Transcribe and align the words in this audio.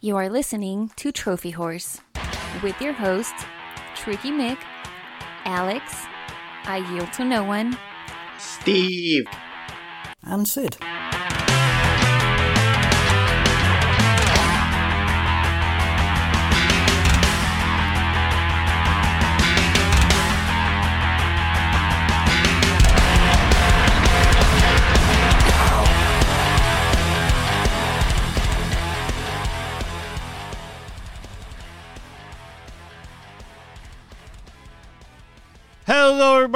You 0.00 0.16
are 0.16 0.28
listening 0.28 0.92
to 0.94 1.10
Trophy 1.10 1.54
Whores 1.54 2.00
with 2.62 2.80
your 2.80 2.92
hosts, 2.92 3.44
Tricky 3.96 4.30
Mick, 4.30 4.58
Alex, 5.44 5.92
I 6.66 6.88
Yield 6.92 7.12
to 7.14 7.24
No 7.24 7.42
One, 7.42 7.76
Steve. 8.38 9.24
And 10.22 10.46
Sid. 10.46 10.76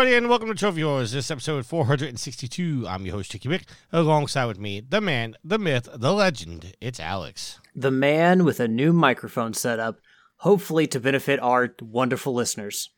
Everybody, 0.02 0.18
and 0.18 0.28
welcome 0.28 0.48
to 0.48 0.54
Trophy 0.56 0.80
Whores. 0.80 1.12
This 1.12 1.26
is 1.26 1.30
episode 1.30 1.64
462. 1.64 2.86
I'm 2.88 3.06
your 3.06 3.14
host, 3.14 3.30
Tricky 3.30 3.48
Mick. 3.48 3.62
Alongside 3.92 4.46
with 4.46 4.58
me, 4.58 4.80
the 4.80 5.00
man, 5.00 5.36
the 5.44 5.60
myth, 5.60 5.88
the 5.94 6.12
legend. 6.12 6.74
It's 6.80 6.98
Alex. 6.98 7.60
the 7.72 7.92
man 7.92 8.44
with 8.44 8.58
a 8.58 8.66
new 8.66 8.92
microphone 8.92 9.54
setup, 9.54 10.00
hopefully 10.38 10.88
to 10.88 10.98
benefit 10.98 11.38
our 11.38 11.76
wonderful 11.80 12.34
listeners. 12.34 12.90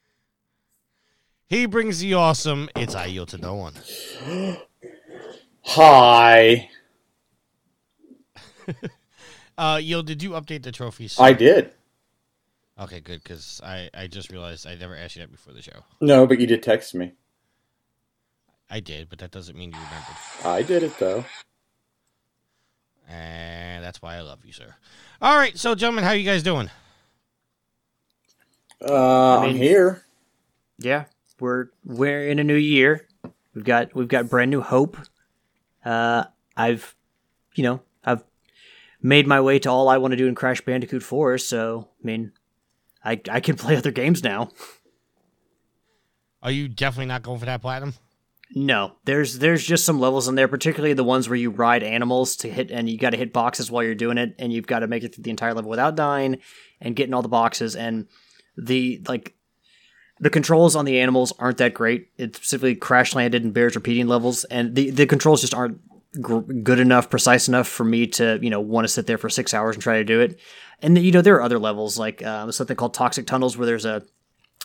He 1.47 1.67
brings 1.67 1.99
the 1.99 2.15
awesome. 2.15 2.71
It's 2.75 2.95
I 2.95 3.05
yield 3.05 3.29
to 3.29 3.37
no 3.37 3.55
one. 3.55 3.75
Hi. 5.65 6.71
Uh, 9.57 9.79
Yo, 9.81 10.03
did 10.03 10.21
you 10.21 10.31
update 10.31 10.65
the 10.65 10.73
trophies? 10.73 11.17
I 11.21 11.33
did. 11.33 11.71
Okay, 12.79 13.01
good, 13.01 13.23
because 13.23 13.61
I, 13.65 13.89
I 13.95 14.09
just 14.09 14.31
realized 14.33 14.67
I 14.67 14.75
never 14.75 14.97
asked 14.97 15.15
you 15.17 15.23
that 15.23 15.31
before 15.31 15.53
the 15.53 15.63
show. 15.63 15.85
No, 16.01 16.27
but 16.27 16.41
you 16.41 16.47
did 16.47 16.63
text 16.63 16.95
me. 16.95 17.13
I 18.69 18.81
did, 18.81 19.09
but 19.09 19.21
that 19.21 19.31
doesn't 19.31 19.57
mean 19.57 19.71
you 19.71 19.77
remembered. 19.77 20.17
I 20.45 20.63
did 20.63 20.83
it 20.83 20.99
though. 20.99 21.25
And 23.09 23.85
that's 23.85 24.01
why 24.03 24.17
I 24.17 24.23
love 24.23 24.41
you, 24.45 24.53
sir. 24.53 24.75
All 25.21 25.37
right, 25.37 25.57
so, 25.57 25.75
gentlemen, 25.75 26.05
how 26.05 26.13
you 26.13 26.25
guys 26.25 26.43
doing? 26.43 26.71
Uh, 28.81 29.39
I 29.39 29.43
mean- 29.47 29.51
am 29.51 29.57
here. 29.57 30.05
Yeah, 30.79 31.05
we're 31.39 31.67
we're 31.85 32.29
in 32.29 32.41
a 32.41 32.45
new 32.45 32.57
year. 32.57 33.07
We've 33.55 33.65
got 33.65 33.95
we've 33.95 34.09
got 34.09 34.29
brand 34.29 34.51
new 34.51 34.61
hope. 34.61 34.97
Uh, 35.85 36.25
I've, 36.57 36.97
you 37.55 37.63
know, 37.63 37.81
I've 38.05 38.25
made 39.01 39.29
my 39.29 39.41
way 39.41 39.61
to 39.61 39.71
all 39.71 39.89
I 39.89 39.99
want 39.99 40.11
to 40.13 40.17
do 40.17 40.27
in 40.27 40.35
Crash 40.35 40.61
Bandicoot 40.63 41.03
4. 41.05 41.39
So 41.39 41.89
I 42.03 42.07
mean, 42.07 42.33
I 43.05 43.21
I 43.31 43.41
can 43.41 43.57
play 43.57 43.77
other 43.77 43.91
games 43.91 44.25
now. 44.25 44.51
Are 46.43 46.51
you 46.51 46.69
definitely 46.69 47.07
not 47.07 47.23
going 47.23 47.39
for 47.39 47.47
that 47.47 47.63
platinum? 47.63 47.95
No, 48.55 48.93
there's 49.05 49.39
there's 49.39 49.67
just 49.67 49.85
some 49.85 49.99
levels 49.99 50.29
in 50.29 50.35
there, 50.35 50.49
particularly 50.49 50.93
the 50.93 51.03
ones 51.03 51.29
where 51.29 51.37
you 51.37 51.51
ride 51.51 51.83
animals 51.83 52.37
to 52.37 52.51
hit, 52.51 52.71
and 52.71 52.89
you 52.89 52.99
got 52.99 53.11
to 53.11 53.17
hit 53.17 53.33
boxes 53.33 53.71
while 53.71 53.83
you're 53.83 53.95
doing 53.95 54.19
it, 54.19 54.35
and 54.39 54.53
you've 54.53 54.67
got 54.67 54.81
to 54.81 54.87
make 54.87 55.03
it 55.03 55.15
through 55.15 55.25
the 55.25 55.31
entire 55.31 55.55
level 55.55 55.71
without 55.71 55.97
dying, 55.97 56.39
and 56.81 56.95
getting 56.95 57.15
all 57.15 57.23
the 57.23 57.29
boxes. 57.29 57.75
And 57.75 58.07
the 58.57 59.03
like, 59.09 59.35
the 60.21 60.31
controls 60.31 60.77
on 60.77 60.85
the 60.85 61.01
animals 61.01 61.33
aren't 61.39 61.59
that 61.59 61.75
great. 61.75 62.09
It's 62.19 62.37
specifically 62.37 62.77
crash 62.77 63.15
landed 63.15 63.43
and 63.43 63.55
bears 63.55 63.75
repeating 63.75 64.07
levels, 64.07 64.45
and 64.45 64.75
the 64.75 64.91
the 64.91 65.07
controls 65.07 65.41
just 65.41 65.55
aren't 65.55 65.81
gr- 66.21 66.39
good 66.39 66.79
enough, 66.79 67.11
precise 67.11 67.49
enough 67.49 67.69
for 67.69 67.85
me 67.85 68.07
to 68.09 68.39
you 68.43 68.51
know 68.51 68.61
want 68.61 68.85
to 68.85 68.89
sit 68.89 69.07
there 69.07 69.19
for 69.19 69.29
six 69.29 69.55
hours 69.55 69.77
and 69.77 69.83
try 69.83 69.99
to 69.99 70.05
do 70.05 70.21
it. 70.21 70.39
And 70.81 70.99
you 70.99 71.13
know 71.13 71.23
there 71.23 71.37
are 71.37 71.43
other 71.43 71.59
levels 71.59 71.99
like 71.99 72.25
um, 72.25 72.51
something 72.53 72.77
called 72.77 72.95
toxic 72.95 73.27
tunnels 73.27 73.57
where 73.57 73.67
there's 73.67 73.85
a 73.85 74.03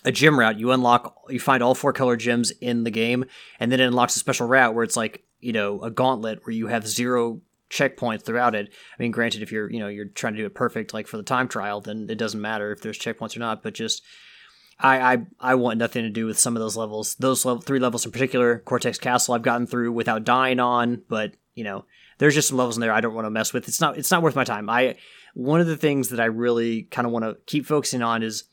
a 0.06 0.12
gem 0.12 0.40
route. 0.40 0.60
You 0.60 0.72
unlock, 0.72 1.16
you 1.30 1.40
find 1.40 1.62
all 1.62 1.76
four 1.76 1.94
color 1.94 2.16
gems 2.16 2.52
in 2.52 2.84
the 2.84 2.92
game, 2.92 3.26
and 3.60 3.72
then 3.72 3.80
it 3.80 3.86
unlocks 3.86 4.16
a 4.16 4.20
special 4.20 4.48
route 4.48 4.74
where 4.74 4.84
it's 4.84 4.98
like 4.98 5.24
you 5.40 5.54
know 5.54 5.82
a 5.82 5.92
gauntlet 5.92 6.46
where 6.46 6.54
you 6.54 6.68
have 6.68 6.88
zero 6.88 7.42
checkpoints 7.70 8.24
throughout 8.24 8.56
it. 8.56 8.70
I 8.98 9.02
mean, 9.02 9.12
granted, 9.12 9.42
if 9.42 9.52
you're 9.52 9.70
you 9.70 9.80
know 9.80 9.88
you're 9.88 10.06
trying 10.06 10.34
to 10.34 10.40
do 10.40 10.46
it 10.46 10.56
perfect, 10.56 10.94
like 10.94 11.08
for 11.08 11.18
the 11.18 11.24
time 11.24 11.48
trial, 11.48 11.82
then 11.82 12.08
it 12.10 12.18
doesn't 12.18 12.42
matter 12.42 12.72
if 12.72 12.82
there's 12.82 13.00
checkpoints 13.00 13.36
or 13.36 13.40
not. 13.40 13.64
But 13.64 13.74
just 13.74 14.04
I 14.80 15.14
I 15.14 15.18
I 15.40 15.56
want 15.56 15.78
nothing 15.78 16.04
to 16.04 16.10
do 16.10 16.26
with 16.26 16.40
some 16.40 16.56
of 16.56 16.62
those 16.62 16.78
levels. 16.78 17.16
Those 17.16 17.46
level, 17.46 17.62
three 17.62 17.80
levels 17.80 18.06
in 18.06 18.12
particular, 18.12 18.60
Cortex 18.60 18.98
Castle, 18.98 19.34
I've 19.34 19.42
gotten 19.42 19.68
through 19.68 19.92
without 19.92 20.24
dying 20.24 20.60
on, 20.60 21.02
but 21.08 21.34
you 21.56 21.64
know 21.64 21.86
there's 22.18 22.36
just 22.36 22.50
some 22.50 22.58
levels 22.58 22.78
in 22.78 22.82
there 22.82 22.94
I 22.94 23.02
don't 23.02 23.14
want 23.14 23.26
to 23.26 23.32
mess 23.32 23.54
with. 23.54 23.68
It's 23.68 23.82
not 23.82 23.98
it's 23.98 24.12
not 24.12 24.22
worth 24.22 24.36
my 24.36 24.44
time. 24.44 24.70
I 24.70 24.96
one 25.34 25.62
of 25.62 25.68
the 25.68 25.78
things 25.78 26.10
that 26.10 26.20
I 26.20 26.26
really 26.26 26.84
kind 26.84 27.06
of 27.06 27.12
want 27.12 27.26
to 27.26 27.38
keep 27.46 27.66
focusing 27.66 28.02
on 28.02 28.24
is 28.24 28.46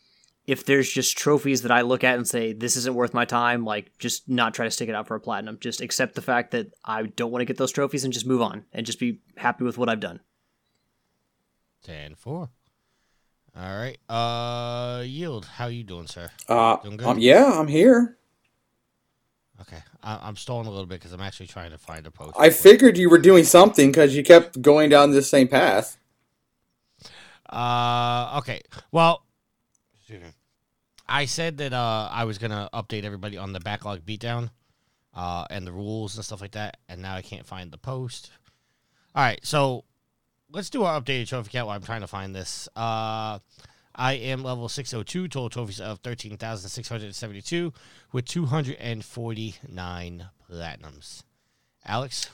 if 0.47 0.65
there's 0.65 0.91
just 0.91 1.19
trophies 1.19 1.63
that 1.63 1.73
I 1.73 1.81
look 1.81 2.05
at 2.05 2.17
and 2.17 2.27
say 2.27 2.53
this 2.53 2.77
isn't 2.77 2.95
worth 2.95 3.13
my 3.13 3.25
time, 3.25 3.65
like 3.65 3.91
just 3.99 4.29
not 4.29 4.55
try 4.55 4.65
to 4.65 4.71
stick 4.71 4.89
it 4.89 4.95
out 4.95 5.09
for 5.09 5.17
a 5.17 5.21
platinum. 5.21 5.59
Just 5.61 5.81
accept 5.81 6.15
the 6.15 6.23
fact 6.23 6.53
that 6.53 6.69
I 6.85 7.03
don't 7.03 7.33
want 7.33 7.41
to 7.41 7.47
get 7.47 7.57
those 7.57 7.73
trophies 7.73 8.05
and 8.05 8.13
just 8.13 8.27
move 8.27 8.43
on 8.43 8.65
and 8.73 8.87
just 8.87 9.01
be 9.01 9.21
happy 9.37 9.65
with 9.65 9.77
what 9.77 9.89
I've 9.89 10.01
done. 10.01 10.21
10 11.83 12.15
4. 12.15 12.49
All 13.59 13.77
right. 13.79 13.99
Uh, 14.09 15.03
Yield, 15.03 15.47
how 15.47 15.67
you 15.69 15.83
doing, 15.83 16.07
sir? 16.07 16.31
Uh, 16.49 16.77
Doing 16.77 16.99
good? 16.99 17.07
um, 17.07 17.19
yeah, 17.19 17.59
I'm 17.59 17.69
here. 17.69 18.19
Okay. 19.63 19.79
I- 20.03 20.21
I'm 20.29 20.37
stalling 20.37 20.67
a 20.67 20.71
little 20.71 20.87
bit 20.87 21.01
because 21.01 21.13
I'm 21.13 21.23
actually 21.23 21.47
trying 21.47 21.71
to 21.71 21.79
find 21.79 22.07
a 22.07 22.11
post. 22.11 22.37
I 22.39 22.51
figured 22.51 22.99
you 22.99 23.09
were 23.09 23.19
doing 23.19 23.45
something 23.45 23.91
because 23.91 24.15
you 24.15 24.23
kept 24.23 24.61
going 24.61 24.91
down 24.91 25.11
this 25.13 25.31
same 25.31 25.49
path. 25.49 25.97
Uh, 27.49 28.35
okay. 28.39 28.61
Well. 28.93 29.23
I 31.09 31.25
said 31.27 31.59
that 31.59 31.73
uh, 31.73 32.09
I 32.11 32.25
was 32.25 32.37
gonna 32.39 32.69
update 32.75 33.05
everybody 33.05 33.37
on 33.39 33.53
the 33.53 33.61
backlog 33.61 34.05
beatdown, 34.05 34.51
uh, 35.15 35.47
and 35.51 35.65
the 35.65 35.71
rules 35.73 36.17
and 36.17 36.25
stuff 36.25 36.41
like 36.41 36.53
that, 36.53 36.79
and 36.89 37.01
now 37.01 37.15
I 37.15 37.23
can't 37.23 37.47
find 37.47 37.71
the 37.71 37.79
post. 37.79 38.31
All 39.15 39.23
right, 39.23 39.39
so 39.45 39.85
let's 40.51 40.71
do 40.71 40.85
our 40.85 40.99
updated 41.01 41.29
trophy 41.29 41.51
count 41.51 41.67
while 41.67 41.77
I'm 41.77 41.83
trying 41.83 42.03
to 42.03 42.07
find 42.07 42.35
this. 42.35 42.69
Uh, 42.77 43.41
I 43.95 44.15
am 44.15 44.43
level 44.43 44.69
602, 44.69 45.29
total 45.29 45.49
trophies 45.49 45.81
of 45.81 46.01
13,672, 46.01 47.73
with 48.13 48.27
249 48.27 50.29
platinums. 50.51 51.23
Alex, 51.85 52.29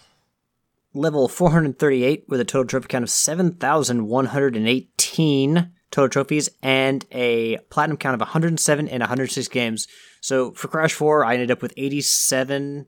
Level 0.95 1.27
438 1.27 2.27
with 2.29 2.39
a 2.41 2.45
total 2.45 2.67
trophy 2.67 2.87
count 2.87 3.03
of 3.03 3.09
7,118 3.09 5.73
total 5.91 6.09
trophies 6.09 6.51
and 6.63 7.07
a 7.11 7.57
platinum 7.71 7.97
count 7.97 8.13
of 8.15 8.21
107 8.21 8.89
and 8.89 9.01
106 9.01 9.49
games. 9.49 9.89
So 10.21 10.53
for 10.53 10.69
Crash 10.69 10.93
4, 10.93 11.25
I 11.25 11.33
ended 11.33 11.51
up 11.51 11.63
with 11.63 11.73
87, 11.79 12.87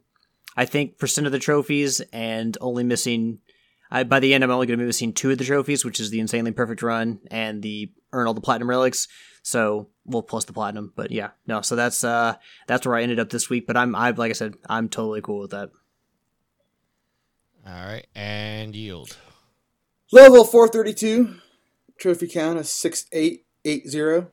I 0.55 0.67
think, 0.67 0.99
percent 0.99 1.27
of 1.27 1.33
the 1.33 1.39
trophies 1.39 2.01
and 2.13 2.59
only 2.61 2.85
missing. 2.85 3.39
I, 3.95 4.03
by 4.03 4.19
the 4.19 4.35
end, 4.35 4.43
I'm 4.43 4.51
only 4.51 4.67
going 4.67 4.77
to 4.77 4.83
be 4.83 4.89
missing 4.89 5.13
two 5.13 5.31
of 5.31 5.39
the 5.39 5.45
trophies, 5.45 5.85
which 5.85 6.01
is 6.01 6.11
the 6.11 6.19
insanely 6.19 6.51
perfect 6.51 6.83
run 6.83 7.21
and 7.31 7.63
the 7.63 7.93
earn 8.13 8.27
all 8.27 8.35
the 8.35 8.41
platinum 8.41 8.69
relics. 8.69 9.07
So 9.45 9.89
well, 10.05 10.23
plus 10.23 10.47
the 10.47 10.53
platinum, 10.53 10.93
but 10.97 11.13
yeah, 11.13 11.31
no. 11.47 11.61
So 11.61 11.77
that's 11.77 12.03
uh 12.03 12.35
that's 12.67 12.85
where 12.85 12.97
I 12.97 13.03
ended 13.03 13.21
up 13.21 13.31
this 13.31 13.49
week. 13.49 13.69
But 13.69 13.77
I'm 13.77 13.95
I 13.95 14.11
like 14.11 14.31
I 14.31 14.33
said, 14.33 14.57
I'm 14.69 14.89
totally 14.89 15.21
cool 15.21 15.39
with 15.39 15.53
that. 15.53 15.71
all 17.65 17.73
right, 17.73 18.07
and 18.17 18.75
Yield. 18.75 19.17
Level 20.11 20.45
432, 20.45 21.37
trophy 21.97 22.27
count 22.27 22.59
of 22.59 22.67
6880, 22.67 24.27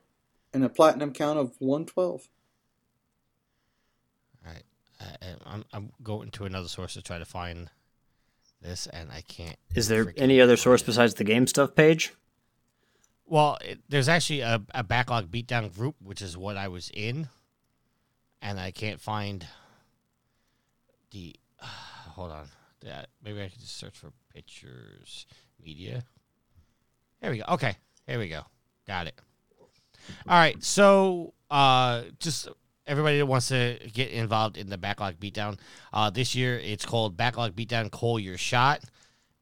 and 0.52 0.64
a 0.64 0.68
platinum 0.68 1.12
count 1.12 1.38
of 1.38 1.52
112. 1.60 2.28
All 4.44 4.52
right, 4.52 4.64
I, 5.00 5.34
I'm 5.46 5.64
I'm 5.72 5.92
going 6.02 6.32
to 6.32 6.46
another 6.46 6.68
source 6.68 6.94
to 6.94 7.02
try 7.02 7.18
to 7.18 7.24
find 7.24 7.70
this, 8.62 8.86
and 8.86 9.10
I 9.10 9.22
can't. 9.22 9.56
Is 9.74 9.88
there 9.88 10.12
any 10.16 10.40
other 10.40 10.56
source 10.56 10.82
it. 10.82 10.86
besides 10.86 11.14
the 11.14 11.24
game 11.24 11.46
stuff 11.46 11.74
page? 11.74 12.14
Well, 13.26 13.58
it, 13.62 13.80
there's 13.88 14.08
actually 14.08 14.40
a, 14.40 14.62
a 14.74 14.82
backlog 14.82 15.30
beatdown 15.30 15.74
group, 15.74 15.96
which 16.02 16.22
is 16.22 16.36
what 16.36 16.56
I 16.56 16.68
was 16.68 16.90
in, 16.94 17.28
and 18.40 18.58
I 18.58 18.70
can't 18.70 19.00
find 19.00 19.46
the. 21.10 21.34
hold 21.60 22.30
on, 22.30 22.48
that 22.82 23.08
maybe 23.22 23.40
I 23.42 23.48
can 23.48 23.60
just 23.60 23.76
search 23.76 23.96
for 23.96 24.12
pictures 24.32 25.26
media. 25.62 26.04
There 27.20 27.30
we 27.30 27.38
go. 27.38 27.44
Okay, 27.50 27.76
here 28.06 28.18
we 28.18 28.28
go. 28.28 28.42
Got 28.86 29.06
it. 29.06 29.14
All 30.26 30.36
right, 30.36 30.62
so 30.62 31.34
uh, 31.50 32.02
just 32.18 32.48
everybody 32.86 33.18
that 33.18 33.26
wants 33.26 33.48
to 33.48 33.78
get 33.92 34.10
involved 34.10 34.56
in 34.56 34.68
the 34.68 34.78
backlog 34.78 35.18
beatdown, 35.20 35.58
uh, 35.92 36.10
this 36.10 36.34
year 36.34 36.58
it's 36.58 36.84
called 36.84 37.16
Backlog 37.16 37.54
Beatdown. 37.54 37.90
Call 37.90 38.18
your 38.18 38.36
shot. 38.38 38.80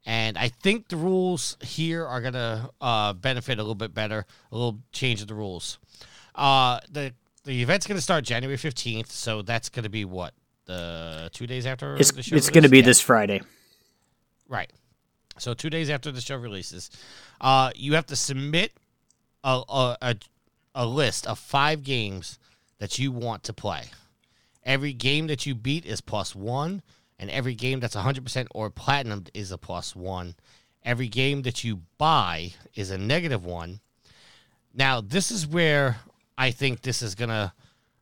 And 0.07 0.39
I 0.39 0.49
think 0.49 0.89
the 0.89 0.97
rules 0.97 1.57
here 1.63 2.07
are 2.07 2.21
gonna 2.21 2.71
uh, 2.81 3.13
benefit 3.13 3.59
a 3.59 3.63
little 3.63 3.75
bit 3.75 3.93
better. 3.93 4.25
A 4.51 4.55
little 4.57 4.79
change 4.93 5.21
of 5.21 5.29
the 5.29 5.35
rules. 5.35 5.79
Uh, 6.35 6.81
the 6.91 7.13
the 7.45 7.63
event's 7.63 7.87
gonna 7.87 8.01
start 8.01 8.25
January 8.25 8.57
fifteenth, 8.57 9.11
so 9.11 9.43
that's 9.43 9.69
gonna 9.69 9.91
be 9.91 10.05
what 10.07 10.33
the 10.67 11.29
two 11.33 11.47
days 11.47 11.67
after 11.67 11.97
It's 11.97 12.13
the 12.13 12.23
show. 12.23 12.37
it's 12.37 12.49
going 12.49 12.63
to 12.63 12.69
be 12.69 12.79
Yeah. 12.79 12.85
this 12.85 13.01
Friday. 13.01 13.41
right. 14.49 14.71
So 15.39 15.53
two 15.55 15.69
days 15.71 15.91
after 15.91 16.13
the 16.13 16.21
show 16.21 16.37
releases, 16.37 16.91
uh, 17.41 17.73
you 17.75 17.95
have 17.95 18.07
to 18.07 18.15
submit 18.17 18.73
a, 19.43 19.63
a, 19.69 19.97
a, 20.01 20.17
a 20.75 20.87
list 20.87 21.27
of 21.27 21.39
five 21.41 21.83
games 21.83 22.39
that 22.81 22.99
you 22.99 23.13
want 23.13 23.45
to 23.45 23.53
play. 23.53 23.85
Every 24.65 24.93
game 24.93 25.29
that 25.29 25.47
you 25.47 25.55
beat 25.55 25.87
is 25.87 26.01
plus 26.01 26.35
one, 26.35 26.83
and 27.19 27.31
every 27.31 27.55
game 27.55 27.79
that's 27.79 27.95
100% 27.95 28.47
or 28.51 28.71
platinum 28.71 29.25
is 29.33 29.53
a 29.53 29.59
plus 29.59 29.95
one. 29.95 30.35
Every 30.85 31.09
game 31.09 31.43
that 31.43 31.63
you 31.63 31.83
buy 31.99 32.55
is 32.75 32.91
a 32.91 32.99
negative 32.99 33.45
one. 33.45 33.81
Now, 34.75 35.01
this 35.01 35.31
is 35.31 35.47
where 35.47 35.99
I 36.37 36.51
think 36.51 36.81
this 36.81 37.03
is 37.03 37.15
going 37.15 37.29
to 37.29 37.53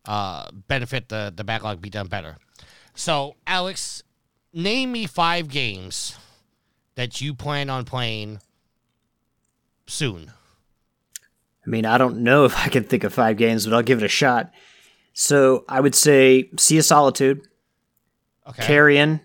uh, 0.05 0.51
benefit 0.69 1.09
the, 1.09 1.33
the 1.35 1.45
backlog 1.45 1.83
beatdown 1.83 2.09
better. 2.09 2.37
So, 2.95 3.35
Alex, 3.47 4.03
name 4.53 4.93
me 4.93 5.07
five 5.07 5.49
games 5.49 6.17
that 6.95 7.21
you 7.21 7.35
plan 7.35 7.69
on 7.71 7.85
playing 7.85 8.41
soon. 9.87 10.33
I 11.69 11.70
mean, 11.70 11.85
I 11.85 11.99
don't 11.99 12.20
know 12.20 12.47
if 12.47 12.56
I 12.56 12.69
can 12.69 12.85
think 12.85 13.05
of 13.05 13.12
five 13.12 13.37
games, 13.37 13.67
but 13.67 13.75
I'll 13.75 13.82
give 13.82 13.99
it 13.99 14.05
a 14.05 14.09
shot. 14.09 14.53
So 15.12 15.67
I 15.69 15.81
would 15.81 15.94
say 15.94 16.49
Sea 16.56 16.79
of 16.79 16.85
Solitude, 16.87 17.43
Okay. 18.49 18.65
Carrion, 18.65 19.20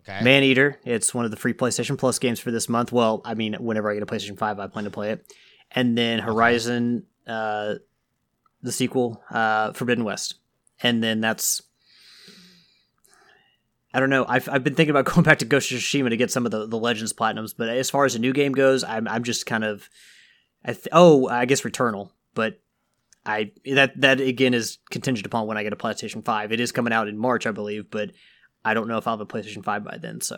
okay. 0.00 0.22
Man 0.22 0.42
Eater. 0.42 0.78
It's 0.84 1.14
one 1.14 1.24
of 1.24 1.30
the 1.30 1.38
free 1.38 1.54
PlayStation 1.54 1.96
Plus 1.96 2.18
games 2.18 2.40
for 2.40 2.50
this 2.50 2.68
month. 2.68 2.92
Well, 2.92 3.22
I 3.24 3.32
mean, 3.32 3.54
whenever 3.54 3.90
I 3.90 3.94
get 3.94 4.02
a 4.02 4.06
PlayStation 4.06 4.36
5, 4.36 4.60
I 4.60 4.66
plan 4.66 4.84
to 4.84 4.90
play 4.90 5.12
it. 5.12 5.24
And 5.70 5.96
then 5.96 6.18
Horizon, 6.18 7.04
uh, 7.26 7.76
the 8.60 8.70
sequel, 8.70 9.22
uh, 9.30 9.72
Forbidden 9.72 10.04
West. 10.04 10.34
And 10.82 11.02
then 11.02 11.22
that's. 11.22 11.62
I 13.94 14.00
don't 14.00 14.10
know. 14.10 14.26
I've, 14.28 14.46
I've 14.50 14.62
been 14.62 14.74
thinking 14.74 14.90
about 14.94 15.06
going 15.14 15.22
back 15.24 15.38
to 15.38 15.46
Ghost 15.46 15.72
of 15.72 15.78
Tsushima 15.78 16.10
to 16.10 16.18
get 16.18 16.30
some 16.30 16.44
of 16.44 16.52
the, 16.52 16.66
the 16.66 16.76
Legends 16.76 17.14
Platinums, 17.14 17.54
but 17.56 17.70
as 17.70 17.88
far 17.88 18.04
as 18.04 18.14
a 18.14 18.18
new 18.18 18.34
game 18.34 18.52
goes, 18.52 18.84
I'm, 18.84 19.08
I'm 19.08 19.24
just 19.24 19.46
kind 19.46 19.64
of. 19.64 19.88
I 20.68 20.72
th- 20.72 20.88
oh, 20.92 21.26
I 21.28 21.46
guess 21.46 21.62
Returnal, 21.62 22.10
but 22.34 22.60
I 23.24 23.52
that 23.72 23.98
that 24.02 24.20
again 24.20 24.52
is 24.52 24.78
contingent 24.90 25.24
upon 25.24 25.46
when 25.46 25.56
I 25.56 25.62
get 25.62 25.72
a 25.72 25.76
PlayStation 25.76 26.22
5. 26.22 26.52
It 26.52 26.60
is 26.60 26.72
coming 26.72 26.92
out 26.92 27.08
in 27.08 27.16
March, 27.16 27.46
I 27.46 27.52
believe, 27.52 27.90
but 27.90 28.10
I 28.66 28.74
don't 28.74 28.86
know 28.86 28.98
if 28.98 29.06
I'll 29.06 29.16
have 29.16 29.20
a 29.20 29.26
PlayStation 29.26 29.64
5 29.64 29.82
by 29.82 29.96
then, 29.96 30.20
so. 30.20 30.36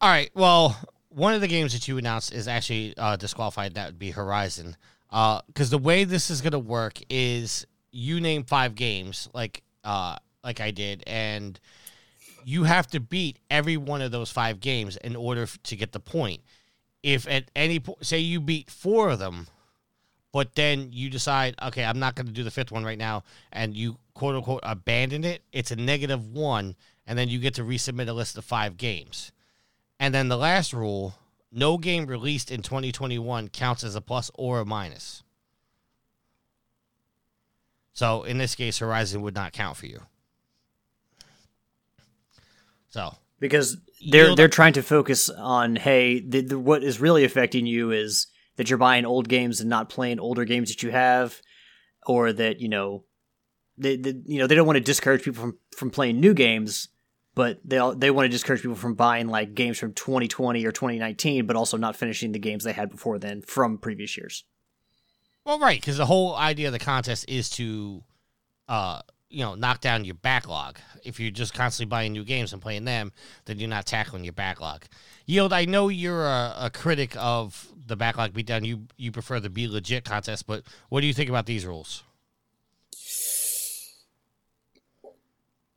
All 0.00 0.08
right. 0.08 0.30
Well, 0.34 0.78
one 1.10 1.34
of 1.34 1.42
the 1.42 1.46
games 1.46 1.74
that 1.74 1.88
you 1.88 1.98
announced 1.98 2.32
is 2.32 2.48
actually 2.48 2.94
uh, 2.96 3.16
disqualified. 3.16 3.74
That 3.74 3.86
would 3.86 3.98
be 3.98 4.12
Horizon. 4.12 4.76
Because 5.10 5.68
the 5.68 5.78
way 5.78 6.04
this 6.04 6.30
is 6.30 6.40
going 6.40 6.52
to 6.52 6.58
work 6.58 7.00
is 7.10 7.66
you 7.90 8.18
name 8.18 8.44
five 8.44 8.74
games, 8.74 9.28
like 9.34 9.62
uh, 9.84 10.16
like 10.42 10.60
I 10.60 10.70
did, 10.70 11.02
and 11.06 11.60
you 12.46 12.64
have 12.64 12.86
to 12.88 13.00
beat 13.00 13.40
every 13.50 13.76
one 13.76 14.00
of 14.00 14.10
those 14.10 14.30
five 14.30 14.58
games 14.58 14.96
in 14.96 15.16
order 15.16 15.46
to 15.46 15.76
get 15.76 15.92
the 15.92 16.00
point. 16.00 16.40
If 17.02 17.26
at 17.28 17.50
any 17.56 17.80
point, 17.80 18.04
say 18.04 18.18
you 18.18 18.40
beat 18.40 18.70
four 18.70 19.10
of 19.10 19.18
them, 19.18 19.46
but 20.32 20.54
then 20.54 20.90
you 20.92 21.10
decide, 21.10 21.54
okay, 21.62 21.84
I'm 21.84 21.98
not 21.98 22.14
going 22.14 22.26
to 22.26 22.32
do 22.32 22.44
the 22.44 22.50
fifth 22.50 22.70
one 22.70 22.84
right 22.84 22.98
now, 22.98 23.24
and 23.52 23.74
you 23.74 23.98
quote 24.14 24.36
unquote 24.36 24.60
abandon 24.62 25.24
it, 25.24 25.42
it's 25.52 25.70
a 25.70 25.76
negative 25.76 26.26
one, 26.26 26.76
and 27.06 27.18
then 27.18 27.28
you 27.28 27.38
get 27.38 27.54
to 27.54 27.62
resubmit 27.62 28.08
a 28.08 28.12
list 28.12 28.36
of 28.36 28.44
five 28.44 28.76
games. 28.76 29.32
And 29.98 30.14
then 30.14 30.28
the 30.28 30.36
last 30.36 30.72
rule 30.72 31.14
no 31.52 31.78
game 31.78 32.06
released 32.06 32.50
in 32.50 32.62
2021 32.62 33.48
counts 33.48 33.82
as 33.82 33.94
a 33.94 34.00
plus 34.00 34.30
or 34.34 34.60
a 34.60 34.64
minus. 34.64 35.22
So 37.92 38.22
in 38.22 38.38
this 38.38 38.54
case, 38.54 38.78
Horizon 38.78 39.22
would 39.22 39.34
not 39.34 39.52
count 39.52 39.76
for 39.76 39.86
you. 39.86 40.00
So 42.88 43.14
because 43.38 43.76
they're 44.08 44.34
they're 44.34 44.48
trying 44.48 44.72
to 44.72 44.82
focus 44.82 45.28
on 45.28 45.76
hey 45.76 46.20
the, 46.20 46.40
the, 46.40 46.58
what 46.58 46.82
is 46.82 47.00
really 47.00 47.24
affecting 47.24 47.66
you 47.66 47.90
is 47.90 48.26
that 48.56 48.70
you're 48.70 48.78
buying 48.78 49.04
old 49.04 49.28
games 49.28 49.60
and 49.60 49.68
not 49.68 49.88
playing 49.88 50.18
older 50.18 50.44
games 50.44 50.70
that 50.70 50.82
you 50.82 50.90
have 50.90 51.40
or 52.06 52.32
that 52.32 52.60
you 52.60 52.68
know 52.68 53.04
they, 53.76 53.96
they 53.96 54.14
you 54.24 54.38
know 54.38 54.46
they 54.46 54.54
don't 54.54 54.66
want 54.66 54.76
to 54.76 54.80
discourage 54.80 55.22
people 55.22 55.42
from 55.42 55.58
from 55.76 55.90
playing 55.90 56.20
new 56.20 56.34
games 56.34 56.88
but 57.34 57.60
they 57.64 57.78
all, 57.78 57.94
they 57.94 58.10
want 58.10 58.26
to 58.26 58.30
discourage 58.30 58.62
people 58.62 58.76
from 58.76 58.94
buying 58.94 59.28
like 59.28 59.54
games 59.54 59.78
from 59.78 59.92
2020 59.92 60.64
or 60.64 60.72
2019 60.72 61.46
but 61.46 61.56
also 61.56 61.76
not 61.76 61.96
finishing 61.96 62.32
the 62.32 62.38
games 62.38 62.64
they 62.64 62.72
had 62.72 62.90
before 62.90 63.18
then 63.18 63.42
from 63.42 63.78
previous 63.78 64.16
years. 64.16 64.44
Well, 65.44 65.58
right, 65.58 65.80
because 65.80 65.96
the 65.96 66.06
whole 66.06 66.36
idea 66.36 66.66
of 66.66 66.72
the 66.72 66.78
contest 66.78 67.24
is 67.28 67.48
to, 67.50 68.04
uh, 68.68 69.00
you 69.30 69.44
know, 69.44 69.54
knock 69.54 69.80
down 69.80 70.04
your 70.04 70.16
backlog. 70.16 70.78
If 71.04 71.18
you're 71.18 71.30
just 71.30 71.54
constantly 71.54 71.88
buying 71.88 72.12
new 72.12 72.24
games 72.24 72.52
and 72.52 72.60
playing 72.60 72.84
them, 72.84 73.12
then 73.46 73.58
you're 73.58 73.68
not 73.68 73.86
tackling 73.86 74.24
your 74.24 74.32
backlog. 74.32 74.84
Yield, 75.24 75.52
I 75.52 75.64
know 75.64 75.88
you're 75.88 76.26
a, 76.26 76.54
a 76.58 76.70
critic 76.70 77.14
of 77.16 77.68
the 77.86 77.96
backlog 77.96 78.32
beatdown. 78.32 78.66
You 78.66 78.86
you 78.96 79.12
prefer 79.12 79.40
the 79.40 79.48
be 79.48 79.68
legit 79.68 80.04
contest, 80.04 80.46
but 80.46 80.64
what 80.88 81.00
do 81.00 81.06
you 81.06 81.14
think 81.14 81.30
about 81.30 81.46
these 81.46 81.64
rules? 81.64 82.02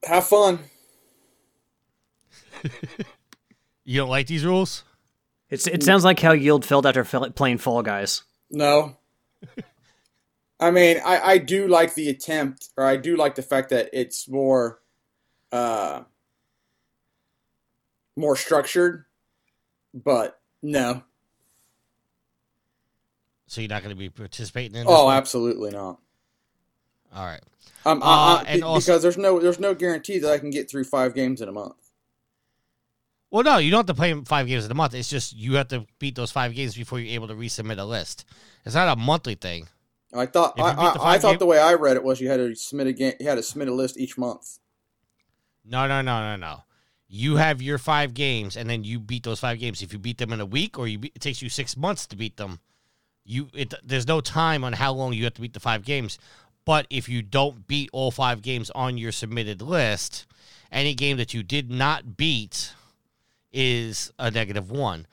Have 0.04 0.28
fun. 0.28 0.60
You 3.86 4.00
don't 4.00 4.10
like 4.10 4.28
these 4.28 4.46
rules? 4.46 4.84
it's 5.50 5.68
it 5.68 5.84
sounds 5.84 6.06
like 6.06 6.20
how 6.20 6.32
yield 6.32 6.66
felt 6.66 6.86
after 6.86 7.04
playing 7.32 7.58
fall 7.58 7.84
guys 7.84 8.24
No. 8.50 8.96
I 10.64 10.72
mean, 10.72 10.98
I, 11.04 11.20
I 11.20 11.38
do 11.40 11.68
like 11.68 11.94
the 11.94 12.08
attempt, 12.10 12.70
or 12.78 12.86
I 12.86 12.96
do 12.96 13.18
like 13.18 13.36
the 13.36 13.42
fact 13.42 13.70
that 13.72 13.90
it's 13.92 14.30
more, 14.30 14.80
uh, 15.52 16.04
more 18.16 18.36
structured, 18.38 19.06
but 19.94 20.40
no. 20.62 21.04
So 23.48 23.62
you're 23.62 23.70
not 23.70 23.84
going 23.84 23.94
to 23.96 24.00
be 24.00 24.10
participating 24.10 24.76
in? 24.76 24.88
This 24.88 24.96
Oh, 24.96 25.06
one? 25.06 25.18
absolutely 25.18 25.72
not. 25.72 26.00
all 27.14 27.26
right. 27.26 27.42
Um, 27.86 28.02
Uh, 28.02 28.06
I, 28.06 28.36
I, 28.38 28.44
and 28.48 28.60
be- 28.60 28.64
also- 28.64 28.86
because 28.92 29.02
there's 29.02 29.18
no 29.18 29.40
there's 29.42 29.60
no 29.60 29.76
guarantee 29.76 30.18
that 30.20 30.32
I 30.32 30.38
can 30.40 30.50
get 30.50 30.70
through 30.72 30.86
five 30.86 31.14
games 31.14 31.42
in 31.42 31.50
a 31.50 31.52
month. 31.52 31.76
Well, 33.30 33.44
no, 33.44 33.58
you 33.58 33.70
don't 33.72 33.80
have 33.80 33.86
to 33.88 33.94
play 33.96 34.14
five 34.26 34.48
games 34.48 34.64
in 34.66 34.72
a 34.72 34.76
month. 34.76 34.94
It's 34.94 35.10
just 35.10 35.36
you 35.36 35.56
have 35.56 35.68
to 35.70 35.86
beat 36.00 36.16
those 36.16 36.32
five 36.32 36.56
games 36.56 36.76
before 36.76 37.00
you're 37.00 37.14
able 37.16 37.28
to 37.28 37.34
resubmit 37.36 37.80
a 37.80 37.84
list. 37.84 38.26
It's 38.66 38.76
not 38.76 38.88
a 38.88 38.96
monthly 39.00 39.36
thing. 39.36 39.68
I 40.20 40.26
thought 40.26 40.60
I, 40.60 40.74
the 40.74 40.80
I, 41.02 41.14
I 41.14 41.18
thought 41.20 41.32
game- 41.32 41.40
the 41.40 41.46
way 41.46 41.60
I 41.60 41.74
read 41.74 41.96
it 41.98 42.04
was 42.04 42.22
you 42.22 42.30
had 42.30 42.38
to 42.38 42.56
submit 42.56 42.88
a 42.88 42.94
game, 42.94 43.14
you 43.20 43.28
had 43.28 43.36
to 43.36 43.44
submit 43.44 43.68
a 43.68 43.74
list 43.74 43.98
each 43.98 44.18
month. 44.18 44.60
No, 45.66 45.88
no, 45.88 46.02
no, 46.02 46.20
no, 46.20 46.36
no. 46.36 46.64
You 47.08 47.36
have 47.38 47.62
your 47.62 47.78
five 47.78 48.14
games, 48.14 48.58
and 48.58 48.70
then 48.70 48.84
you 48.84 49.00
beat 49.00 49.24
those 49.24 49.40
five 49.40 49.60
games. 49.60 49.82
If 49.82 49.94
you 49.94 50.00
beat 50.00 50.18
them 50.18 50.34
in 50.34 50.42
a 50.42 50.46
week, 50.46 50.80
or 50.80 50.88
you 50.88 50.98
be, 50.98 51.12
it 51.14 51.22
takes 51.22 51.42
you 51.42 51.50
six 51.50 51.78
months 51.78 52.08
to 52.08 52.16
beat 52.16 52.38
them, 52.38 52.60
you 53.24 53.50
it 53.54 53.74
there's 53.84 54.08
no 54.08 54.20
time 54.20 54.64
on 54.64 54.74
how 54.74 54.94
long 54.94 55.14
you 55.14 55.24
have 55.24 55.34
to 55.36 55.42
beat 55.42 55.54
the 55.54 55.60
five 55.60 55.84
games. 55.84 56.18
But 56.66 56.88
if 56.90 57.10
you 57.10 57.22
don't 57.22 57.68
beat 57.68 57.90
all 57.94 58.10
five 58.10 58.42
games 58.42 58.70
on 58.72 58.98
your 58.98 59.12
submitted 59.12 59.62
list, 59.62 60.26
any 60.72 60.94
game 60.96 61.18
that 61.18 61.34
you 61.34 61.44
did 61.44 61.70
not 61.70 62.18
beat 62.18 62.74
is 63.52 64.12
a 64.18 64.32
negative 64.32 64.72
one. 64.72 65.06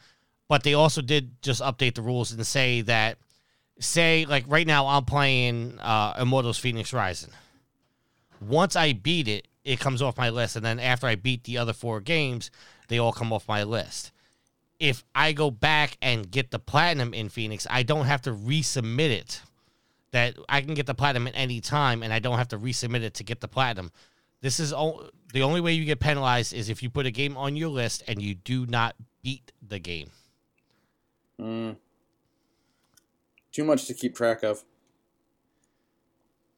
But 0.48 0.62
they 0.62 0.74
also 0.74 1.02
did 1.02 1.42
just 1.42 1.60
update 1.60 1.94
the 1.94 2.02
rules 2.02 2.32
and 2.32 2.46
say 2.46 2.80
that, 2.82 3.18
say 3.80 4.26
like 4.26 4.44
right 4.46 4.66
now 4.66 4.86
I'm 4.86 5.04
playing 5.04 5.78
uh, 5.80 6.14
Immortals 6.20 6.58
Phoenix 6.58 6.92
Rising 6.92 7.32
once 8.40 8.76
I 8.76 8.92
beat 8.92 9.28
it, 9.28 9.48
it 9.64 9.80
comes 9.80 10.02
off 10.02 10.16
my 10.16 10.30
list. 10.30 10.56
And 10.56 10.64
then 10.64 10.80
after 10.80 11.06
I 11.06 11.14
beat 11.14 11.44
the 11.44 11.58
other 11.58 11.72
four 11.72 12.00
games, 12.00 12.50
they 12.88 12.98
all 12.98 13.12
come 13.12 13.32
off 13.32 13.46
my 13.46 13.62
list. 13.62 14.12
If 14.78 15.04
I 15.14 15.32
go 15.32 15.50
back 15.50 15.98
and 16.00 16.30
get 16.30 16.50
the 16.50 16.58
platinum 16.58 17.12
in 17.12 17.28
Phoenix, 17.28 17.66
I 17.68 17.82
don't 17.82 18.06
have 18.06 18.22
to 18.22 18.32
resubmit 18.32 19.10
it. 19.10 19.42
That 20.12 20.36
I 20.48 20.60
can 20.62 20.74
get 20.74 20.86
the 20.86 20.94
platinum 20.94 21.28
at 21.28 21.34
any 21.36 21.60
time, 21.60 22.02
and 22.02 22.12
I 22.12 22.18
don't 22.18 22.38
have 22.38 22.48
to 22.48 22.58
resubmit 22.58 23.02
it 23.02 23.14
to 23.14 23.24
get 23.24 23.40
the 23.40 23.46
platinum. 23.46 23.92
This 24.40 24.58
is 24.58 24.72
o- 24.72 25.08
the 25.32 25.42
only 25.42 25.60
way 25.60 25.74
you 25.74 25.84
get 25.84 26.00
penalized 26.00 26.52
is 26.52 26.68
if 26.68 26.82
you 26.82 26.90
put 26.90 27.06
a 27.06 27.12
game 27.12 27.36
on 27.36 27.54
your 27.54 27.68
list 27.68 28.02
and 28.08 28.20
you 28.20 28.34
do 28.34 28.66
not 28.66 28.96
beat 29.22 29.52
the 29.62 29.78
game. 29.78 30.10
Mm. 31.40 31.76
Too 33.52 33.64
much 33.64 33.86
to 33.86 33.94
keep 33.94 34.14
track 34.14 34.42
of. 34.42 34.64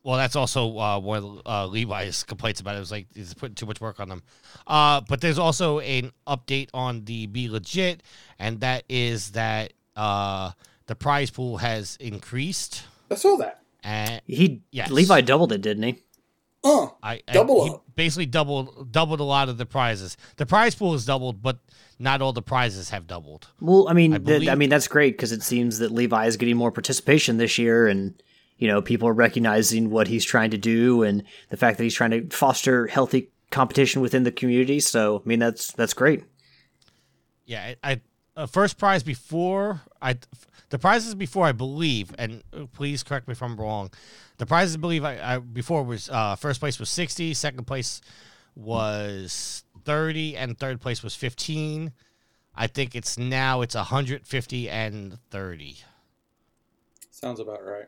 Well, 0.04 0.16
that's 0.16 0.34
also 0.34 0.76
uh, 0.78 0.98
one 0.98 1.18
of 1.22 1.42
uh, 1.46 1.66
Levi's 1.66 2.24
complaints 2.24 2.60
about 2.60 2.74
it. 2.74 2.78
It 2.78 2.80
was 2.80 2.90
like 2.90 3.06
he's 3.14 3.34
putting 3.34 3.54
too 3.54 3.66
much 3.66 3.80
work 3.80 4.00
on 4.00 4.08
them. 4.08 4.22
Uh, 4.66 5.00
but 5.08 5.20
there's 5.20 5.38
also 5.38 5.78
an 5.78 6.10
update 6.26 6.68
on 6.74 7.04
the 7.04 7.26
Be 7.26 7.48
Legit, 7.48 8.02
and 8.38 8.60
that 8.60 8.82
is 8.88 9.30
that 9.32 9.72
uh, 9.94 10.50
the 10.86 10.96
prize 10.96 11.30
pool 11.30 11.58
has 11.58 11.96
increased. 12.00 12.82
I 13.10 13.14
saw 13.14 13.36
that. 13.36 13.60
And 13.84 14.20
he 14.26 14.62
Yes. 14.70 14.90
levi 14.90 15.20
doubled 15.22 15.52
it 15.52 15.60
didn't 15.60 15.82
he 15.82 15.98
Uh, 16.64 16.86
I, 17.02 17.20
I- 17.26 17.32
Double 17.32 17.64
he 17.64 17.74
basically 17.96 18.26
doubled 18.26 18.92
doubled 18.92 19.18
a 19.20 19.24
lot 19.24 19.48
of 19.48 19.58
the 19.58 19.66
prizes. 19.66 20.16
The 20.36 20.46
prize 20.46 20.74
pool 20.74 20.94
is 20.94 21.04
doubled, 21.04 21.42
but 21.42 21.58
not 22.02 22.20
all 22.20 22.32
the 22.32 22.42
prizes 22.42 22.90
have 22.90 23.06
doubled. 23.06 23.48
Well, 23.60 23.88
I 23.88 23.92
mean, 23.92 24.14
I 24.14 24.18
th- 24.18 24.48
I 24.48 24.54
mean 24.54 24.68
that's 24.68 24.88
great 24.88 25.14
because 25.16 25.32
it 25.32 25.42
seems 25.42 25.78
that 25.78 25.90
Levi 25.90 26.26
is 26.26 26.36
getting 26.36 26.56
more 26.56 26.72
participation 26.72 27.38
this 27.38 27.58
year, 27.58 27.86
and 27.86 28.20
you 28.58 28.68
know 28.68 28.82
people 28.82 29.08
are 29.08 29.14
recognizing 29.14 29.90
what 29.90 30.08
he's 30.08 30.24
trying 30.24 30.50
to 30.50 30.58
do 30.58 31.02
and 31.02 31.22
the 31.50 31.56
fact 31.56 31.78
that 31.78 31.84
he's 31.84 31.94
trying 31.94 32.10
to 32.10 32.28
foster 32.36 32.86
healthy 32.88 33.30
competition 33.50 34.02
within 34.02 34.24
the 34.24 34.32
community. 34.32 34.80
So, 34.80 35.22
I 35.24 35.28
mean, 35.28 35.38
that's 35.38 35.72
that's 35.72 35.94
great. 35.94 36.24
Yeah, 37.44 37.74
I, 37.82 37.92
I 37.92 38.00
uh, 38.36 38.46
first 38.46 38.78
prize 38.78 39.02
before 39.02 39.82
I 40.00 40.16
the 40.70 40.78
prizes 40.78 41.14
before 41.14 41.46
I 41.46 41.52
believe, 41.52 42.12
and 42.18 42.42
uh, 42.52 42.64
please 42.72 43.02
correct 43.02 43.28
me 43.28 43.32
if 43.32 43.42
I'm 43.42 43.56
wrong. 43.56 43.90
The 44.38 44.46
prizes 44.46 44.74
I 44.74 44.78
believe 44.78 45.04
I, 45.04 45.34
I 45.34 45.38
before 45.38 45.84
was 45.84 46.08
uh, 46.10 46.34
first 46.34 46.58
place 46.58 46.80
was 46.80 46.88
60, 46.88 47.34
second 47.34 47.64
place 47.66 48.00
was 48.54 49.64
30, 49.84 50.36
and 50.36 50.58
third 50.58 50.80
place 50.80 51.02
was 51.02 51.14
15. 51.14 51.92
I 52.54 52.66
think 52.66 52.94
it's 52.94 53.16
now 53.16 53.62
it's 53.62 53.74
150 53.74 54.68
and 54.68 55.18
30. 55.30 55.78
Sounds 57.10 57.40
about 57.40 57.64
right. 57.64 57.86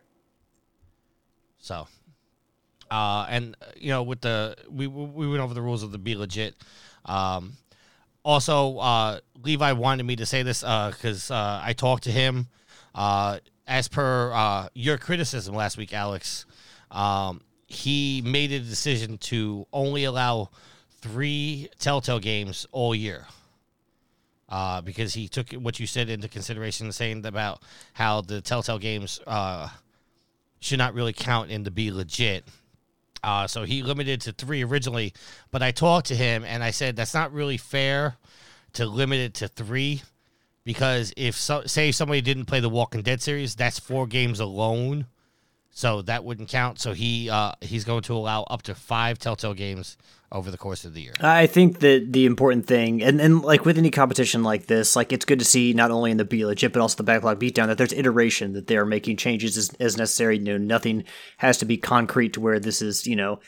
So, 1.58 1.86
uh, 2.90 3.26
and 3.28 3.56
you 3.76 3.88
know, 3.88 4.02
with 4.02 4.20
the 4.20 4.56
we 4.70 4.86
we 4.86 5.28
went 5.28 5.40
over 5.40 5.54
the 5.54 5.62
rules 5.62 5.82
of 5.82 5.92
the 5.92 5.98
be 5.98 6.14
legit. 6.14 6.54
Um, 7.04 7.54
also, 8.24 8.78
uh, 8.78 9.20
Levi 9.42 9.72
wanted 9.72 10.04
me 10.04 10.16
to 10.16 10.26
say 10.26 10.42
this 10.42 10.62
uh 10.62 10.90
because 10.90 11.30
uh, 11.30 11.34
uh, 11.34 11.60
I 11.64 11.72
talked 11.72 12.04
to 12.04 12.10
him. 12.10 12.48
Uh, 12.94 13.38
as 13.66 13.88
per 13.88 14.32
uh, 14.32 14.68
your 14.74 14.98
criticism 14.98 15.54
last 15.54 15.76
week, 15.76 15.92
Alex, 15.92 16.46
um, 16.90 17.40
he 17.66 18.22
made 18.24 18.52
a 18.52 18.60
decision 18.60 19.18
to 19.18 19.66
only 19.72 20.04
allow 20.04 20.50
three 21.04 21.68
Telltale 21.78 22.18
games 22.18 22.66
all 22.72 22.94
year. 22.94 23.26
Uh, 24.48 24.80
because 24.80 25.12
he 25.12 25.28
took 25.28 25.52
what 25.52 25.78
you 25.78 25.86
said 25.86 26.08
into 26.08 26.28
consideration, 26.28 26.90
saying 26.92 27.26
about 27.26 27.62
how 27.92 28.22
the 28.22 28.40
Telltale 28.40 28.78
games 28.78 29.20
uh, 29.26 29.68
should 30.60 30.78
not 30.78 30.94
really 30.94 31.12
count 31.12 31.50
in 31.50 31.64
to 31.64 31.70
be 31.70 31.90
legit. 31.90 32.44
Uh, 33.22 33.46
so 33.46 33.64
he 33.64 33.82
limited 33.82 34.20
to 34.22 34.32
three 34.32 34.64
originally, 34.64 35.12
but 35.50 35.62
I 35.62 35.72
talked 35.72 36.06
to 36.08 36.14
him 36.14 36.44
and 36.44 36.62
I 36.62 36.70
said 36.70 36.96
that's 36.96 37.14
not 37.14 37.32
really 37.32 37.56
fair 37.56 38.16
to 38.74 38.86
limit 38.86 39.18
it 39.18 39.34
to 39.34 39.48
three 39.48 40.02
because 40.64 41.12
if 41.16 41.34
so, 41.34 41.64
say 41.66 41.90
somebody 41.92 42.20
didn't 42.20 42.46
play 42.46 42.60
the 42.60 42.68
Walking 42.68 43.02
Dead 43.02 43.20
series, 43.20 43.54
that's 43.54 43.78
four 43.78 44.06
games 44.06 44.40
alone, 44.40 45.06
so 45.70 46.02
that 46.02 46.24
wouldn't 46.24 46.48
count. 46.48 46.80
So 46.80 46.92
he 46.92 47.30
uh, 47.30 47.52
he's 47.60 47.84
going 47.84 48.02
to 48.04 48.14
allow 48.14 48.42
up 48.44 48.62
to 48.62 48.74
five 48.74 49.18
Telltale 49.18 49.54
games 49.54 49.96
over 50.34 50.50
the 50.50 50.58
course 50.58 50.84
of 50.84 50.92
the 50.92 51.00
year. 51.00 51.12
I 51.20 51.46
think 51.46 51.78
that 51.78 52.12
the 52.12 52.26
important 52.26 52.66
thing, 52.66 53.02
and, 53.02 53.20
and 53.20 53.40
like 53.42 53.64
with 53.64 53.78
any 53.78 53.90
competition 53.90 54.42
like 54.42 54.66
this, 54.66 54.96
like 54.96 55.12
it's 55.12 55.24
good 55.24 55.38
to 55.38 55.44
see 55.44 55.72
not 55.72 55.92
only 55.92 56.10
in 56.10 56.16
the 56.16 56.24
Be 56.24 56.44
Legit, 56.44 56.72
but 56.72 56.82
also 56.82 56.96
the 56.96 57.04
backlog 57.04 57.38
beatdown 57.38 57.68
that 57.68 57.78
there's 57.78 57.92
iteration, 57.92 58.52
that 58.52 58.66
they're 58.66 58.84
making 58.84 59.16
changes 59.16 59.56
as, 59.56 59.70
as 59.78 59.96
necessary. 59.96 60.36
You 60.36 60.44
know, 60.44 60.58
nothing 60.58 61.04
has 61.38 61.56
to 61.58 61.64
be 61.64 61.76
concrete 61.76 62.32
to 62.34 62.40
where 62.40 62.58
this 62.58 62.82
is, 62.82 63.06
you 63.06 63.14
know, 63.14 63.38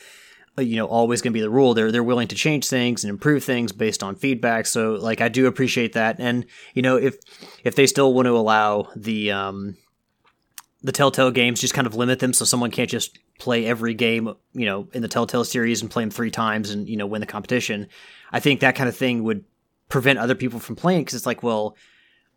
uh, 0.56 0.62
you 0.62 0.76
know, 0.76 0.86
always 0.86 1.20
going 1.20 1.32
to 1.32 1.36
be 1.36 1.42
the 1.42 1.50
rule. 1.50 1.74
They're 1.74 1.92
they're 1.92 2.04
willing 2.04 2.28
to 2.28 2.36
change 2.36 2.68
things 2.68 3.04
and 3.04 3.10
improve 3.10 3.44
things 3.44 3.72
based 3.72 4.02
on 4.02 4.14
feedback. 4.14 4.66
So, 4.66 4.92
like, 4.92 5.20
I 5.20 5.28
do 5.28 5.46
appreciate 5.46 5.92
that. 5.94 6.16
And 6.20 6.46
you 6.72 6.82
know, 6.82 6.96
if 6.96 7.16
if 7.64 7.74
they 7.74 7.86
still 7.86 8.14
want 8.14 8.26
to 8.26 8.36
allow 8.36 8.88
the 8.94 9.32
um, 9.32 9.76
the 10.86 10.92
Telltale 10.92 11.32
games, 11.32 11.60
just 11.60 11.74
kind 11.74 11.88
of 11.88 11.96
limit 11.96 12.20
them 12.20 12.32
so 12.32 12.44
someone 12.44 12.70
can't 12.70 12.88
just 12.88 13.18
play 13.40 13.66
every 13.66 13.92
game, 13.92 14.32
you 14.52 14.66
know, 14.66 14.86
in 14.92 15.02
the 15.02 15.08
Telltale 15.08 15.44
series 15.44 15.82
and 15.82 15.90
play 15.90 16.04
them 16.04 16.12
three 16.12 16.30
times 16.30 16.70
and 16.70 16.88
you 16.88 16.96
know 16.96 17.06
win 17.06 17.20
the 17.20 17.26
competition. 17.26 17.88
I 18.30 18.38
think 18.38 18.60
that 18.60 18.76
kind 18.76 18.88
of 18.88 18.96
thing 18.96 19.24
would 19.24 19.44
prevent 19.88 20.20
other 20.20 20.36
people 20.36 20.60
from 20.60 20.76
playing 20.76 21.00
because 21.00 21.14
it's 21.14 21.26
like, 21.26 21.42
well, 21.42 21.76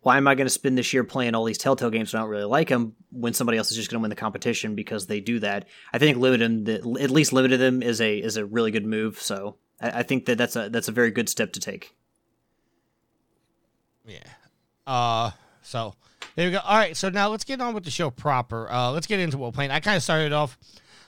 why 0.00 0.16
am 0.16 0.26
I 0.26 0.34
going 0.34 0.46
to 0.46 0.50
spend 0.52 0.76
this 0.76 0.92
year 0.92 1.04
playing 1.04 1.36
all 1.36 1.44
these 1.44 1.58
Telltale 1.58 1.90
games 1.90 2.12
I 2.12 2.18
don't 2.18 2.28
really 2.28 2.42
like 2.42 2.70
them 2.70 2.96
when 3.12 3.34
somebody 3.34 3.56
else 3.56 3.70
is 3.70 3.76
just 3.76 3.88
going 3.88 4.00
to 4.00 4.02
win 4.02 4.10
the 4.10 4.16
competition 4.16 4.74
because 4.74 5.06
they 5.06 5.20
do 5.20 5.38
that? 5.38 5.68
I 5.92 5.98
think 5.98 6.18
limiting 6.18 6.64
the, 6.64 6.78
at 7.00 7.10
least 7.12 7.32
limiting 7.32 7.60
them 7.60 7.84
is 7.84 8.00
a 8.00 8.18
is 8.18 8.36
a 8.36 8.44
really 8.44 8.72
good 8.72 8.84
move. 8.84 9.22
So 9.22 9.58
I, 9.80 10.00
I 10.00 10.02
think 10.02 10.26
that 10.26 10.38
that's 10.38 10.56
a 10.56 10.68
that's 10.70 10.88
a 10.88 10.92
very 10.92 11.12
good 11.12 11.28
step 11.28 11.52
to 11.52 11.60
take. 11.60 11.94
Yeah. 14.04 14.18
Uh. 14.88 15.30
So 15.62 15.94
there 16.36 16.46
we 16.46 16.52
go. 16.52 16.58
All 16.58 16.76
right. 16.76 16.96
So 16.96 17.08
now 17.08 17.28
let's 17.28 17.44
get 17.44 17.60
on 17.60 17.74
with 17.74 17.84
the 17.84 17.90
show 17.90 18.10
proper. 18.10 18.70
Uh. 18.70 18.90
Let's 18.90 19.06
get 19.06 19.20
into 19.20 19.38
what 19.38 19.48
we're 19.48 19.56
playing. 19.56 19.70
I 19.70 19.80
kind 19.80 19.96
of 19.96 20.02
started 20.02 20.32
off 20.32 20.58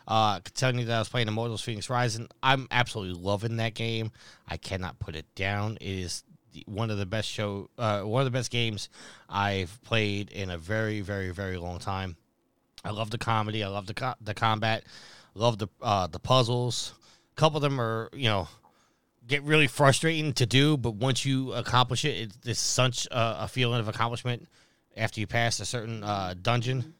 uh, 0.07 0.41
telling 0.55 0.79
you 0.79 0.85
that 0.87 0.97
I 0.97 0.99
was 0.99 1.09
playing 1.09 1.29
Immortals 1.29 1.63
Phoenix 1.63 1.89
Rising. 1.89 2.29
I'm 2.43 2.67
absolutely 2.71 3.21
loving 3.21 3.57
that 3.57 3.75
game. 3.75 4.13
I 4.49 4.57
cannot 4.57 4.99
put 4.99 5.17
it 5.17 5.27
down. 5.35 5.79
It 5.81 5.99
is 5.99 6.25
one 6.67 6.91
of 6.91 6.99
the 6.99 7.07
best 7.07 7.29
show, 7.29 7.71
uh, 7.79 8.03
one 8.03 8.21
of 8.21 8.27
the 8.27 8.37
best 8.37 8.51
games 8.51 8.89
I've 9.29 9.81
played 9.85 10.31
in 10.31 10.51
a 10.51 10.59
very, 10.59 11.01
very, 11.01 11.31
very 11.31 11.57
long 11.57 11.79
time. 11.79 12.17
I 12.85 12.91
love 12.91 13.11
the 13.11 13.19
comedy. 13.19 13.63
I 13.63 13.69
love 13.69 13.87
the 13.87 13.95
co- 13.95 14.15
the 14.21 14.35
combat. 14.35 14.85
Love 15.35 15.59
the 15.59 15.69
uh, 15.81 16.09
the 16.09 16.19
puzzles. 16.19 16.95
A 17.37 17.41
couple 17.41 17.59
of 17.59 17.63
them 17.63 17.81
are 17.81 18.11
you 18.13 18.29
know 18.29 18.49
get 19.27 19.43
really 19.45 19.69
frustrating 19.69 20.33
to 20.35 20.47
do, 20.47 20.77
but 20.77 20.97
once 20.97 21.25
you 21.25 21.53
accomplish 21.53 22.05
it, 22.05 22.33
it's 22.45 22.61
such 22.61 23.07
a, 23.07 23.45
a 23.45 23.49
feeling 23.49 23.79
of 23.79 23.87
accomplishment 23.87 24.49
after 24.97 25.21
you 25.21 25.27
pass 25.27 25.61
a 25.61 25.65
certain 25.65 26.03
uh, 26.03 26.35
dungeon. 26.41 26.95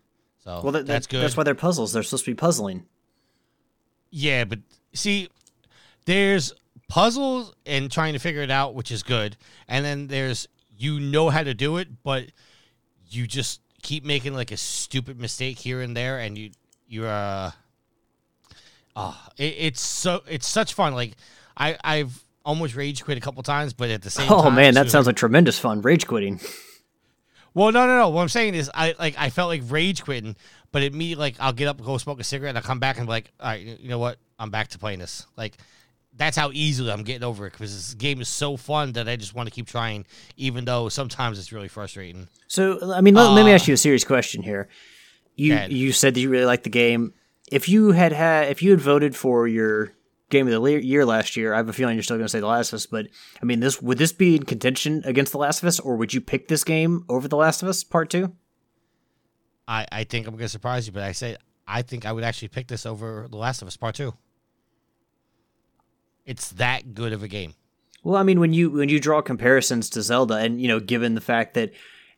So 0.45 0.61
well, 0.63 0.73
that, 0.73 0.87
that's 0.87 1.07
good. 1.07 1.23
That's 1.23 1.37
why 1.37 1.45
they're 1.45 1.55
puzzles. 1.55 1.93
They're 1.93 2.03
supposed 2.03 2.25
to 2.25 2.31
be 2.31 2.35
puzzling. 2.35 2.87
Yeah, 4.11 4.45
but 4.45 4.59
see, 4.93 5.29
there's 6.05 6.53
puzzles 6.89 7.55
and 7.65 7.91
trying 7.91 8.13
to 8.13 8.19
figure 8.19 8.43
it 8.43 8.51
out, 8.51 8.75
which 8.75 8.91
is 8.91 9.03
good, 9.03 9.37
and 9.69 9.85
then 9.85 10.09
there's 10.09 10.49
you 10.77 11.01
know 11.01 11.31
how 11.31 11.43
to 11.43 11.55
do 11.55 11.77
it, 11.77 12.03
but 12.03 12.27
you 13.09 13.27
just 13.27 13.61
keep 13.83 14.05
making 14.05 14.35
like 14.35 14.51
a 14.51 14.57
stupid 14.57 15.21
mistake 15.21 15.59
here 15.59 15.81
and 15.81 15.97
there, 15.97 16.19
and 16.19 16.37
you 16.37 16.51
you're 16.89 17.09
uh, 17.09 17.53
oh, 18.97 19.27
it, 19.37 19.55
it's 19.59 19.81
so 19.81 20.23
it's 20.29 20.47
such 20.47 20.75
fun. 20.75 20.95
Like 20.95 21.13
I 21.57 21.79
I've 21.85 22.23
almost 22.45 22.75
rage 22.75 23.05
quit 23.05 23.17
a 23.17 23.21
couple 23.21 23.43
times, 23.43 23.73
but 23.73 23.91
at 23.91 24.03
the 24.03 24.11
same 24.11 24.31
oh 24.31 24.43
time, 24.43 24.55
man, 24.57 24.75
that 24.75 24.91
sounds 24.91 25.07
like 25.07 25.17
tremendous 25.17 25.59
fun. 25.59 25.83
Rage 25.83 26.07
quitting. 26.07 26.41
Well, 27.55 27.71
no, 27.73 27.87
no, 27.87 27.99
no. 27.99 28.09
What 28.09 28.23
I'm 28.23 28.29
saying 28.29 28.55
is, 28.55 28.71
I 28.75 28.95
like 28.99 29.15
I 29.19 29.31
felt 29.31 29.49
like 29.49 29.63
rage 29.67 30.03
quitting, 30.05 30.37
but 30.71 30.83
it 30.83 30.95
me 30.95 31.15
like 31.15 31.37
I'll 31.39 31.53
get 31.53 31.69
up, 31.69 31.83
go 31.83 31.99
smoke 31.99 32.21
a 32.21 32.25
cigarette, 32.25 32.51
and 32.51 32.59
I'll 32.59 32.65
come 32.65 32.81
back 32.81 32.99
and 32.99 33.07
be 33.07 33.11
like, 33.11 33.31
all 33.41 33.49
right, 33.49 33.61
you 33.61 33.89
know 33.89 33.99
what? 33.99 34.19
I'm 34.39 34.51
back 34.51 34.69
to 34.69 34.79
playing 34.79 34.99
this. 35.01 35.27
Like 35.37 35.57
that's 36.15 36.37
how 36.37 36.51
easily 36.53 36.91
I'm 36.91 37.05
getting 37.05 37.25
over 37.25 37.47
it 37.47 37.53
because 37.53 37.75
this 37.75 37.95
game 37.95 38.21
is 38.21 38.29
so 38.29 38.57
fun 38.59 38.93
that 38.93 39.09
I 39.09 39.17
just 39.17 39.35
want 39.35 39.49
to 39.49 39.55
keep 39.55 39.67
trying, 39.67 40.05
even 40.37 40.65
though 40.67 40.89
sometimes 40.91 41.39
it's 41.39 41.53
really 41.53 41.69
frustrating. 41.69 42.29
So, 42.49 42.93
I 42.93 43.01
mean, 43.01 43.15
let, 43.15 43.29
uh, 43.29 43.33
let 43.33 43.47
me 43.47 43.53
Uh, 43.53 43.55
ask 43.55 43.67
you 43.67 43.73
a 43.73 43.79
serious 43.79 44.05
question 44.05 44.43
here. 44.43 44.69
You 45.37 45.55
ahead. 45.55 45.73
you 45.73 45.91
said 45.93 46.13
that 46.15 46.21
you 46.21 46.29
really 46.29 46.45
liked 46.45 46.65
the 46.65 46.71
game. 46.71 47.15
If 47.51 47.67
you 47.69 47.93
had 47.93 48.13
had, 48.13 48.49
if 48.49 48.63
you 48.63 48.71
had 48.73 48.81
voted 48.81 49.17
for 49.17 49.49
your 49.49 49.93
game 50.33 50.49
of 50.49 50.63
the 50.63 50.85
year 50.85 51.07
last 51.07 51.37
year, 51.37 51.55
I 51.55 51.59
have 51.59 51.69
a 51.69 51.73
feeling 51.73 51.95
you're 51.95 52.03
still 52.03 52.17
going 52.17 52.25
to 52.25 52.31
say 52.31 52.41
The 52.41 52.47
Last 52.47 52.73
of 52.73 52.79
Us. 52.79 52.87
But 52.87 53.07
I 53.41 53.45
mean, 53.45 53.61
this 53.61 53.81
would 53.81 53.99
this 53.99 54.13
be 54.13 54.35
in 54.35 54.43
contention 54.43 55.03
against 55.05 55.31
The 55.31 55.39
Last 55.39 55.63
of 55.63 55.69
Us, 55.69 55.79
or 55.79 55.97
would 55.97 56.13
you 56.13 56.21
pick 56.21 56.49
this 56.49 56.65
game 56.65 57.05
over 57.09 57.29
The 57.29 57.37
Last 57.37 57.63
of 57.63 57.69
Us 57.69 57.85
Part 57.85 58.11
Two? 58.11 58.35
I, 59.69 59.87
I 59.93 60.05
think 60.05 60.27
I'm 60.27 60.33
going 60.33 60.45
to 60.45 60.49
surprise 60.49 60.87
you, 60.89 60.93
but 60.93 61.05
I 61.05 61.13
say 61.13 61.37
I 61.69 61.83
think 61.83 62.05
I 62.05 62.13
would 62.13 62.25
actually 62.25 62.49
pick 62.49 62.67
this 62.67 62.85
over 62.85 63.29
The 63.31 63.37
Last 63.37 63.63
of 63.63 63.69
Us 63.69 63.77
Part 63.77 63.95
Two. 63.95 64.15
It's 66.25 66.51
that 66.53 66.95
good 66.95 67.13
of 67.13 67.23
a 67.23 67.29
game. 67.29 67.55
Well, 68.03 68.17
I 68.17 68.23
mean, 68.25 68.41
when 68.41 68.53
you 68.53 68.71
when 68.71 68.89
you 68.89 68.99
draw 68.99 69.23
comparisons 69.23 69.91
to 69.91 70.03
Zelda, 70.03 70.37
and 70.37 70.61
you 70.61 70.67
know, 70.67 70.81
given 70.81 71.15
the 71.15 71.21
fact 71.21 71.55
that 71.55 71.73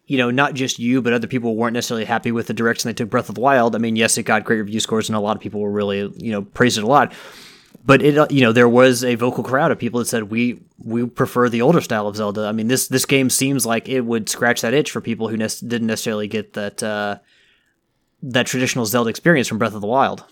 you 0.06 0.18
know 0.18 0.30
not 0.30 0.54
just 0.54 0.78
you 0.78 1.00
but 1.00 1.14
other 1.14 1.26
people 1.26 1.56
weren't 1.56 1.74
necessarily 1.74 2.04
happy 2.04 2.30
with 2.30 2.46
the 2.46 2.54
direction 2.54 2.88
they 2.88 2.94
took 2.94 3.10
Breath 3.10 3.28
of 3.28 3.34
the 3.34 3.40
Wild. 3.40 3.74
I 3.74 3.78
mean, 3.78 3.96
yes, 3.96 4.16
it 4.16 4.22
got 4.22 4.44
great 4.44 4.58
review 4.58 4.80
scores, 4.80 5.08
and 5.08 5.16
a 5.16 5.20
lot 5.20 5.36
of 5.36 5.42
people 5.42 5.60
were 5.60 5.70
really 5.70 6.12
you 6.16 6.32
know 6.32 6.42
praised 6.42 6.78
it 6.78 6.84
a 6.84 6.86
lot. 6.86 7.12
But 7.86 8.02
it 8.02 8.16
uh, 8.16 8.26
you 8.30 8.40
know 8.40 8.52
there 8.52 8.68
was 8.68 9.04
a 9.04 9.14
vocal 9.14 9.44
crowd 9.44 9.70
of 9.70 9.78
people 9.78 9.98
that 9.98 10.06
said 10.06 10.24
we 10.24 10.60
we 10.78 11.06
prefer 11.06 11.48
the 11.48 11.62
older 11.62 11.80
style 11.80 12.06
of 12.06 12.16
Zelda. 12.16 12.46
I 12.46 12.52
mean, 12.52 12.68
this 12.68 12.88
this 12.88 13.06
game 13.06 13.30
seems 13.30 13.66
like 13.66 13.88
it 13.88 14.02
would 14.02 14.28
scratch 14.28 14.60
that 14.62 14.74
itch 14.74 14.90
for 14.90 15.00
people 15.00 15.28
who 15.28 15.36
ne- 15.36 15.48
didn't 15.66 15.86
necessarily 15.86 16.28
get 16.28 16.54
that 16.54 16.82
uh, 16.82 17.18
that 18.22 18.46
traditional 18.46 18.86
Zelda 18.86 19.10
experience 19.10 19.48
from 19.48 19.58
Breath 19.58 19.74
of 19.74 19.80
the 19.80 19.86
Wild. 19.86 20.24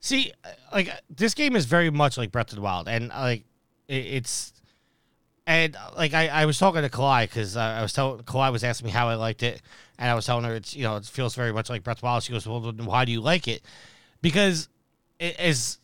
See, 0.00 0.32
like 0.72 0.90
this 1.08 1.34
game 1.34 1.56
is 1.56 1.64
very 1.66 1.90
much 1.90 2.18
like 2.18 2.32
Breath 2.32 2.50
of 2.50 2.56
the 2.56 2.62
Wild, 2.62 2.88
and 2.88 3.08
like 3.08 3.44
it's 3.88 4.52
and 5.46 5.76
like 5.96 6.14
I, 6.14 6.28
I 6.28 6.46
was 6.46 6.58
talking 6.58 6.82
to 6.82 6.88
Kalai 6.88 7.24
because 7.24 7.56
uh, 7.56 7.60
I 7.60 7.82
was 7.82 7.92
telling 7.92 8.22
Kalai 8.22 8.52
was 8.52 8.64
asking 8.64 8.86
me 8.86 8.92
how 8.92 9.08
I 9.08 9.14
liked 9.14 9.42
it, 9.42 9.60
and 9.98 10.08
I 10.08 10.14
was 10.14 10.26
telling 10.26 10.44
her 10.44 10.54
it's 10.54 10.74
you 10.74 10.84
know 10.84 10.96
it 10.96 11.04
feels 11.04 11.34
very 11.34 11.52
much 11.52 11.68
like 11.68 11.82
Breath 11.82 11.98
of 11.98 12.00
the 12.02 12.06
Wild. 12.06 12.22
She 12.22 12.32
goes, 12.32 12.46
well, 12.46 12.60
why 12.60 13.04
do 13.04 13.12
you 13.12 13.20
like 13.20 13.48
it? 13.48 13.62
Because 14.20 14.68
it, 15.18 15.36
as 15.36 15.78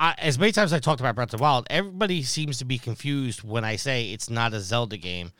I, 0.00 0.14
as 0.18 0.38
many 0.38 0.50
times 0.50 0.72
I 0.72 0.78
talked 0.78 1.00
about 1.00 1.14
Breath 1.14 1.34
of 1.34 1.38
the 1.38 1.42
Wild, 1.42 1.66
everybody 1.68 2.22
seems 2.22 2.56
to 2.58 2.64
be 2.64 2.78
confused 2.78 3.44
when 3.44 3.64
I 3.64 3.76
say 3.76 4.10
it's 4.12 4.30
not 4.30 4.54
a 4.54 4.60
Zelda 4.60 4.96
game. 4.96 5.32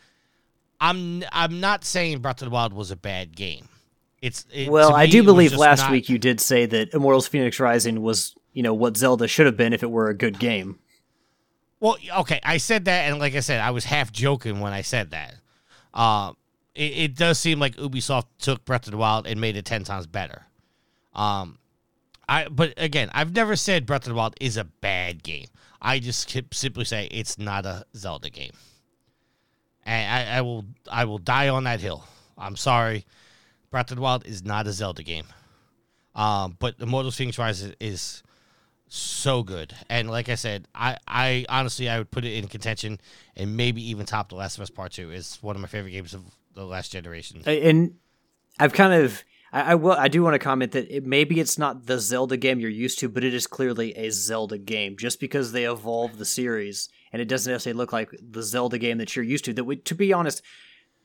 I'm 0.81 1.25
I'm 1.33 1.61
not 1.61 1.85
saying 1.85 2.19
Breath 2.21 2.43
of 2.43 2.47
the 2.47 2.55
Wild 2.55 2.73
was 2.75 2.91
a 2.91 2.97
bad 2.97 3.35
game. 3.35 3.69
It's 4.21 4.45
it, 4.53 4.69
Well, 4.69 4.91
to 4.91 4.95
I 4.97 5.07
do 5.07 5.23
believe 5.23 5.55
last 5.55 5.81
not- 5.81 5.91
week 5.91 6.09
you 6.11 6.19
did 6.19 6.41
say 6.41 6.67
that 6.67 6.93
Immortals 6.93 7.27
Phoenix 7.27 7.59
Rising 7.59 8.03
was 8.03 8.35
you 8.53 8.63
know 8.63 8.75
what 8.75 8.97
Zelda 8.99 9.27
should 9.27 9.47
have 9.47 9.57
been 9.57 9.73
if 9.73 9.83
it 9.83 9.91
were 9.91 10.09
a 10.09 10.15
good 10.15 10.39
game. 10.39 10.79
Well, 11.81 11.97
okay, 12.19 12.41
I 12.45 12.59
said 12.59 12.85
that, 12.85 13.09
and 13.11 13.19
like 13.19 13.35
I 13.35 13.41
said, 13.41 13.61
I 13.61 13.71
was 13.71 13.85
half 13.87 14.13
joking 14.13 14.61
when 14.61 14.75
I 14.75 14.83
said 14.83 15.13
that. 15.13 15.35
Uh, 15.95 16.33
it, 16.75 16.93
it 16.93 17.17
does 17.17 17.39
seem 17.39 17.59
like 17.59 17.77
Ubisoft 17.77 18.27
took 18.39 18.67
Breath 18.67 18.87
of 18.87 18.91
the 18.91 18.99
Wild 18.99 19.27
and 19.27 19.41
made 19.41 19.57
it 19.57 19.65
ten 19.65 19.85
times 19.85 20.07
better. 20.07 20.45
Um, 21.15 21.57
I 22.31 22.49
but 22.49 22.73
again, 22.79 23.11
I've 23.13 23.35
never 23.35 23.57
said 23.57 23.85
Breath 23.85 24.03
of 24.07 24.11
the 24.11 24.15
Wild 24.15 24.37
is 24.41 24.57
a 24.57 24.65
bad 24.65 25.23
game. 25.23 25.49
I 25.83 25.99
just 25.99 26.31
simply 26.53 26.85
say 26.85 27.09
it's 27.11 27.37
not 27.39 27.67
a 27.67 27.85
Zelda 27.97 28.31
game. 28.31 28.53
and 29.85 30.29
I, 30.29 30.39
I 30.39 30.41
will 30.43 30.65
I 30.91 31.05
will 31.05 31.19
die 31.19 31.49
on 31.49 31.65
that 31.65 31.81
hill. 31.81 32.05
I'm 32.39 32.57
sorry, 32.57 33.05
Breath 33.71 33.91
of 33.91 33.97
the 33.97 34.03
Wild 34.03 34.25
is 34.27 34.45
not 34.45 34.67
a 34.67 34.73
Zelda 34.73 35.03
game, 35.03 35.27
um, 36.15 36.57
but 36.59 36.77
Immortals 36.81 37.17
Phoenix 37.17 37.39
Rise 37.39 37.63
is, 37.63 37.75
is 37.81 38.23
so 38.89 39.43
good. 39.43 39.75
And 39.89 40.11
like 40.11 40.29
I 40.29 40.37
said, 40.37 40.67
I, 40.75 40.97
I 41.09 41.47
honestly 41.49 41.89
I 41.89 41.99
would 41.99 42.11
put 42.11 42.25
it 42.25 42.33
in 42.35 42.49
contention 42.49 43.01
and 43.37 43.57
maybe 43.57 43.83
even 43.91 44.07
top 44.07 44.29
The 44.29 44.37
Last 44.37 44.57
of 44.57 44.63
Us 44.63 44.71
Part 44.71 44.93
Two 44.93 45.11
is 45.11 45.39
one 45.41 45.57
of 45.57 45.63
my 45.63 45.69
favorite 45.69 45.93
games 45.93 46.15
of 46.15 46.23
the 46.55 46.65
last 46.65 46.93
generation. 46.93 47.43
And 47.47 47.95
I've 48.59 48.73
kind 48.73 48.93
of 48.93 49.23
I, 49.53 49.73
I 49.73 49.75
will 49.75 49.93
I 49.93 50.09
do 50.09 50.23
want 50.23 50.35
to 50.35 50.39
comment 50.39 50.73
that 50.73 50.95
it, 50.95 51.05
maybe 51.05 51.41
it's 51.41 51.59
not 51.59 51.87
the 51.87 51.99
Zelda 51.99 52.37
game 52.37 52.61
you're 52.61 52.71
used 52.71 52.99
to, 53.01 53.09
but 53.09 53.25
it 53.25 53.35
is 53.35 53.47
clearly 53.47 53.97
a 53.97 54.11
Zelda 54.11 54.59
game. 54.59 54.97
Just 54.97 55.21
because 55.21 55.53
they 55.53 55.65
evolved 55.65 56.19
the 56.19 56.25
series 56.25 56.89
and 57.13 57.21
it 57.21 57.29
doesn't 57.29 57.53
necessarily 57.53 57.79
look 57.79 57.93
like 57.93 58.11
the 58.21 58.43
Zelda 58.43 58.79
game 58.79 58.99
that 58.99 59.15
you're 59.17 59.25
used 59.25 59.45
to. 59.47 59.53
That 59.53 59.65
we, 59.65 59.77
to 59.77 59.95
be 59.95 60.13
honest, 60.13 60.43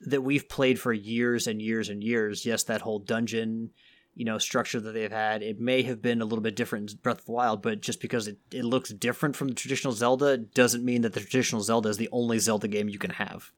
that 0.00 0.22
we've 0.22 0.48
played 0.48 0.78
for 0.78 0.92
years 0.92 1.46
and 1.46 1.60
years 1.60 1.88
and 1.88 2.02
years. 2.02 2.46
Yes, 2.46 2.64
that 2.64 2.82
whole 2.82 2.98
dungeon 2.98 3.70
you 4.16 4.24
know 4.24 4.38
structure 4.38 4.80
that 4.80 4.92
they've 4.92 5.12
had. 5.12 5.42
It 5.42 5.60
may 5.60 5.82
have 5.82 6.02
been 6.02 6.22
a 6.22 6.24
little 6.24 6.42
bit 6.42 6.56
different 6.56 6.90
in 6.90 6.98
Breath 6.98 7.20
of 7.20 7.26
the 7.26 7.32
Wild, 7.32 7.62
but 7.62 7.80
just 7.82 8.00
because 8.00 8.26
it, 8.26 8.38
it 8.50 8.64
looks 8.64 8.90
different 8.90 9.36
from 9.36 9.48
the 9.48 9.54
traditional 9.54 9.92
Zelda 9.92 10.38
doesn't 10.38 10.84
mean 10.84 11.02
that 11.02 11.12
the 11.12 11.20
traditional 11.20 11.60
Zelda 11.60 11.90
is 11.90 11.98
the 11.98 12.08
only 12.10 12.38
Zelda 12.38 12.66
game 12.66 12.88
you 12.88 12.98
can 12.98 13.10
have. 13.10 13.52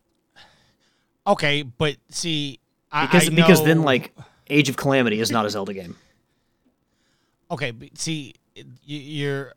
Okay, 1.26 1.62
but 1.62 1.97
see, 2.11 2.59
I, 2.90 3.07
because 3.07 3.28
I 3.28 3.35
because 3.35 3.64
then 3.64 3.83
like 3.83 4.14
Age 4.50 4.69
of 4.69 4.76
Calamity 4.76 5.21
is 5.21 5.31
not 5.31 5.47
a 5.47 5.50
Zelda 5.50 5.75
game. 5.75 5.97
okay, 7.50 7.73
see, 7.95 8.35
you, 8.55 8.64
you're 8.99 9.55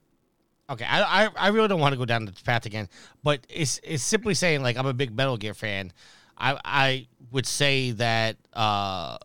okay. 0.70 0.86
I, 0.86 1.26
I 1.26 1.30
I 1.38 1.48
really 1.50 1.68
don't 1.68 1.80
want 1.80 1.94
to 1.94 1.98
go 1.98 2.06
down 2.06 2.26
this 2.26 2.42
path 2.42 2.66
again, 2.66 2.90
but 3.24 3.42
it's 3.50 3.80
it's 3.84 4.04
simply 4.04 4.34
saying 4.34 4.62
like 4.64 4.78
I'm 4.78 4.86
a 4.86 4.94
big 4.94 5.16
Metal 5.16 5.38
Gear 5.38 5.54
fan. 5.54 5.92
I 6.38 6.60
I 6.64 7.08
would 7.32 7.46
say 7.46 7.92
that 7.92 8.38
uh, 8.54 9.18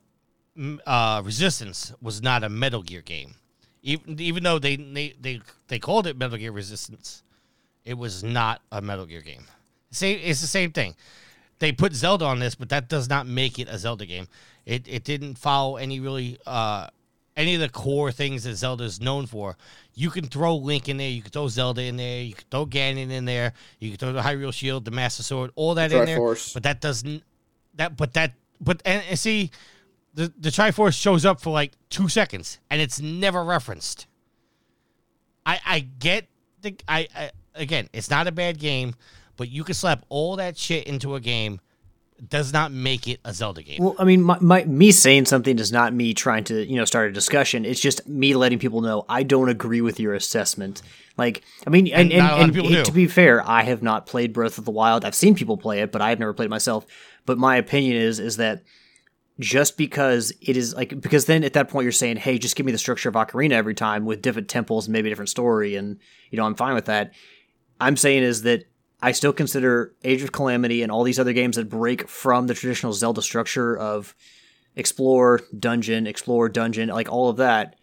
uh, 0.86 1.22
Resistance 1.24 1.92
was 2.00 2.22
not 2.22 2.44
a 2.44 2.48
Metal 2.48 2.82
Gear 2.82 3.02
game, 3.02 3.34
even 3.82 4.20
even 4.20 4.42
though 4.42 4.58
they 4.58 4.76
they 4.76 5.14
they, 5.20 5.40
they 5.68 5.78
called 5.78 6.06
it 6.06 6.16
Metal 6.16 6.38
Gear 6.38 6.52
Resistance, 6.52 7.22
it 7.84 7.94
was 7.94 8.22
not 8.22 8.60
a 8.72 8.80
Metal 8.80 9.06
Gear 9.06 9.20
game. 9.22 9.44
Same, 9.90 10.18
it's 10.22 10.40
the 10.40 10.46
same 10.46 10.72
thing. 10.72 10.94
They 11.58 11.72
put 11.72 11.94
Zelda 11.94 12.26
on 12.26 12.38
this, 12.38 12.54
but 12.54 12.68
that 12.68 12.88
does 12.88 13.08
not 13.08 13.26
make 13.26 13.58
it 13.58 13.68
a 13.68 13.78
Zelda 13.78 14.06
game. 14.06 14.28
It 14.64 14.86
it 14.88 15.04
didn't 15.04 15.36
follow 15.36 15.76
any 15.76 16.00
really 16.00 16.38
uh 16.46 16.88
any 17.36 17.54
of 17.54 17.60
the 17.60 17.68
core 17.68 18.10
things 18.10 18.44
that 18.44 18.54
Zelda 18.56 18.84
is 18.84 19.00
known 19.00 19.26
for. 19.26 19.56
You 19.94 20.10
can 20.10 20.24
throw 20.26 20.56
Link 20.56 20.88
in 20.88 20.96
there, 20.96 21.08
you 21.10 21.22
can 21.22 21.30
throw 21.30 21.48
Zelda 21.48 21.82
in 21.82 21.96
there, 21.96 22.22
you 22.22 22.34
can 22.34 22.44
throw 22.50 22.64
Ganon 22.66 23.10
in 23.10 23.24
there, 23.26 23.52
you 23.78 23.90
can 23.90 23.98
throw 23.98 24.12
the 24.12 24.22
Hyrule 24.22 24.52
Shield, 24.52 24.84
the 24.84 24.90
Master 24.90 25.22
Sword, 25.22 25.50
all 25.54 25.74
that 25.74 25.92
in 25.92 25.98
there. 26.06 26.18
But 26.54 26.62
that 26.64 26.80
doesn't 26.80 27.22
that 27.74 27.96
but 27.96 28.14
that 28.14 28.32
but 28.60 28.82
and, 28.84 29.02
and 29.08 29.18
see 29.18 29.50
the 30.14 30.32
the 30.38 30.48
Triforce 30.50 31.00
shows 31.00 31.24
up 31.24 31.40
for 31.40 31.50
like 31.50 31.72
two 31.90 32.08
seconds 32.08 32.58
and 32.70 32.80
it's 32.80 33.00
never 33.00 33.44
referenced. 33.44 34.06
I 35.44 35.60
I 35.64 35.80
get 35.80 36.26
the 36.62 36.76
I, 36.88 37.06
I 37.14 37.30
again 37.54 37.88
it's 37.92 38.10
not 38.10 38.26
a 38.26 38.32
bad 38.32 38.58
game, 38.58 38.94
but 39.36 39.48
you 39.48 39.64
can 39.64 39.74
slap 39.74 40.04
all 40.08 40.36
that 40.36 40.56
shit 40.56 40.86
into 40.86 41.14
a 41.14 41.20
game 41.20 41.60
does 42.28 42.52
not 42.52 42.72
make 42.72 43.06
it 43.06 43.20
a 43.24 43.34
Zelda 43.34 43.62
game. 43.62 43.82
Well, 43.82 43.94
I 43.98 44.04
mean, 44.04 44.22
my, 44.22 44.38
my 44.40 44.64
me 44.64 44.90
saying 44.90 45.26
something 45.26 45.58
is 45.58 45.70
not 45.70 45.92
me 45.92 46.14
trying 46.14 46.44
to 46.44 46.64
you 46.64 46.76
know 46.76 46.84
start 46.84 47.10
a 47.10 47.12
discussion. 47.12 47.64
It's 47.64 47.80
just 47.80 48.08
me 48.08 48.34
letting 48.34 48.58
people 48.58 48.80
know 48.80 49.04
I 49.08 49.22
don't 49.22 49.48
agree 49.48 49.80
with 49.80 50.00
your 50.00 50.14
assessment. 50.14 50.82
Like, 51.16 51.42
I 51.66 51.70
mean, 51.70 51.86
and, 51.88 52.12
And 52.12 52.12
and, 52.12 52.18
not 52.18 52.32
a 52.32 52.36
lot 52.36 52.48
of 52.50 52.56
and 52.56 52.86
to 52.86 52.92
be 52.92 53.06
fair, 53.06 53.46
I 53.48 53.62
have 53.62 53.82
not 53.82 54.06
played 54.06 54.32
Breath 54.32 54.58
of 54.58 54.64
the 54.64 54.70
Wild. 54.70 55.04
I've 55.04 55.14
seen 55.14 55.34
people 55.34 55.56
play 55.56 55.80
it, 55.80 55.92
but 55.92 56.02
I 56.02 56.10
have 56.10 56.18
never 56.18 56.32
played 56.32 56.46
it 56.46 56.50
myself. 56.50 56.86
But 57.24 57.38
my 57.38 57.56
opinion 57.56 57.96
is 57.96 58.18
is 58.18 58.36
that 58.38 58.62
just 59.38 59.76
because 59.76 60.32
it 60.40 60.56
is 60.56 60.74
like 60.74 60.98
because 61.00 61.26
then 61.26 61.44
at 61.44 61.52
that 61.52 61.68
point 61.68 61.84
you're 61.84 61.92
saying, 61.92 62.16
hey, 62.16 62.38
just 62.38 62.56
give 62.56 62.64
me 62.64 62.72
the 62.72 62.78
structure 62.78 63.08
of 63.08 63.14
Ocarina 63.14 63.52
every 63.52 63.74
time 63.74 64.04
with 64.06 64.22
different 64.22 64.48
temples 64.48 64.86
and 64.86 64.92
maybe 64.92 65.08
a 65.08 65.10
different 65.10 65.28
story, 65.28 65.76
and 65.76 65.98
you 66.30 66.38
know 66.38 66.44
I'm 66.44 66.54
fine 66.54 66.74
with 66.74 66.86
that. 66.86 67.12
I'm 67.78 67.96
saying 67.96 68.22
is 68.22 68.42
that 68.42 68.64
I 69.00 69.12
still 69.12 69.32
consider 69.32 69.94
Age 70.04 70.22
of 70.22 70.32
Calamity 70.32 70.82
and 70.82 70.90
all 70.90 71.04
these 71.04 71.18
other 71.18 71.32
games 71.32 71.56
that 71.56 71.68
break 71.68 72.08
from 72.08 72.46
the 72.46 72.54
traditional 72.54 72.92
Zelda 72.92 73.22
structure 73.22 73.76
of 73.76 74.14
explore, 74.74 75.42
dungeon, 75.58 76.06
explore, 76.06 76.48
dungeon, 76.48 76.88
like 76.88 77.10
all 77.10 77.28
of 77.28 77.36
that. 77.36 77.76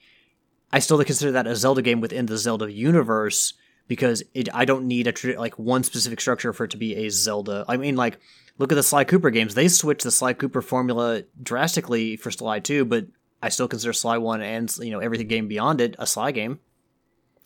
I 0.72 0.80
still 0.80 1.04
consider 1.04 1.34
that 1.34 1.48
a 1.48 1.56
Zelda 1.56 1.82
game 1.82 2.02
within 2.02 2.26
the 2.26 2.38
Zelda 2.38 2.72
universe 2.72 3.54
because 3.88 4.24
it 4.34 4.50
I 4.54 4.66
don't 4.66 4.86
need 4.88 5.08
a 5.08 5.14
tradi- 5.14 5.38
like 5.38 5.60
one 5.60 5.84
specific 5.84 6.20
structure 6.20 6.52
for 6.54 6.64
it 6.64 6.72
to 6.72 6.78
be 6.78 6.96
a 6.96 7.10
Zelda. 7.10 7.66
I 7.68 7.78
mean, 7.78 7.96
like 7.96 8.20
look 8.58 8.72
at 8.72 8.76
the 8.76 8.84
Sly 8.84 9.04
Cooper 9.04 9.30
games; 9.30 9.54
they 9.54 9.68
switched 9.68 10.04
the 10.04 10.12
Sly 10.12 10.34
Cooper 10.34 10.62
formula 10.62 11.24
drastically 11.42 12.16
for 12.16 12.32
Sly 12.32 12.60
Two, 12.60 12.86
but 12.86 13.06
I 13.42 13.50
still 13.50 13.68
consider 13.68 13.94
Sly 13.94 14.18
One 14.18 14.42
and 14.42 14.76
you 14.78 14.92
know 14.92 15.00
everything 15.00 15.28
game 15.28 15.48
beyond 15.48 15.80
it 15.80 15.96
a 16.00 16.08
Sly 16.08 16.32
game. 16.32 16.60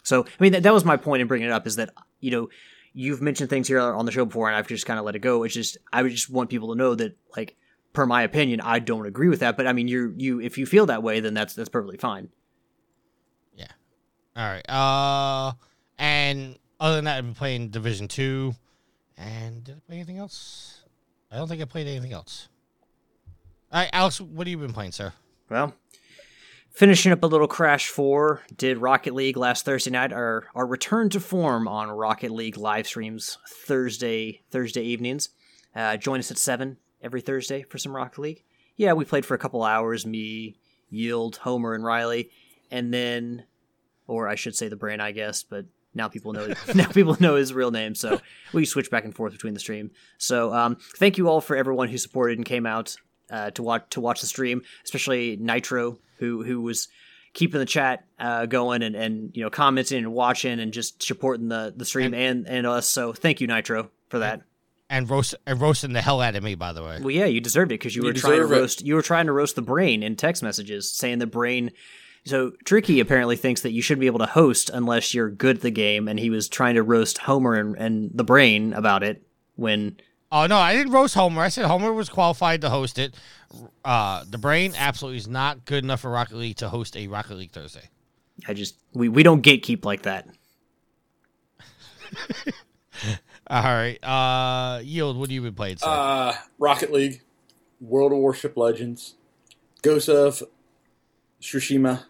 So 0.04 0.24
I 0.24 0.44
mean 0.44 0.62
that 0.62 0.74
was 0.74 0.86
my 0.86 0.96
point 0.96 1.22
in 1.22 1.28
bringing 1.28 1.50
it 1.50 1.54
up 1.54 1.68
is 1.68 1.76
that 1.76 1.90
you 2.22 2.32
know 2.32 2.50
you've 2.98 3.22
mentioned 3.22 3.48
things 3.48 3.68
here 3.68 3.80
on 3.80 4.08
the 4.08 4.12
show 4.12 4.26
before 4.26 4.48
and 4.48 4.58
I've 4.58 4.68
just 4.68 4.88
kind 4.88 4.98
of 4.98 5.06
let 5.06 5.16
it 5.16 5.20
go. 5.20 5.44
It's 5.44 5.54
just 5.54 5.78
I 5.94 6.02
would 6.02 6.12
just 6.12 6.32
want 6.32 6.50
people 6.50 6.70
to 6.70 6.76
know 6.76 6.96
that 6.96 7.16
like 7.36 7.56
per 7.94 8.08
my 8.08 8.24
opinion 8.24 8.60
I 8.60 8.80
don't 8.80 9.06
agree 9.06 9.30
with 9.30 9.42
that, 9.42 9.56
but 9.56 9.68
I 9.68 9.74
mean 9.74 9.88
you 9.88 10.14
you 10.18 10.42
if 10.42 10.58
you 10.58 10.66
feel 10.66 10.88
that 10.88 11.04
way 11.04 11.20
then 11.20 11.36
that's 11.36 11.54
that's 11.54 11.70
perfectly 11.70 11.98
fine. 11.98 12.30
Yeah. 13.56 13.68
All 14.36 14.46
right. 14.46 14.68
Uh, 14.68 15.54
and 16.00 16.58
other 16.80 16.96
than 16.96 17.06
that, 17.06 17.18
I've 17.18 17.24
been 17.24 17.36
playing 17.36 17.70
Division 17.70 18.08
Two, 18.08 18.56
and 19.16 19.64
did 19.64 19.76
I 19.76 19.80
play 19.88 19.96
anything 19.96 20.18
else? 20.18 20.82
I 21.32 21.38
don't 21.38 21.48
think 21.48 21.62
I 21.62 21.66
played 21.66 21.88
anything 21.88 22.14
else. 22.14 22.50
All 23.72 23.82
right, 23.82 23.90
Alex, 23.94 24.22
what 24.22 24.48
have 24.48 24.52
you 24.52 24.58
been 24.58 24.74
playing, 24.74 24.92
sir? 24.92 25.14
Well, 25.50 25.74
finishing 26.78 27.12
up 27.12 27.24
a 27.24 27.28
little 27.28 27.48
Crash 27.48 27.88
4, 27.88 28.44
did 28.56 28.78
Rocket 28.78 29.16
League 29.16 29.36
last 29.36 29.66
Thursday 29.66 29.90
night. 29.90 30.14
Our 30.14 30.46
our 30.54 30.68
return 30.68 31.10
to 31.10 31.20
form 31.20 31.68
on 31.68 31.90
Rocket 31.90 32.30
League 32.30 32.56
live 32.56 32.86
streams 32.86 33.40
Thursday 33.50 34.44
Thursday 34.52 34.84
evenings. 34.84 35.30
Uh, 35.76 35.98
join 35.98 36.20
us 36.20 36.30
at 36.30 36.38
seven 36.38 36.78
every 37.02 37.22
Thursday 37.22 37.64
for 37.64 37.80
some 37.80 37.96
Rocket 37.96 38.22
League. 38.22 38.44
Yeah, 38.76 38.94
we 38.94 39.06
played 39.06 39.26
for 39.26 39.34
a 39.34 39.40
couple 39.40 39.64
hours. 39.64 40.06
Me, 40.06 40.60
Yield, 40.92 41.38
Homer, 41.38 41.74
and 41.74 41.84
Riley, 41.84 42.30
and 42.70 42.94
then, 42.94 43.46
or 44.06 44.28
I 44.28 44.36
should 44.36 44.56
say 44.56 44.68
the 44.68 44.76
brain, 44.78 45.02
I 45.02 45.12
guess, 45.12 45.44
but. 45.44 45.66
Now 45.94 46.10
people 46.10 46.32
know 46.32 46.54
now 46.76 46.90
people 46.90 47.18
know 47.20 47.38
his 47.38 47.56
real 47.56 47.72
name, 47.72 47.96
so 47.96 48.22
we 48.54 48.66
switch 48.66 48.92
back 48.92 49.04
and 49.04 49.16
forth 49.16 49.32
between 49.32 49.56
the 49.56 49.60
stream. 49.60 49.90
So 50.20 50.54
um, 50.54 50.78
thank 50.98 51.18
you 51.18 51.28
all 51.28 51.42
for 51.42 51.56
everyone 51.56 51.88
who 51.88 51.98
supported 51.98 52.38
and 52.38 52.46
came 52.46 52.68
out 52.68 52.98
uh, 53.30 53.52
to 53.52 53.64
watch 53.64 53.84
to 53.92 54.02
watch 54.02 54.22
the 54.22 54.28
stream, 54.28 54.62
especially 54.84 55.38
Nitro, 55.38 55.98
who 56.18 56.44
who 56.44 56.62
was 56.62 56.88
keeping 57.34 57.60
the 57.60 57.66
chat 57.66 58.06
uh, 58.20 58.46
going 58.48 58.82
and, 58.82 58.96
and 58.96 59.32
you 59.36 59.44
know 59.44 59.50
commenting 59.50 60.00
and 60.00 60.14
watching 60.14 60.60
and 60.60 60.72
just 60.74 61.04
supporting 61.04 61.50
the 61.50 61.74
the 61.76 61.86
stream 61.86 62.14
and 62.14 62.48
and 62.48 62.66
us. 62.66 62.88
So 62.88 63.14
thank 63.14 63.42
you, 63.42 63.48
Nitro, 63.48 63.90
for 64.10 64.20
that. 64.20 64.42
And 64.90 65.10
roast 65.10 65.36
and 65.46 65.60
roasting 65.60 65.92
the 65.94 66.02
hell 66.02 66.22
out 66.22 66.36
of 66.36 66.44
me, 66.44 66.56
by 66.56 66.72
the 66.72 66.82
way. 66.82 67.00
Well, 67.02 67.12
yeah, 67.12 67.26
you 67.26 67.42
deserved 67.42 67.72
it 67.72 67.76
because 67.76 67.96
you, 67.96 68.04
You 68.04 68.08
were 68.08 68.14
trying 68.14 68.32
to 68.34 68.38
deserve 68.38 68.52
it. 68.52 68.62
roast. 68.62 68.86
You 68.86 68.96
were 68.96 69.02
trying 69.02 69.26
to 69.26 69.34
roast 69.34 69.56
the 69.58 69.62
brain 69.62 70.02
in 70.02 70.16
text 70.16 70.42
messages, 70.42 70.90
saying 70.90 71.20
the 71.20 71.28
brain. 71.28 71.72
So 72.26 72.52
Tricky 72.66 73.00
apparently 73.02 73.36
thinks 73.36 73.62
that 73.62 73.72
you 73.72 73.82
shouldn't 73.82 74.02
be 74.02 74.08
able 74.08 74.20
to 74.20 74.26
host 74.26 74.70
unless 74.74 75.14
you're 75.14 75.30
good 75.30 75.58
at 75.58 75.62
the 75.62 75.72
game, 75.72 76.08
and 76.08 76.18
he 76.20 76.30
was 76.30 76.48
trying 76.50 76.76
to 76.76 76.84
roast 76.84 77.18
Homer 77.20 77.54
and, 77.56 77.76
and 77.78 78.12
the 78.14 78.24
brain 78.24 78.74
about 78.74 79.04
it 79.04 79.24
when 79.56 79.98
Oh 80.32 80.46
no, 80.46 80.58
I 80.58 80.74
didn't 80.74 80.92
roast 80.92 81.16
Homer. 81.16 81.42
I 81.42 81.50
said 81.50 81.66
Homer 81.66 81.94
was 81.94 82.10
qualified 82.10 82.62
to 82.62 82.70
host 82.70 83.00
it. 83.00 83.16
Uh, 83.86 84.26
the 84.30 84.38
brain 84.38 84.74
absolutely 84.78 85.18
is 85.18 85.28
not 85.28 85.64
good 85.66 85.84
enough 85.84 86.02
for 86.02 86.12
Rocket 86.12 86.36
League 86.36 86.58
to 86.58 86.68
host 86.70 86.98
a 86.98 87.08
Rocket 87.08 87.36
League 87.36 87.52
Thursday. 87.52 87.90
I 88.48 88.54
just 88.54 88.76
we, 88.94 89.08
we 89.08 89.24
don't 89.24 89.42
gatekeep 89.42 89.86
like 89.86 90.02
that. 90.04 90.28
All 93.50 93.64
right, 93.64 94.04
uh, 94.04 94.82
Yield, 94.84 95.18
what 95.18 95.30
have 95.30 95.34
you 95.34 95.42
been 95.42 95.54
playing, 95.54 95.78
sir? 95.78 95.88
Uh, 95.88 96.36
Rocket 96.60 96.92
League, 96.92 97.22
World 97.80 98.12
of 98.12 98.18
Warship 98.18 98.58
Legends, 98.58 99.16
Ghost 99.82 100.10
of 100.10 100.44
Tsushima, 101.42 102.04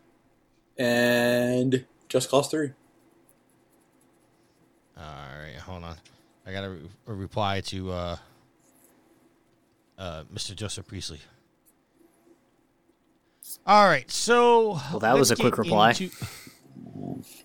and 0.77 1.85
Just 2.09 2.31
Cause 2.31 2.49
3. 2.49 2.71
All 4.97 5.03
right, 5.03 5.57
hold 5.57 5.83
on. 5.83 5.95
I 6.47 6.51
got 6.53 6.63
a, 6.63 6.69
re- 6.69 6.89
a 7.07 7.13
reply 7.13 7.59
to 7.61 7.91
uh, 7.91 8.17
uh, 9.97 10.23
Mr. 10.33 10.55
Joseph 10.55 10.87
Priestley. 10.87 11.19
All 13.65 13.85
right, 13.85 14.09
so 14.09 14.79
Well, 14.91 14.99
that 14.99 15.17
was 15.17 15.31
a 15.31 15.35
quick 15.35 15.57
reply. 15.57 15.89
into- 15.89 16.09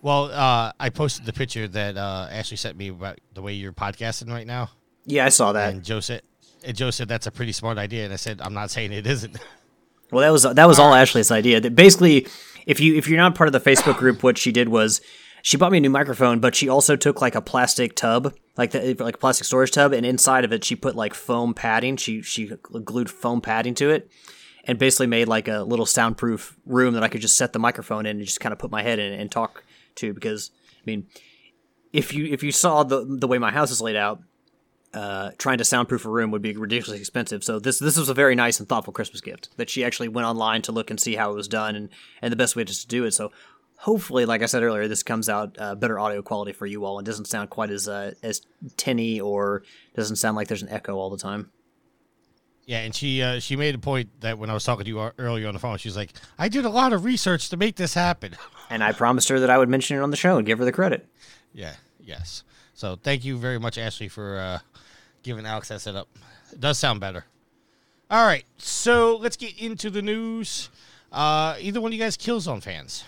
well, 0.03 0.27
uh, 0.31 0.73
I 0.79 0.91
posted 0.91 1.27
the 1.27 1.33
picture 1.33 1.67
that 1.69 1.97
uh, 1.97 2.29
Ashley 2.31 2.57
sent 2.57 2.77
me 2.77 2.89
about 2.89 3.19
the 3.35 3.43
way 3.43 3.55
you're 3.55 3.73
podcasting 3.73 4.29
right 4.29 4.47
now, 4.47 4.71
Yeah, 5.05 5.25
I 5.25 5.31
saw 5.31 5.53
that. 5.53 5.73
and 5.75 5.83
Joe 5.85 6.01
said, 6.01 6.23
and 6.65 6.77
Joe 6.77 6.91
said 6.91 7.09
that's 7.09 7.27
a 7.27 7.31
pretty 7.33 7.53
smart 7.53 7.79
idea, 7.79 8.05
and 8.05 8.13
I 8.13 8.17
said 8.17 8.41
I'm 8.41 8.55
not 8.55 8.71
saying 8.71 8.93
it 8.93 9.07
isn't. 9.07 9.37
Well, 10.13 10.21
that 10.23 10.31
was 10.31 10.43
that 10.43 10.67
was 10.69 10.79
all 10.79 10.93
Ashley's 10.95 11.31
idea. 11.31 11.59
That 11.61 11.75
basically, 11.75 12.27
if 12.67 12.79
you 12.81 12.95
if 12.97 13.09
you're 13.09 13.17
not 13.19 13.35
part 13.35 13.49
of 13.49 13.53
the 13.55 13.71
Facebook 13.71 13.97
group, 13.97 14.23
what 14.23 14.37
she 14.39 14.53
did 14.53 14.69
was 14.69 15.01
she 15.43 15.57
bought 15.57 15.73
me 15.73 15.79
a 15.79 15.81
new 15.81 15.91
microphone, 15.91 16.39
but 16.39 16.55
she 16.55 16.69
also 16.69 16.95
took 16.97 17.21
like 17.21 17.35
a 17.35 17.43
plastic 17.43 17.97
tub, 17.97 18.33
like 18.57 18.71
the 18.71 18.95
like 18.95 19.17
a 19.17 19.19
plastic 19.19 19.45
storage 19.45 19.73
tub, 19.73 19.93
and 19.93 20.07
inside 20.07 20.45
of 20.45 20.53
it 20.53 20.65
she 20.65 20.77
put 20.77 20.95
like 20.95 21.15
foam 21.15 21.53
padding. 21.53 21.97
She 21.97 22.23
she 22.23 22.47
glued 22.63 23.11
foam 23.11 23.41
padding 23.41 23.75
to 23.75 23.91
it, 23.91 24.09
and 24.65 24.79
basically 24.79 25.09
made 25.09 25.27
like 25.27 25.49
a 25.49 25.63
little 25.63 25.87
soundproof 25.87 26.57
room 26.65 26.95
that 26.95 27.03
I 27.03 27.09
could 27.09 27.21
just 27.21 27.37
set 27.37 27.53
the 27.53 27.59
microphone 27.59 28.07
in 28.07 28.19
and 28.19 28.25
just 28.25 28.41
kind 28.41 28.53
of 28.53 28.59
put 28.61 28.71
my 28.71 28.83
head 28.83 29.01
in 29.01 29.13
and 29.13 29.31
talk 29.31 29.65
to. 29.97 30.15
Because 30.15 30.53
I 30.77 30.83
mean, 30.87 31.09
if 31.93 32.15
you 32.15 32.27
if 32.27 32.45
you 32.45 32.53
saw 32.53 32.85
the 32.85 33.05
the 33.05 33.27
way 33.27 33.39
my 33.39 33.51
house 33.51 33.73
is 33.73 33.81
laid 33.81 33.97
out, 33.97 34.23
uh, 34.95 35.31
trying 35.39 35.59
to 35.59 35.65
soundproof 35.65 36.05
a 36.05 36.09
room 36.11 36.31
would 36.31 36.43
be 36.43 36.57
ridiculously 36.57 37.01
expensive. 37.01 37.43
So 37.43 37.59
this 37.59 37.79
this 37.79 37.97
was 37.97 38.09
a 38.09 38.15
very 38.15 38.35
nice 38.35 38.61
and 38.61 38.69
thoughtful 38.69 38.93
Christmas 38.93 39.21
gift 39.21 39.49
that 39.57 39.71
she 39.71 39.85
actually 39.85 40.09
went 40.09 40.27
online 40.27 40.63
to 40.63 40.73
look 40.73 40.91
and 40.91 41.01
see 41.01 41.17
how 41.17 41.33
it 41.33 41.35
was 41.35 41.49
done 41.49 41.75
and 41.75 41.89
and 42.21 42.31
the 42.31 42.37
best 42.37 42.57
way 42.57 42.65
to 42.65 42.87
do 42.87 43.05
it. 43.05 43.13
So 43.13 43.33
hopefully, 43.83 44.25
like 44.27 44.43
I 44.43 44.47
said 44.47 44.63
earlier, 44.63 44.89
this 44.89 45.03
comes 45.03 45.29
out 45.29 45.57
uh, 45.59 45.75
better 45.75 45.99
audio 45.99 46.23
quality 46.23 46.53
for 46.53 46.67
you 46.67 46.85
all 46.85 46.99
and 46.99 47.07
doesn't 47.07 47.27
sound 47.27 47.51
quite 47.51 47.71
as 47.71 47.89
uh, 47.89 48.15
as 48.23 48.43
tinny 48.77 49.21
or 49.21 49.63
doesn't 49.95 50.17
sound 50.17 50.37
like 50.37 50.49
there's 50.49 50.63
an 50.63 50.69
echo 50.69 50.97
all 50.97 51.11
the 51.11 51.19
time. 51.19 51.51
Yeah, 52.65 52.79
and 52.79 52.95
she 52.95 53.23
uh, 53.23 53.41
she 53.41 53.57
made 53.57 53.75
a 53.75 53.79
point 53.79 54.09
that 54.21 54.39
when 54.39 54.49
I 54.49 54.55
was 54.55 54.65
talking 54.65 54.85
to 54.85 54.91
you 54.91 55.11
earlier 55.19 55.49
on 55.49 55.55
the 55.55 55.61
phone, 55.61 55.79
she's 55.79 55.97
like, 55.97 56.13
"I 56.39 56.49
did 56.49 56.65
a 56.65 56.71
lot 56.71 56.93
of 56.93 57.05
research 57.05 57.49
to 57.51 57.57
make 57.57 57.77
this 57.77 57.95
happen," 57.95 58.37
and 58.71 58.85
I 58.85 58.93
promised 58.93 59.29
her 59.29 59.41
that 59.41 59.51
I 59.51 59.59
would 59.59 59.69
mention 59.69 59.97
it 59.97 60.01
on 60.01 60.11
the 60.11 60.17
show 60.17 60.39
and 60.39 60.47
give 60.47 60.59
her 60.59 60.65
the 60.65 60.73
credit. 60.73 61.07
Yeah. 61.53 61.75
Yes. 62.05 62.45
So 62.75 62.97
thank 62.97 63.25
you 63.25 63.37
very 63.37 63.59
much, 63.59 63.79
Ashley, 63.79 64.09
for 64.09 64.39
uh, 64.39 64.59
giving 65.23 65.47
Alex 65.47 65.69
that 65.69 65.81
setup. 65.81 66.09
It 66.53 66.61
does 66.61 66.79
sound 66.79 67.01
better. 67.01 67.25
All 68.11 68.27
right, 68.27 68.45
so 68.59 69.17
let's 69.17 69.37
get 69.37 69.59
into 69.59 69.89
the 69.89 70.03
news. 70.03 70.69
Uh, 71.11 71.57
either 71.61 71.81
one 71.81 71.91
of 71.93 71.95
you 71.95 72.01
guys 72.01 72.17
Killzone 72.17 72.63
fans? 72.63 73.05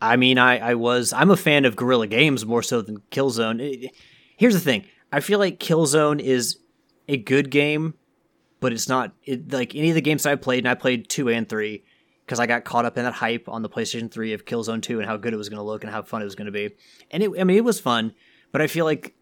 I 0.00 0.16
mean, 0.16 0.38
I, 0.38 0.58
I 0.58 0.74
was 0.74 1.12
I'm 1.12 1.30
a 1.30 1.36
fan 1.36 1.64
of 1.64 1.76
Guerrilla 1.76 2.06
Games 2.06 2.46
more 2.46 2.62
so 2.62 2.82
than 2.82 2.98
Killzone. 3.10 3.90
Here's 4.36 4.54
the 4.54 4.60
thing: 4.60 4.84
I 5.12 5.20
feel 5.20 5.38
like 5.38 5.58
Killzone 5.58 6.20
is 6.20 6.58
a 7.08 7.16
good 7.16 7.50
game, 7.50 7.94
but 8.60 8.72
it's 8.72 8.88
not 8.88 9.12
it, 9.24 9.52
like 9.52 9.74
any 9.74 9.90
of 9.90 9.94
the 9.94 10.00
games 10.00 10.26
I 10.26 10.36
played, 10.36 10.60
and 10.60 10.68
I 10.68 10.74
played 10.74 11.08
two 11.08 11.28
and 11.28 11.48
three 11.48 11.84
because 12.30 12.38
I 12.38 12.46
got 12.46 12.64
caught 12.64 12.84
up 12.84 12.96
in 12.96 13.02
that 13.02 13.14
hype 13.14 13.48
on 13.48 13.62
the 13.62 13.68
PlayStation 13.68 14.08
3 14.08 14.34
of 14.34 14.44
Killzone 14.44 14.80
2 14.80 15.00
and 15.00 15.08
how 15.08 15.16
good 15.16 15.34
it 15.34 15.36
was 15.36 15.48
going 15.48 15.58
to 15.58 15.64
look 15.64 15.82
and 15.82 15.92
how 15.92 16.00
fun 16.02 16.22
it 16.22 16.26
was 16.26 16.36
going 16.36 16.46
to 16.46 16.52
be. 16.52 16.70
And 17.10 17.24
it, 17.24 17.30
I 17.36 17.42
mean, 17.42 17.56
it 17.56 17.64
was 17.64 17.80
fun, 17.80 18.14
but 18.52 18.62
I 18.62 18.68
feel 18.68 18.84
like 18.84 19.16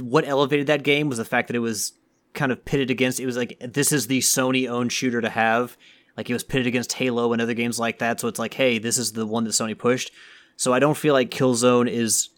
what 0.00 0.26
elevated 0.26 0.68
that 0.68 0.82
game 0.82 1.10
was 1.10 1.18
the 1.18 1.26
fact 1.26 1.48
that 1.48 1.56
it 1.56 1.58
was 1.58 1.92
kind 2.32 2.50
of 2.50 2.64
pitted 2.64 2.90
against. 2.90 3.20
It 3.20 3.26
was 3.26 3.36
like 3.36 3.58
this 3.60 3.92
is 3.92 4.06
the 4.06 4.20
Sony 4.20 4.70
owned 4.70 4.90
shooter 4.90 5.20
to 5.20 5.28
have. 5.28 5.76
Like 6.16 6.30
it 6.30 6.32
was 6.32 6.44
pitted 6.44 6.66
against 6.66 6.94
Halo 6.94 7.32
and 7.32 7.42
other 7.42 7.54
games 7.54 7.78
like 7.78 7.98
that. 7.98 8.20
So 8.20 8.28
it's 8.28 8.38
like, 8.38 8.54
hey, 8.54 8.78
this 8.78 8.98
is 8.98 9.12
the 9.12 9.26
one 9.26 9.44
that 9.44 9.50
Sony 9.50 9.76
pushed. 9.76 10.10
So 10.56 10.72
I 10.72 10.78
don't 10.78 10.96
feel 10.96 11.12
like 11.12 11.30
Killzone 11.30 11.88
is 11.88 12.30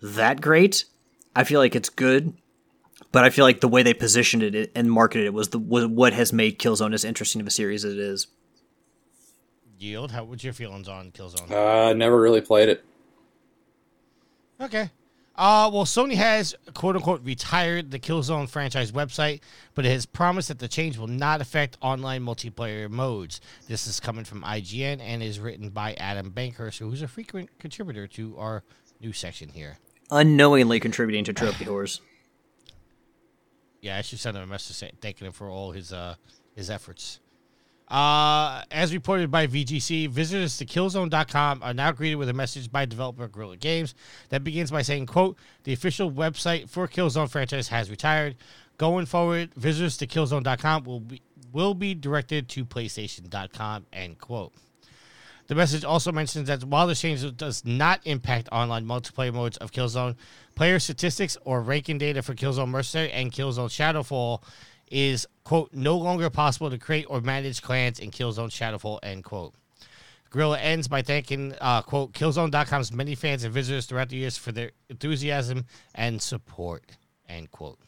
that 0.00 0.40
great. 0.40 0.84
I 1.36 1.44
feel 1.44 1.60
like 1.60 1.76
it's 1.76 1.90
good, 1.90 2.32
but 3.12 3.24
I 3.24 3.30
feel 3.30 3.44
like 3.44 3.60
the 3.60 3.68
way 3.68 3.82
they 3.82 3.94
positioned 3.94 4.42
it 4.42 4.72
and 4.74 4.90
marketed 4.90 5.26
it 5.26 5.34
was 5.34 5.50
the 5.50 5.58
was 5.58 5.86
what 5.86 6.12
has 6.12 6.32
made 6.32 6.58
Killzone 6.58 6.94
as 6.94 7.04
interesting 7.04 7.40
of 7.40 7.46
a 7.46 7.50
series 7.50 7.84
as 7.84 7.92
it 7.92 8.00
is. 8.00 8.28
Yield, 9.78 10.10
how 10.10 10.24
what's 10.24 10.42
your 10.42 10.52
feelings 10.52 10.88
on 10.88 11.12
Killzone? 11.12 11.50
Uh, 11.50 11.92
never 11.92 12.20
really 12.20 12.40
played 12.40 12.68
it. 12.68 12.84
Okay. 14.60 14.90
Uh, 15.38 15.70
well, 15.72 15.84
Sony 15.84 16.14
has 16.14 16.56
quote 16.74 16.96
unquote 16.96 17.24
retired 17.24 17.92
the 17.92 17.98
Killzone 18.00 18.48
franchise 18.48 18.90
website, 18.90 19.40
but 19.76 19.86
it 19.86 19.90
has 19.90 20.04
promised 20.04 20.48
that 20.48 20.58
the 20.58 20.66
change 20.66 20.98
will 20.98 21.06
not 21.06 21.40
affect 21.40 21.78
online 21.80 22.22
multiplayer 22.22 22.90
modes. 22.90 23.40
This 23.68 23.86
is 23.86 24.00
coming 24.00 24.24
from 24.24 24.42
IGN 24.42 25.00
and 25.00 25.22
is 25.22 25.38
written 25.38 25.68
by 25.68 25.94
Adam 25.94 26.32
Bankhurst, 26.32 26.80
who's 26.80 27.02
a 27.02 27.08
frequent 27.08 27.56
contributor 27.60 28.08
to 28.08 28.36
our 28.36 28.64
news 29.00 29.16
section 29.16 29.50
here. 29.50 29.78
Unknowingly 30.10 30.80
contributing 30.80 31.22
to 31.22 31.32
Trophy 31.32 31.64
Whores. 31.66 32.00
Yeah, 33.80 33.96
I 33.96 34.02
should 34.02 34.18
send 34.18 34.36
him 34.36 34.42
a 34.42 34.46
message 34.46 34.92
thanking 35.00 35.28
him 35.28 35.32
for 35.32 35.48
all 35.48 35.70
his 35.70 35.92
uh, 35.92 36.16
his 36.56 36.68
efforts. 36.68 37.20
Uh, 37.90 38.62
as 38.70 38.92
reported 38.92 39.30
by 39.30 39.46
VGC, 39.46 40.08
visitors 40.08 40.58
to 40.58 40.66
Killzone.com 40.66 41.62
are 41.62 41.72
now 41.72 41.90
greeted 41.90 42.16
with 42.16 42.28
a 42.28 42.34
message 42.34 42.70
by 42.70 42.84
developer 42.84 43.26
Guerrilla 43.28 43.56
Games 43.56 43.94
that 44.28 44.44
begins 44.44 44.70
by 44.70 44.82
saying, 44.82 45.06
quote, 45.06 45.38
the 45.64 45.72
official 45.72 46.10
website 46.10 46.68
for 46.68 46.86
Killzone 46.86 47.30
franchise 47.30 47.68
has 47.68 47.90
retired. 47.90 48.36
Going 48.76 49.06
forward, 49.06 49.54
visitors 49.54 49.96
to 49.98 50.06
Killzone.com 50.06 50.84
will 50.84 51.00
be, 51.00 51.22
will 51.50 51.74
be 51.74 51.94
directed 51.94 52.48
to 52.50 52.66
PlayStation.com, 52.66 53.86
end 53.92 54.18
quote. 54.18 54.52
The 55.46 55.54
message 55.54 55.82
also 55.82 56.12
mentions 56.12 56.48
that 56.48 56.62
while 56.64 56.86
the 56.86 56.94
change 56.94 57.36
does 57.38 57.64
not 57.64 58.02
impact 58.04 58.50
online 58.52 58.84
multiplayer 58.84 59.32
modes 59.32 59.56
of 59.56 59.72
Killzone, 59.72 60.14
player 60.54 60.78
statistics 60.78 61.38
or 61.46 61.62
ranking 61.62 61.96
data 61.96 62.22
for 62.22 62.34
Killzone 62.34 62.68
Mercenary 62.68 63.10
and 63.12 63.32
Killzone 63.32 63.70
Shadowfall 63.70 64.42
is 64.90 65.26
quote 65.44 65.72
no 65.72 65.96
longer 65.96 66.30
possible 66.30 66.70
to 66.70 66.78
create 66.78 67.06
or 67.08 67.20
manage 67.20 67.62
clans 67.62 67.98
in 67.98 68.10
Killzone 68.10 68.50
Shadowfall 68.50 68.98
end 69.02 69.24
quote. 69.24 69.54
Guerrilla 70.30 70.58
ends 70.58 70.88
by 70.88 71.02
thanking 71.02 71.54
uh, 71.60 71.82
quote 71.82 72.12
Killzone.com's 72.12 72.92
many 72.92 73.14
fans 73.14 73.44
and 73.44 73.52
visitors 73.52 73.86
throughout 73.86 74.10
the 74.10 74.16
years 74.16 74.36
for 74.36 74.52
their 74.52 74.72
enthusiasm 74.88 75.64
and 75.94 76.20
support 76.20 76.84
end 77.28 77.50
quote. 77.50 77.78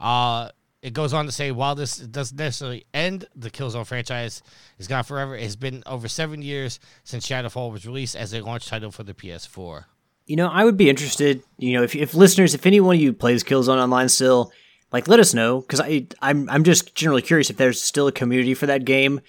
Uh, 0.00 0.50
it 0.80 0.92
goes 0.92 1.12
on 1.12 1.26
to 1.26 1.32
say 1.32 1.50
while 1.50 1.74
this 1.74 1.96
doesn't 1.96 2.38
necessarily 2.38 2.86
end 2.94 3.26
the 3.34 3.50
Killzone 3.50 3.86
franchise 3.86 4.42
is 4.78 4.86
gone 4.86 5.02
forever, 5.02 5.34
it 5.34 5.42
has 5.42 5.56
been 5.56 5.82
over 5.86 6.06
seven 6.06 6.40
years 6.40 6.78
since 7.02 7.26
Shadowfall 7.26 7.72
was 7.72 7.86
released 7.86 8.14
as 8.14 8.32
a 8.32 8.40
launch 8.40 8.68
title 8.68 8.92
for 8.92 9.02
the 9.02 9.14
PS4. 9.14 9.84
You 10.26 10.36
know, 10.36 10.48
I 10.48 10.64
would 10.64 10.76
be 10.76 10.90
interested. 10.90 11.42
You 11.56 11.72
know, 11.72 11.82
if, 11.82 11.96
if 11.96 12.14
listeners, 12.14 12.54
if 12.54 12.66
anyone 12.66 12.96
of 12.96 13.00
you 13.00 13.12
plays 13.12 13.42
Killzone 13.42 13.82
online 13.82 14.08
still, 14.08 14.52
like 14.92 15.08
let 15.08 15.20
us 15.20 15.34
know 15.34 15.60
because 15.60 15.80
I 15.80 16.06
I'm 16.20 16.48
I'm 16.50 16.64
just 16.64 16.94
generally 16.94 17.22
curious 17.22 17.50
if 17.50 17.56
there's 17.56 17.82
still 17.82 18.08
a 18.08 18.12
community 18.12 18.54
for 18.54 18.66
that 18.66 18.84
game. 18.84 19.20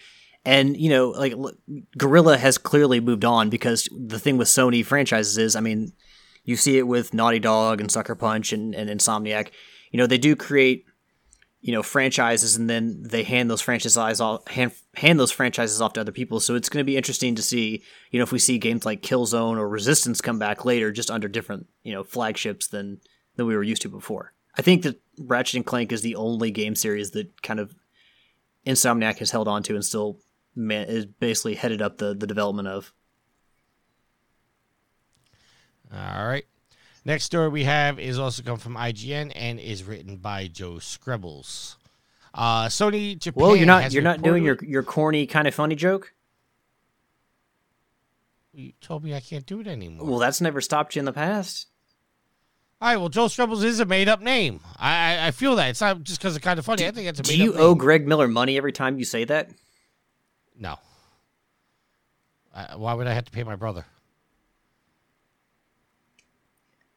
And 0.45 0.77
you 0.77 0.89
know, 0.89 1.09
like 1.09 1.33
Guerrilla 1.97 2.37
has 2.37 2.57
clearly 2.57 2.99
moved 2.99 3.25
on 3.25 3.49
because 3.49 3.89
the 3.91 4.19
thing 4.19 4.37
with 4.37 4.47
Sony 4.47 4.85
franchises 4.85 5.37
is, 5.37 5.55
I 5.55 5.59
mean, 5.59 5.91
you 6.43 6.55
see 6.55 6.77
it 6.77 6.87
with 6.87 7.13
Naughty 7.13 7.39
Dog 7.39 7.81
and 7.81 7.91
Sucker 7.91 8.15
Punch 8.15 8.53
and, 8.53 8.73
and 8.73 8.89
Insomniac. 8.89 9.49
You 9.91 9.97
know, 9.97 10.07
they 10.07 10.17
do 10.17 10.35
create 10.35 10.85
you 11.61 11.73
know 11.73 11.83
franchises 11.83 12.55
and 12.55 12.69
then 12.69 13.03
they 13.03 13.23
hand 13.23 13.49
those 13.49 13.61
franchises 13.61 14.21
off 14.21 14.47
hand, 14.47 14.71
hand 14.95 15.19
those 15.19 15.31
franchises 15.31 15.81
off 15.81 15.93
to 15.93 16.01
other 16.01 16.11
people 16.11 16.39
so 16.39 16.55
it's 16.55 16.69
going 16.69 16.79
to 16.79 16.89
be 16.89 16.97
interesting 16.97 17.35
to 17.35 17.41
see 17.41 17.83
you 18.11 18.19
know 18.19 18.23
if 18.23 18.31
we 18.31 18.39
see 18.39 18.57
games 18.57 18.85
like 18.85 19.01
killzone 19.01 19.57
or 19.57 19.67
resistance 19.67 20.21
come 20.21 20.39
back 20.39 20.63
later 20.63 20.91
just 20.91 21.11
under 21.11 21.27
different 21.27 21.67
you 21.83 21.93
know 21.93 22.03
flagships 22.03 22.67
than 22.67 22.99
than 23.35 23.45
we 23.45 23.55
were 23.55 23.63
used 23.63 23.81
to 23.81 23.89
before 23.89 24.33
i 24.55 24.61
think 24.61 24.83
that 24.83 25.01
ratchet 25.19 25.55
and 25.55 25.65
clank 25.65 25.91
is 25.91 26.01
the 26.01 26.15
only 26.15 26.51
game 26.51 26.75
series 26.75 27.11
that 27.11 27.41
kind 27.41 27.59
of 27.59 27.75
insomniac 28.65 29.17
has 29.17 29.31
held 29.31 29.47
on 29.47 29.63
to 29.63 29.75
and 29.75 29.85
still 29.85 30.19
man, 30.55 30.87
is 30.87 31.05
basically 31.05 31.55
headed 31.55 31.81
up 31.81 31.97
the, 31.97 32.13
the 32.13 32.27
development 32.27 32.67
of 32.67 32.93
all 35.93 36.27
right 36.27 36.45
Next 37.05 37.23
story 37.23 37.49
we 37.49 37.63
have 37.63 37.97
is 37.97 38.19
also 38.19 38.43
come 38.43 38.57
from 38.57 38.75
IGN 38.75 39.31
and 39.35 39.59
is 39.59 39.83
written 39.83 40.17
by 40.17 40.47
Joe 40.47 40.73
Skrebels. 40.73 41.77
Uh, 42.33 42.65
Sony 42.67 43.17
Japan. 43.17 43.41
Well, 43.41 43.55
you're 43.55 43.65
not 43.65 43.91
you're 43.91 44.03
not 44.03 44.21
doing 44.21 44.43
your 44.43 44.57
your 44.61 44.83
corny 44.83 45.25
kind 45.25 45.47
of 45.47 45.55
funny 45.55 45.75
joke. 45.75 46.13
You 48.53 48.73
told 48.81 49.03
me 49.03 49.15
I 49.15 49.21
can't 49.21 49.45
do 49.45 49.61
it 49.61 49.67
anymore. 49.67 50.07
Well, 50.07 50.19
that's 50.19 50.41
never 50.41 50.61
stopped 50.61 50.95
you 50.95 50.99
in 50.99 51.05
the 51.05 51.13
past. 51.13 51.68
All 52.81 52.89
right. 52.89 52.97
Well, 52.97 53.09
Joe 53.09 53.25
Skrebels 53.25 53.63
is 53.63 53.79
a 53.79 53.85
made 53.85 54.07
up 54.07 54.21
name. 54.21 54.61
I, 54.77 55.15
I, 55.15 55.27
I 55.27 55.31
feel 55.31 55.55
that 55.57 55.69
it's 55.69 55.81
not 55.81 56.01
just 56.03 56.19
because 56.19 56.35
it's 56.35 56.43
kind 56.43 56.59
of 56.59 56.65
funny. 56.65 56.83
Do, 56.83 56.87
I 56.87 56.91
think 56.91 57.07
it's 57.07 57.19
a. 57.19 57.23
Made 57.23 57.29
up. 57.31 57.37
Do 57.37 57.43
you 57.43 57.53
owe 57.55 57.75
Greg 57.75 58.07
Miller 58.07 58.27
money 58.27 58.57
every 58.57 58.71
time 58.71 58.97
you 58.97 59.05
say 59.05 59.25
that? 59.25 59.49
No. 60.57 60.77
Why 62.75 62.93
would 62.93 63.07
I 63.07 63.13
have 63.13 63.25
to 63.25 63.31
pay 63.31 63.43
my 63.43 63.55
brother? 63.55 63.85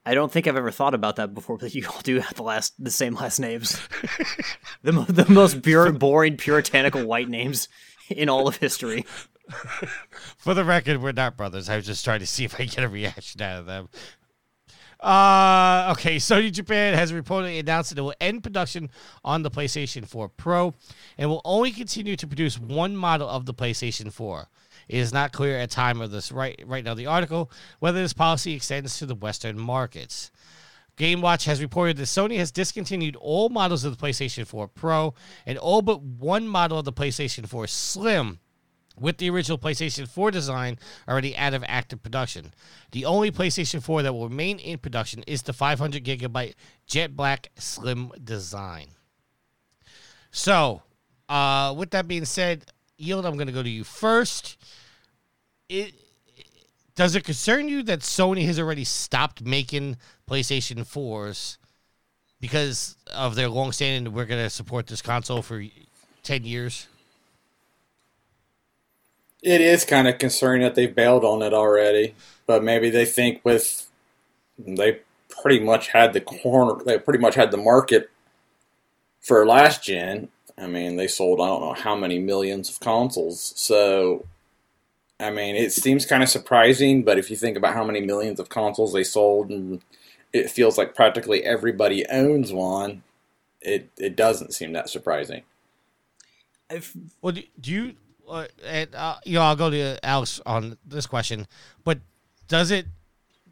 I 0.04 0.14
don't 0.14 0.32
think 0.32 0.48
I've 0.48 0.56
ever 0.56 0.72
thought 0.72 0.94
about 0.94 1.16
that 1.16 1.34
before, 1.34 1.58
but 1.58 1.74
you 1.74 1.86
all 1.88 2.00
do 2.02 2.20
have 2.20 2.34
the 2.34 2.42
last 2.42 2.74
the 2.82 2.90
same 2.90 3.14
last 3.14 3.38
names. 3.38 3.80
the, 4.82 4.92
mo- 4.92 5.04
the 5.04 5.30
most 5.30 5.62
pure, 5.62 5.92
boring, 5.92 6.36
puritanical 6.36 7.04
white 7.04 7.28
names 7.28 7.68
in 8.08 8.28
all 8.28 8.48
of 8.48 8.56
history. 8.56 9.04
For 10.38 10.54
the 10.54 10.64
record, 10.64 11.02
we're 11.02 11.12
not 11.12 11.36
brothers. 11.36 11.68
I 11.68 11.76
was 11.76 11.86
just 11.86 12.04
trying 12.04 12.20
to 12.20 12.26
see 12.26 12.44
if 12.44 12.58
I 12.58 12.64
get 12.64 12.84
a 12.84 12.88
reaction 12.88 13.42
out 13.42 13.60
of 13.60 13.66
them. 13.66 13.88
Uh, 15.02 15.88
okay, 15.92 16.16
Sony 16.18 16.52
Japan 16.52 16.94
has 16.94 17.12
reportedly 17.12 17.58
announced 17.58 17.90
that 17.90 17.98
it 17.98 18.02
will 18.02 18.14
end 18.20 18.42
production 18.42 18.88
on 19.24 19.42
the 19.42 19.50
PlayStation 19.50 20.06
4 20.06 20.28
Pro 20.28 20.74
and 21.18 21.28
will 21.28 21.42
only 21.44 21.72
continue 21.72 22.16
to 22.16 22.26
produce 22.26 22.58
one 22.58 22.96
model 22.96 23.28
of 23.28 23.44
the 23.44 23.52
PlayStation 23.52 24.12
4. 24.12 24.48
It 24.88 24.98
is 24.98 25.12
not 25.12 25.32
clear 25.32 25.58
at 25.58 25.70
time 25.70 26.00
of 26.00 26.10
this 26.10 26.30
right 26.30 26.60
right 26.66 26.84
now 26.84 26.94
the 26.94 27.06
article 27.06 27.50
whether 27.78 28.00
this 28.00 28.12
policy 28.12 28.52
extends 28.52 28.98
to 28.98 29.06
the 29.06 29.14
Western 29.14 29.58
markets. 29.58 30.30
GameWatch 30.96 31.46
has 31.46 31.62
reported 31.62 31.96
that 31.96 32.02
Sony 32.04 32.36
has 32.36 32.52
discontinued 32.52 33.16
all 33.16 33.48
models 33.48 33.84
of 33.84 33.96
the 33.96 34.06
PlayStation 34.06 34.46
4 34.46 34.68
Pro 34.68 35.14
and 35.46 35.58
all 35.58 35.82
but 35.82 36.02
one 36.02 36.46
model 36.46 36.78
of 36.78 36.84
the 36.84 36.92
PlayStation 36.92 37.48
4 37.48 37.66
Slim 37.66 38.38
with 38.98 39.18
the 39.18 39.30
original 39.30 39.58
PlayStation 39.58 40.08
4 40.08 40.30
design 40.30 40.78
already 41.08 41.36
out 41.36 41.54
of 41.54 41.64
active 41.66 42.02
production. 42.02 42.52
The 42.92 43.04
only 43.04 43.30
PlayStation 43.30 43.82
4 43.82 44.02
that 44.02 44.12
will 44.12 44.28
remain 44.28 44.58
in 44.58 44.78
production 44.78 45.22
is 45.26 45.42
the 45.42 45.52
500 45.52 46.04
gigabyte 46.04 46.54
jet 46.86 47.16
black 47.16 47.48
slim 47.56 48.12
design. 48.22 48.88
So, 50.30 50.82
uh, 51.28 51.74
with 51.76 51.90
that 51.90 52.08
being 52.08 52.24
said, 52.24 52.64
Yield, 52.96 53.26
I'm 53.26 53.34
going 53.34 53.46
to 53.46 53.52
go 53.52 53.62
to 53.62 53.68
you 53.68 53.84
first. 53.84 54.56
It 55.68 55.94
does 56.94 57.16
it 57.16 57.24
concern 57.24 57.68
you 57.68 57.82
that 57.84 58.00
Sony 58.00 58.44
has 58.46 58.58
already 58.58 58.84
stopped 58.84 59.42
making 59.42 59.96
PlayStation 60.28 60.80
4s 60.80 61.56
because 62.40 62.96
of 63.14 63.34
their 63.34 63.48
long-standing 63.48 64.12
we're 64.12 64.26
going 64.26 64.42
to 64.42 64.50
support 64.50 64.86
this 64.86 65.00
console 65.00 65.40
for 65.40 65.64
10 66.22 66.44
years? 66.44 66.86
It 69.42 69.60
is 69.60 69.84
kind 69.84 70.06
of 70.06 70.18
concerning 70.18 70.62
that 70.62 70.74
they've 70.76 70.94
bailed 70.94 71.24
on 71.24 71.42
it 71.42 71.52
already, 71.52 72.14
but 72.46 72.62
maybe 72.62 72.90
they 72.90 73.04
think 73.04 73.40
with 73.44 73.88
they 74.58 75.00
pretty 75.28 75.60
much 75.60 75.88
had 75.88 76.12
the 76.12 76.20
corner, 76.20 76.82
they 76.84 76.98
pretty 76.98 77.18
much 77.18 77.34
had 77.34 77.50
the 77.50 77.56
market 77.56 78.10
for 79.20 79.46
last 79.46 79.82
gen. 79.82 80.28
I 80.58 80.66
mean, 80.66 80.96
they 80.96 81.08
sold 81.08 81.40
I 81.40 81.46
don't 81.46 81.62
know 81.62 81.74
how 81.74 81.96
many 81.96 82.18
millions 82.18 82.68
of 82.68 82.80
consoles. 82.80 83.52
So, 83.56 84.26
I 85.18 85.30
mean, 85.30 85.56
it 85.56 85.72
seems 85.72 86.06
kind 86.06 86.22
of 86.22 86.28
surprising, 86.28 87.02
but 87.02 87.18
if 87.18 87.30
you 87.30 87.36
think 87.36 87.56
about 87.56 87.74
how 87.74 87.84
many 87.84 88.00
millions 88.00 88.38
of 88.40 88.48
consoles 88.48 88.92
they 88.92 89.04
sold, 89.04 89.50
and 89.50 89.82
it 90.32 90.50
feels 90.50 90.78
like 90.78 90.94
practically 90.94 91.44
everybody 91.44 92.06
owns 92.08 92.52
one, 92.52 93.02
it 93.60 93.90
it 93.98 94.16
doesn't 94.16 94.54
seem 94.54 94.72
that 94.74 94.90
surprising. 94.90 95.42
If, 96.70 96.96
Well, 97.20 97.32
do 97.32 97.72
you? 97.72 97.94
Uh, 98.28 98.46
and, 98.64 98.94
uh, 98.94 99.16
you 99.24 99.34
know, 99.34 99.42
I'll 99.42 99.56
go 99.56 99.70
to 99.70 99.98
Alex 100.04 100.40
on 100.46 100.78
this 100.84 101.06
question. 101.06 101.46
But 101.84 101.98
does 102.48 102.70
it? 102.70 102.86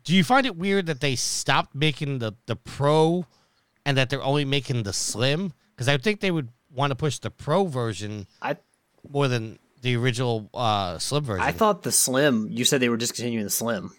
Do 0.04 0.14
you 0.14 0.24
find 0.24 0.46
it 0.46 0.56
weird 0.56 0.86
that 0.86 1.00
they 1.00 1.16
stopped 1.16 1.74
making 1.74 2.18
the 2.18 2.32
the 2.46 2.56
Pro, 2.56 3.26
and 3.84 3.96
that 3.96 4.10
they're 4.10 4.22
only 4.22 4.44
making 4.44 4.84
the 4.84 4.92
Slim? 4.92 5.52
Because 5.74 5.88
I 5.88 5.98
think 5.98 6.20
they 6.20 6.30
would 6.30 6.48
want 6.70 6.90
to 6.90 6.94
push 6.96 7.18
the 7.18 7.30
Pro 7.30 7.64
version 7.66 8.26
I 8.40 8.56
more 9.08 9.28
than 9.28 9.58
the 9.82 9.96
original 9.96 10.48
uh, 10.54 10.98
Slim 10.98 11.24
version. 11.24 11.46
I 11.46 11.52
thought 11.52 11.82
the 11.82 11.92
Slim. 11.92 12.48
You 12.50 12.64
said 12.64 12.80
they 12.80 12.88
were 12.88 12.96
discontinuing 12.96 13.44
the 13.44 13.50
Slim. 13.50 13.92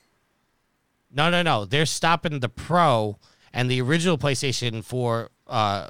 no, 1.11 1.29
no, 1.29 1.41
no. 1.41 1.65
They're 1.65 1.85
stopping 1.85 2.39
the 2.39 2.49
Pro 2.49 3.17
and 3.53 3.69
the 3.69 3.81
original 3.81 4.17
PlayStation 4.17 4.83
4 4.83 5.29
uh, 5.47 5.89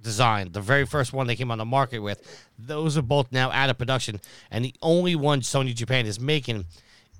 design, 0.00 0.52
the 0.52 0.60
very 0.60 0.86
first 0.86 1.12
one 1.12 1.26
they 1.26 1.36
came 1.36 1.50
on 1.50 1.58
the 1.58 1.64
market 1.64 2.00
with. 2.00 2.22
Those 2.58 2.96
are 2.96 3.02
both 3.02 3.32
now 3.32 3.50
out 3.50 3.70
of 3.70 3.78
production, 3.78 4.20
and 4.50 4.64
the 4.64 4.74
only 4.82 5.16
one 5.16 5.40
Sony 5.40 5.74
Japan 5.74 6.06
is 6.06 6.20
making 6.20 6.64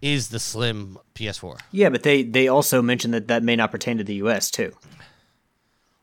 is 0.01 0.29
the 0.29 0.39
Slim 0.39 0.99
PS4. 1.15 1.59
Yeah, 1.73 1.89
but 1.89 2.03
they 2.03 2.23
they 2.23 2.49
also 2.49 2.83
mentioned 2.83 3.15
that 3.15 3.29
that 3.29 3.43
may 3.43 3.57
not 3.57 3.71
pertain 3.71 3.99
to 3.99 4.05
the 4.05 4.15
U.S. 4.17 4.51
too. 4.51 4.73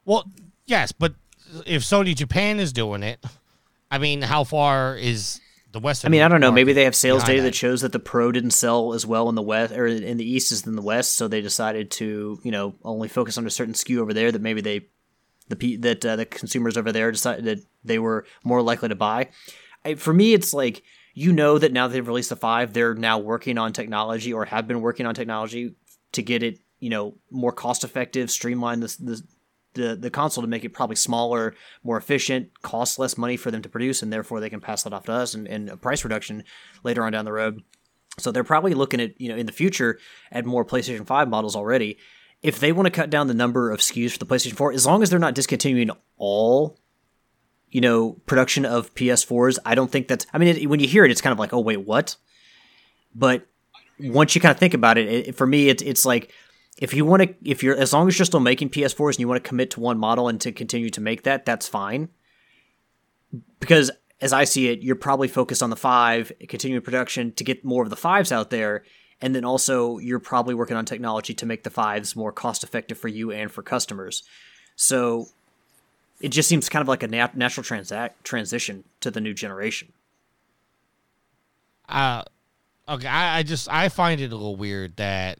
Well, 0.03 0.29
yes, 0.65 0.91
but 0.91 1.15
if 1.65 1.83
Sony 1.83 2.15
Japan 2.15 2.59
is 2.59 2.73
doing 2.73 3.03
it, 3.03 3.23
I 3.89 3.97
mean, 3.97 4.21
how 4.21 4.43
far 4.43 4.97
is 4.97 5.39
the 5.71 5.79
Western? 5.79 6.09
I 6.09 6.11
mean, 6.11 6.21
I 6.21 6.27
don't 6.27 6.41
know. 6.41 6.51
Maybe 6.51 6.73
they 6.73 6.83
have 6.83 6.95
sales 6.95 7.23
data 7.23 7.41
that 7.43 7.55
shows 7.55 7.81
that 7.81 7.91
the 7.91 7.99
Pro 7.99 8.31
didn't 8.31 8.51
sell 8.51 8.93
as 8.93 9.05
well 9.05 9.29
in 9.29 9.35
the 9.35 9.41
West 9.41 9.73
or 9.73 9.87
in 9.87 10.17
the 10.17 10.29
East 10.29 10.51
as 10.51 10.65
in 10.67 10.75
the 10.75 10.81
West, 10.81 11.13
so 11.13 11.27
they 11.27 11.41
decided 11.41 11.91
to 11.91 12.39
you 12.43 12.51
know 12.51 12.75
only 12.83 13.07
focus 13.07 13.37
on 13.37 13.47
a 13.47 13.49
certain 13.49 13.73
SKU 13.73 13.99
over 13.99 14.13
there 14.13 14.31
that 14.31 14.41
maybe 14.41 14.61
they 14.61 14.87
the 15.47 15.55
pe- 15.55 15.75
that 15.77 16.05
uh, 16.05 16.15
the 16.15 16.25
consumers 16.25 16.77
over 16.77 16.91
there 16.91 17.11
decided 17.11 17.45
that 17.45 17.59
they 17.83 17.99
were 17.99 18.25
more 18.43 18.61
likely 18.61 18.89
to 18.89 18.95
buy. 18.95 19.29
I, 19.83 19.95
for 19.95 20.13
me, 20.13 20.33
it's 20.33 20.53
like 20.53 20.83
you 21.13 21.31
know 21.31 21.57
that 21.57 21.71
now 21.71 21.87
they've 21.87 22.07
released 22.07 22.29
the 22.29 22.35
five, 22.35 22.73
they're 22.73 22.95
now 22.95 23.17
working 23.17 23.57
on 23.57 23.73
technology 23.73 24.33
or 24.33 24.45
have 24.45 24.67
been 24.67 24.81
working 24.81 25.05
on 25.05 25.15
technology 25.15 25.75
to 26.11 26.21
get 26.21 26.43
it 26.43 26.59
you 26.79 26.89
know 26.89 27.15
more 27.31 27.51
cost 27.51 27.83
effective, 27.83 28.29
streamline 28.29 28.79
the 28.79 28.95
the 28.99 29.23
the, 29.75 29.95
the 29.95 30.09
console 30.09 30.41
to 30.41 30.47
make 30.47 30.63
it 30.63 30.69
probably 30.69 30.95
smaller, 30.95 31.53
more 31.83 31.97
efficient, 31.97 32.61
cost 32.61 32.97
less 32.97 33.17
money 33.17 33.37
for 33.37 33.51
them 33.51 33.61
to 33.61 33.69
produce, 33.69 34.01
and 34.01 34.11
therefore 34.11 34.39
they 34.39 34.49
can 34.49 34.61
pass 34.61 34.83
that 34.83 34.93
off 34.93 35.03
to 35.05 35.11
us 35.11 35.33
and, 35.33 35.47
and 35.47 35.69
a 35.69 35.77
price 35.77 36.03
reduction 36.03 36.43
later 36.83 37.03
on 37.03 37.11
down 37.11 37.25
the 37.25 37.33
road. 37.33 37.61
So 38.17 38.31
they're 38.31 38.45
probably 38.45 38.73
looking 38.73 39.01
at 39.01 39.19
you 39.19 39.29
know 39.29 39.35
in 39.35 39.45
the 39.45 39.51
future 39.51 39.99
at 40.31 40.45
more 40.45 40.65
PlayStation 40.65 41.05
Five 41.05 41.29
models 41.29 41.55
already. 41.55 41.97
If 42.45 42.59
they 42.59 42.71
want 42.71 42.85
to 42.85 42.91
cut 42.91 43.09
down 43.09 43.27
the 43.27 43.33
number 43.33 43.71
of 43.71 43.79
SKUs 43.79 44.11
for 44.11 44.19
the 44.19 44.25
PlayStation 44.25 44.55
Four, 44.55 44.71
as 44.71 44.85
long 44.85 45.01
as 45.01 45.09
they're 45.09 45.17
not 45.17 45.33
discontinuing 45.33 45.89
all, 46.17 46.77
you 47.69 47.81
know, 47.81 48.13
production 48.27 48.65
of 48.65 48.93
PS4s, 48.93 49.57
I 49.65 49.73
don't 49.73 49.91
think 49.91 50.07
that's. 50.07 50.27
I 50.31 50.37
mean, 50.37 50.55
it, 50.55 50.69
when 50.69 50.79
you 50.79 50.87
hear 50.87 51.05
it, 51.05 51.11
it's 51.11 51.21
kind 51.21 51.31
of 51.31 51.39
like, 51.39 51.53
oh 51.53 51.59
wait, 51.59 51.85
what? 51.85 52.17
But 53.15 53.47
once 53.99 54.35
you 54.35 54.41
kind 54.41 54.51
of 54.51 54.59
think 54.59 54.73
about 54.73 54.97
it, 54.97 55.07
it 55.29 55.35
for 55.35 55.47
me, 55.47 55.69
it's 55.69 55.81
it's 55.81 56.05
like 56.05 56.31
if 56.77 56.93
you 56.93 57.03
want 57.03 57.23
to, 57.23 57.33
if 57.43 57.63
you're 57.63 57.75
as 57.75 57.93
long 57.93 58.07
as 58.07 58.19
you're 58.19 58.25
still 58.25 58.39
making 58.39 58.69
PS4s 58.69 59.11
and 59.11 59.19
you 59.19 59.27
want 59.27 59.43
to 59.43 59.47
commit 59.47 59.71
to 59.71 59.79
one 59.79 59.97
model 59.97 60.27
and 60.27 60.39
to 60.41 60.51
continue 60.51 60.89
to 60.89 61.01
make 61.01 61.23
that, 61.23 61.45
that's 61.45 61.67
fine. 61.67 62.09
Because 63.59 63.89
as 64.21 64.33
I 64.33 64.43
see 64.43 64.67
it, 64.69 64.83
you're 64.83 64.95
probably 64.95 65.27
focused 65.27 65.63
on 65.63 65.69
the 65.69 65.75
five, 65.75 66.31
continuing 66.47 66.83
production 66.83 67.31
to 67.33 67.43
get 67.43 67.65
more 67.65 67.83
of 67.83 67.89
the 67.89 67.95
fives 67.95 68.31
out 68.31 68.49
there, 68.49 68.83
and 69.21 69.35
then 69.35 69.45
also 69.45 69.97
you're 69.97 70.19
probably 70.19 70.53
working 70.53 70.77
on 70.77 70.85
technology 70.85 71.33
to 71.33 71.45
make 71.45 71.63
the 71.63 71.69
fives 71.69 72.15
more 72.15 72.31
cost 72.31 72.63
effective 72.63 72.97
for 72.97 73.07
you 73.07 73.31
and 73.31 73.51
for 73.51 73.63
customers. 73.63 74.23
So 74.75 75.27
it 76.21 76.29
just 76.29 76.49
seems 76.49 76.69
kind 76.69 76.81
of 76.81 76.87
like 76.87 77.03
a 77.03 77.07
nat- 77.07 77.37
natural 77.37 77.63
transac- 77.63 78.11
transition 78.23 78.83
to 79.01 79.11
the 79.11 79.21
new 79.21 79.33
generation. 79.33 79.93
Uh, 81.87 82.23
okay, 82.89 83.07
I, 83.07 83.39
I 83.39 83.43
just 83.43 83.69
I 83.71 83.89
find 83.89 84.19
it 84.19 84.31
a 84.31 84.35
little 84.35 84.55
weird 84.55 84.97
that 84.97 85.39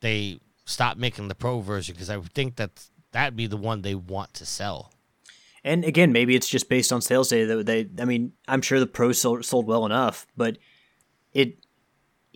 they 0.00 0.40
stopped 0.64 0.98
making 0.98 1.28
the 1.28 1.34
pro 1.34 1.60
version 1.60 1.94
because 1.94 2.10
I 2.10 2.16
would 2.16 2.32
think 2.32 2.56
that 2.56 2.86
that'd 3.12 3.36
be 3.36 3.46
the 3.46 3.56
one 3.56 3.82
they 3.82 3.94
want 3.94 4.34
to 4.34 4.46
sell. 4.46 4.92
And 5.64 5.84
again, 5.84 6.12
maybe 6.12 6.36
it's 6.36 6.48
just 6.48 6.68
based 6.68 6.92
on 6.92 7.02
sales 7.02 7.28
data 7.28 7.56
that 7.56 7.66
they. 7.66 7.88
I 8.00 8.04
mean, 8.04 8.32
I'm 8.46 8.62
sure 8.62 8.78
the 8.78 8.86
Pro 8.86 9.10
sold, 9.10 9.44
sold 9.44 9.66
well 9.66 9.84
enough, 9.84 10.24
but 10.36 10.58
it, 11.34 11.58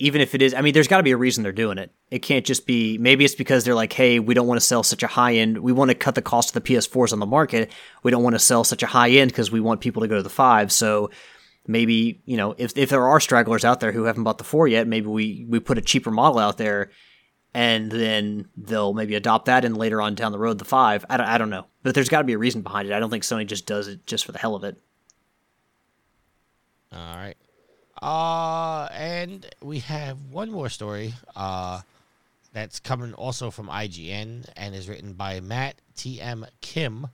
even 0.00 0.22
if 0.22 0.34
it 0.34 0.40
is, 0.40 0.54
I 0.54 0.62
mean, 0.62 0.72
there's 0.72 0.88
got 0.88 0.96
to 0.96 1.02
be 1.02 1.10
a 1.10 1.16
reason 1.16 1.42
they're 1.42 1.52
doing 1.52 1.76
it. 1.76 1.92
It 2.10 2.20
can't 2.20 2.44
just 2.44 2.66
be. 2.66 2.96
Maybe 2.96 3.24
it's 3.24 3.34
because 3.34 3.64
they're 3.64 3.74
like, 3.74 3.92
hey, 3.92 4.18
we 4.18 4.32
don't 4.32 4.46
want 4.46 4.58
to 4.58 4.66
sell 4.66 4.82
such 4.82 5.02
a 5.02 5.06
high 5.06 5.34
end. 5.34 5.58
We 5.58 5.72
want 5.72 5.90
to 5.90 5.94
cut 5.94 6.14
the 6.14 6.22
cost 6.22 6.56
of 6.56 6.62
the 6.62 6.74
PS4s 6.74 7.12
on 7.12 7.18
the 7.18 7.26
market. 7.26 7.70
We 8.02 8.10
don't 8.10 8.22
want 8.22 8.34
to 8.34 8.40
sell 8.40 8.64
such 8.64 8.82
a 8.82 8.86
high 8.86 9.10
end 9.10 9.30
because 9.30 9.52
we 9.52 9.60
want 9.60 9.82
people 9.82 10.00
to 10.00 10.08
go 10.08 10.16
to 10.16 10.22
the 10.22 10.30
five. 10.30 10.72
So 10.72 11.10
maybe 11.66 12.22
you 12.24 12.38
know, 12.38 12.54
if 12.56 12.76
if 12.76 12.88
there 12.88 13.06
are 13.06 13.20
stragglers 13.20 13.64
out 13.64 13.80
there 13.80 13.92
who 13.92 14.04
haven't 14.04 14.24
bought 14.24 14.38
the 14.38 14.44
four 14.44 14.66
yet, 14.66 14.88
maybe 14.88 15.06
we 15.06 15.44
we 15.48 15.60
put 15.60 15.76
a 15.76 15.82
cheaper 15.82 16.10
model 16.10 16.38
out 16.38 16.56
there 16.56 16.90
and 17.52 17.90
then 17.90 18.48
they'll 18.56 18.94
maybe 18.94 19.16
adopt 19.16 19.46
that 19.46 19.64
and 19.64 19.76
later 19.76 20.00
on 20.00 20.14
down 20.14 20.30
the 20.30 20.38
road 20.38 20.56
the 20.60 20.64
five 20.64 21.04
i 21.10 21.16
don't, 21.16 21.26
I 21.26 21.36
don't 21.36 21.50
know 21.50 21.66
but 21.82 21.96
there's 21.96 22.08
got 22.08 22.18
to 22.18 22.24
be 22.24 22.34
a 22.34 22.38
reason 22.38 22.62
behind 22.62 22.88
it 22.88 22.94
i 22.94 23.00
don't 23.00 23.10
think 23.10 23.24
sony 23.24 23.44
just 23.44 23.66
does 23.66 23.88
it 23.88 24.06
just 24.06 24.24
for 24.24 24.30
the 24.30 24.38
hell 24.38 24.54
of 24.54 24.62
it 24.62 24.80
All 26.92 27.16
right. 27.16 27.36
Uh, 28.00 28.88
and 28.92 29.46
we 29.62 29.80
have 29.80 30.18
one 30.30 30.50
more 30.50 30.68
story. 30.68 31.14
Uh, 31.36 31.80
that's 32.52 32.80
coming 32.80 33.14
also 33.14 33.50
from 33.50 33.68
IGN 33.68 34.48
and 34.56 34.74
is 34.74 34.88
written 34.88 35.12
by 35.12 35.40
Matt 35.40 35.76
T.M. 35.94 36.46
Kim. 36.60 37.08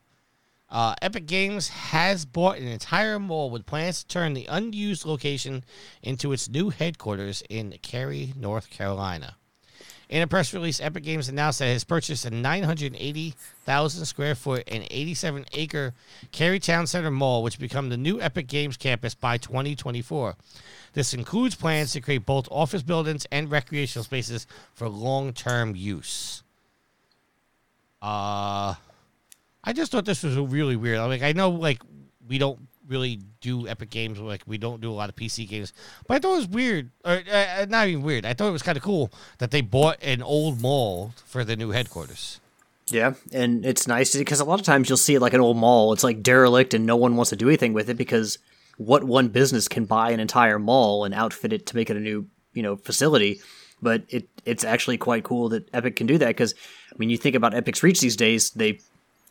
Uh, 0.68 0.94
Epic 1.00 1.26
Games 1.26 1.68
has 1.68 2.24
bought 2.24 2.58
an 2.58 2.66
entire 2.66 3.18
mall 3.18 3.50
with 3.50 3.66
plans 3.66 4.02
to 4.02 4.08
turn 4.08 4.34
the 4.34 4.46
unused 4.46 5.04
location 5.04 5.64
into 6.02 6.32
its 6.32 6.48
new 6.48 6.70
headquarters 6.70 7.42
in 7.48 7.78
Cary, 7.82 8.32
North 8.36 8.70
Carolina. 8.70 9.36
In 10.08 10.22
a 10.22 10.26
press 10.28 10.54
release, 10.54 10.80
Epic 10.80 11.02
Games 11.02 11.28
announced 11.28 11.58
that 11.58 11.66
it 11.66 11.72
has 11.72 11.82
purchased 11.82 12.24
a 12.24 12.30
980,000 12.30 14.04
square 14.04 14.36
foot 14.36 14.62
and 14.68 14.86
87 14.88 15.46
acre 15.52 15.94
Cary 16.30 16.60
Town 16.60 16.86
Center 16.86 17.10
Mall, 17.10 17.42
which 17.42 17.58
become 17.58 17.88
the 17.88 17.96
new 17.96 18.20
Epic 18.20 18.46
Games 18.46 18.76
campus 18.76 19.14
by 19.14 19.36
2024. 19.36 20.36
This 20.92 21.12
includes 21.12 21.56
plans 21.56 21.92
to 21.92 22.00
create 22.00 22.24
both 22.24 22.46
office 22.52 22.82
buildings 22.82 23.26
and 23.32 23.50
recreational 23.50 24.04
spaces 24.04 24.46
for 24.74 24.88
long 24.88 25.32
term 25.32 25.74
use. 25.74 26.44
Uh, 28.00 28.74
I 29.64 29.72
just 29.74 29.90
thought 29.90 30.04
this 30.04 30.22
was 30.22 30.36
really 30.36 30.76
weird. 30.76 31.00
Like, 31.00 31.22
I 31.22 31.32
know, 31.32 31.50
like, 31.50 31.82
we 32.28 32.38
don't 32.38 32.60
really 32.88 33.20
do 33.40 33.66
Epic 33.68 33.90
Games, 33.90 34.18
like, 34.18 34.42
we 34.46 34.58
don't 34.58 34.80
do 34.80 34.90
a 34.90 34.94
lot 34.94 35.08
of 35.08 35.16
PC 35.16 35.48
games, 35.48 35.72
but 36.06 36.14
I 36.14 36.18
thought 36.18 36.34
it 36.34 36.36
was 36.36 36.48
weird, 36.48 36.90
or 37.04 37.22
uh, 37.30 37.66
not 37.68 37.88
even 37.88 38.02
weird. 38.02 38.24
I 38.24 38.34
thought 38.34 38.48
it 38.48 38.52
was 38.52 38.62
kind 38.62 38.76
of 38.76 38.82
cool 38.82 39.10
that 39.38 39.50
they 39.50 39.60
bought 39.60 39.98
an 40.02 40.22
old 40.22 40.60
mall 40.60 41.12
for 41.24 41.44
the 41.44 41.56
new 41.56 41.70
headquarters. 41.70 42.40
yeah 42.90 43.14
and 43.32 43.66
it's 43.66 43.86
nice 43.88 44.14
because 44.14 44.38
a 44.40 44.44
lot 44.44 44.60
of 44.60 44.64
times 44.66 44.88
you'll 44.88 44.96
see 44.96 45.18
like 45.18 45.34
an 45.34 45.40
old 45.40 45.56
mall 45.56 45.92
it's 45.92 46.04
like 46.04 46.22
derelict 46.22 46.72
and 46.72 46.86
no 46.86 46.94
one 46.94 47.16
wants 47.16 47.30
to 47.30 47.36
do 47.36 47.48
anything 47.48 47.72
with 47.72 47.90
it 47.90 47.96
because 47.96 48.38
what 48.76 49.02
one 49.02 49.26
business 49.28 49.66
can 49.66 49.84
buy 49.86 50.10
an 50.12 50.20
entire 50.20 50.58
mall 50.60 51.04
and 51.04 51.12
outfit 51.12 51.52
it 51.52 51.66
to 51.66 51.74
make 51.74 51.90
it 51.90 51.96
a 51.96 52.00
new 52.00 52.24
you 52.54 52.62
know 52.62 52.76
facility 52.76 53.40
but 53.82 54.04
it 54.08 54.28
it's 54.44 54.62
actually 54.62 54.96
quite 54.96 55.24
cool 55.24 55.48
that 55.48 55.68
epic 55.74 55.96
can 55.96 56.06
do 56.06 56.16
that 56.16 56.28
because 56.28 56.54
i 56.92 56.96
mean 56.96 57.10
you 57.10 57.16
think 57.18 57.34
about 57.34 57.54
epic's 57.54 57.82
reach 57.82 58.00
these 58.00 58.14
days 58.16 58.50
they 58.50 58.78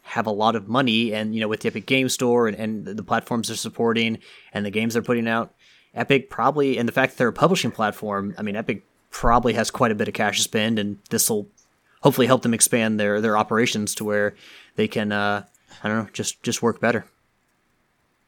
have 0.05 0.27
a 0.27 0.31
lot 0.31 0.55
of 0.55 0.67
money 0.67 1.13
and 1.13 1.33
you 1.33 1.41
know 1.41 1.47
with 1.47 1.61
the 1.61 1.67
epic 1.67 1.85
game 1.85 2.07
store 2.09 2.47
and, 2.47 2.57
and 2.57 2.85
the 2.85 3.03
platforms 3.03 3.47
they're 3.47 3.57
supporting 3.57 4.19
and 4.53 4.65
the 4.65 4.71
games 4.71 4.93
they're 4.93 5.03
putting 5.03 5.27
out 5.27 5.53
Epic 5.95 6.29
probably, 6.29 6.77
and 6.77 6.87
the 6.87 6.91
fact 6.91 7.13
that 7.13 7.17
they're 7.17 7.29
a 7.29 7.33
publishing 7.33 7.71
platform, 7.71 8.35
I 8.37 8.41
mean, 8.41 8.55
Epic 8.55 8.83
probably 9.11 9.53
has 9.53 9.71
quite 9.71 9.91
a 9.91 9.95
bit 9.95 10.09
of 10.09 10.13
cash 10.13 10.37
to 10.37 10.43
spend, 10.43 10.77
and 10.77 10.99
this 11.09 11.29
will 11.29 11.47
hopefully 12.01 12.27
help 12.27 12.41
them 12.41 12.53
expand 12.53 12.99
their 12.99 13.21
their 13.21 13.37
operations 13.37 13.95
to 13.95 14.03
where 14.03 14.35
they 14.75 14.89
can, 14.89 15.13
uh, 15.13 15.45
I 15.83 15.87
don't 15.87 16.03
know, 16.03 16.09
just 16.11 16.43
just 16.43 16.61
work 16.61 16.81
better. 16.81 17.05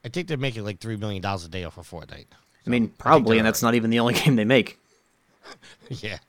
I 0.06 0.10
think 0.10 0.30
they're 0.30 0.38
making 0.38 0.63
like 0.63 0.80
three 0.80 0.96
million 0.96 1.22
dollars 1.22 1.44
a 1.44 1.50
day 1.50 1.66
off 1.66 1.78
of 1.78 1.90
Fortnite. 1.90 2.28
I 2.66 2.70
mean, 2.70 2.88
probably, 2.98 3.38
and 3.38 3.46
that's 3.46 3.62
not 3.62 3.76
even 3.76 3.90
the 3.90 4.00
only 4.00 4.13
game 4.22 4.38
they 4.38 4.46
make. 4.46 4.80
yeah. 5.90 6.20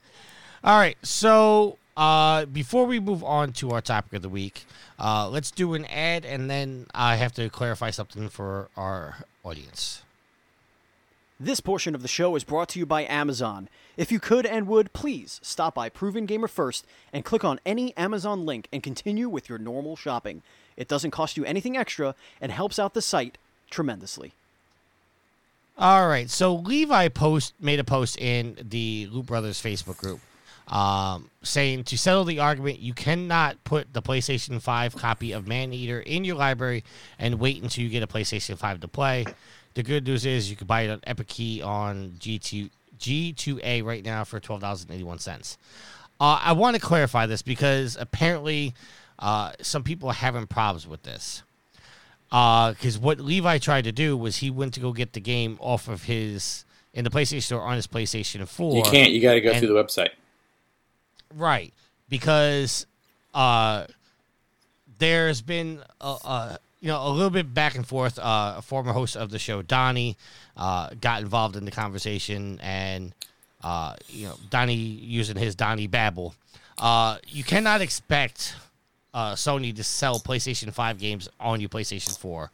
All 0.64 0.76
right. 0.76 0.96
So 1.04 1.78
uh, 1.98 2.46
before 2.46 2.86
we 2.86 3.00
move 3.00 3.24
on 3.24 3.52
to 3.54 3.70
our 3.72 3.80
topic 3.80 4.12
of 4.12 4.22
the 4.22 4.28
week, 4.28 4.64
uh, 5.00 5.28
let's 5.28 5.50
do 5.50 5.74
an 5.74 5.84
ad, 5.86 6.24
and 6.24 6.48
then 6.48 6.86
I 6.94 7.16
have 7.16 7.32
to 7.34 7.50
clarify 7.50 7.90
something 7.90 8.28
for 8.28 8.68
our 8.76 9.24
audience. 9.42 10.02
This 11.40 11.58
portion 11.58 11.96
of 11.96 12.02
the 12.02 12.08
show 12.08 12.36
is 12.36 12.44
brought 12.44 12.68
to 12.70 12.78
you 12.78 12.86
by 12.86 13.04
Amazon. 13.04 13.68
If 13.96 14.12
you 14.12 14.20
could 14.20 14.46
and 14.46 14.68
would, 14.68 14.92
please 14.92 15.40
stop 15.42 15.74
by 15.74 15.88
Proven 15.88 16.24
Gamer 16.24 16.46
First 16.46 16.86
and 17.12 17.24
click 17.24 17.44
on 17.44 17.58
any 17.66 17.96
Amazon 17.96 18.46
link 18.46 18.68
and 18.72 18.80
continue 18.80 19.28
with 19.28 19.48
your 19.48 19.58
normal 19.58 19.96
shopping. 19.96 20.42
It 20.76 20.86
doesn't 20.86 21.10
cost 21.10 21.36
you 21.36 21.44
anything 21.44 21.76
extra 21.76 22.14
and 22.40 22.52
helps 22.52 22.78
out 22.78 22.94
the 22.94 23.02
site 23.02 23.38
tremendously. 23.70 24.34
All 25.76 26.06
right. 26.08 26.30
So 26.30 26.54
Levi 26.54 27.08
post 27.08 27.54
made 27.60 27.80
a 27.80 27.84
post 27.84 28.16
in 28.20 28.56
the 28.60 29.08
Loot 29.10 29.26
Brothers 29.26 29.60
Facebook 29.60 29.96
group 29.96 30.20
um, 30.68 31.30
saying 31.42 31.84
to 31.84 31.98
settle 31.98 32.24
the 32.24 32.40
argument, 32.40 32.78
you 32.78 32.92
cannot 32.92 33.62
put 33.64 33.92
the 33.92 34.02
PlayStation 34.02 34.60
5 34.60 34.96
copy 34.96 35.32
of 35.32 35.46
Maneater 35.46 36.00
in 36.00 36.24
your 36.24 36.36
library 36.36 36.84
and 37.18 37.40
wait 37.40 37.62
until 37.62 37.84
you 37.84 37.90
get 37.90 38.02
a 38.02 38.06
PlayStation 38.06 38.56
5 38.56 38.80
to 38.80 38.88
play. 38.88 39.24
The 39.74 39.82
good 39.82 40.06
news 40.06 40.26
is 40.26 40.50
you 40.50 40.56
can 40.56 40.66
buy 40.66 40.82
it 40.82 40.90
on 40.90 41.00
Epic 41.04 41.28
Key 41.28 41.62
on 41.62 42.16
G2, 42.18 42.70
G2A 42.98 43.84
right 43.84 44.04
now 44.04 44.24
for 44.24 44.40
$12.81. 44.40 45.56
Uh, 46.20 46.40
I 46.42 46.52
want 46.52 46.74
to 46.74 46.82
clarify 46.82 47.26
this 47.26 47.42
because 47.42 47.96
apparently 47.98 48.74
uh, 49.18 49.52
some 49.62 49.82
people 49.82 50.08
are 50.10 50.14
having 50.14 50.46
problems 50.46 50.86
with 50.86 51.02
this. 51.04 51.42
Because 52.28 52.96
uh, 52.96 53.00
what 53.00 53.20
Levi 53.20 53.56
tried 53.58 53.84
to 53.84 53.92
do 53.92 54.16
was 54.16 54.38
he 54.38 54.50
went 54.50 54.74
to 54.74 54.80
go 54.80 54.92
get 54.92 55.14
the 55.14 55.20
game 55.20 55.56
off 55.60 55.88
of 55.88 56.04
his 56.04 56.66
in 56.92 57.04
the 57.04 57.10
PlayStation 57.10 57.42
Store 57.42 57.62
on 57.62 57.76
his 57.76 57.86
PlayStation 57.86 58.46
4. 58.46 58.76
You 58.76 58.82
can't. 58.82 59.12
You 59.12 59.22
got 59.22 59.34
to 59.34 59.40
go 59.40 59.50
and, 59.50 59.58
through 59.60 59.68
the 59.68 59.82
website. 59.82 60.10
Right. 61.34 61.72
Because 62.08 62.86
uh, 63.34 63.86
there's 64.98 65.40
been 65.42 65.80
a, 66.00 66.06
a 66.06 66.58
you 66.80 66.88
know, 66.88 67.06
a 67.06 67.10
little 67.10 67.30
bit 67.30 67.52
back 67.52 67.74
and 67.74 67.86
forth. 67.86 68.18
Uh, 68.18 68.54
a 68.58 68.62
former 68.62 68.92
host 68.92 69.16
of 69.16 69.30
the 69.30 69.38
show, 69.38 69.62
Donnie, 69.62 70.16
uh, 70.56 70.90
got 71.00 71.22
involved 71.22 71.56
in 71.56 71.64
the 71.64 71.70
conversation, 71.70 72.58
and 72.62 73.12
uh, 73.62 73.94
you 74.08 74.26
know, 74.26 74.34
Donnie 74.50 74.74
using 74.74 75.36
his 75.36 75.54
Donnie 75.54 75.86
Babble. 75.86 76.34
Uh, 76.78 77.18
you 77.26 77.42
cannot 77.42 77.80
expect 77.80 78.54
uh, 79.12 79.32
Sony 79.32 79.74
to 79.74 79.82
sell 79.82 80.20
PlayStation 80.20 80.72
Five 80.72 80.98
games 80.98 81.28
on 81.40 81.60
your 81.60 81.68
PlayStation 81.68 82.16
Four. 82.16 82.50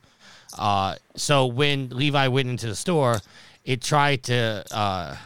So 1.17 1.47
when 1.47 1.91
Levi 1.91 2.29
went 2.29 2.49
into 2.49 2.67
the 2.67 2.77
store, 2.77 3.21
it 3.65 3.83
tried 3.83 4.23
to 4.25 5.19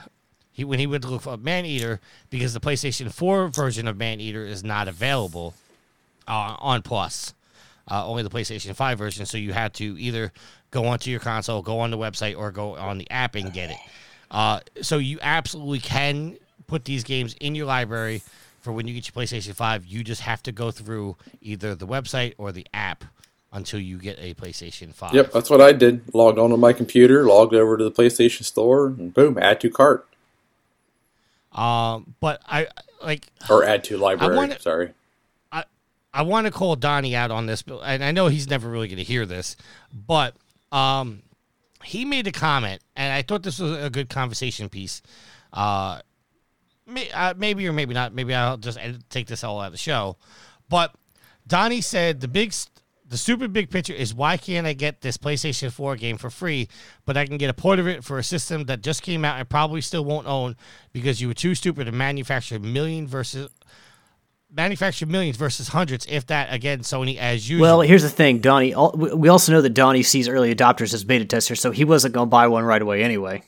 he 0.59 0.64
when 0.64 0.79
he 0.79 0.87
went 0.87 1.05
to 1.05 1.09
look 1.09 1.23
for 1.23 1.37
Maneater 1.37 2.01
because 2.29 2.53
the 2.53 2.61
PlayStation 2.61 3.11
Four 3.12 3.49
version 3.49 3.88
of 3.88 3.97
Maneater 3.97 4.44
is 4.44 4.62
not 4.62 4.88
available 4.88 5.55
on 6.27 6.83
Plus 6.83 7.33
uh, 7.90 8.07
only 8.07 8.23
the 8.23 8.31
PlayStation 8.31 8.75
5 8.75 8.99
version. 8.99 9.27
So 9.27 9.38
you 9.38 9.53
had 9.53 9.75
to 9.75 9.99
either 9.99 10.33
go 10.71 10.87
onto 10.87 11.11
your 11.11 11.21
console, 11.21 11.62
go 11.62 11.81
on 11.81 11.90
the 11.90 11.99
website, 11.99 12.37
or 12.37 12.51
go 12.51 12.77
on 12.77 12.99
the 12.99 13.11
app 13.11 13.35
and 13.35 13.53
get 13.53 13.71
it. 13.71 13.79
Uh, 14.31 14.61
so 14.83 14.99
you 14.99 15.18
absolutely 15.23 15.79
can 15.79 16.37
put 16.66 16.85
these 16.85 17.03
games 17.03 17.35
in 17.40 17.55
your 17.55 17.66
library 17.66 18.23
for 18.61 18.73
when 18.73 18.87
you 18.87 18.94
get 18.94 19.07
your 19.07 19.25
PlayStation 19.25 19.55
5. 19.55 19.87
You 19.87 20.05
just 20.05 20.21
have 20.21 20.42
to 20.44 20.53
go 20.53 20.71
through 20.71 21.16
either 21.40 21.75
the 21.75 21.87
website 21.87 22.35
or 22.37 22.53
the 22.53 22.66
app 22.75 23.05
until 23.53 23.81
you 23.81 23.97
get 23.97 24.18
a 24.21 24.35
PlayStation 24.35 24.92
5. 24.92 25.14
Yep, 25.14 25.33
that's 25.33 25.49
what 25.49 25.62
I 25.62 25.73
did. 25.73 26.14
Logged 26.14 26.38
onto 26.38 26.59
my 26.59 26.75
computer, 26.75 27.25
logged 27.25 27.55
over 27.55 27.79
to 27.79 27.85
the 27.85 27.90
PlayStation 27.90 28.44
Store, 28.44 28.88
and 28.88 29.14
boom, 29.14 29.38
add 29.38 29.61
to 29.62 29.71
cart. 29.71 30.07
Um, 31.52 32.14
but 32.20 32.40
I 32.46 32.68
like 33.02 33.26
or 33.48 33.64
add 33.64 33.84
to 33.84 33.96
library. 33.96 34.37
Wanna, 34.37 34.61
sorry. 34.61 34.92
I 35.50 35.64
I 36.12 36.22
want 36.22 36.46
to 36.46 36.50
call 36.50 36.76
Donnie 36.76 37.16
out 37.16 37.30
on 37.30 37.46
this, 37.46 37.62
and 37.66 38.04
I 38.04 38.12
know 38.12 38.28
he's 38.28 38.48
never 38.48 38.68
really 38.68 38.88
going 38.88 38.98
to 38.98 39.04
hear 39.04 39.26
this, 39.26 39.56
but 39.92 40.37
um, 40.72 41.22
he 41.84 42.04
made 42.04 42.26
a 42.26 42.32
comment, 42.32 42.82
and 42.96 43.12
I 43.12 43.22
thought 43.22 43.42
this 43.42 43.58
was 43.58 43.82
a 43.82 43.90
good 43.90 44.08
conversation 44.08 44.68
piece. 44.68 45.02
Uh, 45.52 46.00
may, 46.87 47.11
uh, 47.11 47.34
maybe 47.37 47.66
or 47.66 47.72
maybe 47.72 47.94
not. 47.94 48.12
Maybe 48.12 48.34
I'll 48.34 48.56
just 48.56 48.78
take 49.11 49.26
this 49.26 49.44
all 49.44 49.61
out 49.61 49.66
of 49.66 49.72
the 49.72 49.78
show. 49.78 50.16
But 50.68 50.94
Donnie 51.46 51.80
said 51.80 52.20
the 52.20 52.28
big, 52.28 52.52
the 53.09 53.16
stupid 53.16 53.53
big 53.53 53.71
picture 53.71 53.94
is 53.94 54.14
why 54.14 54.37
can't 54.37 54.66
I 54.66 54.75
get 54.75 55.01
this 55.01 55.16
PlayStation 55.16 55.73
4 55.73 55.97
game 55.97 56.18
for 56.18 56.31
free, 56.31 56.68
but 57.07 57.16
I 57.16 57.25
can 57.27 57.38
get 57.38 57.49
a 57.49 57.55
port 57.55 57.79
of 57.79 57.88
it 57.88 58.05
for 58.05 58.18
a 58.18 58.23
system 58.23 58.64
that 58.64 58.83
just 58.83 59.03
came 59.03 59.25
out 59.25 59.38
and 59.38 59.49
probably 59.49 59.81
still 59.81 60.05
won't 60.05 60.27
own 60.27 60.57
because 60.92 61.21
you 61.21 61.29
were 61.29 61.35
too 61.35 61.55
stupid 61.55 61.85
to 61.85 61.92
manufacture 61.92 62.59
million 62.59 63.07
versus 63.07 63.49
manufacture 64.51 65.07
millions 65.07 65.37
versus 65.37 65.68
hundreds, 65.68 66.07
if 66.07 66.27
that, 66.27 66.53
again, 66.53 66.81
Sony 66.81 67.16
as 67.18 67.49
usual. 67.49 67.62
Well, 67.62 67.81
here's 67.81 68.03
the 68.03 68.09
thing, 68.09 68.40
Donnie. 68.40 68.75
We 68.94 69.29
also 69.29 69.53
know 69.53 69.61
that 69.61 69.75
Donnie 69.75 70.03
sees 70.03 70.29
early 70.29 70.55
adopters 70.55 70.94
as 70.94 71.05
beta 71.05 71.25
testers, 71.25 71.61
so 71.61 71.71
he 71.71 71.85
wasn't 71.85 72.14
going 72.14 72.27
to 72.27 72.31
buy 72.31 72.47
one 72.47 72.64
right 72.64 72.81
away 72.81 73.03
anyway. 73.03 73.42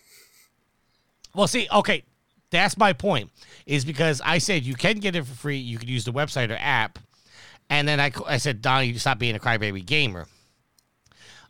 Well, 1.34 1.46
see, 1.46 1.68
okay, 1.72 2.02
that's 2.50 2.76
my 2.76 2.92
point. 2.92 3.30
Is 3.66 3.84
because 3.84 4.20
I 4.24 4.38
said 4.38 4.64
you 4.64 4.74
can 4.74 4.98
get 4.98 5.14
it 5.14 5.24
for 5.24 5.34
free. 5.34 5.58
You 5.58 5.78
can 5.78 5.88
use 5.88 6.04
the 6.04 6.12
website 6.12 6.50
or 6.50 6.58
app, 6.58 6.98
and 7.70 7.86
then 7.86 8.00
I, 8.00 8.10
I 8.26 8.36
said, 8.36 8.60
Donnie, 8.60 8.88
you 8.88 8.98
stop 8.98 9.18
being 9.18 9.36
a 9.36 9.38
crybaby 9.38 9.86
gamer. 9.86 10.26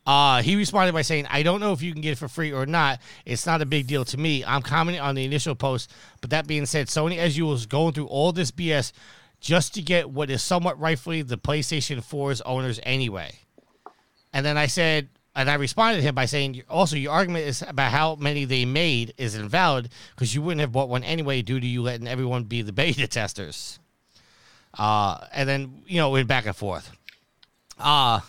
Uh, 0.07 0.43
he 0.43 0.57
responded 0.57 0.93
by 0.93 1.03
saying, 1.03 1.27
I 1.31 1.43
don't 1.43 1.61
know 1.61 1.73
if 1.73 1.83
you 1.83 1.93
can 1.93 2.03
get 2.03 2.13
it 2.13 2.19
for 2.19 2.29
free 2.29 2.53
or 2.53 2.67
not. 2.67 3.01
It's 3.25 3.47
not 3.47 3.63
a 3.63 3.67
big 3.67 3.87
deal 3.87 4.05
to 4.07 4.19
me. 4.19 4.45
I'm 4.45 4.63
commenting 4.63 5.01
on 5.01 5.15
the 5.15 5.25
initial 5.25 5.55
post, 5.55 5.93
but 6.21 6.31
that 6.31 6.47
being 6.47 6.67
said, 6.67 6.89
Sony, 6.89 7.19
as 7.19 7.37
you 7.37 7.47
was 7.47 7.67
going 7.67 7.95
through 7.95 8.07
all 8.07 8.33
this 8.33 8.51
BS 8.51 8.93
just 9.41 9.75
to 9.75 9.83
get 9.83 10.11
what 10.11 10.31
is 10.31 10.43
somewhat 10.43 10.79
rightfully 10.79 11.23
the 11.23 11.39
PlayStation 11.39 11.99
4's 11.99 12.41
owners 12.43 12.79
anyway. 12.83 13.33
And 14.33 14.45
then 14.45 14.59
I 14.59 14.67
said, 14.67 15.09
and 15.35 15.49
I 15.49 15.55
responded 15.55 15.99
to 15.99 16.03
him 16.03 16.15
by 16.15 16.27
saying, 16.27 16.63
also, 16.69 16.97
your 16.97 17.13
argument 17.13 17.47
is 17.47 17.63
about 17.63 17.93
how 17.93 18.17
many 18.17 18.45
they 18.45 18.65
made 18.65 19.15
is 19.17 19.35
invalid 19.35 19.89
because 20.15 20.35
you 20.35 20.43
wouldn't 20.43 20.61
have 20.61 20.73
bought 20.73 20.89
one 20.89 21.05
anyway 21.05 21.41
due 21.41 21.61
to 21.61 21.67
you 21.67 21.83
letting 21.83 22.09
everyone 22.09 22.45
be 22.45 22.63
the 22.63 22.73
beta 22.73 23.07
testers. 23.07 23.79
Uh, 24.79 25.27
and 25.33 25.49
then, 25.49 25.83
you 25.87 25.97
know, 25.97 26.11
went 26.11 26.29
back 26.29 26.47
and 26.47 26.57
forth. 26.57 26.91
Uh, 27.79 28.21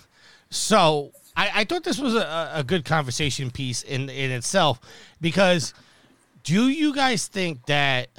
so 0.50 1.12
I, 1.36 1.52
I 1.56 1.64
thought 1.64 1.84
this 1.84 2.00
was 2.00 2.16
a, 2.16 2.52
a 2.56 2.64
good 2.64 2.86
conversation 2.86 3.52
piece 3.52 3.84
in, 3.84 4.10
in 4.10 4.32
itself 4.32 4.80
because 5.20 5.74
do 6.44 6.70
you 6.70 6.94
guys 6.96 7.28
think 7.28 7.66
that 7.68 8.10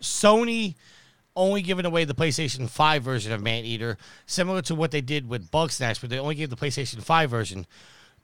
Sony– 0.00 0.74
only 1.38 1.62
giving 1.62 1.86
away 1.86 2.04
the 2.04 2.14
PlayStation 2.14 2.68
5 2.68 3.02
version 3.02 3.32
of 3.32 3.40
Maneater, 3.40 3.96
similar 4.26 4.60
to 4.62 4.74
what 4.74 4.90
they 4.90 5.00
did 5.00 5.28
with 5.28 5.50
Bugsnax, 5.50 6.00
but 6.00 6.10
they 6.10 6.18
only 6.18 6.34
gave 6.34 6.50
the 6.50 6.56
PlayStation 6.56 7.00
5 7.00 7.30
version. 7.30 7.66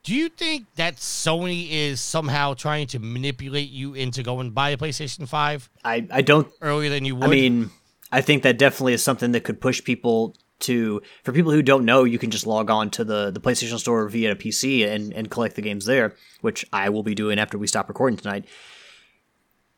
Do 0.02 0.14
you 0.14 0.28
think 0.28 0.66
that 0.74 0.96
Sony 0.96 1.70
is 1.70 2.00
somehow 2.00 2.52
trying 2.52 2.88
to 2.88 2.98
manipulate 2.98 3.70
you 3.70 3.94
into 3.94 4.22
going 4.22 4.50
buy 4.50 4.70
a 4.70 4.76
PlayStation 4.76 5.26
5? 5.26 5.70
I, 5.84 6.06
I 6.10 6.20
don't. 6.20 6.48
Earlier 6.60 6.90
than 6.90 7.04
you 7.04 7.14
would? 7.14 7.24
I 7.24 7.28
mean, 7.28 7.70
I 8.14 8.20
think 8.20 8.44
that 8.44 8.58
definitely 8.58 8.92
is 8.92 9.02
something 9.02 9.32
that 9.32 9.42
could 9.42 9.60
push 9.60 9.82
people 9.82 10.36
to. 10.60 11.02
For 11.24 11.32
people 11.32 11.50
who 11.50 11.62
don't 11.62 11.84
know, 11.84 12.04
you 12.04 12.16
can 12.16 12.30
just 12.30 12.46
log 12.46 12.70
on 12.70 12.90
to 12.90 13.02
the, 13.02 13.32
the 13.32 13.40
PlayStation 13.40 13.76
Store 13.76 14.08
via 14.08 14.32
a 14.32 14.36
PC 14.36 14.86
and, 14.86 15.12
and 15.12 15.28
collect 15.28 15.56
the 15.56 15.62
games 15.62 15.84
there, 15.84 16.14
which 16.40 16.64
I 16.72 16.90
will 16.90 17.02
be 17.02 17.16
doing 17.16 17.40
after 17.40 17.58
we 17.58 17.66
stop 17.66 17.88
recording 17.88 18.16
tonight. 18.16 18.44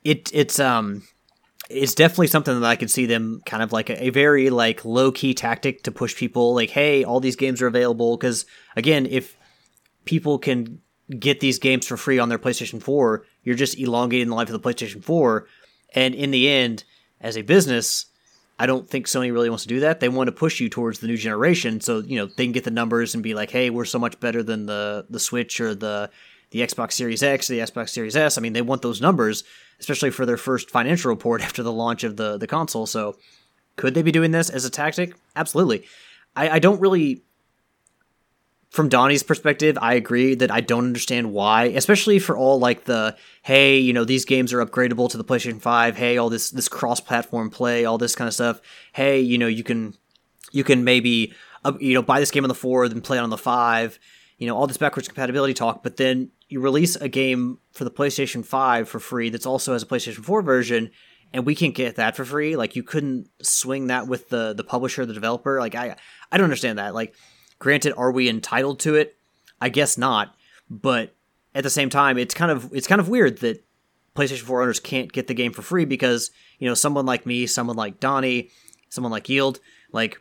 It 0.05 0.31
it's 0.35 0.61
um 0.61 1.03
it's 1.71 1.95
definitely 1.95 2.27
something 2.27 2.61
that 2.61 2.67
I 2.67 2.77
could 2.77 2.91
see 2.91 3.07
them 3.07 3.41
kind 3.47 3.63
of 3.63 3.73
like 3.73 3.89
a, 3.89 4.05
a 4.05 4.11
very 4.11 4.51
like 4.51 4.85
low 4.85 5.11
key 5.13 5.33
tactic 5.33 5.83
to 5.85 5.91
push 5.91 6.15
people 6.15 6.55
like, 6.55 6.69
hey, 6.69 7.05
all 7.05 7.21
these 7.21 7.37
games 7.37 7.63
are 7.63 7.67
available. 7.67 8.19
Because 8.19 8.45
again, 8.77 9.07
if 9.07 9.35
people 10.05 10.39
can 10.39 10.83
get 11.19 11.41
these 11.41 11.59
games 11.59 11.87
for 11.87 11.97
free 11.97 12.19
on 12.19 12.29
their 12.29 12.39
PlayStation 12.39 12.83
4, 12.83 13.25
you're 13.45 13.57
just 13.57 13.79
elongating 13.79 14.29
the 14.29 14.35
life 14.35 14.51
of 14.51 14.63
the 14.63 14.69
PlayStation 14.69 15.03
4. 15.03 15.47
And 15.95 16.15
in 16.15 16.33
the 16.33 16.51
end, 16.51 16.85
as 17.19 17.39
a 17.39 17.43
business, 17.43 18.07
I 18.59 18.67
don't 18.67 18.89
think 18.89 19.07
Sony 19.07 19.33
really 19.33 19.51
wants 19.51 19.65
to 19.65 19.69
do 19.69 19.81
that. 19.81 20.01
They 20.01 20.09
want 20.09 20.29
to 20.29 20.33
push 20.33 20.61
you 20.61 20.69
towards 20.69 21.01
the 21.01 21.07
new 21.07 21.17
generation, 21.17 21.81
so 21.81 22.01
you 22.01 22.17
know 22.17 22.27
they 22.27 22.45
can 22.45 22.53
get 22.53 22.65
the 22.65 22.71
numbers 22.71 23.15
and 23.15 23.23
be 23.23 23.35
like, 23.35 23.51
"Hey, 23.51 23.69
we're 23.71 23.85
so 23.85 23.99
much 23.99 24.19
better 24.19 24.43
than 24.43 24.67
the 24.67 25.07
the 25.11 25.21
Switch 25.21 25.61
or 25.61 25.75
the 25.75 26.11
the 26.51 26.61
Xbox 26.61 26.93
Series 26.93 27.23
X, 27.23 27.49
the 27.49 27.59
Xbox 27.59 27.91
Series 27.91 28.17
S." 28.17 28.39
I 28.39 28.41
mean, 28.41 28.55
they 28.55 28.63
want 28.63 28.81
those 28.81 29.01
numbers, 29.01 29.45
especially 29.79 30.11
for 30.11 30.25
their 30.25 30.39
first 30.39 30.71
financial 30.71 31.11
report 31.11 31.43
after 31.43 31.63
the 31.63 31.73
launch 31.73 32.03
of 32.03 32.17
the 32.17 32.39
the 32.39 32.47
console. 32.47 32.87
So, 32.87 33.17
could 33.77 33.95
they 33.95 34.03
be 34.03 34.13
doing 34.13 34.31
this 34.31 34.49
as 34.49 34.65
a 34.65 34.71
tactic? 34.71 35.15
Absolutely. 35.35 35.85
I, 36.35 36.51
I 36.51 36.59
don't 36.59 36.81
really 36.81 37.25
from 38.77 38.91
Donnie's 38.91 39.23
perspective, 39.23 39.79
I 39.81 39.95
agree 39.95 40.35
that 40.35 40.51
I 40.51 40.61
don't 40.61 40.85
understand 40.85 41.33
why, 41.33 41.65
especially 41.65 42.19
for 42.19 42.37
all 42.37 42.59
like 42.59 42.85
the 42.85 43.17
hey, 43.43 43.79
you 43.79 43.95
know, 43.95 44.05
these 44.05 44.27
games 44.27 44.53
are 44.53 44.65
upgradable 44.65 45.09
to 45.11 45.17
the 45.17 45.25
PlayStation 45.25 45.61
5, 45.61 45.97
hey, 45.97 46.19
all 46.19 46.29
this 46.29 46.51
this 46.51 46.69
cross-platform 46.69 47.49
play, 47.49 47.87
all 47.87 47.97
this 47.97 48.15
kind 48.15 48.29
of 48.29 48.35
stuff. 48.35 48.61
Hey, 48.93 49.21
you 49.21 49.39
know, 49.39 49.47
you 49.47 49.65
can 49.65 49.95
you 50.53 50.63
can 50.63 50.85
maybe 50.85 51.33
uh, 51.65 51.73
you 51.81 51.95
know, 51.95 52.03
buy 52.03 52.21
this 52.21 52.31
game 52.31 52.45
on 52.45 52.49
the 52.49 52.55
4 52.55 52.89
then 52.89 53.01
play 53.01 53.17
it 53.17 53.23
on 53.23 53.31
the 53.31 53.39
5. 53.39 53.99
You 54.37 54.47
know, 54.47 54.55
all 54.55 54.67
this 54.67 54.77
backwards 54.77 55.09
compatibility 55.09 55.55
talk, 55.55 55.83
but 55.83 55.97
then 55.97 56.31
you 56.51 56.61
release 56.61 56.97
a 56.97 57.09
game 57.09 57.59
for 57.73 57.85
the 57.85 57.91
PlayStation 57.91 58.45
5 58.45 58.89
for 58.91 59.01
free 59.01 59.31
that's 59.31 59.47
also 59.47 59.73
has 59.73 59.83
a 59.83 59.87
PlayStation 59.87 60.23
4 60.23 60.43
version 60.43 60.91
and 61.33 61.47
we 61.47 61.55
can't 61.55 61.75
get 61.75 61.97
that 61.97 62.15
for 62.15 62.27
free. 62.27 62.57
Like 62.57 62.77
you 62.77 62.83
couldn't 62.83 63.29
swing 63.43 63.87
that 63.87 64.07
with 64.07 64.29
the 64.29 64.53
the 64.53 64.65
publisher, 64.65 65.07
the 65.07 65.15
developer. 65.15 65.61
Like 65.61 65.75
I 65.75 65.97
I 66.31 66.37
don't 66.37 66.45
understand 66.45 66.79
that. 66.79 66.95
Like 66.95 67.15
granted, 67.59 67.95
are 67.97 68.11
we 68.11 68.29
entitled 68.29 68.81
to 68.81 68.95
it? 68.95 69.17
I 69.61 69.69
guess 69.69 69.97
not. 69.97 70.35
But 70.69 71.15
at 71.55 71.65
the 71.65 71.71
same 71.71 71.91
time, 71.91 72.19
it's 72.19 72.35
kind 72.35 72.51
of 72.51 72.73
it's 72.73 72.87
kind 72.87 73.01
of 73.01 73.09
weird 73.09 73.39
that 73.39 73.65
PlayStation 74.15 74.43
4 74.43 74.63
owners 74.63 74.81
can't 74.81 75.13
get 75.13 75.27
the 75.27 75.35
game 75.35 75.53
for 75.53 75.63
free 75.63 75.85
because, 75.85 76.31
you 76.59 76.69
know, 76.69 76.75
someone 76.75 77.07
like 77.07 77.27
me, 77.27 77.47
someone 77.47 77.77
like 77.77 78.01
Donnie, 78.01 78.51
someone 78.89 79.13
like 79.13 79.29
Yield, 79.29 79.61
like 79.93 80.21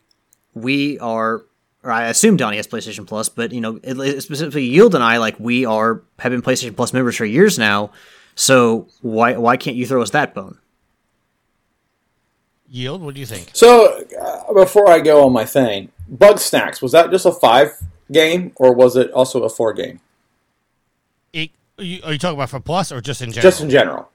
we 0.54 1.00
are 1.00 1.46
or 1.86 1.92
I 1.92 2.06
assume 2.06 2.36
Donnie 2.36 2.58
has 2.58 2.68
PlayStation 2.68 3.06
Plus, 3.06 3.30
but 3.30 3.52
you 3.52 3.62
know, 3.62 3.80
specifically 4.20 4.64
Yield 4.64 4.96
and 4.96 5.04
I, 5.04 5.18
like 5.18 5.40
we 5.40 5.66
are 5.66 6.02
have 6.20 6.32
been 6.32 6.42
PlayStation 6.42 6.76
Plus 6.76 6.92
members 6.94 7.16
for 7.16 7.26
years 7.26 7.60
now. 7.60 7.92
So 8.34 8.88
why 9.02 9.38
why 9.38 9.56
can't 9.56 9.78
you 9.78 9.86
throw 9.86 10.02
us 10.02 10.10
that 10.10 10.34
bone? 10.34 10.58
Yield, 12.68 13.04
what 13.04 13.14
do 13.14 13.20
you 13.20 13.28
think? 13.28 13.52
So 13.54 14.04
uh, 14.20 14.54
before 14.54 14.90
I 14.90 15.00
go 15.00 15.26
on 15.26 15.32
my 15.32 15.46
thing, 15.46 15.92
Bugsnax 16.12 16.82
was 16.82 16.92
that 16.92 17.12
just 17.12 17.26
a 17.26 17.32
five 17.32 17.72
game 18.12 18.52
or 18.56 18.74
was 18.74 18.96
it 18.96 19.12
also 19.12 19.44
a 19.44 19.50
four 19.50 19.74
game? 19.74 20.00
It, 21.34 21.52
are, 21.78 21.84
you, 21.84 22.02
are 22.04 22.14
you 22.14 22.20
talking 22.20 22.38
about 22.38 22.50
for 22.50 22.60
Plus 22.60 22.92
or 22.92 23.02
just 23.02 23.22
in 23.22 23.32
general? 23.32 23.52
Just 23.52 23.62
in 23.62 23.70
general. 23.70 24.10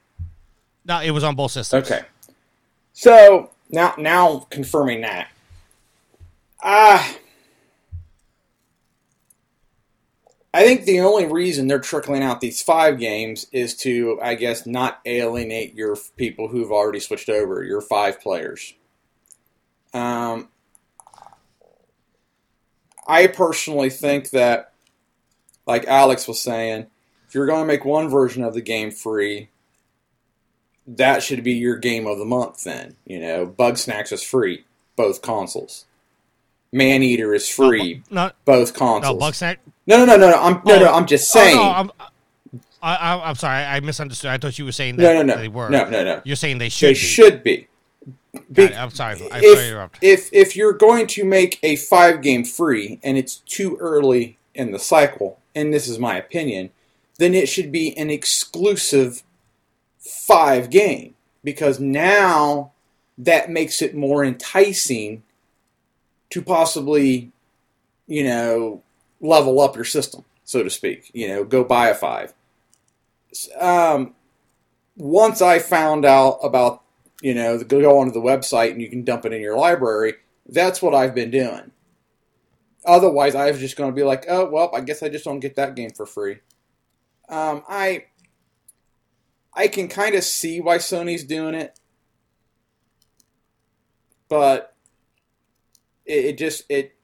No, 0.85 1.01
it 1.01 1.11
was 1.11 1.23
on 1.23 1.35
both 1.35 1.51
systems. 1.51 1.89
Okay. 1.89 2.05
So 2.93 3.51
now 3.69 3.93
now 3.97 4.47
confirming 4.49 5.01
that. 5.01 5.29
Ah. 6.63 7.09
Uh, 7.09 7.17
I 10.53 10.65
think 10.65 10.83
the 10.83 10.99
only 10.99 11.25
reason 11.25 11.67
they're 11.67 11.79
trickling 11.79 12.23
out 12.23 12.41
these 12.41 12.61
five 12.61 12.99
games 12.99 13.47
is 13.53 13.73
to, 13.77 14.19
I 14.21 14.35
guess, 14.35 14.65
not 14.65 14.99
alienate 15.05 15.75
your 15.75 15.95
people 16.17 16.49
who've 16.49 16.71
already 16.71 16.99
switched 16.99 17.29
over, 17.29 17.63
your 17.63 17.79
five 17.79 18.19
players. 18.19 18.73
Um, 19.93 20.49
I 23.07 23.27
personally 23.27 23.89
think 23.89 24.29
that, 24.31 24.73
like 25.65 25.85
Alex 25.85 26.27
was 26.27 26.41
saying, 26.41 26.87
if 27.27 27.35
you're 27.35 27.45
going 27.45 27.61
to 27.61 27.67
make 27.67 27.85
one 27.85 28.09
version 28.09 28.43
of 28.43 28.53
the 28.53 28.61
game 28.61 28.91
free, 28.91 29.49
that 30.87 31.23
should 31.23 31.43
be 31.43 31.53
your 31.53 31.77
game 31.77 32.07
of 32.07 32.17
the 32.17 32.25
month 32.25 32.63
then. 32.63 32.95
You 33.05 33.19
know, 33.19 33.47
Bugsnax 33.47 34.11
is 34.11 34.23
free, 34.23 34.65
both 34.95 35.21
consoles. 35.21 35.85
Maneater 36.73 37.33
is 37.33 37.49
free, 37.49 38.01
no, 38.09 38.27
no, 38.27 38.31
both 38.45 38.73
consoles. 38.73 39.19
No, 39.19 39.27
Bugsnax, 39.27 39.57
no, 39.87 39.97
no, 39.97 40.05
no, 40.05 40.17
no, 40.17 40.31
no. 40.31 40.41
I'm 40.41 40.53
no, 40.53 40.61
oh. 40.65 40.75
oh. 40.75 40.79
no. 40.79 40.93
I'm 40.93 41.05
just 41.05 41.29
saying. 41.29 41.57
Oh, 41.57 41.63
no, 41.63 41.69
I'm, 41.69 41.91
I, 42.83 43.21
I'm 43.23 43.35
sorry, 43.35 43.63
I 43.63 43.79
misunderstood. 43.81 44.31
I 44.31 44.37
thought 44.37 44.57
you 44.57 44.65
were 44.65 44.71
saying 44.71 44.95
that 44.95 45.03
no, 45.03 45.13
no, 45.21 45.21
no. 45.21 45.37
they 45.37 45.47
were. 45.47 45.69
No, 45.69 45.87
no, 45.89 46.03
no. 46.03 46.21
You're 46.23 46.35
saying 46.35 46.57
they 46.57 46.69
should. 46.69 46.87
Be 46.87 46.93
they 46.93 46.99
be. 46.99 46.99
should 46.99 47.43
be. 47.43 47.67
Be- 48.51 48.63
it. 48.63 48.77
I'm 48.77 48.91
sorry. 48.91 49.15
I 49.31 49.41
sorry 49.41 49.41
to 49.41 49.67
interrupt. 49.67 49.99
if 50.01 50.29
if 50.31 50.55
you're 50.55 50.73
going 50.73 51.07
to 51.07 51.25
make 51.25 51.59
a 51.63 51.75
five 51.75 52.21
game 52.21 52.45
free 52.45 52.99
and 53.03 53.17
it's 53.17 53.37
too 53.37 53.77
early 53.79 54.37
in 54.55 54.71
the 54.71 54.79
cycle, 54.79 55.39
and 55.53 55.73
this 55.73 55.87
is 55.87 55.99
my 55.99 56.17
opinion, 56.17 56.69
then 57.17 57.33
it 57.33 57.49
should 57.49 57.71
be 57.71 57.97
an 57.97 58.09
exclusive 58.09 59.23
five 59.99 60.69
game 60.69 61.15
because 61.43 61.79
now 61.79 62.71
that 63.17 63.49
makes 63.49 63.81
it 63.81 63.95
more 63.95 64.23
enticing 64.23 65.23
to 66.29 66.41
possibly, 66.41 67.31
you 68.07 68.23
know, 68.23 68.81
level 69.19 69.59
up 69.59 69.75
your 69.75 69.85
system, 69.85 70.23
so 70.43 70.63
to 70.63 70.69
speak. 70.69 71.11
You 71.13 71.27
know, 71.27 71.43
go 71.43 71.63
buy 71.63 71.89
a 71.89 71.95
five. 71.95 72.33
Um, 73.59 74.15
once 74.97 75.41
I 75.41 75.59
found 75.59 76.05
out 76.05 76.39
about, 76.43 76.81
you 77.21 77.33
know, 77.33 77.57
go 77.63 77.99
onto 77.99 78.11
the 78.11 78.19
website 78.19 78.71
and 78.71 78.81
you 78.81 78.89
can 78.89 79.03
dump 79.03 79.25
it 79.25 79.33
in 79.33 79.41
your 79.41 79.57
library, 79.57 80.15
that's 80.47 80.81
what 80.81 80.95
I've 80.95 81.15
been 81.15 81.31
doing. 81.31 81.71
Otherwise, 82.85 83.35
I 83.35 83.49
was 83.51 83.59
just 83.59 83.77
going 83.77 83.91
to 83.91 83.95
be 83.95 84.03
like, 84.03 84.25
oh, 84.27 84.49
well, 84.49 84.71
I 84.73 84.81
guess 84.81 85.03
I 85.03 85.09
just 85.09 85.25
don't 85.25 85.39
get 85.39 85.55
that 85.55 85.75
game 85.75 85.91
for 85.91 86.05
free. 86.05 86.39
Um, 87.29 87.63
I 87.69 88.05
I 89.53 89.67
can 89.67 89.87
kind 89.87 90.15
of 90.15 90.23
see 90.23 90.59
why 90.59 90.77
Sony's 90.77 91.23
doing 91.23 91.55
it, 91.55 91.79
but 94.27 94.75
it, 96.05 96.25
it 96.25 96.37
just 96.37 96.63
it 96.69 96.95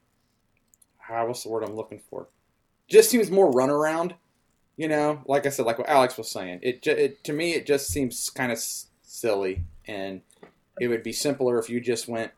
how 0.97 1.27
what's 1.27 1.43
the 1.43 1.49
word 1.49 1.63
I'm 1.63 1.75
looking 1.75 2.01
for? 2.09 2.27
Just 2.89 3.09
seems 3.09 3.31
more 3.31 3.51
runaround. 3.51 4.13
You 4.75 4.87
know, 4.87 5.21
like 5.25 5.45
I 5.45 5.49
said, 5.49 5.65
like 5.65 5.79
what 5.79 5.89
Alex 5.89 6.17
was 6.17 6.29
saying, 6.29 6.59
it, 6.61 6.85
it 6.85 7.23
to 7.23 7.33
me 7.33 7.53
it 7.53 7.65
just 7.65 7.87
seems 7.87 8.29
kind 8.29 8.51
of 8.51 8.59
silly, 9.01 9.63
and 9.87 10.21
it 10.79 10.87
would 10.87 11.03
be 11.03 11.13
simpler 11.13 11.59
if 11.59 11.69
you 11.69 11.79
just 11.79 12.07
went, 12.07 12.31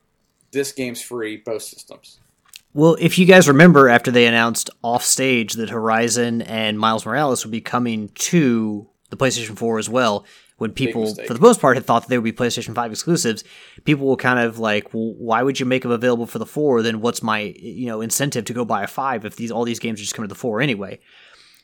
this 0.52 0.72
game's 0.72 1.02
free, 1.02 1.38
both 1.38 1.64
systems. 1.64 2.20
Well, 2.74 2.98
if 3.00 3.18
you 3.18 3.26
guys 3.26 3.48
remember, 3.48 3.90
after 3.90 4.12
they 4.12 4.28
announced 4.28 4.70
off 4.84 5.04
stage 5.04 5.54
that 5.54 5.70
Horizon 5.70 6.42
and 6.44 6.80
Miles 6.80 7.06
Morales 7.06 7.44
would 7.44 7.52
be 7.52 7.62
coming 7.62 8.10
to 8.10 8.88
the 9.10 9.18
PlayStation 9.18 9.58
4 9.58 9.80
as 9.80 9.90
well, 9.90 10.26
when 10.58 10.72
people, 10.74 11.16
for 11.16 11.34
the 11.34 11.40
most 11.40 11.62
part, 11.62 11.78
had 11.78 11.86
thought 11.86 12.04
that 12.04 12.10
they 12.10 12.18
would 12.18 12.24
be 12.24 12.34
PlayStation 12.34 12.76
5 12.76 12.92
exclusives, 12.92 13.44
people 13.86 14.08
were 14.08 14.18
kind 14.18 14.40
of 14.40 14.60
like, 14.60 14.94
well, 14.94 15.14
why 15.18 15.42
would 15.42 15.60
you 15.60 15.66
make 15.66 15.84
them 15.84 15.92
available 15.92 16.28
for 16.28 16.38
the 16.38 16.46
4? 16.46 16.82
Then 16.84 17.02
what's 17.02 17.24
my, 17.24 17.56
you 17.58 17.88
know, 17.88 18.02
incentive 18.02 18.46
to 18.46 18.54
go 18.54 18.66
buy 18.66 18.84
a 18.84 18.88
5 18.88 19.26
if 19.26 19.36
these 19.36 19.52
all 19.52 19.64
these 19.64 19.80
games 19.80 20.00
are 20.00 20.04
just 20.04 20.14
coming 20.14 20.28
to 20.28 20.34
the 20.34 20.40
4 20.40 20.62
anyway? 20.62 21.00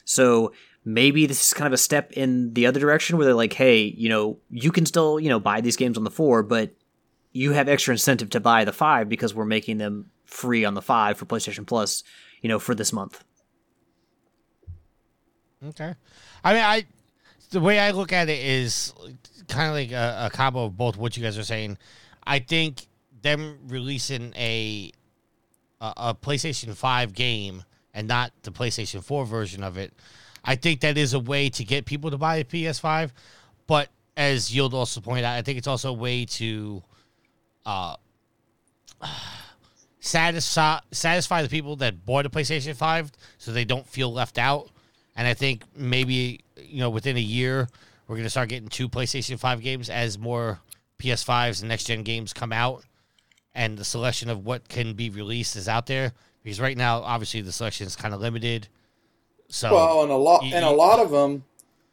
So 0.05 0.53
maybe 0.85 1.25
this 1.25 1.47
is 1.47 1.53
kind 1.53 1.65
of 1.65 1.73
a 1.73 1.77
step 1.77 2.11
in 2.13 2.53
the 2.53 2.67
other 2.67 2.79
direction 2.79 3.17
where 3.17 3.25
they're 3.25 3.33
like, 3.33 3.53
hey, 3.53 3.81
you 3.97 4.07
know, 4.07 4.37
you 4.51 4.71
can 4.71 4.85
still, 4.85 5.19
you 5.19 5.27
know, 5.27 5.39
buy 5.39 5.59
these 5.59 5.75
games 5.75 5.97
on 5.97 6.03
the 6.03 6.11
4, 6.11 6.43
but 6.43 6.71
you 7.31 7.51
have 7.51 7.67
extra 7.67 7.93
incentive 7.93 8.29
to 8.29 8.39
buy 8.39 8.63
the 8.63 8.71
5 8.71 9.09
because 9.09 9.33
we're 9.33 9.45
making 9.45 9.79
them 9.79 10.11
free 10.25 10.63
on 10.63 10.75
the 10.75 10.81
5 10.81 11.17
for 11.17 11.25
PlayStation 11.25 11.65
Plus, 11.65 12.03
you 12.41 12.47
know, 12.47 12.59
for 12.59 12.75
this 12.75 12.93
month. 12.93 13.23
Okay. 15.65 15.95
I 16.43 16.53
mean, 16.53 16.63
I 16.63 16.85
the 17.49 17.59
way 17.59 17.79
I 17.79 17.91
look 17.91 18.13
at 18.13 18.29
it 18.29 18.39
is 18.39 18.93
kind 19.47 19.69
of 19.69 19.73
like 19.73 19.91
a, 19.91 20.27
a 20.27 20.29
combo 20.29 20.65
of 20.65 20.77
both 20.77 20.97
what 20.97 21.17
you 21.17 21.23
guys 21.23 21.37
are 21.37 21.43
saying. 21.43 21.77
I 22.23 22.39
think 22.39 22.87
them 23.21 23.59
releasing 23.67 24.33
a, 24.35 24.91
a 25.81 25.93
a 25.97 26.15
PlayStation 26.15 26.75
Five 26.75 27.13
game 27.13 27.63
and 27.93 28.07
not 28.07 28.31
the 28.43 28.51
PlayStation 28.51 29.03
Four 29.03 29.25
version 29.25 29.63
of 29.63 29.77
it, 29.77 29.93
I 30.45 30.55
think 30.55 30.81
that 30.81 30.97
is 30.97 31.13
a 31.13 31.19
way 31.19 31.49
to 31.49 31.63
get 31.63 31.85
people 31.85 32.11
to 32.11 32.17
buy 32.17 32.37
a 32.37 32.43
PS5. 32.43 33.11
But 33.65 33.89
as 34.15 34.53
Yield 34.53 34.73
also 34.73 35.01
point 35.01 35.25
out, 35.25 35.35
I 35.35 35.41
think 35.41 35.57
it's 35.57 35.67
also 35.67 35.89
a 35.89 35.93
way 35.93 36.25
to 36.25 36.83
uh, 37.65 37.95
satisfy 39.99 40.79
satisfy 40.91 41.41
the 41.41 41.49
people 41.49 41.75
that 41.77 42.05
bought 42.05 42.27
a 42.27 42.29
PlayStation 42.29 42.75
Five, 42.75 43.11
so 43.39 43.51
they 43.51 43.65
don't 43.65 43.87
feel 43.87 44.13
left 44.13 44.37
out. 44.37 44.69
And 45.15 45.27
I 45.27 45.33
think 45.33 45.63
maybe 45.75 46.41
you 46.57 46.79
know 46.79 46.91
within 46.91 47.17
a 47.17 47.21
year 47.21 47.67
we're 48.07 48.17
gonna 48.17 48.29
start 48.29 48.49
getting 48.49 48.69
two 48.69 48.87
PlayStation 48.87 49.39
Five 49.39 49.61
games 49.61 49.89
as 49.89 50.19
more 50.19 50.59
PS5s 50.99 51.61
and 51.61 51.69
next 51.69 51.85
gen 51.85 52.03
games 52.03 52.33
come 52.33 52.53
out, 52.53 52.83
and 53.55 53.77
the 53.77 53.85
selection 53.85 54.29
of 54.29 54.45
what 54.45 54.69
can 54.69 54.93
be 54.93 55.09
released 55.09 55.55
is 55.55 55.67
out 55.67 55.87
there. 55.87 56.13
Because 56.43 56.61
right 56.61 56.77
now, 56.77 56.99
obviously, 56.99 57.41
the 57.41 57.51
selection 57.51 57.87
is 57.87 57.95
kind 57.95 58.13
of 58.13 58.21
limited. 58.21 58.67
So 59.49 59.73
well, 59.73 60.03
and 60.03 60.11
a 60.11 60.15
lot 60.15 60.43
you- 60.43 60.55
and 60.55 60.65
a 60.65 60.71
lot 60.71 60.99
of 60.99 61.11
them. 61.11 61.43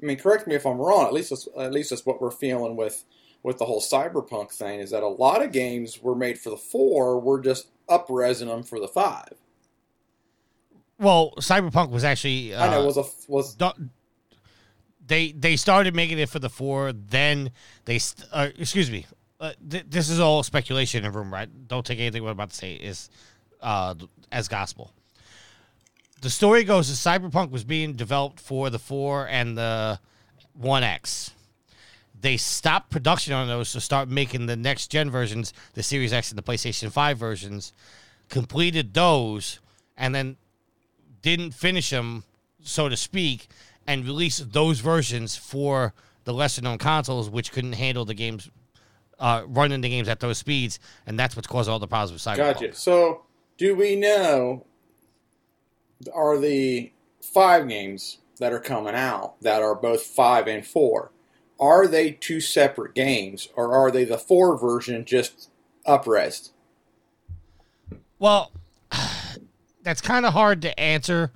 I 0.03 0.07
mean, 0.07 0.17
correct 0.19 0.47
me 0.49 0.55
if 0.57 0.67
I'm 0.67 0.79
wrong. 0.79 1.07
At 1.07 1.13
least 1.13 1.31
that's, 1.31 1.47
at 1.57 1.73
least 1.73 1.91
that's 1.91 2.05
what 2.05 2.21
we're 2.21 2.31
feeling 2.33 2.75
with 2.77 3.05
with 3.45 3.59
the 3.59 3.65
whole 3.67 3.81
cyberpunk 3.81 4.51
thing. 4.53 4.81
Is 4.81 4.91
that 4.91 5.03
a 5.03 5.09
lot 5.09 5.43
of 5.43 5.53
games 5.53 6.03
were 6.03 6.15
made 6.17 6.39
for 6.39 6.51
the 6.51 6.57
four. 6.57 7.21
We're 7.21 7.41
just 7.41 7.69
upresing 7.89 8.47
them 8.47 8.63
for 8.63 8.81
the 8.81 8.89
five. 8.89 9.35
well, 10.99 11.33
Cyberpunk 11.39 11.91
was 11.91 12.05
actually 12.05 12.55
uh, 12.55 12.65
I 12.65 12.71
know 12.71 12.85
was 12.87 12.97
a 12.97 13.05
was 13.29 13.55
do- 13.55 13.71
they 15.07 15.33
they 15.33 15.57
started 15.57 15.95
making 15.95 16.19
it 16.19 16.29
for 16.29 16.39
the 16.39 16.49
four. 16.51 16.93
Then 16.93 17.51
they 17.85 17.99
st- 17.99 18.29
uh, 18.33 18.49
excuse 18.59 18.91
me. 18.91 19.07
Uh, 19.41 19.53
th- 19.69 19.87
this 19.89 20.09
is 20.09 20.21
all 20.21 20.43
speculation 20.45 21.05
in 21.05 21.13
room, 21.13 21.33
right? 21.33 21.49
Don't 21.69 21.85
take 21.85 21.99
anything 21.99 22.23
what 22.23 22.31
I'm 22.31 22.37
about 22.37 22.51
to 22.51 22.57
say 22.57 22.75
is 22.75 23.11
uh, 23.61 23.95
as 24.31 24.47
gospel. 24.49 24.93
The 26.23 26.31
story 26.31 26.63
goes 26.63 26.89
that 26.89 27.21
Cyberpunk 27.21 27.51
was 27.51 27.65
being 27.65 27.95
developed 27.95 28.39
for 28.39 28.71
the 28.71 28.79
four 28.79 29.27
and 29.27 29.59
the 29.59 29.99
One 30.55 30.85
X. 30.85 31.33
They 32.19 32.37
stopped 32.37 32.91
production 32.91 33.35
on 33.35 33.49
those 33.49 33.73
to 33.73 33.81
start 33.81 34.09
making 34.09 34.47
the 34.47 34.55
next 34.55 34.87
gen 34.87 35.11
versions, 35.11 35.53
the 35.75 35.83
Series 35.83 36.13
X 36.13 36.31
and 36.31 36.39
the 36.39 36.43
PlayStation 36.43 36.93
Five 36.93 37.19
versions. 37.19 37.73
Completed 38.29 38.95
those, 38.95 39.59
and 39.97 40.15
then 40.15 40.37
didn't 41.23 41.55
finish 41.55 41.91
them, 41.91 42.23
so 42.63 42.89
to 42.89 42.97
speak, 42.97 43.49
and 43.85 44.05
release 44.05 44.39
those 44.39 44.79
versions 44.79 45.35
for 45.35 45.93
the 46.23 46.33
lesser 46.33 46.63
known 46.63 46.79
consoles, 46.79 47.29
which 47.31 47.51
couldn't 47.51 47.73
handle 47.73 48.05
the 48.05 48.15
games, 48.15 48.49
uh, 49.19 49.43
running 49.49 49.81
the 49.81 49.89
games 49.89 50.09
at 50.09 50.21
those 50.21 50.39
speeds, 50.39 50.79
and 51.05 51.19
that's 51.19 51.35
what's 51.35 51.49
caused 51.49 51.69
all 51.69 51.81
the 51.81 51.89
problems 51.89 52.13
with 52.13 52.23
Cyberpunk. 52.23 52.61
Gotcha. 52.61 52.75
So, 52.75 53.23
do 53.59 53.75
we 53.75 53.97
know 53.97 54.67
are 56.13 56.39
the 56.39 56.93
five 57.21 57.69
games 57.69 58.19
that 58.39 58.53
are 58.53 58.61
coming 58.61 58.95
out 58.95 59.41
that 59.41 59.63
are 59.63 59.75
both 59.75 60.03
five 60.03 60.47
and 60.47 60.67
four? 60.67 61.13
Are 61.61 61.87
they 61.87 62.13
two 62.13 62.41
separate 62.41 62.95
games, 62.95 63.49
or 63.55 63.73
are 63.73 63.91
they 63.91 64.05
the 64.05 64.19
four 64.19 64.59
version 64.59 65.05
just 65.05 65.51
upresed? 65.87 66.51
Well, 68.19 68.53
that's 69.83 70.01
kind 70.01 70.27
of 70.27 70.33
hard 70.33 70.63
to 70.63 70.79
answer 70.79 71.33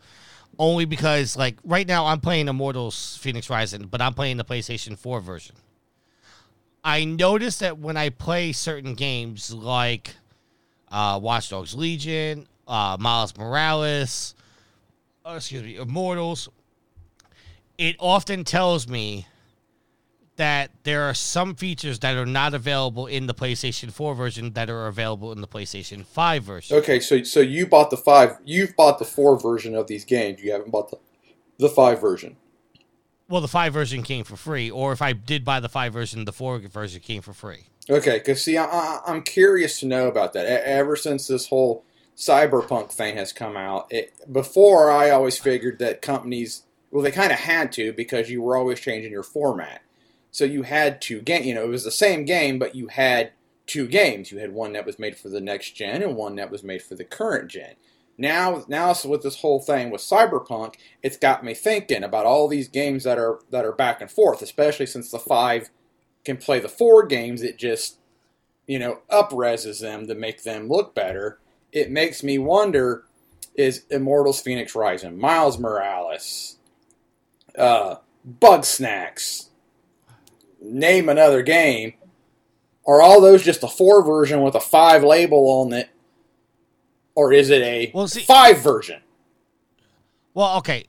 only 0.58 0.84
because 0.84 1.36
like 1.36 1.56
right 1.64 1.86
now 1.86 2.06
I'm 2.06 2.20
playing 2.20 2.48
Immortals 2.48 3.18
Fenyx 3.22 3.50
Rising, 3.50 3.86
but 3.86 4.00
I'm 4.00 4.14
playing 4.14 4.36
the 4.36 4.44
PlayStation 4.44 4.98
4 4.98 5.20
version. 5.20 5.56
I 6.82 7.04
notice 7.04 7.58
that 7.58 7.78
when 7.78 7.96
I 7.96 8.10
play 8.10 8.52
certain 8.52 8.94
games 8.94 9.52
like 9.52 10.14
uh, 10.90 11.18
Watch 11.20 11.50
Dogs 11.50 11.74
Legion, 11.74 12.46
uh, 12.68 12.96
Miles 12.98 13.36
Morales, 13.36 14.34
uh, 15.26 15.34
excuse 15.34 15.62
me, 15.62 15.76
Immortals, 15.76 16.48
it 17.78 17.96
often 17.98 18.44
tells 18.44 18.88
me 18.88 19.26
that 20.36 20.70
there 20.82 21.02
are 21.02 21.14
some 21.14 21.54
features 21.54 21.98
that 22.00 22.14
are 22.16 22.26
not 22.26 22.54
available 22.54 23.06
in 23.06 23.26
the 23.26 23.34
PlayStation 23.34 23.90
4 23.90 24.14
version 24.14 24.52
that 24.52 24.68
are 24.68 24.86
available 24.86 25.32
in 25.32 25.40
the 25.40 25.48
PlayStation 25.48 26.04
5 26.04 26.44
version. 26.44 26.76
Okay, 26.76 27.00
so 27.00 27.22
so 27.22 27.40
you 27.40 27.66
bought 27.66 27.90
the 27.90 27.96
five, 27.96 28.36
you've 28.44 28.76
bought 28.76 28.98
the 28.98 29.04
four 29.04 29.38
version 29.40 29.74
of 29.74 29.86
these 29.86 30.04
games. 30.04 30.42
You 30.42 30.52
haven't 30.52 30.70
bought 30.70 30.90
the 30.90 30.98
the 31.58 31.70
five 31.70 32.00
version. 32.00 32.36
Well, 33.28 33.40
the 33.40 33.48
5 33.48 33.72
version 33.72 34.04
came 34.04 34.24
for 34.24 34.36
free, 34.36 34.70
or 34.70 34.92
if 34.92 35.02
I 35.02 35.12
did 35.12 35.44
buy 35.44 35.58
the 35.58 35.68
5 35.68 35.92
version, 35.92 36.24
the 36.26 36.32
4 36.32 36.60
version 36.60 37.00
came 37.00 37.22
for 37.22 37.32
free. 37.32 37.66
Okay, 37.90 38.18
because 38.18 38.44
see, 38.44 38.56
I, 38.56 38.64
I, 38.64 39.00
I'm 39.04 39.22
curious 39.22 39.80
to 39.80 39.86
know 39.86 40.06
about 40.06 40.32
that. 40.34 40.44
E- 40.44 40.70
ever 40.70 40.94
since 40.94 41.26
this 41.26 41.48
whole 41.48 41.84
cyberpunk 42.16 42.90
thing 42.90 43.16
has 43.16 43.32
come 43.32 43.56
out, 43.56 43.86
it, 43.90 44.14
before 44.32 44.90
I 44.90 45.10
always 45.10 45.38
figured 45.38 45.78
that 45.80 46.02
companies, 46.02 46.62
well, 46.90 47.02
they 47.02 47.10
kind 47.10 47.32
of 47.32 47.38
had 47.38 47.72
to 47.72 47.92
because 47.92 48.30
you 48.30 48.42
were 48.42 48.56
always 48.56 48.80
changing 48.80 49.12
your 49.12 49.22
format. 49.22 49.82
So 50.30 50.44
you 50.44 50.62
had 50.62 51.00
two 51.00 51.20
game, 51.20 51.44
you 51.44 51.54
know, 51.54 51.64
it 51.64 51.68
was 51.68 51.84
the 51.84 51.90
same 51.90 52.24
game, 52.24 52.58
but 52.58 52.74
you 52.74 52.88
had 52.88 53.32
two 53.66 53.86
games. 53.86 54.30
You 54.30 54.38
had 54.38 54.52
one 54.52 54.72
that 54.72 54.86
was 54.86 54.98
made 54.98 55.16
for 55.16 55.28
the 55.28 55.40
next 55.40 55.72
gen 55.72 56.02
and 56.02 56.16
one 56.16 56.36
that 56.36 56.50
was 56.50 56.62
made 56.62 56.82
for 56.82 56.94
the 56.94 57.04
current 57.04 57.50
gen. 57.50 57.74
Now, 58.18 58.64
now, 58.66 58.92
so 58.94 59.10
with 59.10 59.22
this 59.22 59.40
whole 59.40 59.60
thing 59.60 59.90
with 59.90 60.00
Cyberpunk, 60.00 60.76
it's 61.02 61.18
got 61.18 61.44
me 61.44 61.52
thinking 61.52 62.02
about 62.02 62.24
all 62.24 62.48
these 62.48 62.68
games 62.68 63.04
that 63.04 63.18
are 63.18 63.40
that 63.50 63.64
are 63.64 63.72
back 63.72 64.00
and 64.00 64.10
forth, 64.10 64.40
especially 64.40 64.86
since 64.86 65.10
the 65.10 65.18
five 65.18 65.68
can 66.24 66.38
play 66.38 66.58
the 66.58 66.68
four 66.68 67.04
games. 67.04 67.42
It 67.42 67.58
just, 67.58 67.98
you 68.66 68.78
know, 68.78 69.00
upreses 69.10 69.80
them 69.80 70.06
to 70.06 70.14
make 70.14 70.44
them 70.44 70.68
look 70.68 70.94
better. 70.94 71.38
It 71.76 71.90
makes 71.90 72.22
me 72.22 72.38
wonder: 72.38 73.04
Is 73.54 73.84
Immortals 73.90 74.42
Fenyx 74.42 74.74
Rising, 74.74 75.18
Miles 75.18 75.58
Morales, 75.58 76.56
uh, 77.58 77.96
Bugsnax, 78.40 79.48
name 80.58 81.10
another 81.10 81.42
game? 81.42 81.92
Are 82.86 83.02
all 83.02 83.20
those 83.20 83.42
just 83.42 83.62
a 83.62 83.68
four 83.68 84.02
version 84.02 84.40
with 84.40 84.54
a 84.54 84.60
five 84.60 85.04
label 85.04 85.48
on 85.50 85.74
it, 85.74 85.90
or 87.14 87.30
is 87.34 87.50
it 87.50 87.60
a 87.60 87.90
Well, 87.92 88.08
see- 88.08 88.22
five 88.22 88.60
version? 88.62 89.02
Well, 90.32 90.56
okay. 90.58 90.86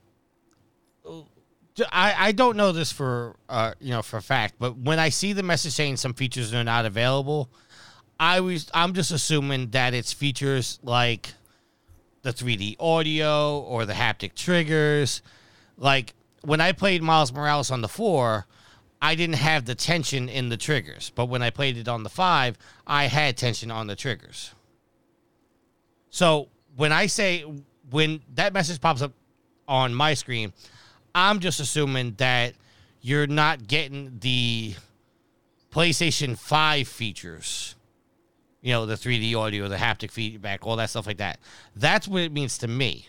I, 1.92 2.28
I 2.28 2.32
don't 2.32 2.56
know 2.56 2.72
this 2.72 2.90
for 2.90 3.36
uh 3.48 3.72
you 3.78 3.90
know 3.90 4.00
for 4.02 4.16
a 4.16 4.22
fact, 4.22 4.54
but 4.58 4.78
when 4.78 4.98
I 4.98 5.10
see 5.10 5.32
the 5.34 5.42
message 5.42 5.72
saying 5.72 5.98
some 5.98 6.14
features 6.14 6.52
are 6.54 6.64
not 6.64 6.86
available, 6.86 7.50
I 8.20 8.40
was 8.40 8.70
I'm 8.74 8.94
just 8.94 9.10
assuming 9.10 9.70
that 9.70 9.94
it's 9.94 10.12
features 10.12 10.78
like 10.82 11.34
the 12.22 12.32
3D 12.32 12.76
audio 12.80 13.60
or 13.60 13.86
the 13.86 13.92
haptic 13.92 14.34
triggers. 14.34 15.22
Like 15.76 16.14
when 16.42 16.60
I 16.60 16.72
played 16.72 17.02
Miles 17.02 17.32
Morales 17.32 17.70
on 17.70 17.80
the 17.80 17.88
4, 17.88 18.46
I 19.00 19.14
didn't 19.14 19.36
have 19.36 19.64
the 19.64 19.74
tension 19.74 20.28
in 20.28 20.48
the 20.48 20.56
triggers, 20.56 21.12
but 21.14 21.26
when 21.26 21.42
I 21.42 21.50
played 21.50 21.76
it 21.76 21.86
on 21.86 22.02
the 22.02 22.10
5, 22.10 22.58
I 22.86 23.04
had 23.04 23.36
tension 23.36 23.70
on 23.70 23.86
the 23.86 23.94
triggers. 23.94 24.52
So 26.10 26.48
when 26.76 26.92
I 26.92 27.06
say 27.06 27.44
when 27.90 28.20
that 28.34 28.52
message 28.52 28.80
pops 28.80 29.02
up 29.02 29.12
on 29.68 29.94
my 29.94 30.14
screen, 30.14 30.52
I'm 31.14 31.38
just 31.38 31.60
assuming 31.60 32.14
that 32.18 32.54
you're 33.00 33.26
not 33.26 33.68
getting 33.68 34.18
the 34.20 34.74
PlayStation 35.70 36.36
5 36.36 36.88
features. 36.88 37.76
You 38.60 38.72
know, 38.72 38.86
the 38.86 38.94
3D 38.94 39.36
audio, 39.36 39.68
the 39.68 39.76
haptic 39.76 40.10
feedback, 40.10 40.66
all 40.66 40.76
that 40.76 40.90
stuff 40.90 41.06
like 41.06 41.18
that. 41.18 41.38
That's 41.76 42.08
what 42.08 42.22
it 42.22 42.32
means 42.32 42.58
to 42.58 42.68
me. 42.68 43.08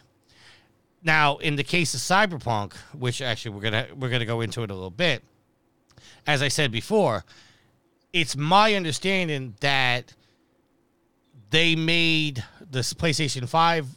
Now, 1.03 1.37
in 1.37 1.55
the 1.55 1.63
case 1.63 1.93
of 1.93 2.01
Cyberpunk, 2.01 2.75
which 2.93 3.21
actually 3.21 3.55
we're 3.55 3.61
gonna 3.61 3.87
we're 3.97 4.09
gonna 4.09 4.25
go 4.25 4.41
into 4.41 4.63
it 4.63 4.69
a 4.69 4.73
little 4.73 4.89
bit, 4.89 5.23
as 6.27 6.41
I 6.41 6.49
said 6.49 6.71
before, 6.71 7.23
it's 8.11 8.35
my 8.35 8.75
understanding 8.75 9.55
that 9.61 10.13
they 11.49 11.75
made 11.75 12.43
this 12.69 12.93
PlayStation 12.93 13.47
5 13.47 13.87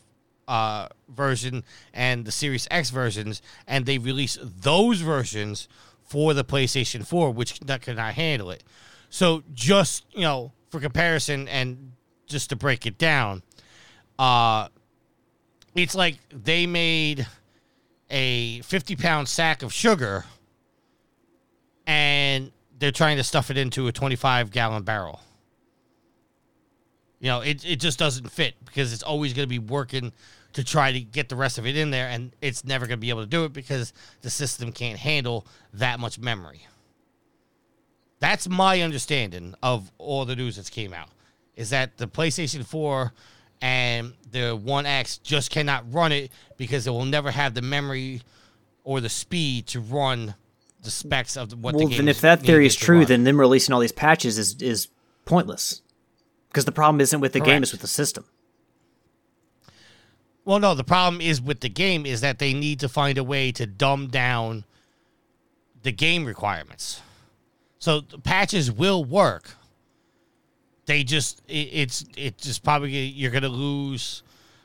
uh, 0.48 0.88
version 1.08 1.64
and 1.92 2.24
the 2.24 2.32
Series 2.32 2.68
X 2.70 2.90
versions, 2.90 3.42
and 3.66 3.84
they 3.84 3.98
released 3.98 4.38
those 4.62 5.00
versions 5.00 5.68
for 6.02 6.34
the 6.34 6.44
PlayStation 6.44 7.06
4, 7.06 7.30
which 7.30 7.60
that 7.60 7.82
could 7.82 7.96
not 7.96 8.14
handle 8.14 8.50
it. 8.50 8.62
So, 9.08 9.42
just 9.52 10.04
you 10.12 10.22
know, 10.22 10.52
for 10.72 10.80
comparison, 10.80 11.46
and 11.48 11.92
just 12.26 12.48
to 12.48 12.56
break 12.56 12.86
it 12.86 12.96
down, 12.96 13.42
uh, 14.18 14.68
it's 15.74 15.94
like 15.94 16.16
they 16.30 16.66
made 16.66 17.26
a 18.10 18.60
50 18.62 18.96
pound 18.96 19.28
sack 19.28 19.62
of 19.62 19.72
sugar 19.72 20.24
and 21.86 22.50
they're 22.78 22.90
trying 22.90 23.18
to 23.18 23.24
stuff 23.24 23.50
it 23.50 23.58
into 23.58 23.86
a 23.86 23.92
25 23.92 24.50
gallon 24.50 24.82
barrel. 24.82 25.20
You 27.20 27.28
know, 27.28 27.40
it, 27.40 27.64
it 27.64 27.76
just 27.76 27.98
doesn't 27.98 28.30
fit 28.30 28.54
because 28.64 28.92
it's 28.92 29.02
always 29.02 29.34
going 29.34 29.44
to 29.44 29.50
be 29.50 29.58
working 29.58 30.12
to 30.54 30.64
try 30.64 30.90
to 30.92 31.00
get 31.00 31.28
the 31.28 31.36
rest 31.36 31.58
of 31.58 31.66
it 31.66 31.76
in 31.76 31.90
there, 31.90 32.08
and 32.08 32.32
it's 32.40 32.64
never 32.64 32.86
going 32.86 32.98
to 32.98 33.00
be 33.00 33.10
able 33.10 33.22
to 33.22 33.26
do 33.26 33.44
it 33.44 33.52
because 33.52 33.92
the 34.22 34.30
system 34.30 34.72
can't 34.72 34.98
handle 34.98 35.46
that 35.74 36.00
much 36.00 36.18
memory. 36.18 36.66
That's 38.22 38.48
my 38.48 38.82
understanding 38.82 39.56
of 39.64 39.90
all 39.98 40.24
the 40.24 40.36
news 40.36 40.54
that's 40.54 40.70
came 40.70 40.94
out. 40.94 41.08
Is 41.56 41.70
that 41.70 41.98
the 41.98 42.06
PlayStation 42.06 42.64
4 42.64 43.12
and 43.60 44.12
the 44.30 44.54
One 44.54 44.86
X 44.86 45.18
just 45.18 45.50
cannot 45.50 45.92
run 45.92 46.12
it 46.12 46.30
because 46.56 46.86
it 46.86 46.90
will 46.90 47.04
never 47.04 47.32
have 47.32 47.54
the 47.54 47.62
memory 47.62 48.22
or 48.84 49.00
the 49.00 49.08
speed 49.08 49.66
to 49.66 49.80
run 49.80 50.36
the 50.84 50.90
specs 50.92 51.36
of 51.36 51.52
what 51.54 51.74
well, 51.74 51.84
the 51.84 51.90
game 51.90 51.96
then 51.98 52.08
if 52.08 52.20
that 52.20 52.42
theory 52.42 52.64
is 52.64 52.76
true, 52.76 52.98
run. 53.00 53.08
then 53.08 53.24
them 53.24 53.40
releasing 53.40 53.72
all 53.74 53.80
these 53.80 53.90
patches 53.90 54.38
is 54.38 54.54
is 54.62 54.86
pointless. 55.24 55.82
Because 56.46 56.64
the 56.64 56.70
problem 56.70 57.00
isn't 57.00 57.18
with 57.18 57.32
the 57.32 57.40
game; 57.40 57.64
it's 57.64 57.72
with 57.72 57.80
the 57.80 57.88
system. 57.88 58.24
Well, 60.44 60.60
no, 60.60 60.76
the 60.76 60.84
problem 60.84 61.20
is 61.20 61.40
with 61.42 61.58
the 61.58 61.68
game 61.68 62.06
is 62.06 62.20
that 62.20 62.38
they 62.38 62.54
need 62.54 62.78
to 62.80 62.88
find 62.88 63.18
a 63.18 63.24
way 63.24 63.50
to 63.50 63.66
dumb 63.66 64.06
down 64.06 64.64
the 65.82 65.90
game 65.90 66.24
requirements. 66.24 67.00
So 67.82 67.98
the 67.98 68.18
patches 68.18 68.70
will 68.70 69.02
work. 69.04 69.56
They 70.86 71.02
just 71.02 71.42
it, 71.48 71.68
it's 71.72 72.04
it's 72.16 72.44
just 72.44 72.62
probably 72.62 72.92
you're 72.92 73.32
gonna 73.32 73.48
lose, 73.48 74.22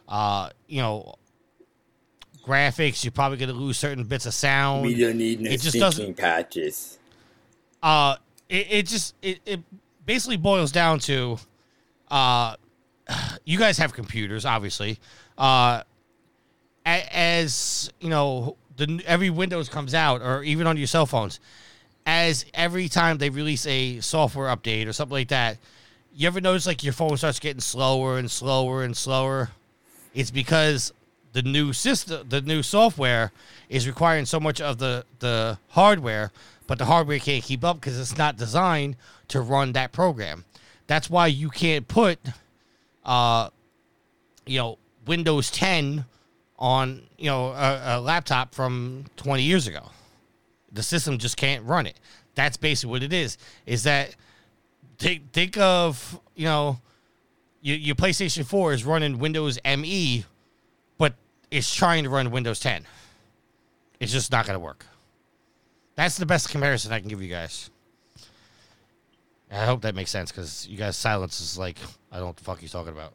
uh, 0.07 0.51
you 0.68 0.84
know, 0.84 1.15
graphics. 2.45 3.03
You're 3.03 3.11
probably 3.11 3.39
gonna 3.39 3.53
lose 3.53 3.80
certain 3.80 4.03
bits 4.03 4.28
of 4.28 4.36
sound. 4.36 4.84
We 4.86 4.93
don't 4.93 5.18
need 5.18 5.41
no 5.41 5.49
It 5.49 5.61
just 5.61 5.80
doesn't- 5.80 6.15
patches. 6.15 6.99
uh 7.82 8.18
it, 8.49 8.68
it 8.70 8.86
just 8.86 9.15
it, 9.24 9.39
it 9.47 9.61
basically 10.05 10.38
boils 10.38 10.72
down 10.72 10.99
to 10.99 11.39
uh 12.11 12.55
you 13.45 13.57
guys 13.57 13.80
have 13.80 13.93
computers 13.93 14.45
obviously 14.45 14.99
uh 15.39 15.82
as 16.86 17.91
you 17.99 18.09
know 18.09 18.57
the 18.76 19.01
every 19.07 19.32
windows 19.32 19.70
comes 19.70 19.93
out 19.95 20.22
or 20.22 20.43
even 20.43 20.68
on 20.68 20.78
your 20.78 20.86
cell 20.88 21.07
phones 21.07 21.39
as 22.08 22.45
every 22.53 22.88
time 22.88 23.18
they 23.18 23.30
release 23.30 23.68
a 23.68 23.99
software 23.99 24.47
update 24.55 24.88
or 24.88 24.93
something 24.93 25.14
like 25.14 25.28
that 25.28 25.58
you 26.14 26.26
ever 26.26 26.41
notice 26.41 26.66
like 26.66 26.84
your 26.84 26.93
phone 26.93 27.16
starts 27.18 27.39
getting 27.39 27.60
slower 27.60 28.18
and 28.18 28.32
slower 28.32 28.84
and 28.84 28.97
slower 28.97 29.51
it's 30.16 30.32
because 30.32 30.93
the 31.34 31.43
new 31.43 31.74
system 31.74 32.28
the 32.30 32.41
new 32.41 32.64
software 32.64 33.32
is 33.70 33.86
requiring 33.86 34.26
so 34.26 34.39
much 34.39 34.60
of 34.60 34.80
the 34.80 35.05
the 35.20 35.60
hardware 35.70 36.32
but 36.66 36.80
the 36.80 36.86
hardware 36.86 37.20
can't 37.20 37.43
keep 37.43 37.64
up 37.64 37.80
because 37.80 37.99
it's 37.99 38.18
not 38.18 38.38
designed 38.38 38.95
to 39.28 39.41
run 39.41 39.74
that 39.74 39.91
program 39.91 40.45
that's 40.88 41.10
why 41.10 41.28
you 41.28 41.49
can't 41.49 41.88
put 41.88 42.18
uh 43.05 43.49
you 44.47 44.58
know 44.58 44.78
windows 45.05 45.51
10 45.51 46.05
on 46.60 47.01
you 47.18 47.30
know 47.30 47.47
a, 47.49 47.97
a 47.97 48.01
laptop 48.01 48.53
from 48.53 49.05
20 49.18 49.43
years 49.43 49.68
ago. 49.68 49.89
The 50.72 50.84
system 50.84 51.18
just 51.18 51.38
can't 51.38 51.63
run 51.63 51.86
it. 51.88 51.99
That's 52.36 52.57
basically 52.57 52.91
what 52.91 53.03
it 53.03 53.13
is. 53.13 53.38
Is 53.65 53.84
that 53.84 54.15
think 54.97 55.32
think 55.32 55.57
of 55.57 56.20
you 56.36 56.45
know 56.45 56.80
your, 57.61 57.78
your 57.78 57.95
PlayStation 57.95 58.45
4 58.45 58.74
is 58.74 58.86
running 58.86 59.20
Windows 59.20 59.59
ME, 59.65 60.26
but 60.97 61.15
it's 61.51 61.74
trying 61.74 62.03
to 62.03 62.09
run 62.09 62.32
Windows 62.32 62.59
10. 62.59 62.86
It's 63.99 64.11
just 64.11 64.32
not 64.32 64.45
going 64.45 64.55
to 64.55 64.59
work. 64.59 64.86
That's 65.95 66.18
the 66.18 66.26
best 66.26 66.49
comparison 66.49 66.91
I 66.91 66.99
can 66.99 67.09
give 67.09 67.22
you 67.22 67.30
guys. 67.30 67.72
I 69.51 69.65
hope 69.65 69.82
that 69.82 69.95
makes 69.95 70.11
sense 70.11 70.32
because 70.32 70.68
you 70.68 70.78
guys' 70.78 70.97
silence 70.97 71.39
is 71.39 71.57
like, 71.57 71.78
I 72.11 72.18
don't 72.18 72.24
know 72.24 72.28
what 72.28 72.38
the 72.38 72.43
fuck 72.43 72.59
he's 72.59 72.72
talking 72.72 72.93
about. 72.93 73.13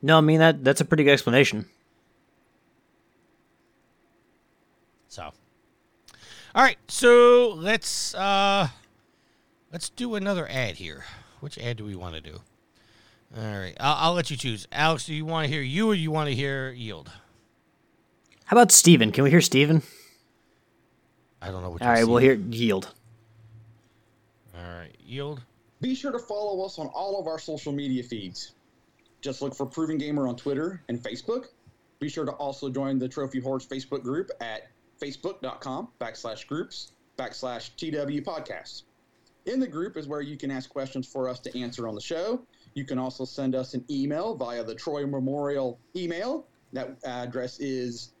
No, 0.00 0.18
I 0.18 0.20
mean 0.20 0.38
that 0.40 0.64
that's 0.64 0.80
a 0.80 0.84
pretty 0.84 1.04
good 1.04 1.12
explanation. 1.12 1.66
So, 5.08 5.30
all 6.54 6.62
right, 6.62 6.78
so 6.88 7.54
let's 7.56 8.14
uh 8.14 8.68
let's 9.72 9.88
do 9.90 10.14
another 10.14 10.48
ad 10.48 10.76
here. 10.76 11.04
Which 11.40 11.58
ad 11.58 11.76
do 11.76 11.84
we 11.84 11.94
want 11.94 12.14
to 12.14 12.20
do? 12.20 12.40
All 13.36 13.42
right, 13.42 13.74
I'll, 13.80 13.96
I'll 14.08 14.12
let 14.14 14.30
you 14.30 14.36
choose. 14.36 14.68
Alex, 14.70 15.06
do 15.06 15.14
you 15.14 15.24
want 15.24 15.46
to 15.46 15.52
hear 15.52 15.62
you 15.62 15.90
or 15.90 15.94
you 15.94 16.10
want 16.10 16.28
to 16.28 16.34
hear 16.34 16.70
yield? 16.70 17.10
How 18.44 18.56
about 18.56 18.70
Steven? 18.70 19.12
Can 19.12 19.24
we 19.24 19.30
hear 19.30 19.40
Steven? 19.40 19.82
I 21.40 21.50
don't 21.50 21.62
know 21.62 21.70
what. 21.70 21.82
All 21.82 21.88
right, 21.88 22.06
we'll 22.06 22.18
hear 22.18 22.34
yield. 22.34 22.92
All 24.54 24.62
right, 24.62 24.94
yield. 25.04 25.40
Be 25.80 25.94
sure 25.94 26.12
to 26.12 26.18
follow 26.18 26.64
us 26.64 26.78
on 26.78 26.86
all 26.88 27.18
of 27.18 27.26
our 27.26 27.38
social 27.38 27.72
media 27.72 28.02
feeds. 28.02 28.52
Just 29.22 29.40
look 29.40 29.54
for 29.54 29.64
Proven 29.64 29.98
Gamer 29.98 30.28
on 30.28 30.36
Twitter 30.36 30.82
and 30.88 31.02
Facebook. 31.02 31.46
Be 31.98 32.08
sure 32.08 32.24
to 32.24 32.32
also 32.32 32.68
join 32.68 32.98
the 32.98 33.08
Trophy 33.08 33.40
Whores 33.40 33.66
Facebook 33.66 34.02
group 34.02 34.30
at 34.40 34.68
facebook.com 35.02 35.88
backslash 36.00 36.46
groups 36.46 36.92
backslash 37.18 37.70
TW 37.76 38.24
podcast. 38.24 38.82
In 39.46 39.58
the 39.58 39.66
group 39.66 39.96
is 39.96 40.06
where 40.06 40.20
you 40.20 40.36
can 40.36 40.50
ask 40.50 40.70
questions 40.70 41.06
for 41.06 41.28
us 41.28 41.40
to 41.40 41.58
answer 41.58 41.88
on 41.88 41.94
the 41.94 42.00
show. 42.00 42.40
You 42.74 42.84
can 42.84 42.98
also 42.98 43.24
send 43.24 43.54
us 43.54 43.74
an 43.74 43.84
email 43.90 44.36
via 44.36 44.62
the 44.62 44.74
Troy 44.74 45.04
Memorial 45.06 45.78
email. 45.96 46.46
That 46.72 46.96
address 47.04 47.58
is 47.58 48.12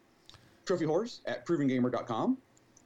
trophywhores 0.66 1.20
at 1.26 1.46
provengamer.com. 1.46 2.38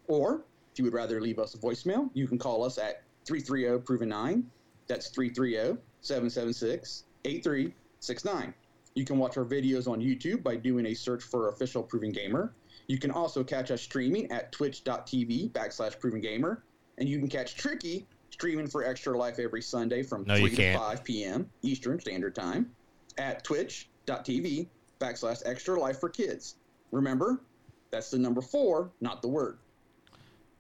Or 0.07 0.44
if 0.72 0.78
you 0.78 0.84
would 0.84 0.94
rather 0.94 1.20
leave 1.20 1.38
us 1.38 1.55
a 1.55 1.59
voicemail, 1.59 2.11
you 2.12 2.28
can 2.28 2.38
call 2.38 2.62
us 2.62 2.78
at 2.78 3.03
330 3.24 3.82
Proven 3.84 4.11
9. 4.11 4.44
That's 4.86 5.09
330 5.09 5.80
776 6.03 7.05
8369. 7.24 8.55
You 8.94 9.05
can 9.05 9.18
watch 9.18 9.36
our 9.36 9.44
videos 9.44 9.88
on 9.88 10.01
YouTube 10.01 10.42
by 10.42 10.57
doing 10.57 10.86
a 10.86 10.94
search 10.94 11.22
for 11.22 11.49
official 11.49 11.82
Proven 11.82 12.12
Gamer. 12.12 12.53
You 12.89 12.99
can 12.99 13.11
also 13.11 13.43
catch 13.43 13.70
us 13.70 13.82
streaming 13.82 14.30
at 14.30 14.53
twitch.tv 14.53 15.51
backslash 15.53 15.99
Proven 15.99 16.20
Gamer. 16.20 16.62
And 16.99 17.09
you 17.09 17.18
can 17.18 17.28
catch 17.28 17.57
Tricky 17.57 18.07
streaming 18.30 18.66
for 18.68 18.84
Extra 18.84 19.16
Life 19.16 19.39
every 19.39 19.62
Sunday 19.62 20.03
from 20.03 20.24
No, 20.24 20.37
3 20.37 20.55
to 20.57 20.74
5 20.78 21.05
p.m. 21.05 21.51
Eastern 21.62 22.01
Standard 22.01 22.34
Time 22.34 22.70
at 23.18 23.45
twitch.tv 23.45 24.68
backslash 25.01 25.43
Extra 25.45 25.78
Life 25.78 25.99
for 26.01 26.09
Kids. 26.09 26.57
Remember, 26.93 27.43
that's 27.91 28.11
the 28.11 28.18
number 28.18 28.41
four, 28.41 28.91
not 29.01 29.20
the 29.22 29.28
word. 29.28 29.59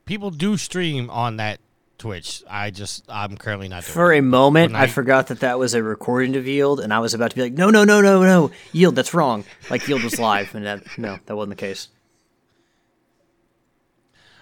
People 0.04 0.30
do 0.30 0.56
stream 0.56 1.10
on 1.10 1.36
that 1.38 1.60
Twitch. 1.98 2.44
I 2.48 2.70
just 2.70 3.04
I'm 3.08 3.36
currently 3.38 3.68
not 3.68 3.82
doing. 3.84 3.94
For 3.94 4.12
a 4.12 4.20
moment, 4.20 4.74
I 4.74 4.82
I- 4.82 4.86
forgot 4.86 5.28
that 5.28 5.40
that 5.40 5.58
was 5.58 5.72
a 5.74 5.82
recording 5.82 6.36
of 6.36 6.46
yield, 6.46 6.78
and 6.80 6.92
I 6.92 6.98
was 6.98 7.14
about 7.14 7.30
to 7.30 7.36
be 7.36 7.42
like, 7.42 7.54
"No, 7.54 7.70
no, 7.70 7.84
no, 7.84 8.02
no, 8.02 8.22
no, 8.22 8.50
yield, 8.72 8.94
that's 8.96 9.14
wrong." 9.14 9.44
Like 9.70 9.88
yield 9.88 10.04
was 10.04 10.18
live, 10.18 10.54
and 10.54 10.66
that 10.66 10.98
no, 10.98 11.18
that 11.24 11.34
wasn't 11.34 11.56
the 11.56 11.60
case. 11.60 11.88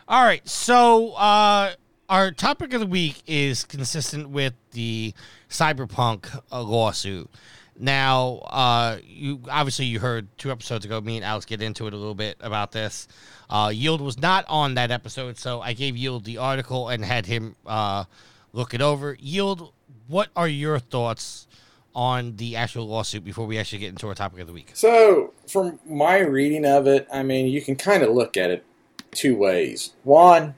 All 0.07 0.23
right, 0.23 0.47
so 0.47 1.13
uh, 1.13 1.73
our 2.11 2.31
topic 2.31 2.75
of 2.75 2.81
the 2.81 2.87
week 2.87 3.23
is 3.27 3.65
consistent 3.65 4.29
with 4.29 4.53
the 4.73 5.15
cyberpunk 5.49 6.43
uh, 6.53 6.63
lawsuit. 6.63 7.31
Now, 7.79 8.43
uh, 8.51 8.99
you 9.03 9.41
obviously 9.51 9.87
you 9.87 10.01
heard 10.01 10.29
two 10.37 10.51
episodes 10.51 10.85
ago. 10.85 11.01
Me 11.01 11.17
and 11.17 11.25
Alex 11.25 11.47
get 11.47 11.63
into 11.63 11.87
it 11.87 11.95
a 11.95 11.97
little 11.97 12.15
bit 12.15 12.37
about 12.41 12.73
this. 12.73 13.09
Uh, 13.49 13.73
Yield 13.75 14.03
was 14.03 14.19
not 14.21 14.45
on 14.47 14.75
that 14.75 14.91
episode, 14.91 15.39
so 15.39 15.63
I 15.63 15.73
gave 15.73 15.97
Yield 15.97 16.27
the 16.27 16.37
article 16.37 16.91
and 16.91 17.03
had 17.03 17.25
him 17.25 17.57
uh, 17.65 18.05
look 18.53 18.75
it 18.75 18.83
over. 18.83 19.17
Yield, 19.19 19.73
what 20.07 20.29
are 20.37 20.49
your 20.49 20.79
thoughts 20.81 21.49
on 21.95 22.37
the 22.37 22.57
actual 22.57 22.87
lawsuit 22.87 23.25
before 23.25 23.47
we 23.47 23.59
actually 23.59 23.79
get 23.79 23.89
into 23.89 24.07
our 24.07 24.15
topic 24.15 24.41
of 24.41 24.49
the 24.49 24.53
week? 24.53 24.73
So, 24.75 25.33
from 25.49 25.81
my 25.87 26.19
reading 26.19 26.67
of 26.67 26.87
it, 26.87 27.09
I 27.11 27.23
mean, 27.23 27.47
you 27.47 27.63
can 27.63 27.75
kind 27.75 28.03
of 28.03 28.11
look 28.11 28.37
at 28.37 28.51
it 28.51 28.67
two 29.15 29.37
ways. 29.37 29.93
One, 30.03 30.55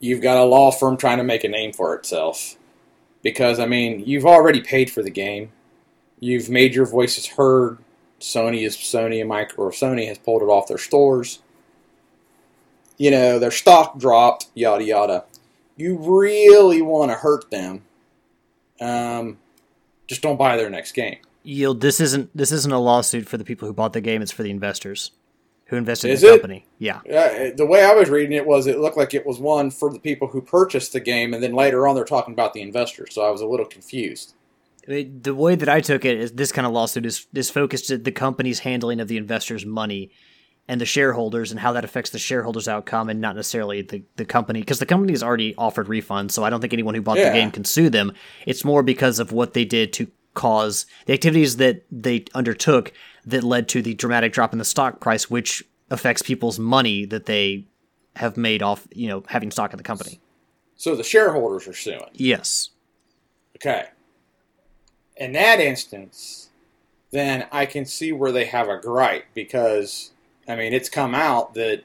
you've 0.00 0.22
got 0.22 0.38
a 0.38 0.44
law 0.44 0.70
firm 0.70 0.96
trying 0.96 1.18
to 1.18 1.24
make 1.24 1.44
a 1.44 1.48
name 1.48 1.72
for 1.72 1.94
itself. 1.94 2.56
Because, 3.22 3.60
I 3.60 3.66
mean, 3.66 4.02
you've 4.06 4.26
already 4.26 4.60
paid 4.60 4.90
for 4.90 5.02
the 5.02 5.10
game. 5.10 5.52
You've 6.18 6.48
made 6.48 6.74
your 6.74 6.86
voices 6.86 7.26
heard. 7.26 7.78
Sony 8.18 8.66
is 8.66 8.76
Sony 8.76 9.20
and 9.20 9.28
Micro 9.28 9.66
or 9.66 9.70
Sony 9.70 10.06
has 10.08 10.18
pulled 10.18 10.42
it 10.42 10.46
off 10.46 10.68
their 10.68 10.78
stores. 10.78 11.40
You 12.98 13.10
know, 13.10 13.38
their 13.38 13.50
stock 13.50 13.98
dropped, 13.98 14.46
yada 14.54 14.84
yada. 14.84 15.24
You 15.76 15.96
really 15.98 16.82
want 16.82 17.10
to 17.10 17.16
hurt 17.16 17.50
them. 17.50 17.82
Um, 18.78 19.38
just 20.06 20.20
don't 20.20 20.36
buy 20.36 20.58
their 20.58 20.68
next 20.68 20.92
game. 20.92 21.18
Yield. 21.42 21.80
This 21.80 22.00
isn't 22.00 22.34
this 22.36 22.52
isn't 22.52 22.72
a 22.72 22.78
lawsuit 22.78 23.26
for 23.26 23.38
the 23.38 23.44
people 23.44 23.66
who 23.66 23.72
bought 23.72 23.94
the 23.94 24.02
game. 24.02 24.20
It's 24.20 24.32
for 24.32 24.42
the 24.42 24.50
investors 24.50 25.12
who 25.70 25.76
invested 25.76 26.10
Is 26.10 26.22
in 26.22 26.28
the 26.28 26.34
it? 26.34 26.38
company. 26.40 26.66
Yeah. 26.78 26.96
Uh, 26.98 27.50
the 27.56 27.64
way 27.66 27.82
I 27.84 27.94
was 27.94 28.10
reading 28.10 28.32
it 28.32 28.44
was 28.46 28.66
it 28.66 28.78
looked 28.78 28.96
like 28.98 29.14
it 29.14 29.24
was 29.24 29.38
one 29.38 29.70
for 29.70 29.90
the 29.92 29.98
people 29.98 30.28
who 30.28 30.42
purchased 30.42 30.92
the 30.92 31.00
game, 31.00 31.32
and 31.32 31.42
then 31.42 31.54
later 31.54 31.86
on 31.88 31.94
they're 31.94 32.04
talking 32.04 32.34
about 32.34 32.52
the 32.52 32.60
investors. 32.60 33.14
So 33.14 33.22
I 33.22 33.30
was 33.30 33.40
a 33.40 33.46
little 33.46 33.66
confused. 33.66 34.34
The 34.86 35.34
way 35.34 35.54
that 35.54 35.68
I 35.68 35.80
took 35.80 36.04
it 36.04 36.18
is 36.18 36.32
this 36.32 36.52
kind 36.52 36.66
of 36.66 36.72
lawsuit 36.72 37.06
is 37.06 37.26
is 37.34 37.48
focused 37.50 37.90
at 37.90 38.04
the 38.04 38.12
company's 38.12 38.60
handling 38.60 39.00
of 39.00 39.08
the 39.08 39.16
investors' 39.16 39.64
money 39.64 40.10
and 40.68 40.80
the 40.80 40.86
shareholders 40.86 41.50
and 41.50 41.60
how 41.60 41.72
that 41.72 41.84
affects 41.84 42.10
the 42.10 42.18
shareholders' 42.18 42.66
outcome 42.68 43.08
and 43.08 43.20
not 43.20 43.36
necessarily 43.36 43.82
the, 43.82 44.02
the 44.16 44.24
company 44.24 44.60
because 44.60 44.78
the 44.78 44.86
company 44.86 45.12
has 45.12 45.22
already 45.22 45.54
offered 45.56 45.86
refunds. 45.86 46.30
So 46.32 46.44
I 46.44 46.50
don't 46.50 46.60
think 46.60 46.72
anyone 46.72 46.94
who 46.94 47.02
bought 47.02 47.18
Yeah. 47.18 47.30
the 47.30 47.38
game 47.38 47.50
can 47.50 47.64
sue 47.64 47.90
them. 47.90 48.12
It's 48.46 48.64
more 48.64 48.82
because 48.82 49.18
of 49.18 49.32
what 49.32 49.52
they 49.52 49.64
did 49.64 49.92
to 49.94 50.08
cause 50.34 50.86
the 51.06 51.12
activities 51.12 51.56
that 51.56 51.84
they 51.90 52.24
undertook 52.34 52.92
that 53.30 53.42
led 53.44 53.68
to 53.70 53.82
the 53.82 53.94
dramatic 53.94 54.32
drop 54.32 54.52
in 54.52 54.58
the 54.58 54.64
stock 54.64 55.00
price, 55.00 55.30
which 55.30 55.64
affects 55.90 56.22
people's 56.22 56.58
money 56.58 57.04
that 57.06 57.26
they 57.26 57.64
have 58.16 58.36
made 58.36 58.62
off 58.62 58.86
you 58.92 59.08
know 59.08 59.22
having 59.28 59.50
stock 59.50 59.72
in 59.72 59.76
the 59.76 59.82
company. 59.82 60.20
So 60.76 60.94
the 60.96 61.02
shareholders 61.04 61.66
are 61.68 61.72
suing. 61.74 62.00
Yes. 62.14 62.70
Okay. 63.56 63.86
In 65.16 65.32
that 65.32 65.60
instance, 65.60 66.48
then 67.10 67.46
I 67.52 67.66
can 67.66 67.84
see 67.84 68.12
where 68.12 68.32
they 68.32 68.46
have 68.46 68.68
a 68.68 68.78
gripe 68.78 69.26
because, 69.34 70.12
I 70.48 70.56
mean, 70.56 70.72
it's 70.72 70.88
come 70.88 71.14
out 71.14 71.52
that 71.54 71.82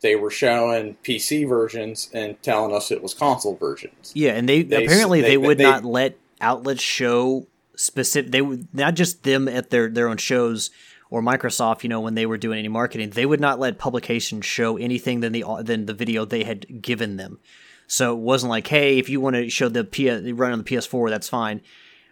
they 0.00 0.16
were 0.16 0.30
showing 0.30 0.96
PC 1.04 1.46
versions 1.46 2.08
and 2.14 2.40
telling 2.42 2.74
us 2.74 2.90
it 2.90 3.02
was 3.02 3.12
console 3.12 3.56
versions. 3.56 4.12
Yeah, 4.14 4.32
and 4.32 4.48
they, 4.48 4.62
They- 4.62 4.84
apparently 4.86 5.20
they, 5.20 5.30
they- 5.30 5.36
would 5.36 5.58
they- 5.58 5.64
not 5.64 5.84
let 5.84 6.16
outlets 6.40 6.82
show 6.82 7.46
specific. 7.82 8.30
They 8.30 8.42
would 8.42 8.72
not 8.74 8.94
just 8.94 9.22
them 9.24 9.48
at 9.48 9.70
their 9.70 9.88
their 9.88 10.08
own 10.08 10.16
shows 10.16 10.70
or 11.10 11.20
Microsoft. 11.22 11.82
You 11.82 11.88
know, 11.88 12.00
when 12.00 12.14
they 12.14 12.26
were 12.26 12.38
doing 12.38 12.58
any 12.58 12.68
marketing, 12.68 13.10
they 13.10 13.26
would 13.26 13.40
not 13.40 13.58
let 13.58 13.78
publications 13.78 14.44
show 14.46 14.76
anything 14.76 15.20
than 15.20 15.32
the 15.32 15.44
than 15.62 15.86
the 15.86 15.94
video 15.94 16.24
they 16.24 16.44
had 16.44 16.82
given 16.82 17.16
them. 17.16 17.38
So 17.86 18.12
it 18.14 18.20
wasn't 18.20 18.50
like, 18.50 18.68
hey, 18.68 18.98
if 18.98 19.08
you 19.08 19.20
want 19.20 19.36
to 19.36 19.50
show 19.50 19.68
the 19.68 19.84
P 19.84 20.08
run 20.10 20.52
on 20.52 20.58
the 20.58 20.64
PS4, 20.64 21.10
that's 21.10 21.28
fine, 21.28 21.60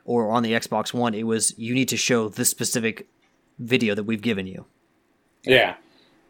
or 0.05 0.31
on 0.31 0.43
the 0.43 0.53
Xbox 0.53 0.93
One. 0.93 1.15
It 1.15 1.23
was 1.25 1.59
you 1.59 1.75
need 1.75 1.89
to 1.89 1.97
show 1.97 2.29
this 2.29 2.51
specific 2.51 3.07
video 3.59 3.95
that 3.95 4.05
we've 4.05 4.23
given 4.23 4.47
you. 4.47 4.67
Yeah. 5.45 5.77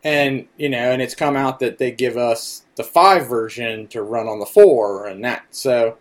And, 0.02 0.46
you 0.56 0.68
know, 0.68 0.92
and 0.92 1.02
it's 1.02 1.14
come 1.14 1.36
out 1.36 1.60
that 1.60 1.76
they 1.78 1.90
give 1.90 2.16
us 2.16 2.62
the 2.76 2.84
5 2.84 3.28
version 3.28 3.86
to 3.88 4.02
run 4.02 4.28
on 4.28 4.40
the 4.40 4.46
4 4.46 5.06
and 5.06 5.24
that. 5.24 5.44
So 5.50 5.98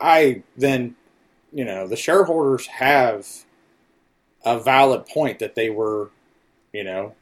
I 0.00 0.44
then, 0.56 0.94
you 1.54 1.64
know, 1.64 1.86
the 1.86 1.96
shareholders 1.96 2.66
have 2.66 3.26
a 4.44 4.58
valid 4.58 5.06
point 5.06 5.38
that 5.38 5.54
they 5.54 5.70
were, 5.70 6.10
you 6.72 6.84
know, 6.84 7.14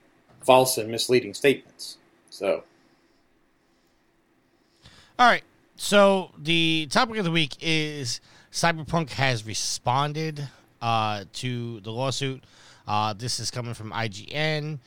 false 0.43 0.79
and 0.79 0.91
misleading 0.91 1.35
statements. 1.35 1.99
So, 2.31 2.65
All 5.19 5.29
right. 5.29 5.43
So 5.77 6.31
the 6.39 6.89
topic 6.91 7.19
of 7.19 7.25
the 7.25 7.31
week 7.31 7.57
is 7.61 8.21
Cyberpunk 8.51 9.11
has 9.11 9.47
responded 9.47 10.49
uh, 10.81 11.25
to 11.35 11.81
the 11.81 11.91
lawsuit. 11.93 12.43
Uh, 12.89 13.13
this 13.13 13.39
is 13.39 13.51
coming 13.51 13.75
from 13.75 13.93
IGN 13.93 14.79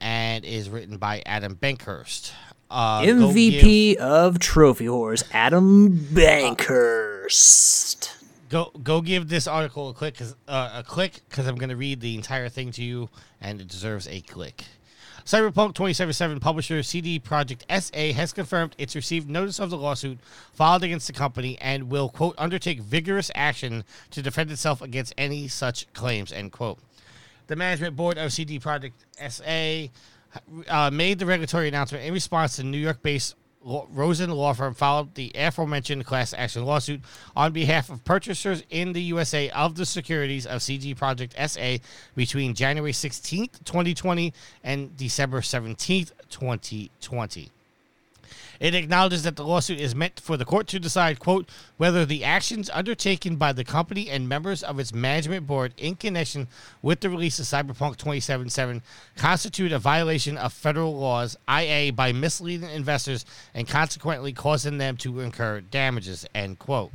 and 0.00 0.44
is 0.44 0.70
written 0.70 0.96
by 0.96 1.22
Adam 1.26 1.56
Bankhurst. 1.56 2.32
Uh, 2.70 3.04
go 3.04 3.10
MVP 3.10 3.96
of 3.96 4.38
Trophy 4.38 4.86
Whores, 4.86 5.24
Adam 5.32 5.98
Bankhurst. 6.12 7.84
Go 8.54 8.70
go 8.84 9.00
give 9.00 9.28
this 9.28 9.48
article 9.48 9.88
a 9.88 9.94
click 9.94 10.18
cause, 10.18 10.36
uh, 10.46 10.70
a 10.76 10.84
click 10.84 11.22
because 11.28 11.48
I'm 11.48 11.56
going 11.56 11.70
to 11.70 11.76
read 11.76 12.00
the 12.00 12.14
entire 12.14 12.48
thing 12.48 12.70
to 12.70 12.84
you, 12.84 13.08
and 13.40 13.60
it 13.60 13.66
deserves 13.66 14.06
a 14.06 14.20
click. 14.20 14.66
Cyberpunk 15.24 15.74
2077 15.74 16.38
publisher 16.38 16.80
CD 16.84 17.18
Projekt 17.18 17.64
SA 17.68 18.16
has 18.16 18.32
confirmed 18.32 18.76
it's 18.78 18.94
received 18.94 19.28
notice 19.28 19.58
of 19.58 19.70
the 19.70 19.76
lawsuit 19.76 20.18
filed 20.52 20.84
against 20.84 21.08
the 21.08 21.12
company 21.12 21.58
and 21.60 21.90
will 21.90 22.08
quote 22.08 22.36
undertake 22.38 22.78
vigorous 22.78 23.28
action 23.34 23.82
to 24.12 24.22
defend 24.22 24.52
itself 24.52 24.80
against 24.80 25.12
any 25.18 25.48
such 25.48 25.92
claims 25.92 26.32
end 26.32 26.52
quote. 26.52 26.78
The 27.48 27.56
management 27.56 27.96
board 27.96 28.18
of 28.18 28.32
CD 28.32 28.60
Projekt 28.60 28.92
SA 29.18 29.90
uh, 30.68 30.90
made 30.92 31.18
the 31.18 31.26
regulatory 31.26 31.66
announcement 31.66 32.04
in 32.04 32.14
response 32.14 32.54
to 32.54 32.62
New 32.62 32.78
York-based 32.78 33.34
Rosen 33.64 34.30
Law 34.30 34.52
Firm 34.52 34.74
filed 34.74 35.14
the 35.14 35.32
aforementioned 35.34 36.04
class 36.04 36.34
action 36.34 36.64
lawsuit 36.64 37.00
on 37.34 37.52
behalf 37.52 37.88
of 37.88 38.04
purchasers 38.04 38.62
in 38.68 38.92
the 38.92 39.02
USA 39.02 39.48
of 39.50 39.74
the 39.74 39.86
securities 39.86 40.46
of 40.46 40.62
CD 40.62 40.94
Projekt 40.94 41.32
SA 41.48 41.82
between 42.14 42.54
January 42.54 42.92
16th, 42.92 43.64
2020 43.64 44.32
and 44.62 44.96
December 44.96 45.40
17th, 45.40 46.12
2020. 46.28 47.50
It 48.64 48.74
acknowledges 48.74 49.24
that 49.24 49.36
the 49.36 49.44
lawsuit 49.44 49.78
is 49.78 49.94
meant 49.94 50.18
for 50.18 50.38
the 50.38 50.46
court 50.46 50.68
to 50.68 50.80
decide, 50.80 51.18
quote, 51.18 51.50
whether 51.76 52.06
the 52.06 52.24
actions 52.24 52.70
undertaken 52.72 53.36
by 53.36 53.52
the 53.52 53.62
company 53.62 54.08
and 54.08 54.26
members 54.26 54.62
of 54.62 54.78
its 54.78 54.94
management 54.94 55.46
board 55.46 55.74
in 55.76 55.96
connection 55.96 56.48
with 56.80 57.00
the 57.00 57.10
release 57.10 57.38
of 57.38 57.44
Cyberpunk 57.44 57.98
2077 57.98 58.80
constitute 59.18 59.70
a 59.70 59.78
violation 59.78 60.38
of 60.38 60.54
federal 60.54 60.98
laws, 60.98 61.36
IA, 61.46 61.92
by 61.92 62.12
misleading 62.12 62.70
investors 62.70 63.26
and 63.52 63.68
consequently 63.68 64.32
causing 64.32 64.78
them 64.78 64.96
to 64.96 65.20
incur 65.20 65.60
damages, 65.60 66.24
end 66.34 66.58
quote. 66.58 66.90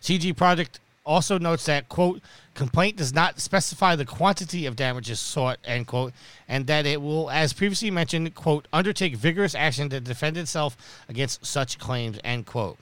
CD 0.00 0.32
Projekt 0.32 0.78
also 1.04 1.40
notes 1.40 1.66
that, 1.66 1.88
quote, 1.88 2.22
complaint 2.54 2.96
does 2.96 3.12
not 3.12 3.40
specify 3.40 3.96
the 3.96 4.04
quantity 4.04 4.66
of 4.66 4.76
damages 4.76 5.20
sought, 5.20 5.58
end 5.64 5.86
quote, 5.86 6.12
and 6.48 6.66
that 6.66 6.86
it 6.86 7.00
will, 7.00 7.30
as 7.30 7.52
previously 7.52 7.90
mentioned, 7.90 8.34
quote, 8.34 8.68
undertake 8.72 9.16
vigorous 9.16 9.54
action 9.54 9.88
to 9.90 10.00
defend 10.00 10.36
itself 10.36 10.76
against 11.08 11.44
such 11.44 11.78
claims, 11.78 12.18
end 12.24 12.46
quote. 12.46 12.78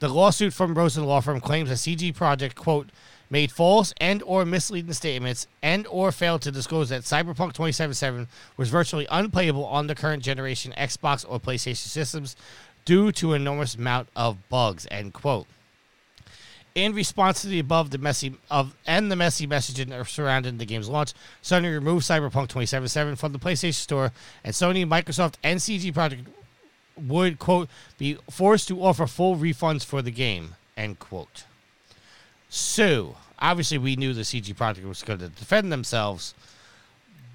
The 0.00 0.08
lawsuit 0.08 0.52
from 0.52 0.74
Rosen 0.74 1.04
Law 1.04 1.20
Firm 1.20 1.40
claims 1.40 1.70
that 1.70 1.78
CD 1.78 2.12
Projekt, 2.12 2.56
quote, 2.56 2.88
made 3.30 3.50
false 3.50 3.94
and 4.00 4.22
or 4.24 4.44
misleading 4.44 4.92
statements 4.92 5.46
and 5.62 5.86
or 5.88 6.12
failed 6.12 6.42
to 6.42 6.50
disclose 6.50 6.90
that 6.90 7.02
Cyberpunk 7.02 7.54
2077 7.54 8.28
was 8.56 8.68
virtually 8.68 9.06
unplayable 9.10 9.64
on 9.64 9.86
the 9.86 9.94
current 9.94 10.22
generation 10.22 10.74
Xbox 10.76 11.24
or 11.28 11.40
PlayStation 11.40 11.76
systems 11.76 12.36
due 12.84 13.10
to 13.12 13.32
an 13.32 13.42
enormous 13.42 13.74
amount 13.74 14.08
of 14.14 14.48
bugs, 14.48 14.86
end 14.90 15.14
quote. 15.14 15.46
In 16.74 16.92
response 16.92 17.40
to 17.42 17.46
the 17.46 17.60
above, 17.60 17.90
the 17.90 17.98
messy 17.98 18.34
of 18.50 18.74
and 18.84 19.10
the 19.10 19.14
messy 19.14 19.46
messaging 19.46 20.08
surrounding 20.08 20.58
the 20.58 20.66
game's 20.66 20.88
launch, 20.88 21.12
Sony 21.40 21.72
removed 21.72 22.04
Cyberpunk 22.04 22.48
2077 22.48 23.14
from 23.14 23.32
the 23.32 23.38
PlayStation 23.38 23.74
Store, 23.74 24.10
and 24.42 24.52
Sony, 24.52 24.84
Microsoft, 24.84 25.34
and 25.44 25.62
CD 25.62 25.92
Projekt 25.92 26.26
would 26.96 27.38
quote 27.38 27.68
be 27.96 28.18
forced 28.28 28.66
to 28.66 28.82
offer 28.82 29.06
full 29.06 29.36
refunds 29.36 29.84
for 29.84 30.02
the 30.02 30.10
game 30.10 30.56
end 30.76 30.98
quote. 30.98 31.44
So 32.48 33.18
obviously, 33.38 33.78
we 33.78 33.94
knew 33.94 34.12
the 34.12 34.24
CD 34.24 34.52
Projekt 34.52 34.84
was 34.84 35.04
going 35.04 35.20
to 35.20 35.28
defend 35.28 35.70
themselves, 35.70 36.34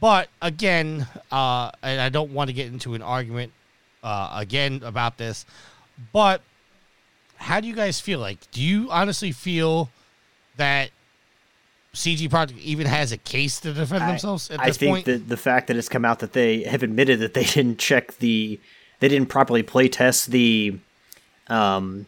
but 0.02 0.28
again, 0.42 1.08
uh, 1.32 1.72
and 1.82 2.02
I 2.02 2.10
don't 2.10 2.34
want 2.34 2.50
to 2.50 2.54
get 2.54 2.68
into 2.68 2.94
an 2.94 3.02
argument 3.02 3.54
uh, 4.04 4.34
again 4.36 4.82
about 4.84 5.18
this, 5.18 5.46
but 6.12 6.42
how 7.40 7.60
do 7.60 7.68
you 7.68 7.74
guys 7.74 8.00
feel? 8.00 8.20
Like, 8.20 8.52
do 8.52 8.62
you 8.62 8.90
honestly 8.92 9.32
feel 9.32 9.90
that 10.58 10.92
CD 11.94 12.28
Projekt 12.30 12.60
even 12.60 12.86
has 12.86 13.12
a 13.12 13.18
case 13.18 13.60
to 13.62 13.74
defend 13.74 14.08
themselves 14.08 14.52
at 14.52 14.60
I, 14.60 14.68
this 14.68 14.76
I 14.76 14.80
think 14.80 14.96
point? 14.96 15.06
that 15.06 15.30
the 15.30 15.38
fact 15.38 15.68
that 15.68 15.78
it's 15.78 15.90
come 15.90 16.06
out 16.06 16.20
that 16.20 16.34
they 16.34 16.64
have 16.64 16.84
admitted 16.84 17.20
that 17.20 17.34
they 17.34 17.44
didn't 17.56 17.80
check 17.80 18.18
the, 18.18 18.60
they 19.00 19.08
didn't 19.08 19.30
properly 19.30 19.64
play 19.64 19.88
test 19.88 20.32
the, 20.32 20.78
um, 21.48 22.06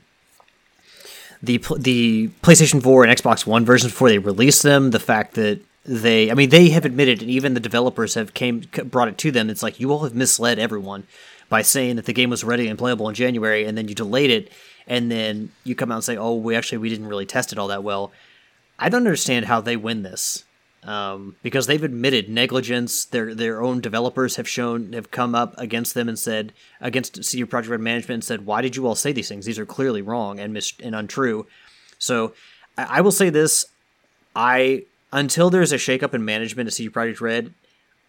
the 1.41 1.57
the 1.77 2.27
PlayStation 2.43 2.83
4 2.83 3.05
and 3.05 3.17
Xbox 3.17 3.47
One 3.47 3.65
versions 3.65 3.91
before 3.91 4.09
they 4.09 4.19
released 4.19 4.61
them. 4.61 4.91
The 4.91 4.99
fact 4.99 5.33
that 5.33 5.59
they, 5.83 6.29
I 6.29 6.35
mean, 6.35 6.49
they 6.49 6.69
have 6.69 6.85
admitted, 6.85 7.21
and 7.21 7.31
even 7.31 7.55
the 7.55 7.59
developers 7.59 8.13
have 8.13 8.35
came 8.35 8.63
brought 8.85 9.07
it 9.07 9.17
to 9.19 9.31
them. 9.31 9.49
It's 9.49 9.63
like 9.63 9.79
you 9.79 9.91
all 9.91 10.03
have 10.03 10.13
misled 10.13 10.59
everyone 10.59 11.07
by 11.49 11.63
saying 11.63 11.95
that 11.95 12.05
the 12.05 12.13
game 12.13 12.29
was 12.29 12.43
ready 12.43 12.67
and 12.67 12.77
playable 12.77 13.09
in 13.09 13.15
January, 13.15 13.65
and 13.65 13.75
then 13.75 13.87
you 13.87 13.95
delayed 13.95 14.29
it 14.29 14.51
and 14.87 15.11
then 15.11 15.51
you 15.63 15.75
come 15.75 15.91
out 15.91 15.95
and 15.95 16.03
say, 16.03 16.17
"Oh, 16.17 16.35
we 16.35 16.55
actually 16.55 16.79
we 16.79 16.89
didn't 16.89 17.07
really 17.07 17.25
test 17.25 17.51
it 17.51 17.59
all 17.59 17.67
that 17.67 17.83
well." 17.83 18.11
I 18.79 18.89
don't 18.89 19.05
understand 19.05 19.45
how 19.45 19.61
they 19.61 19.75
win 19.77 20.01
this 20.01 20.43
um, 20.83 21.35
because 21.43 21.67
they've 21.67 21.83
admitted 21.83 22.29
negligence. 22.29 23.05
Their 23.05 23.35
their 23.35 23.61
own 23.61 23.81
developers 23.81 24.35
have 24.37 24.49
shown 24.49 24.93
have 24.93 25.11
come 25.11 25.35
up 25.35 25.53
against 25.57 25.93
them 25.93 26.09
and 26.09 26.17
said 26.17 26.53
against 26.79 27.23
CD 27.23 27.45
Projekt 27.45 27.69
Red 27.69 27.79
management 27.79 28.15
and 28.15 28.23
said, 28.23 28.45
"Why 28.45 28.61
did 28.61 28.75
you 28.75 28.87
all 28.87 28.95
say 28.95 29.11
these 29.11 29.29
things? 29.29 29.45
These 29.45 29.59
are 29.59 29.65
clearly 29.65 30.01
wrong 30.01 30.39
and 30.39 30.53
mis- 30.53 30.73
and 30.81 30.95
untrue." 30.95 31.45
So 31.99 32.33
I, 32.77 32.97
I 32.97 33.01
will 33.01 33.11
say 33.11 33.29
this: 33.29 33.65
I 34.35 34.85
until 35.13 35.49
there's 35.49 35.71
a 35.71 35.77
shakeup 35.77 36.13
in 36.13 36.25
management 36.25 36.67
at 36.67 36.73
CD 36.73 36.89
Projekt 36.89 37.21
Red, 37.21 37.53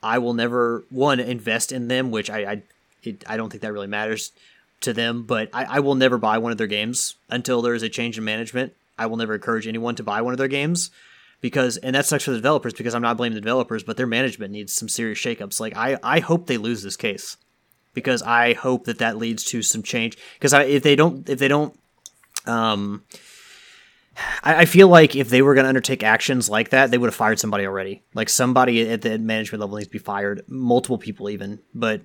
I 0.03 0.19
will 0.19 0.35
never 0.35 0.85
one 0.89 1.21
invest 1.21 1.73
in 1.73 1.89
them, 1.89 2.11
which 2.11 2.31
I 2.31 2.53
I, 2.53 2.63
it, 3.03 3.25
I 3.27 3.37
don't 3.37 3.51
think 3.51 3.63
that 3.63 3.73
really 3.73 3.87
matters 3.87 4.33
to 4.83 4.93
them, 4.93 5.25
but 5.25 5.49
I, 5.53 5.65
I 5.65 5.81
will 5.81 5.95
never 5.95 6.19
buy 6.19 6.39
one 6.39 6.53
of 6.53 6.59
their 6.59 6.67
games 6.67 7.17
until 7.29 7.63
there 7.63 7.75
is 7.75 7.83
a 7.83 7.89
change 7.89 8.19
in 8.19 8.25
management. 8.25 8.75
I 8.99 9.07
will 9.07 9.17
never 9.17 9.35
encourage 9.35 9.67
anyone 9.67 9.95
to 9.97 10.03
buy 10.03 10.21
one 10.23 10.35
of 10.35 10.39
their 10.39 10.49
games 10.49 10.91
because, 11.41 11.77
and 11.79 11.95
that 11.95 12.07
sucks 12.07 12.25
for 12.25 12.31
the 12.31 12.37
developers 12.37 12.75
because 12.75 12.95
I'm 12.95 13.03
not 13.03 13.17
blaming 13.17 13.35
the 13.35 13.41
developers, 13.41 13.83
but 13.83 13.97
their 13.97 14.07
management 14.07 14.53
needs 14.53 14.73
some 14.73 14.89
serious 14.89 15.19
shakeups. 15.19 15.61
Like 15.61 15.77
I, 15.77 15.99
I 16.03 16.21
hope 16.21 16.47
they 16.47 16.59
lose 16.59 16.83
this 16.83 16.97
case 16.97 17.37
because 17.95 18.23
I 18.23 18.55
hope 18.55 18.85
that 18.85 18.99
that 18.99 19.19
leads 19.19 19.45
to 19.47 19.63
some 19.63 19.83
change. 19.83 20.17
Because 20.35 20.53
if 20.53 20.83
they 20.83 20.97
don't, 20.97 21.29
if 21.29 21.39
they 21.39 21.49
don't, 21.49 21.79
um, 22.47 23.05
I, 24.43 24.57
I 24.61 24.65
feel 24.65 24.89
like 24.89 25.17
if 25.17 25.29
they 25.29 25.43
were 25.43 25.55
going 25.55 25.65
to 25.65 25.69
undertake 25.69 26.03
actions 26.03 26.49
like 26.49 26.71
that, 26.71 26.91
they 26.91 26.99
would 26.99 27.09
have 27.09 27.15
fired 27.15 27.39
somebody 27.39 27.67
already. 27.67 28.03
Like 28.15 28.29
somebody 28.29 28.89
at 28.89 29.03
the 29.03 29.19
management 29.19 29.61
level 29.61 29.77
needs 29.77 29.89
to 29.89 29.93
be 29.93 29.99
fired, 29.99 30.45
multiple 30.49 30.99
people 30.99 31.31
even. 31.31 31.61
But 31.75 32.03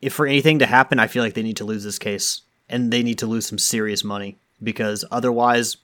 if 0.00 0.12
for 0.12 0.26
anything 0.26 0.58
to 0.58 0.66
happen, 0.66 0.98
I 0.98 1.06
feel 1.06 1.22
like 1.22 1.34
they 1.34 1.42
need 1.42 1.56
to 1.58 1.64
lose 1.64 1.84
this 1.84 1.98
case 1.98 2.42
and 2.68 2.92
they 2.92 3.02
need 3.02 3.18
to 3.18 3.26
lose 3.26 3.46
some 3.46 3.58
serious 3.58 4.04
money 4.04 4.36
because 4.62 5.04
otherwise, 5.10 5.76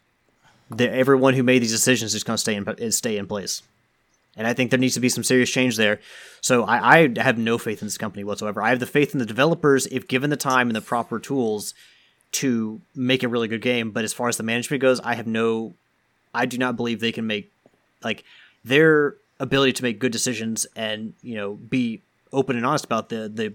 everyone 0.79 1.35
who 1.35 1.43
made 1.43 1.63
these 1.63 1.73
decisions 1.73 2.15
is 2.15 2.25
going 2.25 2.37
to 2.37 2.41
stay 2.41 2.55
in 2.55 2.93
stay 2.93 3.17
in 3.17 3.27
place. 3.27 3.63
And 4.37 4.47
I 4.47 4.55
think 4.55 4.71
there 4.71 4.79
needs 4.79 4.95
to 4.95 5.01
be 5.01 5.11
some 5.11 5.25
serious 5.25 5.51
change 5.51 5.77
there. 5.77 6.01
So 6.41 6.65
I, 6.65 7.03
I 7.03 7.09
have 7.19 7.37
no 7.37 7.59
faith 7.59 7.83
in 7.83 7.87
this 7.87 7.99
company 7.99 8.25
whatsoever. 8.25 8.63
I 8.63 8.71
have 8.71 8.81
the 8.81 8.87
faith 8.87 9.13
in 9.13 9.19
the 9.19 9.27
developers 9.27 9.87
if 9.89 10.09
given 10.09 10.31
the 10.31 10.39
time 10.39 10.69
and 10.69 10.77
the 10.77 10.81
proper 10.81 11.19
tools 11.19 11.75
to 12.33 12.81
make 12.95 13.23
a 13.23 13.29
really 13.29 13.49
good 13.49 13.61
game. 13.61 13.91
But 13.91 14.05
as 14.05 14.15
far 14.15 14.29
as 14.29 14.39
the 14.39 14.43
management 14.43 14.81
goes, 14.81 15.01
I 15.01 15.17
have 15.17 15.27
no, 15.27 15.75
I 16.35 16.47
do 16.47 16.57
not 16.57 16.77
believe 16.77 17.01
they 17.01 17.13
can 17.13 17.27
make 17.27 17.53
like 18.03 18.25
their 18.65 19.17
ability 19.39 19.73
to 19.75 19.83
make 19.83 19.99
good 19.99 20.13
decisions 20.13 20.67
and 20.77 21.15
you 21.21 21.35
know 21.35 21.55
be 21.55 22.01
open 22.33 22.57
and 22.57 22.65
honest 22.65 22.85
about 22.85 23.09
the 23.09 23.29
the 23.29 23.53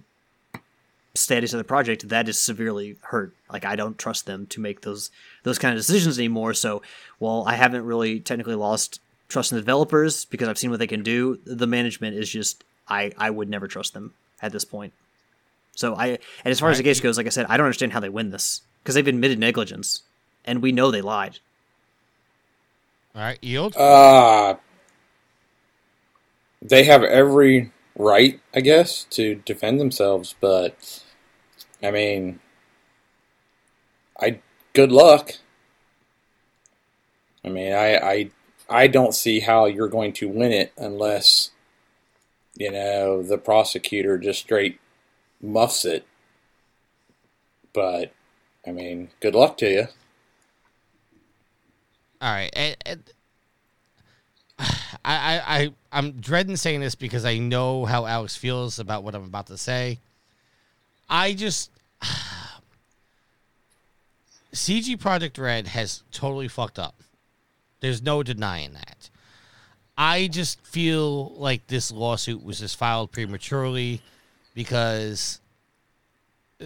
status 1.18 1.54
of 1.54 1.58
the 1.58 1.64
project, 1.64 2.10
that 2.10 2.30
is 2.30 2.40
severely 2.40 2.98
hurt. 3.02 3.34
Like 3.52 3.66
I 3.66 3.76
don't 3.76 3.98
trust 3.98 4.26
them 4.26 4.46
to 4.48 4.62
make 4.62 4.82
those 4.82 5.12
those 5.44 5.60
kind 5.60 5.74
of 5.74 5.80
decisions 5.80 6.18
anymore. 6.18 6.54
So 6.54 6.82
while 7.20 7.44
I 7.46 7.56
haven't 7.56 7.86
really 7.86 8.20
technically 8.20 8.56
lost 8.56 9.00
trust 9.30 9.52
in 9.52 9.56
the 9.56 9.62
developers 9.62 10.26
because 10.26 10.48
I've 10.48 10.58
seen 10.58 10.70
what 10.70 10.80
they 10.80 10.88
can 10.88 11.04
do, 11.04 11.40
the 11.46 11.68
management 11.68 12.16
is 12.16 12.30
just 12.30 12.64
I 12.88 13.12
I 13.18 13.30
would 13.30 13.50
never 13.50 13.68
trust 13.68 13.94
them 13.94 14.14
at 14.42 14.52
this 14.52 14.66
point. 14.66 14.94
So 15.76 15.96
I 15.96 16.08
and 16.08 16.20
as 16.46 16.60
far 16.60 16.70
as 16.70 16.78
the 16.78 16.84
case 16.84 17.00
goes, 17.00 17.18
like 17.18 17.28
I 17.28 17.30
said, 17.30 17.46
I 17.50 17.58
don't 17.58 17.66
understand 17.66 17.94
how 17.94 18.00
they 18.00 18.10
win 18.10 18.32
this 18.32 18.62
because 18.84 18.96
they've 18.96 19.08
admitted 19.08 19.40
negligence 19.40 20.04
and 20.46 20.62
we 20.62 20.72
know 20.72 20.92
they 20.92 21.02
lied. 21.02 21.40
All 23.16 23.22
right, 23.22 23.40
yield. 23.42 23.76
Uh 23.76 24.56
they 26.62 26.84
have 26.86 27.04
every 27.04 27.72
right, 27.98 28.40
I 28.54 28.62
guess, 28.62 29.06
to 29.12 29.36
defend 29.36 29.80
themselves, 29.80 30.36
but 30.40 31.04
I 31.82 31.92
mean, 31.92 32.40
I 34.20 34.40
good 34.74 34.92
luck. 34.92 35.32
I 37.46 37.50
mean, 37.50 37.74
I 37.74 37.98
I 37.98 38.30
I 38.70 38.88
don't 38.88 39.14
see 39.14 39.40
how 39.40 39.66
you're 39.66 39.88
going 39.88 40.14
to 40.14 40.28
win 40.28 40.52
it 40.52 40.74
unless 40.78 41.52
you 42.56 42.72
know 42.72 43.22
the 43.22 43.38
prosecutor 43.38 44.18
just 44.18 44.40
straight 44.40 44.80
muffs 45.42 45.86
it. 45.86 46.06
But 47.74 48.12
I 48.66 48.72
mean, 48.72 49.10
good 49.20 49.36
luck 49.36 49.58
to 49.58 49.70
you. 49.70 49.88
All 52.20 52.32
right, 52.32 52.50
and, 52.54 52.78
and 52.86 53.04
I, 54.60 54.66
I, 55.06 55.42
I, 55.46 55.74
I'm 55.92 56.14
dreading 56.14 56.58
saying 56.58 56.80
this 56.80 56.96
because 56.96 57.26
I 57.26 57.38
know 57.38 57.86
how 57.86 58.08
Alex 58.08 58.36
feels 58.36 58.80
about 58.80 59.04
what 59.04 59.14
I'm 59.14 59.24
about 59.24 59.48
to 59.48 59.58
say. 59.58 60.00
I 61.10 61.34
just 61.34 61.72
CD 64.52 64.98
Projekt 64.98 65.40
Red 65.40 65.68
has 65.68 66.04
totally 66.12 66.48
fucked 66.48 66.80
up. 66.80 66.96
There's 67.80 68.02
no 68.02 68.24
denying 68.24 68.74
that. 68.74 69.10
I 69.98 70.28
just 70.28 70.66
feel 70.66 71.34
like 71.36 71.68
this 71.68 71.92
lawsuit 71.92 72.44
was 72.44 72.60
just 72.60 72.78
filed 72.78 73.12
prematurely 73.12 74.02
because, 74.54 75.40
uh, 76.62 76.66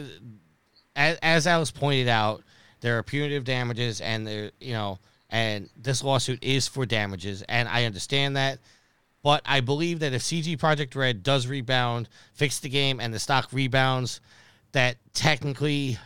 as, 0.96 1.18
as 1.22 1.48
Alice 1.48 1.72
pointed 1.72 2.10
out, 2.10 2.44
there 2.82 2.98
are 2.98 3.04
punitive 3.04 3.46
damages, 3.46 4.02
and 4.02 4.28
there, 4.28 4.52
you 4.60 4.74
know, 4.74 5.00
and 5.30 5.70
this 5.82 6.04
lawsuit 6.04 6.44
is 6.44 6.68
for 6.68 6.86
damages, 6.86 7.42
and 7.44 7.70
I 7.70 7.86
understand 7.86 8.36
that. 8.36 8.60
But 9.24 9.42
I 9.46 9.60
believe 9.62 10.00
that 10.00 10.14
if 10.14 10.22
CD 10.24 10.58
Projekt 10.58 10.96
Red 10.96 11.22
does 11.24 11.46
rebound, 11.48 12.10
fix 12.34 12.60
the 12.60 12.70
game, 12.70 13.00
and 13.00 13.14
the 13.14 13.20
stock 13.20 13.50
rebounds, 13.52 14.20
that 14.72 14.98
technically 15.14 15.98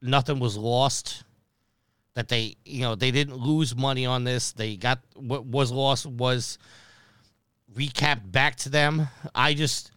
nothing 0.00 0.38
was 0.38 0.56
lost. 0.56 1.24
That 2.14 2.28
they, 2.28 2.56
you 2.64 2.82
know, 2.82 2.94
they 2.94 3.10
didn't 3.10 3.36
lose 3.36 3.74
money 3.74 4.04
on 4.06 4.24
this. 4.24 4.52
They 4.52 4.76
got 4.76 5.00
what 5.16 5.46
was 5.46 5.72
lost 5.72 6.06
was 6.06 6.58
recapped 7.74 8.30
back 8.30 8.56
to 8.56 8.68
them. 8.68 9.08
I 9.34 9.54
just 9.54 9.90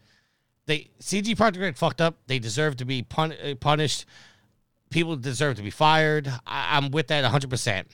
they 0.65 0.89
CD 0.99 1.35
Projekt 1.35 1.59
Red 1.61 1.77
fucked 1.77 2.01
up. 2.01 2.17
They 2.27 2.39
deserve 2.39 2.77
to 2.77 2.85
be 2.85 3.03
pun- 3.03 3.33
uh, 3.33 3.55
punished. 3.59 4.05
People 4.89 5.17
deserve 5.17 5.57
to 5.57 5.61
be 5.61 5.69
fired. 5.69 6.27
I- 6.47 6.77
I'm 6.77 6.89
with 6.89 7.07
that 7.07 7.23
100. 7.23 7.49
percent 7.49 7.87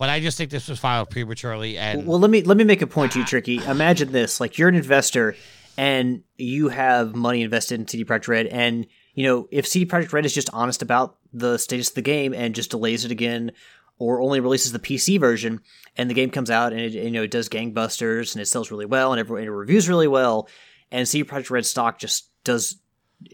But 0.00 0.08
I 0.08 0.20
just 0.20 0.38
think 0.38 0.50
this 0.50 0.66
was 0.66 0.78
filed 0.78 1.10
prematurely. 1.10 1.76
And 1.76 2.06
Well, 2.06 2.18
let 2.18 2.30
me 2.30 2.42
let 2.42 2.56
me 2.56 2.64
make 2.64 2.80
a 2.80 2.86
point 2.86 3.12
to 3.12 3.18
you, 3.18 3.24
Tricky. 3.26 3.58
Imagine 3.58 4.12
this: 4.12 4.40
like 4.40 4.56
you're 4.56 4.70
an 4.70 4.74
investor, 4.74 5.36
and 5.76 6.22
you 6.38 6.70
have 6.70 7.14
money 7.14 7.42
invested 7.42 7.78
in 7.78 7.86
CD 7.86 8.06
Projekt 8.06 8.26
Red, 8.26 8.46
and 8.46 8.86
you 9.12 9.26
know 9.26 9.46
if 9.50 9.68
CD 9.68 9.84
Projekt 9.84 10.14
Red 10.14 10.24
is 10.24 10.32
just 10.32 10.48
honest 10.54 10.80
about 10.80 11.18
the 11.34 11.58
status 11.58 11.90
of 11.90 11.96
the 11.96 12.00
game 12.00 12.32
and 12.32 12.54
just 12.54 12.70
delays 12.70 13.04
it 13.04 13.10
again, 13.10 13.52
or 13.98 14.22
only 14.22 14.40
releases 14.40 14.72
the 14.72 14.78
PC 14.78 15.20
version, 15.20 15.60
and 15.98 16.08
the 16.08 16.14
game 16.14 16.30
comes 16.30 16.50
out 16.50 16.72
and 16.72 16.80
it, 16.80 16.94
you 16.94 17.10
know 17.10 17.24
it 17.24 17.30
does 17.30 17.50
gangbusters 17.50 18.34
and 18.34 18.40
it 18.40 18.46
sells 18.46 18.70
really 18.70 18.86
well 18.86 19.12
and, 19.12 19.20
everyone, 19.20 19.44
it 19.44 19.48
reviews 19.48 19.86
really 19.86 20.08
well, 20.08 20.48
and 20.90 21.06
CD 21.06 21.28
Projekt 21.28 21.50
Red 21.50 21.66
stock 21.66 21.98
just 21.98 22.30
does 22.42 22.76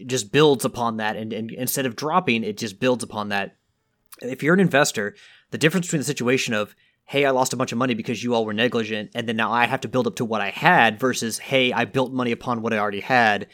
just 0.05 0.33
builds 0.33 0.65
upon 0.65 0.97
that, 0.97 1.15
and, 1.15 1.31
and 1.31 1.49
instead 1.49 1.85
of 1.85 1.95
dropping, 1.95 2.43
it 2.43 2.57
just 2.57 2.77
builds 2.77 3.05
upon 3.05 3.29
that. 3.29 3.55
If 4.21 4.43
you're 4.43 4.55
an 4.55 4.59
investor, 4.59 5.15
the 5.51 5.57
difference 5.57 5.87
between 5.87 6.01
the 6.01 6.05
situation 6.05 6.53
of 6.53 6.75
hey, 7.07 7.25
I 7.25 7.29
lost 7.29 7.53
a 7.53 7.55
bunch 7.55 7.71
of 7.71 7.77
money 7.77 7.93
because 7.93 8.21
you 8.21 8.35
all 8.35 8.45
were 8.45 8.53
negligent, 8.53 9.11
and 9.15 9.27
then 9.27 9.37
now 9.37 9.51
I 9.51 9.65
have 9.65 9.79
to 9.81 9.87
build 9.87 10.07
up 10.07 10.17
to 10.17 10.25
what 10.25 10.41
I 10.41 10.49
had 10.49 10.99
versus, 10.99 11.39
hey, 11.39 11.71
I 11.71 11.85
built 11.85 12.11
money 12.11 12.33
upon 12.33 12.61
what 12.61 12.73
I 12.73 12.79
already 12.79 12.99
had. 12.99 13.47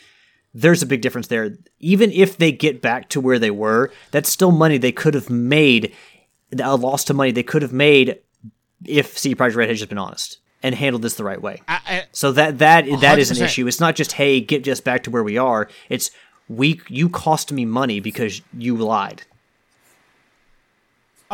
There's 0.56 0.82
a 0.82 0.88
big 0.88 1.02
difference 1.02 1.28
there. 1.28 1.56
Even 1.80 2.12
if 2.12 2.36
they 2.38 2.52
get 2.52 2.82
back 2.82 3.10
to 3.10 3.22
where 3.22 3.38
they 3.38 3.52
were, 3.52 3.92
that's 4.10 4.30
still 4.30 4.52
money 4.52 4.80
they 4.80 4.92
could 4.92 5.14
have 5.14 5.30
made, 5.30 5.94
a 6.60 6.76
loss 6.76 7.04
to 7.06 7.14
money 7.14 7.32
they 7.32 7.44
could 7.44 7.62
have 7.62 7.74
made 7.74 8.20
if 8.86 9.18
CD 9.18 9.36
Projekt 9.36 9.56
Red 9.56 9.70
had 9.70 9.78
just 9.78 9.90
been 9.90 10.00
honest 10.00 10.40
and 10.64 10.74
handled 10.74 11.04
this 11.04 11.16
the 11.16 11.24
right 11.24 11.42
way. 11.42 11.62
I, 11.68 11.80
I, 11.86 12.04
So 12.12 12.32
that 12.32 12.58
that 12.60 12.86
that 13.02 13.20
is 13.20 13.32
an 13.32 13.44
issue. 13.44 13.68
It's 13.68 13.80
not 13.80 13.96
just 13.96 14.14
hey, 14.14 14.42
get 14.42 14.64
just 14.64 14.84
back 14.84 15.04
to 15.04 15.12
where 15.12 15.24
we 15.24 15.38
are. 15.38 15.70
It's 15.90 16.10
we 16.48 16.82
you 16.88 17.10
cost 17.10 17.52
me 17.52 17.66
money 17.66 18.00
because 18.00 18.42
you 18.58 18.78
lied. 18.78 19.24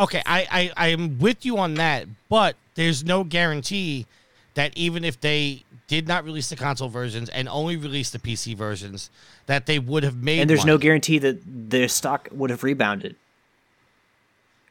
Okay, 0.00 0.22
I, 0.24 0.72
I 0.76 0.90
I'm 0.92 1.18
with 1.18 1.44
you 1.44 1.58
on 1.58 1.74
that, 1.74 2.06
but 2.28 2.56
there's 2.74 3.04
no 3.04 3.22
guarantee 3.22 4.06
that 4.54 4.76
even 4.76 5.04
if 5.04 5.20
they 5.20 5.64
did 5.88 6.08
not 6.08 6.24
release 6.24 6.48
the 6.48 6.56
console 6.56 6.88
versions 6.88 7.28
and 7.28 7.48
only 7.48 7.76
released 7.76 8.12
the 8.12 8.18
PC 8.18 8.56
versions, 8.56 9.10
that 9.46 9.66
they 9.66 9.78
would 9.78 10.02
have 10.02 10.16
made. 10.16 10.40
And 10.40 10.48
there's 10.48 10.64
no 10.64 10.78
guarantee 10.78 11.18
that 11.18 11.40
their 11.44 11.88
stock 11.88 12.28
would 12.32 12.48
have 12.50 12.62
rebounded. 12.64 13.16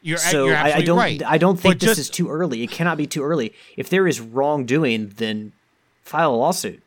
You're, 0.01 0.17
So 0.17 0.47
you're 0.47 0.55
I, 0.55 0.71
I 0.71 0.81
don't 0.81 0.97
right. 0.97 1.21
I 1.25 1.37
don't 1.37 1.59
think 1.59 1.75
But 1.75 1.79
this 1.81 1.89
just- 1.89 1.99
is 1.99 2.09
too 2.09 2.29
early. 2.29 2.63
It 2.63 2.71
cannot 2.71 2.97
be 2.97 3.05
too 3.05 3.23
early. 3.23 3.53
If 3.77 3.89
there 3.89 4.07
is 4.07 4.19
wrongdoing, 4.21 5.09
then 5.17 5.51
file 6.03 6.33
a 6.33 6.37
lawsuit. 6.37 6.81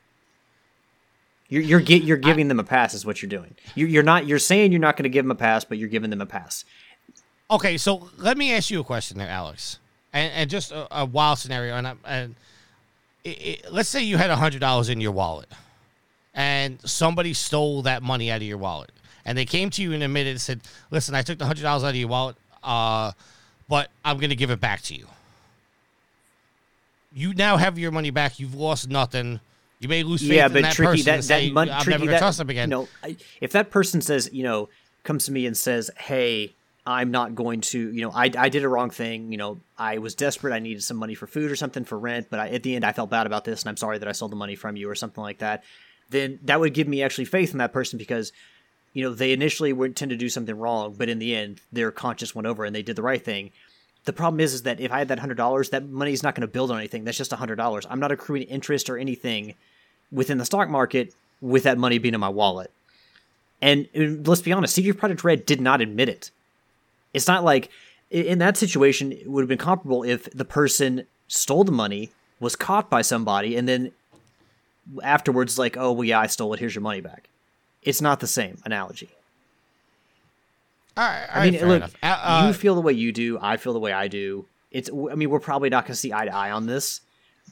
You're 1.48 1.62
you're 1.62 1.80
get, 1.80 2.02
you're 2.02 2.16
giving 2.16 2.48
them 2.48 2.58
a 2.58 2.64
pass 2.64 2.94
is 2.94 3.04
what 3.04 3.20
you're 3.20 3.28
doing. 3.28 3.54
You're, 3.74 3.88
you're 3.88 4.02
not 4.02 4.26
you're 4.26 4.38
saying 4.38 4.72
you're 4.72 4.80
not 4.80 4.96
going 4.96 5.02
to 5.04 5.10
give 5.10 5.26
them 5.26 5.30
a 5.30 5.34
pass, 5.36 5.64
but 5.64 5.76
you're 5.76 5.90
giving 5.90 6.08
them 6.08 6.22
a 6.22 6.26
pass. 6.26 6.64
Okay, 7.52 7.76
so 7.76 8.08
let 8.16 8.38
me 8.38 8.54
ask 8.54 8.70
you 8.70 8.80
a 8.80 8.84
question 8.84 9.18
there, 9.18 9.28
Alex, 9.28 9.78
and, 10.14 10.32
and 10.32 10.50
just 10.50 10.72
a, 10.72 11.02
a 11.02 11.04
wild 11.04 11.38
scenario. 11.38 11.76
And, 11.76 11.86
I- 11.86 11.96
and 12.06 12.34
it, 13.24 13.28
it, 13.28 13.72
let's 13.72 13.90
say 13.90 14.02
you 14.02 14.16
had 14.16 14.30
hundred 14.30 14.60
dollars 14.60 14.88
in 14.88 15.02
your 15.02 15.12
wallet, 15.12 15.48
and 16.34 16.78
somebody 16.88 17.34
stole 17.34 17.82
that 17.82 18.02
money 18.02 18.30
out 18.30 18.38
of 18.38 18.42
your 18.44 18.56
wallet, 18.56 18.90
and 19.26 19.36
they 19.36 19.44
came 19.44 19.68
to 19.70 19.82
you 19.82 19.92
and 19.92 20.02
admitted 20.02 20.30
and 20.30 20.40
said, 20.40 20.60
"Listen, 20.90 21.14
I 21.14 21.20
took 21.20 21.38
the 21.38 21.44
hundred 21.44 21.62
dollars 21.62 21.84
out 21.84 21.90
of 21.90 21.96
your 21.96 22.08
wallet, 22.08 22.36
uh, 22.64 23.12
but 23.68 23.90
I'm 24.02 24.16
going 24.16 24.30
to 24.30 24.36
give 24.36 24.50
it 24.50 24.60
back 24.60 24.80
to 24.84 24.94
you." 24.94 25.06
You 27.14 27.34
now 27.34 27.58
have 27.58 27.78
your 27.78 27.90
money 27.90 28.10
back. 28.10 28.40
You've 28.40 28.54
lost 28.54 28.88
nothing. 28.88 29.40
You 29.78 29.88
may 29.88 30.02
lose 30.02 30.22
faith 30.22 30.30
yeah, 30.30 30.46
in 30.46 30.54
that 30.62 30.72
tricky 30.72 30.92
person 30.92 31.04
that 31.04 31.14
and 31.16 31.24
say, 31.24 31.50
mon- 31.50 31.68
I'm 31.68 31.82
tricky 31.82 31.90
never 31.90 32.04
going 32.06 32.14
to 32.14 32.18
trust 32.18 32.38
them 32.38 32.48
again. 32.48 32.70
Know, 32.70 32.88
I, 33.02 33.16
if 33.42 33.52
that 33.52 33.70
person 33.70 34.00
says, 34.00 34.30
you 34.32 34.42
know, 34.42 34.70
comes 35.02 35.26
to 35.26 35.32
me 35.32 35.44
and 35.44 35.54
says, 35.54 35.90
"Hey, 35.98 36.54
I'm 36.84 37.10
not 37.12 37.34
going 37.34 37.60
to, 37.60 37.92
you 37.92 38.02
know, 38.02 38.10
I, 38.10 38.30
I 38.36 38.48
did 38.48 38.64
a 38.64 38.68
wrong 38.68 38.90
thing. 38.90 39.30
You 39.30 39.38
know, 39.38 39.60
I 39.78 39.98
was 39.98 40.14
desperate. 40.14 40.52
I 40.52 40.58
needed 40.58 40.82
some 40.82 40.96
money 40.96 41.14
for 41.14 41.26
food 41.26 41.50
or 41.50 41.56
something 41.56 41.84
for 41.84 41.98
rent, 41.98 42.26
but 42.28 42.40
I, 42.40 42.48
at 42.48 42.64
the 42.64 42.74
end, 42.74 42.84
I 42.84 42.92
felt 42.92 43.10
bad 43.10 43.26
about 43.26 43.44
this, 43.44 43.62
and 43.62 43.68
I'm 43.68 43.76
sorry 43.76 43.98
that 43.98 44.08
I 44.08 44.12
stole 44.12 44.28
the 44.28 44.36
money 44.36 44.56
from 44.56 44.76
you 44.76 44.90
or 44.90 44.94
something 44.94 45.22
like 45.22 45.38
that." 45.38 45.62
Then 46.10 46.40
that 46.42 46.60
would 46.60 46.74
give 46.74 46.88
me 46.88 47.02
actually 47.02 47.24
faith 47.24 47.52
in 47.52 47.58
that 47.58 47.72
person 47.72 47.98
because, 47.98 48.32
you 48.92 49.02
know, 49.02 49.14
they 49.14 49.32
initially 49.32 49.72
would 49.72 49.96
tend 49.96 50.10
to 50.10 50.16
do 50.16 50.28
something 50.28 50.58
wrong, 50.58 50.94
but 50.98 51.08
in 51.08 51.18
the 51.18 51.34
end, 51.34 51.60
their 51.72 51.90
conscience 51.90 52.34
went 52.34 52.46
over 52.46 52.64
and 52.64 52.74
they 52.74 52.82
did 52.82 52.96
the 52.96 53.02
right 53.02 53.24
thing. 53.24 53.50
The 54.04 54.12
problem 54.12 54.40
is, 54.40 54.52
is 54.52 54.62
that 54.62 54.80
if 54.80 54.90
I 54.90 54.98
had 54.98 55.08
that 55.08 55.20
hundred 55.20 55.36
dollars, 55.36 55.70
that 55.70 55.88
money 55.88 56.12
is 56.12 56.22
not 56.22 56.34
going 56.34 56.42
to 56.42 56.52
build 56.52 56.70
on 56.70 56.78
anything. 56.78 57.04
That's 57.04 57.16
just 57.16 57.32
hundred 57.32 57.56
dollars. 57.56 57.86
I'm 57.88 58.00
not 58.00 58.12
accruing 58.12 58.42
interest 58.42 58.90
or 58.90 58.98
anything 58.98 59.54
within 60.10 60.38
the 60.38 60.44
stock 60.44 60.68
market 60.68 61.14
with 61.40 61.62
that 61.62 61.78
money 61.78 61.98
being 61.98 62.14
in 62.14 62.20
my 62.20 62.28
wallet. 62.28 62.70
And 63.60 63.88
let's 64.26 64.42
be 64.42 64.52
honest, 64.52 64.74
CD 64.74 64.92
Projekt 64.92 65.22
Red 65.22 65.46
did 65.46 65.60
not 65.60 65.80
admit 65.80 66.08
it. 66.08 66.30
It's 67.12 67.28
not 67.28 67.44
like 67.44 67.70
in 68.10 68.38
that 68.38 68.56
situation 68.56 69.12
it 69.12 69.28
would 69.28 69.42
have 69.42 69.48
been 69.48 69.58
comparable 69.58 70.02
if 70.02 70.30
the 70.30 70.44
person 70.44 71.06
stole 71.28 71.64
the 71.64 71.72
money, 71.72 72.10
was 72.40 72.56
caught 72.56 72.90
by 72.90 73.02
somebody, 73.02 73.56
and 73.56 73.68
then 73.68 73.92
afterwards 75.02 75.58
like, 75.58 75.76
oh 75.76 75.92
well, 75.92 76.04
yeah, 76.04 76.20
I 76.20 76.26
stole 76.26 76.52
it. 76.54 76.60
Here's 76.60 76.74
your 76.74 76.82
money 76.82 77.00
back. 77.00 77.28
It's 77.82 78.00
not 78.00 78.20
the 78.20 78.26
same 78.26 78.58
analogy. 78.64 79.10
All 80.96 81.04
right, 81.04 81.26
all 81.34 81.40
I 81.40 81.50
mean, 81.50 81.60
right, 81.60 81.68
look. 81.68 81.82
Uh, 82.02 82.20
uh, 82.22 82.44
you 82.48 82.52
feel 82.52 82.74
the 82.74 82.80
way 82.80 82.92
you 82.92 83.12
do. 83.12 83.38
I 83.40 83.56
feel 83.56 83.72
the 83.72 83.80
way 83.80 83.92
I 83.92 84.08
do. 84.08 84.46
It's. 84.70 84.90
I 84.90 85.14
mean, 85.14 85.30
we're 85.30 85.40
probably 85.40 85.70
not 85.70 85.84
going 85.84 85.94
to 85.94 85.98
see 85.98 86.12
eye 86.12 86.26
to 86.26 86.34
eye 86.34 86.50
on 86.50 86.66
this. 86.66 87.00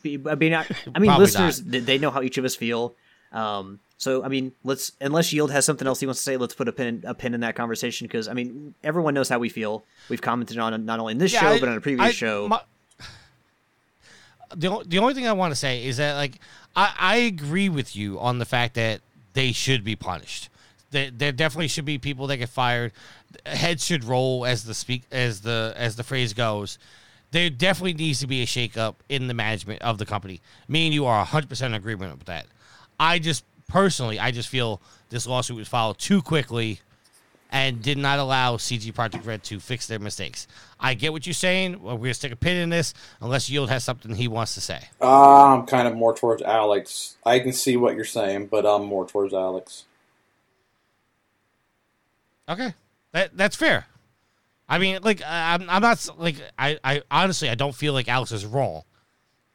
I 0.04 0.34
mean, 0.34 0.54
I, 0.54 0.66
I 0.94 0.98
mean, 0.98 1.10
listeners, 1.18 1.60
they 1.60 1.80
they 1.80 1.98
know 1.98 2.10
how 2.10 2.22
each 2.22 2.38
of 2.38 2.44
us 2.44 2.54
feel. 2.54 2.94
Um, 3.32 3.80
so, 4.00 4.24
I 4.24 4.28
mean, 4.28 4.52
let's 4.64 4.92
unless 4.98 5.30
Yield 5.30 5.50
has 5.50 5.66
something 5.66 5.86
else 5.86 6.00
he 6.00 6.06
wants 6.06 6.20
to 6.20 6.24
say, 6.24 6.38
let's 6.38 6.54
put 6.54 6.68
a 6.68 6.72
pin 6.72 7.04
a 7.06 7.12
pin 7.12 7.34
in 7.34 7.40
that 7.40 7.54
conversation 7.54 8.06
because 8.06 8.28
I 8.28 8.32
mean, 8.32 8.74
everyone 8.82 9.12
knows 9.12 9.28
how 9.28 9.38
we 9.38 9.50
feel. 9.50 9.84
We've 10.08 10.22
commented 10.22 10.56
on 10.58 10.72
it 10.72 10.78
not 10.78 10.98
only 11.00 11.12
in 11.12 11.18
this 11.18 11.34
Yeah, 11.34 11.40
show 11.40 11.48
I- 11.48 11.60
but 11.60 11.68
on 11.68 11.76
a 11.76 11.80
previous 11.82 12.08
I- 12.08 12.12
show. 12.12 12.48
my- 12.48 12.62
the, 14.56 14.82
the 14.86 14.98
only 14.98 15.14
thing 15.14 15.28
I 15.28 15.32
want 15.32 15.52
to 15.52 15.56
say 15.56 15.84
is 15.84 15.98
that 15.98 16.14
like 16.16 16.38
I, 16.74 16.94
I 16.98 17.16
agree 17.16 17.68
with 17.68 17.94
you 17.94 18.18
on 18.18 18.38
the 18.38 18.44
fact 18.46 18.74
that 18.74 19.00
they 19.34 19.52
should 19.52 19.84
be 19.84 19.94
punished. 19.96 20.48
There, 20.90 21.10
there 21.10 21.30
definitely 21.32 21.68
should 21.68 21.84
be 21.84 21.98
people 21.98 22.26
that 22.28 22.38
get 22.38 22.48
fired. 22.48 22.92
Heads 23.46 23.84
should 23.86 24.02
roll, 24.02 24.44
as 24.44 24.64
the 24.64 24.74
speak 24.74 25.02
as 25.12 25.42
the 25.42 25.72
as 25.76 25.94
the 25.96 26.02
phrase 26.02 26.32
goes. 26.32 26.78
There 27.32 27.48
definitely 27.48 27.94
needs 27.94 28.18
to 28.20 28.26
be 28.26 28.42
a 28.42 28.46
shakeup 28.46 28.96
in 29.08 29.28
the 29.28 29.34
management 29.34 29.82
of 29.82 29.98
the 29.98 30.06
company. 30.06 30.40
Me 30.66 30.86
and 30.86 30.94
you 30.94 31.06
are 31.06 31.24
100% 31.24 31.62
in 31.66 31.74
agreement 31.74 32.18
with 32.18 32.26
that. 32.26 32.46
I 32.98 33.20
just 33.20 33.44
personally, 33.70 34.18
I 34.18 34.30
just 34.30 34.48
feel 34.48 34.80
this 35.08 35.26
lawsuit 35.26 35.56
was 35.56 35.68
filed 35.68 35.98
too 35.98 36.22
quickly 36.22 36.80
and 37.50 37.82
did 37.82 37.98
not 37.98 38.18
allow 38.18 38.56
CD 38.56 38.92
Projekt 38.92 39.26
Red 39.26 39.42
to 39.44 39.58
fix 39.58 39.86
their 39.86 39.98
mistakes. 39.98 40.46
I 40.78 40.94
get 40.94 41.12
what 41.12 41.26
you're 41.26 41.34
saying. 41.34 41.82
Well, 41.82 41.96
we're 41.96 42.04
gonna 42.04 42.14
stick 42.14 42.32
a 42.32 42.36
pin 42.36 42.56
in 42.56 42.70
this 42.70 42.94
unless 43.20 43.50
Yield 43.50 43.70
has 43.70 43.82
something 43.84 44.14
he 44.14 44.28
wants 44.28 44.54
to 44.54 44.60
say. 44.60 44.80
Uh, 45.00 45.54
I'm 45.54 45.66
kind 45.66 45.88
of 45.88 45.94
more 45.94 46.14
towards 46.14 46.42
Alex. 46.42 47.16
I 47.24 47.40
can 47.40 47.52
see 47.52 47.76
what 47.76 47.96
you're 47.96 48.04
saying, 48.04 48.46
but 48.46 48.64
I'm 48.64 48.84
more 48.84 49.06
towards 49.06 49.34
Alex. 49.34 49.84
Okay, 52.48 52.74
that 53.12 53.36
that's 53.36 53.56
fair. 53.56 53.86
I 54.68 54.78
mean, 54.78 55.00
like 55.02 55.20
I'm, 55.26 55.68
I'm 55.68 55.82
not 55.82 56.08
like 56.16 56.36
I, 56.58 56.78
I 56.84 57.02
honestly 57.10 57.48
I 57.48 57.56
don't 57.56 57.74
feel 57.74 57.92
like 57.92 58.08
Alex 58.08 58.30
is 58.30 58.46
wrong. 58.46 58.84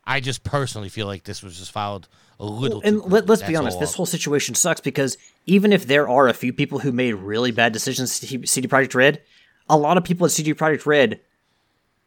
I 0.07 0.19
just 0.19 0.43
personally 0.43 0.89
feel 0.89 1.07
like 1.07 1.23
this 1.23 1.41
was 1.41 1.57
just 1.57 1.71
filed 1.71 2.07
a 2.39 2.45
little. 2.45 2.81
Bit. 2.81 2.89
And 2.89 3.01
let, 3.01 3.27
let's 3.27 3.41
quickly. 3.41 3.53
be 3.53 3.55
honest, 3.55 3.79
this 3.79 3.95
whole 3.95 4.05
situation 4.05 4.55
sucks 4.55 4.81
because 4.81 5.17
even 5.45 5.73
if 5.73 5.87
there 5.87 6.07
are 6.07 6.27
a 6.27 6.33
few 6.33 6.53
people 6.53 6.79
who 6.79 6.91
made 6.91 7.13
really 7.13 7.51
bad 7.51 7.73
decisions 7.73 8.19
to 8.19 8.27
CD 8.47 8.67
Projekt 8.67 8.93
Red, 8.93 9.21
a 9.69 9.77
lot 9.77 9.97
of 9.97 10.03
people 10.03 10.25
at 10.25 10.31
CD 10.31 10.53
Projekt 10.53 10.85
Red, 10.85 11.21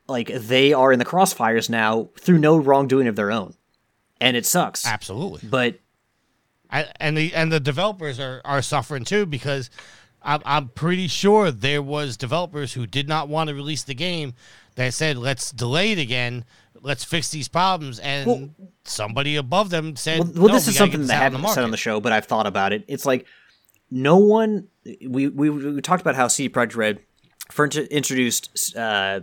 like 0.07 0.29
they 0.29 0.73
are 0.73 0.93
in 0.93 0.99
the 0.99 1.05
crossfires 1.05 1.69
now 1.69 2.11
through 2.19 2.39
no 2.39 2.57
wrongdoing 2.57 3.09
of 3.09 3.17
their 3.17 3.33
own, 3.33 3.55
and 4.21 4.37
it 4.37 4.47
sucks. 4.47 4.87
absolutely. 4.87 5.49
But 5.49 5.81
I, 6.71 6.87
and 7.01 7.17
the 7.17 7.35
and 7.35 7.51
the 7.51 7.61
developers 7.61 8.21
are, 8.21 8.41
are 8.45 8.63
suffering 8.63 9.05
too 9.05 9.27
because 9.27 9.71
I'm, 10.23 10.41
I'm 10.45 10.69
pretty 10.69 11.09
sure 11.09 11.51
there 11.51 11.83
was 11.83 12.17
developers 12.17 12.75
who 12.75 12.87
did 12.87 13.09
not 13.09 13.29
want 13.29 13.49
to 13.49 13.55
release 13.55 13.83
the 13.83 13.95
game 13.95 14.35
that 14.75 14.95
said, 14.95 15.17
"Let's 15.17 15.51
delay 15.51 15.93
it 15.93 15.99
again. 15.99 16.45
Let's 16.89 17.05
fix 17.05 17.31
these 17.31 17.47
problems." 17.49 17.99
And 18.01 18.27
Well- 18.27 18.51
somebody 18.85 19.37
above 19.37 19.71
them 19.71 19.95
said, 19.95 20.19
Well, 20.19 20.33
well 20.35 20.49
"No, 20.49 20.55
this 20.55 20.67
we 20.67 20.71
is 20.71 20.77
something 20.77 21.01
this 21.01 21.09
that 21.09 21.21
I 21.21 21.25
haven't 21.25 21.47
said 21.51 21.63
on 21.63 21.71
the 21.71 21.77
show, 21.77 22.01
but 22.01 22.11
I've 22.13 22.25
thought 22.25 22.47
about 22.47 22.73
it. 22.73 22.85
It's 22.89 23.07
like 23.07 23.27
no 23.91 24.17
one. 24.17 24.67
We 25.07 25.29
we, 25.29 25.51
we 25.51 25.81
talked 25.83 26.01
about 26.01 26.17
how 26.17 26.27
CD 26.29 26.53
Projekt 26.53 26.77
Red 26.77 27.01
first 27.51 27.77
introduced 27.77 28.77
uh, 28.77 29.21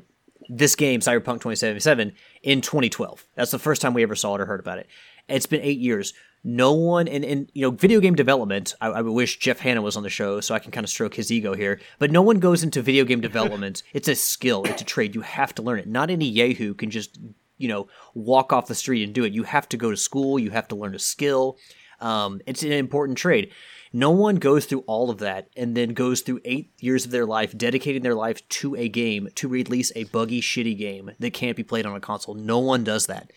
this 0.49 0.76
game, 0.76 0.99
Cyberpunk 0.99 1.41
2077, 1.41 2.13
in 2.43 2.61
2012. 2.61 3.26
That's 3.36 3.51
the 3.51 3.59
first 3.59 3.82
time 3.82 3.93
we 3.93 4.03
ever 4.03 4.16
saw 4.16 4.36
it 4.36 4.41
or 4.41 4.45
heard 4.45 4.59
about 4.59 4.80
it. 4.80 4.88
It's 5.28 5.45
been 5.47 5.61
eight 5.61 5.80
years. 5.80 6.13
No 6.47 6.74
one, 6.74 7.07
and, 7.07 7.26
and 7.26 7.49
you 7.55 7.63
know, 7.63 7.72
video 7.72 7.99
game 7.99 8.13
development. 8.13 8.76
I, 8.80 8.88
I 8.89 9.01
wish 9.01 9.39
Jeff 9.39 9.59
Hanna 9.59 9.82
was 9.82 9.97
on 9.97 10.03
the 10.03 10.09
show 10.09 10.39
so 10.41 10.53
I 10.53 10.59
can 10.59 10.72
kind 10.72 10.84
of 10.84 10.91
stroke 10.91 11.16
his 11.16 11.32
ego 11.32 11.55
here. 11.55 11.80
But 11.97 12.11
no 12.11 12.22
one 12.22 12.38
goes 12.38 12.61
into 12.61 12.84
video 12.84 13.03
game 13.03 13.22
development. 13.30 13.82
it's 13.93 14.07
a 14.07 14.13
skill. 14.13 14.63
It's 14.66 14.84
a 14.84 14.86
trade. 14.86 15.16
You 15.16 15.22
have 15.22 15.55
to 15.55 15.63
learn 15.63 15.80
it. 15.80 15.88
Not 15.88 16.11
any 16.11 16.28
yahoo 16.30 16.76
can 16.76 16.91
just 16.91 17.18
you 17.58 17.68
know 17.68 17.88
walk 18.14 18.53
off 18.53 18.68
the 18.68 18.76
street 18.76 19.03
and 19.03 19.14
do 19.14 19.24
it. 19.24 19.34
You 19.34 19.43
have 19.43 19.68
to 19.70 19.78
go 19.78 19.91
to 19.91 19.97
school. 19.97 20.39
You 20.39 20.51
have 20.51 20.68
to 20.70 20.76
learn 20.76 20.95
a 20.95 20.99
skill. 20.99 21.58
Um, 21.99 22.41
it's 22.45 22.64
an 22.64 22.72
important 22.72 23.18
trade. 23.18 23.51
No 23.93 24.12
one 24.12 24.36
goes 24.36 24.66
through 24.66 24.84
all 24.88 25.10
of 25.10 25.20
that 25.20 25.47
and 25.56 25.76
then 25.76 25.93
goes 25.93 26.20
through 26.20 26.41
eight 26.43 26.72
years 26.82 27.06
of 27.06 27.12
their 27.12 27.26
life 27.26 27.58
dedicating 27.58 28.01
their 28.01 28.14
life 28.14 28.47
to 28.49 28.76
a 28.76 28.89
game 28.89 29.30
to 29.36 29.47
release 29.47 29.91
a 29.95 30.03
buggy, 30.06 30.41
shitty 30.41 30.78
game 30.78 31.12
that 31.20 31.34
can't 31.34 31.56
be 31.56 31.64
played 31.64 31.86
on 31.86 31.95
a 31.95 32.01
console. 32.01 32.36
No 32.36 32.60
one 32.60 32.84
does 32.84 33.08
that. 33.08 33.32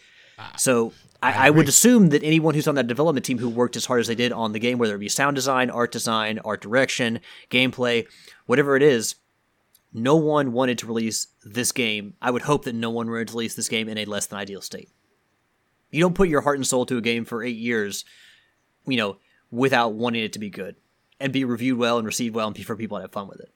So 0.57 0.93
I, 1.23 1.49
I, 1.49 1.51
would 1.51 1.69
assume 1.69 2.11
that 2.11 2.23
anyone 2.23 2.55
who's 2.55 2.69
on 2.69 2.77
that 2.77 2.87
development 2.87 3.27
team 3.27 3.39
who 3.39 3.49
worked 3.49 3.77
as 3.77 3.87
hard 3.87 4.01
as 4.01 4.07
they 4.07 4.15
did 4.15 4.33
on 4.33 4.53
the 4.53 4.61
game, 4.61 4.79
whether 4.79 4.95
it 4.95 5.01
be 5.01 5.09
sound 5.09 5.35
design, 5.35 5.69
art 5.71 5.91
design, 5.91 6.39
art 6.45 6.61
direction, 6.61 7.21
gameplay, 7.51 8.07
whatever 8.47 8.77
it 8.77 8.83
is, 8.83 9.17
no 9.93 10.17
one 10.17 10.53
wanted 10.53 10.79
to 10.79 10.87
release 10.87 11.29
this 11.45 11.73
game. 11.73 12.15
I 12.21 12.31
would 12.31 12.43
hope 12.43 12.65
that 12.65 12.75
no 12.75 12.91
one 12.91 13.11
wanted 13.11 13.29
to 13.29 13.35
release 13.35 13.55
this 13.55 13.69
game 13.69 13.89
in 13.89 13.99
a 13.99 14.05
less 14.05 14.27
than 14.27 14.39
ideal 14.39 14.61
state. 14.61 14.91
You 15.91 16.03
don't 16.03 16.15
put 16.15 16.29
your 16.29 16.43
heart 16.43 16.57
and 16.57 16.67
soul 16.67 16.85
to 16.87 16.99
a 16.99 17.01
game 17.01 17.25
for 17.25 17.43
eight 17.43 17.57
years, 17.57 18.05
you 18.87 18.97
know, 18.97 19.17
without 19.51 19.95
wanting 19.95 20.23
it 20.23 20.35
to 20.35 20.39
be 20.39 20.51
good 20.51 20.77
and 21.19 21.33
be 21.33 21.45
reviewed 21.45 21.79
well 21.79 21.97
and 21.97 22.07
received 22.07 22.35
well 22.35 22.47
and 22.47 22.57
be 22.57 22.63
for 22.63 22.77
people 22.77 22.99
to 22.99 23.03
have 23.03 23.13
fun 23.13 23.29
with 23.29 23.41
it. 23.41 23.51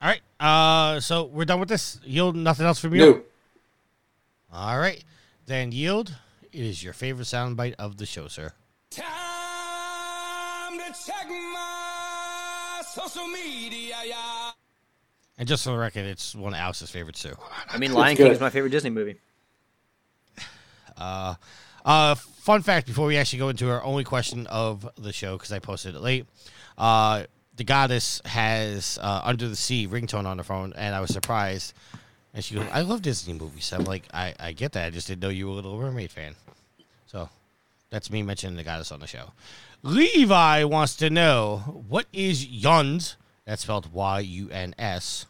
All 0.00 0.08
right. 0.08 0.20
Uh, 0.38 1.00
so 1.00 1.24
we're 1.24 1.44
done 1.44 1.60
with 1.60 1.68
this. 1.68 2.00
Yield. 2.04 2.36
Nothing 2.36 2.66
else 2.66 2.78
from 2.78 2.94
you. 2.94 3.00
No. 3.00 3.22
All 4.52 4.78
right. 4.78 5.04
Then 5.46 5.72
yield. 5.72 6.14
It 6.52 6.62
is 6.62 6.82
your 6.82 6.92
favorite 6.92 7.26
soundbite 7.26 7.74
of 7.74 7.96
the 7.96 8.06
show, 8.06 8.28
sir. 8.28 8.52
Time 8.90 9.29
social 13.10 13.28
media, 13.28 13.96
yeah. 14.04 14.50
And 15.38 15.48
just 15.48 15.64
for 15.64 15.70
the 15.70 15.78
record, 15.78 16.04
it's 16.04 16.34
one 16.34 16.52
of 16.52 16.60
Alex's 16.60 16.90
favorites 16.90 17.22
too. 17.22 17.34
I 17.68 17.78
mean, 17.78 17.92
Lion. 17.92 18.16
King 18.16 18.28
is 18.28 18.40
my 18.40 18.50
favorite 18.50 18.70
Disney 18.70 18.90
movie. 18.90 19.16
Uh, 21.82 22.14
fun 22.14 22.60
fact 22.60 22.86
before 22.86 23.06
we 23.06 23.16
actually 23.16 23.38
go 23.38 23.48
into 23.48 23.70
our 23.70 23.82
only 23.82 24.04
question 24.04 24.46
of 24.48 24.86
the 24.98 25.14
show, 25.14 25.38
because 25.38 25.50
I 25.50 25.58
posted 25.58 25.94
it 25.94 26.02
late. 26.02 26.26
Uh, 26.76 27.24
the 27.56 27.64
goddess 27.64 28.20
has 28.26 28.98
uh, 29.00 29.22
Under 29.24 29.48
the 29.48 29.56
Sea 29.56 29.88
ringtone 29.88 30.26
on 30.26 30.36
her 30.36 30.44
phone, 30.44 30.74
and 30.76 30.94
I 30.94 31.00
was 31.00 31.08
surprised. 31.08 31.72
And 32.34 32.44
she 32.44 32.54
goes, 32.54 32.66
I 32.70 32.82
love 32.82 33.00
Disney 33.00 33.32
movies. 33.32 33.72
I'm 33.72 33.84
like, 33.84 34.02
I, 34.12 34.34
I 34.38 34.52
get 34.52 34.72
that. 34.72 34.88
I 34.88 34.90
just 34.90 35.08
didn't 35.08 35.22
know 35.22 35.30
you 35.30 35.46
were 35.46 35.52
a 35.52 35.54
Little 35.54 35.78
Mermaid 35.78 36.10
fan. 36.10 36.34
So 37.06 37.30
that's 37.88 38.10
me 38.10 38.22
mentioning 38.22 38.56
the 38.56 38.62
goddess 38.62 38.92
on 38.92 39.00
the 39.00 39.06
show. 39.06 39.32
Levi 39.82 40.64
wants 40.64 40.94
to 40.96 41.08
know 41.08 41.82
what 41.88 42.06
is 42.12 42.46
Yuns, 42.46 43.16
that's 43.46 43.62
spelled 43.62 43.92
Y 43.92 44.20
U 44.20 44.50
N 44.50 44.74
S, 44.78 45.26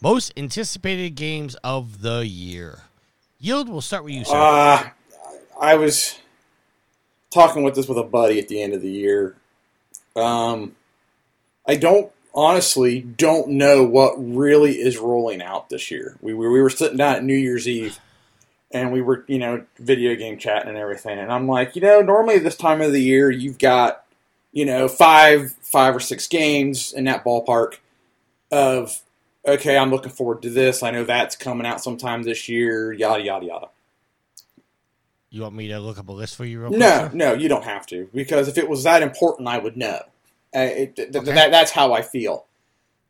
most 0.00 0.32
anticipated 0.36 1.16
games 1.16 1.56
of 1.64 2.02
the 2.02 2.26
year? 2.26 2.82
Yield, 3.40 3.68
we'll 3.68 3.80
start 3.80 4.04
with 4.04 4.14
you, 4.14 4.24
sir. 4.24 4.36
Uh, 4.36 4.90
I 5.60 5.74
was 5.74 6.18
talking 7.30 7.62
with 7.62 7.74
this 7.74 7.88
with 7.88 7.98
a 7.98 8.04
buddy 8.04 8.38
at 8.38 8.48
the 8.48 8.62
end 8.62 8.72
of 8.74 8.82
the 8.82 8.90
year. 8.90 9.36
Um, 10.14 10.76
I 11.66 11.76
don't 11.76 12.10
honestly 12.34 13.00
don't 13.00 13.48
know 13.48 13.82
what 13.82 14.14
really 14.16 14.74
is 14.74 14.96
rolling 14.98 15.42
out 15.42 15.68
this 15.68 15.90
year. 15.90 16.16
We 16.20 16.34
we 16.34 16.46
were 16.46 16.70
sitting 16.70 16.98
down 16.98 17.16
at 17.16 17.24
New 17.24 17.36
Year's 17.36 17.68
Eve, 17.68 17.98
and 18.70 18.92
we 18.92 19.00
were 19.02 19.24
you 19.28 19.38
know 19.38 19.64
video 19.78 20.14
game 20.14 20.38
chatting 20.38 20.68
and 20.68 20.78
everything, 20.78 21.18
and 21.18 21.32
I'm 21.32 21.48
like, 21.48 21.74
you 21.76 21.82
know, 21.82 22.00
normally 22.00 22.38
this 22.38 22.56
time 22.56 22.80
of 22.80 22.92
the 22.92 23.02
year 23.02 23.30
you've 23.30 23.58
got 23.58 24.04
you 24.52 24.64
know 24.64 24.88
five 24.88 25.52
five 25.62 25.94
or 25.94 26.00
six 26.00 26.26
games 26.28 26.92
in 26.92 27.04
that 27.04 27.24
ballpark 27.24 27.78
of 28.50 29.02
okay, 29.46 29.76
I'm 29.78 29.90
looking 29.90 30.12
forward 30.12 30.42
to 30.42 30.50
this. 30.50 30.82
I 30.82 30.90
know 30.90 31.04
that's 31.04 31.36
coming 31.36 31.66
out 31.66 31.82
sometime 31.82 32.22
this 32.22 32.48
year. 32.48 32.92
Yada 32.92 33.22
yada 33.22 33.46
yada. 33.46 33.68
You 35.30 35.42
want 35.42 35.54
me 35.54 35.68
to 35.68 35.78
look 35.78 35.98
up 35.98 36.08
a 36.08 36.12
list 36.12 36.36
for 36.36 36.44
you 36.46 36.58
real 36.60 36.68
quick? 36.70 36.78
No, 36.80 37.10
no, 37.12 37.32
you 37.34 37.48
don't 37.48 37.64
have 37.64 37.86
to 37.88 38.08
because 38.14 38.48
if 38.48 38.56
it 38.56 38.68
was 38.68 38.84
that 38.84 39.02
important, 39.02 39.46
I 39.48 39.58
would 39.58 39.76
know. 39.76 40.00
Uh, 40.56 40.60
it, 40.60 40.96
th- 40.96 41.12
th- 41.12 41.22
Okay. 41.22 41.34
that, 41.34 41.50
that's 41.50 41.70
how 41.70 41.92
I 41.92 42.00
feel. 42.00 42.46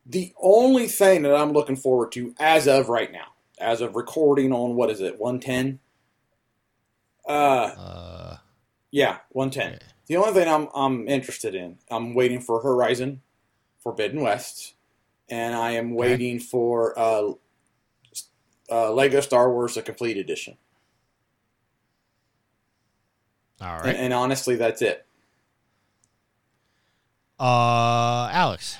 The 0.04 0.32
only 0.42 0.88
thing 0.88 1.22
that 1.22 1.36
I'm 1.36 1.52
looking 1.52 1.76
forward 1.76 2.11
to 2.12 2.34
as 2.40 2.66
of 2.66 2.88
right 2.88 3.12
now, 3.12 3.28
as 3.61 3.80
of 3.80 3.96
recording 3.96 4.52
on 4.52 4.74
what 4.74 4.90
is 4.90 5.00
it, 5.00 5.18
110? 5.18 5.78
Uh, 7.26 7.30
Uh, 7.32 8.36
yeah, 8.90 9.18
110. 9.30 9.72
Yeah. 9.72 9.78
The 10.06 10.16
only 10.16 10.32
thing 10.32 10.48
I'm 10.48 10.68
I'm 10.74 11.06
interested 11.06 11.54
in, 11.54 11.78
I'm 11.90 12.14
waiting 12.14 12.40
for 12.40 12.62
Horizon 12.62 13.20
Forbidden 13.80 14.22
West, 14.22 14.74
and 15.28 15.54
I 15.54 15.72
am 15.72 15.94
waiting 15.94 16.40
for 16.40 16.98
uh, 16.98 17.32
uh, 18.70 18.92
Lego 18.92 19.20
Star 19.20 19.52
Wars: 19.52 19.74
The 19.74 19.82
Complete 19.82 20.16
Edition. 20.16 20.56
all 23.61 23.80
And, 23.80 23.96
and 23.98 24.12
honestly, 24.14 24.56
that's 24.56 24.80
it. 24.80 25.04
Uh, 27.38 28.28
Alex. 28.32 28.78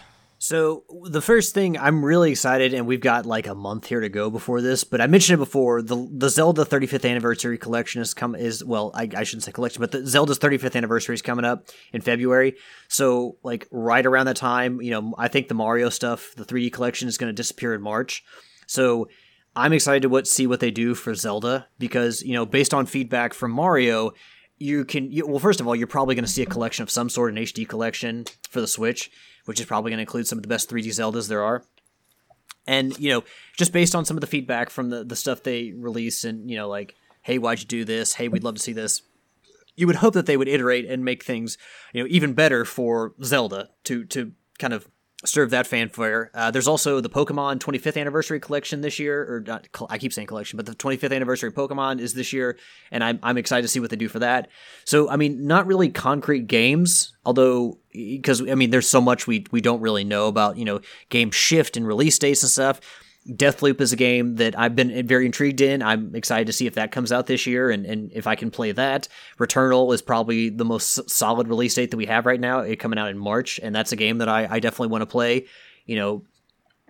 So 0.49 0.85
the 1.05 1.21
first 1.21 1.53
thing 1.53 1.77
I'm 1.77 2.03
really 2.03 2.31
excited, 2.31 2.73
and 2.73 2.87
we've 2.87 3.03
got 3.03 3.27
like 3.27 3.47
a 3.47 3.55
month 3.55 3.85
here 3.85 4.01
to 4.01 4.09
go 4.09 4.31
before 4.31 4.63
this. 4.63 4.83
But 4.83 5.03
I 5.03 5.07
mentioned 5.07 5.35
it 5.35 5.45
before. 5.45 5.83
The 5.83 6.09
the 6.11 6.31
Zelda 6.31 6.65
35th 6.65 7.07
anniversary 7.07 7.59
collection 7.59 8.01
is 8.01 8.15
come 8.15 8.35
is 8.35 8.65
well, 8.65 8.91
I, 8.95 9.11
I 9.15 9.25
shouldn't 9.25 9.43
say 9.43 9.53
collection, 9.53 9.83
but 9.83 9.91
the 9.91 10.07
Zelda's 10.07 10.39
35th 10.39 10.75
anniversary 10.75 11.15
is 11.15 11.21
coming 11.21 11.45
up 11.45 11.67
in 11.93 12.01
February. 12.01 12.55
So 12.89 13.37
like 13.43 13.69
right 13.71 14.07
around 14.07 14.25
that 14.25 14.37
time, 14.37 14.81
you 14.81 14.91
know, 14.91 15.15
I 15.19 15.29
think 15.29 15.49
the 15.49 15.55
Mario 15.55 15.91
stuff, 15.91 16.33
the 16.35 16.47
3D 16.47 16.73
collection, 16.73 17.09
is 17.09 17.19
going 17.19 17.29
to 17.29 17.37
disappear 17.37 17.75
in 17.75 17.83
March. 17.83 18.25
So 18.67 19.11
I'm 19.55 19.75
excited 19.75 20.01
to 20.01 20.09
what 20.09 20.27
see 20.27 20.47
what 20.47 20.61
they 20.61 20.71
do 20.71 20.95
for 20.95 21.15
Zelda 21.15 21.67
because 21.79 22.23
you 22.23 22.33
know, 22.33 22.47
based 22.47 22.73
on 22.73 22.87
feedback 22.87 23.35
from 23.35 23.51
Mario, 23.51 24.13
you 24.57 24.87
can 24.87 25.13
you, 25.13 25.27
well 25.27 25.39
first 25.39 25.61
of 25.61 25.69
all 25.69 25.77
you're 25.77 25.87
probably 25.87 26.15
going 26.15 26.25
to 26.25 26.31
see 26.31 26.43
a 26.43 26.47
collection 26.47 26.83
of 26.83 26.91
some 26.91 27.09
sort 27.09 27.33
an 27.33 27.39
hd 27.39 27.69
collection 27.69 28.25
for 28.51 28.61
the 28.61 28.67
switch 28.67 29.11
which 29.49 29.61
is 29.61 29.67
probably 29.67 29.91
going 29.91 29.97
to 29.99 30.03
include 30.03 30.27
some 30.27 30.39
of 30.39 30.43
the 30.43 30.49
best 30.49 30.69
3d 30.71 30.89
zeldas 30.89 31.29
there 31.29 31.43
are. 31.43 31.65
And 32.67 32.99
you 32.99 33.11
know 33.11 33.25
just 33.57 33.73
based 33.73 33.95
on 33.95 34.05
some 34.05 34.17
of 34.17 34.21
the 34.21 34.27
feedback 34.27 34.69
from 34.69 34.91
the, 34.91 35.03
the 35.03 35.17
stuff 35.17 35.43
they 35.43 35.73
release 35.75 36.25
and 36.25 36.51
you 36.51 36.57
know 36.57 36.69
like 36.69 36.95
hey 37.23 37.39
why'd 37.39 37.61
you 37.61 37.67
do 37.67 37.85
this? 37.85 38.15
Hey 38.15 38.29
we'd 38.29 38.45
love 38.45 38.57
to 38.57 38.63
see 38.63 38.75
this 38.75 39.03
you 39.75 39.87
would 39.87 39.97
hope 39.97 40.15
that 40.15 40.27
they 40.27 40.37
would 40.37 40.49
iterate 40.49 40.85
and 40.87 41.05
make 41.05 41.25
things 41.25 41.57
you 41.95 42.03
know 42.03 42.09
even 42.11 42.35
better 42.35 42.65
for 42.65 43.15
zelda 43.23 43.71
to 43.85 44.05
to 44.07 44.33
kind 44.59 44.75
of 44.75 44.89
serve 45.25 45.51
that 45.51 45.67
fanfare. 45.67 46.31
Uh, 46.33 46.51
there's 46.51 46.69
also 46.69 47.01
the 47.01 47.09
Pokemon 47.09 47.59
25th 47.59 48.01
anniversary 48.01 48.39
collection 48.39 48.83
this 48.83 49.01
year, 49.01 49.23
or 49.23 49.41
not, 49.41 49.67
I 49.91 49.99
keep 49.99 50.13
saying 50.13 50.29
collection, 50.29 50.57
but 50.57 50.67
the 50.67 50.75
25th 50.75 51.15
anniversary 51.15 51.51
Pokemon 51.51 51.99
is 51.99 52.15
this 52.15 52.33
year, 52.33 52.57
and 52.93 53.03
I'm, 53.03 53.19
I'm 53.23 53.37
excited 53.37 53.63
to 53.63 53.69
see 53.69 53.81
what 53.81 53.91
they 53.91 53.97
do 53.97 54.09
for 54.09 54.21
that. 54.21 54.49
So, 54.85 55.11
I 55.11 55.17
mean, 55.17 55.47
not 55.47 55.67
really 55.67 55.89
concrete 55.89 56.47
games, 56.47 57.17
although, 57.25 57.79
because, 57.93 58.49
I 58.49 58.55
mean, 58.55 58.71
there's 58.71 58.89
so 58.89 59.01
much 59.01 59.27
we, 59.27 59.45
we 59.51 59.61
don't 59.61 59.81
really 59.81 60.05
know 60.05 60.29
about, 60.29 60.57
you 60.57 60.65
know, 60.65 60.81
game 61.09 61.33
shift 61.33 61.77
and 61.77 61.87
release 61.87 62.17
dates 62.19 62.45
and 62.45 62.51
stuff. 62.51 62.81
Deathloop 63.29 63.81
is 63.81 63.93
a 63.93 63.97
game 63.97 64.37
that 64.37 64.59
I've 64.59 64.75
been 64.75 65.07
very 65.07 65.27
intrigued 65.27 65.61
in. 65.61 65.83
I'm 65.83 66.15
excited 66.15 66.47
to 66.47 66.53
see 66.53 66.67
if 66.67 66.75
that 66.75 66.93
comes 66.93 67.13
out 67.13 67.27
this 67.27 67.47
year 67.47 67.71
and, 67.71 67.85
and 67.85 68.11
if 68.13 68.27
I 68.27 68.35
can 68.35 68.51
play 68.51 68.73
that. 68.73 69.07
Returnal 69.39 69.93
is 69.93 70.01
probably 70.01 70.49
the 70.49 70.65
most 70.65 71.11
solid 71.11 71.47
release 71.49 71.75
date 71.75 71.91
that 71.91 71.99
we 71.99 72.07
have 72.07 72.25
right 72.25 72.41
now, 72.41 72.61
it 72.61 72.77
coming 72.77 72.99
out 72.99 73.11
in 73.11 73.19
March, 73.19 73.61
and 73.63 73.75
that's 73.75 73.93
a 73.93 73.97
game 73.97 74.19
that 74.19 74.29
I, 74.29 74.47
I 74.51 74.61
definitely 74.61 74.89
want 74.89 75.03
to 75.03 75.07
play. 75.07 75.47
You 75.85 75.97
know, 75.97 76.25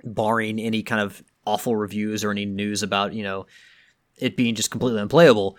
barring 0.05 0.61
any 0.61 0.83
kind 0.83 1.01
of 1.01 1.23
awful 1.45 1.75
reviews 1.75 2.25
or 2.25 2.31
any 2.31 2.45
news 2.45 2.83
about 2.83 3.15
you 3.15 3.23
know 3.23 3.47
it 4.17 4.37
being 4.37 4.55
just 4.55 4.71
completely 4.71 5.01
unplayable. 5.01 5.59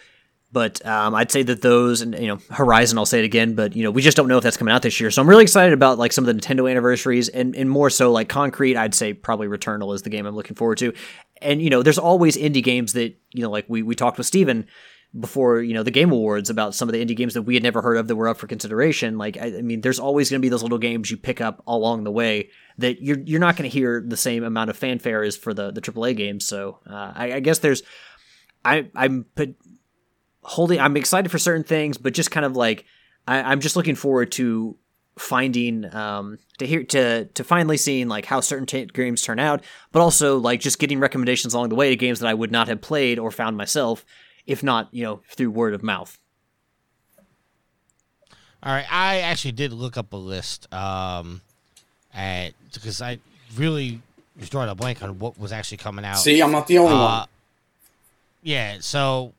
But 0.51 0.83
um, 0.85 1.13
I'd 1.13 1.31
say 1.31 1.43
that 1.43 1.61
those 1.61 2.01
and 2.01 2.17
you 2.17 2.27
know 2.27 2.39
Horizon, 2.49 2.97
I'll 2.97 3.05
say 3.05 3.19
it 3.19 3.25
again, 3.25 3.53
but 3.53 3.75
you 3.75 3.83
know 3.83 3.91
we 3.91 4.01
just 4.01 4.17
don't 4.17 4.27
know 4.27 4.37
if 4.37 4.43
that's 4.43 4.57
coming 4.57 4.73
out 4.73 4.81
this 4.81 4.99
year. 4.99 5.11
So 5.11 5.21
I'm 5.21 5.29
really 5.29 5.43
excited 5.43 5.73
about 5.73 5.99
like 5.99 6.11
some 6.11 6.27
of 6.27 6.35
the 6.35 6.41
Nintendo 6.41 6.69
anniversaries 6.69 7.29
and 7.29 7.55
and 7.55 7.69
more 7.69 7.89
so 7.89 8.11
like 8.11 8.29
concrete. 8.29 8.75
I'd 8.75 8.95
say 8.95 9.13
probably 9.13 9.47
Returnal 9.47 9.93
is 9.93 10.01
the 10.01 10.09
game 10.09 10.25
I'm 10.25 10.35
looking 10.35 10.55
forward 10.55 10.79
to. 10.79 10.93
And 11.41 11.61
you 11.61 11.69
know 11.69 11.83
there's 11.83 11.99
always 11.99 12.35
indie 12.35 12.63
games 12.63 12.93
that 12.93 13.15
you 13.31 13.43
know 13.43 13.51
like 13.51 13.65
we 13.67 13.83
we 13.83 13.93
talked 13.93 14.17
with 14.17 14.25
Steven 14.25 14.65
before 15.17 15.61
you 15.61 15.73
know 15.73 15.83
the 15.83 15.91
Game 15.91 16.11
Awards 16.11 16.49
about 16.49 16.75
some 16.75 16.87
of 16.87 16.93
the 16.93 17.03
indie 17.03 17.15
games 17.15 17.33
that 17.33 17.41
we 17.43 17.55
had 17.55 17.63
never 17.63 17.81
heard 17.81 17.97
of 17.97 18.07
that 18.07 18.15
were 18.15 18.27
up 18.27 18.37
for 18.37 18.47
consideration. 18.47 19.17
Like 19.17 19.37
I, 19.37 19.57
I 19.57 19.61
mean, 19.61 19.81
there's 19.81 19.99
always 19.99 20.29
going 20.29 20.39
to 20.39 20.45
be 20.45 20.49
those 20.49 20.63
little 20.63 20.77
games 20.77 21.09
you 21.09 21.17
pick 21.17 21.41
up 21.41 21.63
along 21.65 22.03
the 22.03 22.11
way 22.11 22.49
that 22.77 23.01
you're 23.01 23.19
you're 23.19 23.39
not 23.39 23.55
going 23.55 23.69
to 23.69 23.73
hear 23.73 24.03
the 24.05 24.17
same 24.17 24.43
amount 24.43 24.69
of 24.69 24.77
fanfare 24.77 25.23
as 25.23 25.35
for 25.35 25.53
the 25.53 25.71
the 25.71 25.81
AAA 25.81 26.15
games. 26.15 26.45
So 26.45 26.79
uh, 26.87 27.13
I, 27.15 27.33
I 27.33 27.39
guess 27.39 27.59
there's 27.59 27.81
I 28.63 28.89
I'm 28.95 29.25
put, 29.35 29.55
holding. 30.41 30.79
I'm 30.79 30.95
excited 30.97 31.29
for 31.29 31.37
certain 31.39 31.63
things, 31.63 31.97
but 31.97 32.13
just 32.13 32.31
kind 32.31 32.45
of 32.45 32.55
like 32.55 32.85
I, 33.27 33.41
I'm 33.41 33.59
just 33.59 33.75
looking 33.75 33.95
forward 33.95 34.31
to 34.33 34.75
finding 35.17 35.93
um 35.93 36.37
to 36.59 36.65
hear 36.65 36.81
to 36.83 37.25
to 37.25 37.43
finally 37.43 37.75
seeing 37.75 38.07
like 38.07 38.23
how 38.25 38.39
certain 38.39 38.65
t- 38.65 38.85
games 38.85 39.21
turn 39.21 39.37
out 39.37 39.61
but 39.91 39.99
also 39.99 40.37
like 40.37 40.61
just 40.61 40.79
getting 40.79 40.97
recommendations 40.97 41.53
along 41.53 41.67
the 41.67 41.75
way 41.75 41.89
to 41.89 41.97
games 41.97 42.21
that 42.21 42.27
i 42.29 42.33
would 42.33 42.53
not 42.53 42.69
have 42.69 42.79
played 42.79 43.19
or 43.19 43.29
found 43.29 43.57
myself 43.57 44.05
if 44.47 44.63
not 44.63 44.87
you 44.93 45.03
know 45.03 45.19
through 45.35 45.51
word 45.51 45.73
of 45.73 45.83
mouth 45.83 46.17
All 48.63 48.71
right, 48.73 48.85
I 48.89 49.19
actually 49.19 49.51
did 49.53 49.73
look 49.73 49.97
up 49.97 50.11
a 50.13 50.17
list, 50.17 50.73
um, 50.73 51.41
at 52.13 52.53
because 52.73 53.01
I 53.01 53.19
really 53.55 54.01
was 54.39 54.49
drawing 54.49 54.69
a 54.69 54.75
blank 54.75 55.01
on 55.03 55.17
what 55.19 55.37
was 55.39 55.51
actually 55.51 55.77
coming 55.77 56.03
out. 56.05 56.17
See, 56.19 56.41
I'm 56.41 56.51
not 56.51 56.67
the 56.67 56.77
only 56.77 56.93
Uh, 56.93 56.99
one. 57.19 57.27
Yeah, 58.43 58.77
so 58.79 59.33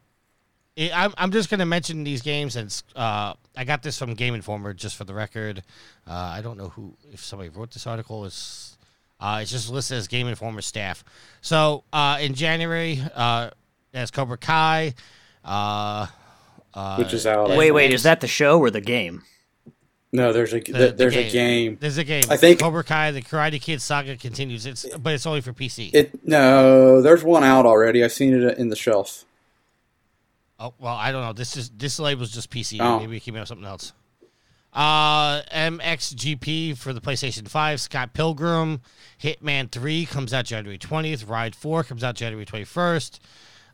it, 0.81 0.93
I'm 0.97 1.13
I'm 1.19 1.31
just 1.31 1.51
gonna 1.51 1.67
mention 1.67 2.05
these 2.05 2.23
games, 2.23 2.57
and 2.57 2.83
uh, 2.97 3.35
I 3.57 3.65
got 3.65 3.83
this 3.83 3.99
from 3.99 4.15
Game 4.15 4.35
Informer 4.35 4.73
just 4.73 4.97
for 4.97 5.05
the 5.05 5.15
record. 5.15 5.63
Uh, 6.09 6.13
I 6.13 6.41
don't 6.43 6.57
know 6.57 6.69
who 6.71 6.95
if 7.13 7.23
somebody 7.23 7.51
wrote 7.51 7.71
this 7.73 7.87
article. 7.87 8.25
It's 8.25 8.77
uh, 9.21 9.41
it's 9.43 9.51
just 9.51 9.71
listed 9.71 9.99
as 9.99 10.09
Game 10.09 10.27
Informer 10.27 10.63
staff. 10.63 11.05
So 11.43 11.85
uh, 11.93 12.19
in 12.21 12.35
January, 12.35 13.01
uh, 13.15 13.51
there's 13.93 14.11
Cobra 14.11 14.39
Kai. 14.39 14.95
Uh, 15.45 16.07
uh, 16.75 16.97
Which 16.97 17.13
is 17.13 17.27
out. 17.27 17.51
wait 17.51 17.73
wait 17.73 17.93
is 17.93 18.05
that 18.05 18.21
the 18.21 18.29
show 18.29 18.61
or 18.61 18.71
the 18.71 18.81
game 18.81 19.23
No, 20.13 20.33
there's 20.33 20.53
a 20.53 20.61
the- 20.61 20.73
the 20.73 20.93
there's 20.93 21.17
a 21.17 21.29
game. 21.31 21.79
There's 21.81 21.99
a 21.99 22.05
game. 22.05 22.25
I 22.31 22.37
think- 22.37 22.61
Cobra 22.61 22.85
Kai, 22.85 23.11
the 23.11 23.23
Karate 23.23 23.61
Kid 23.61 23.81
saga 23.83 24.17
continues. 24.17 24.67
It's 24.67 24.87
but 24.99 25.15
it's 25.15 25.27
only 25.27 25.41
for 25.41 25.53
PC. 25.53 25.91
It 25.93 26.27
no, 26.27 27.01
there's 27.03 27.23
one 27.25 27.43
out 27.45 27.67
already. 27.67 28.03
I've 28.05 28.13
seen 28.13 28.35
it 28.35 28.57
in 28.59 28.69
the 28.69 28.77
shelf. 28.77 29.25
Oh 30.61 30.75
well, 30.79 30.95
I 30.95 31.11
don't 31.11 31.23
know. 31.23 31.33
This 31.33 31.57
is 31.57 31.71
this 31.71 31.99
label's 31.99 32.31
just 32.31 32.51
PC. 32.51 32.79
Oh. 32.81 32.99
Maybe 32.99 33.13
we 33.13 33.21
came 33.21 33.35
out 33.35 33.41
with 33.41 33.49
something 33.49 33.67
else. 33.67 33.95
Uh, 34.73 35.43
MXGP 35.53 36.77
for 36.77 36.93
the 36.93 37.01
PlayStation 37.01 37.49
Five. 37.49 37.81
Scott 37.81 38.13
Pilgrim. 38.13 38.83
Hitman 39.21 39.73
Three 39.73 40.05
comes 40.05 40.35
out 40.35 40.45
January 40.45 40.77
twentieth. 40.77 41.27
Ride 41.27 41.57
Four 41.57 41.83
comes 41.83 42.05
out 42.05 42.15
January 42.15 42.45
twenty 42.45 42.67
first. 42.67 43.21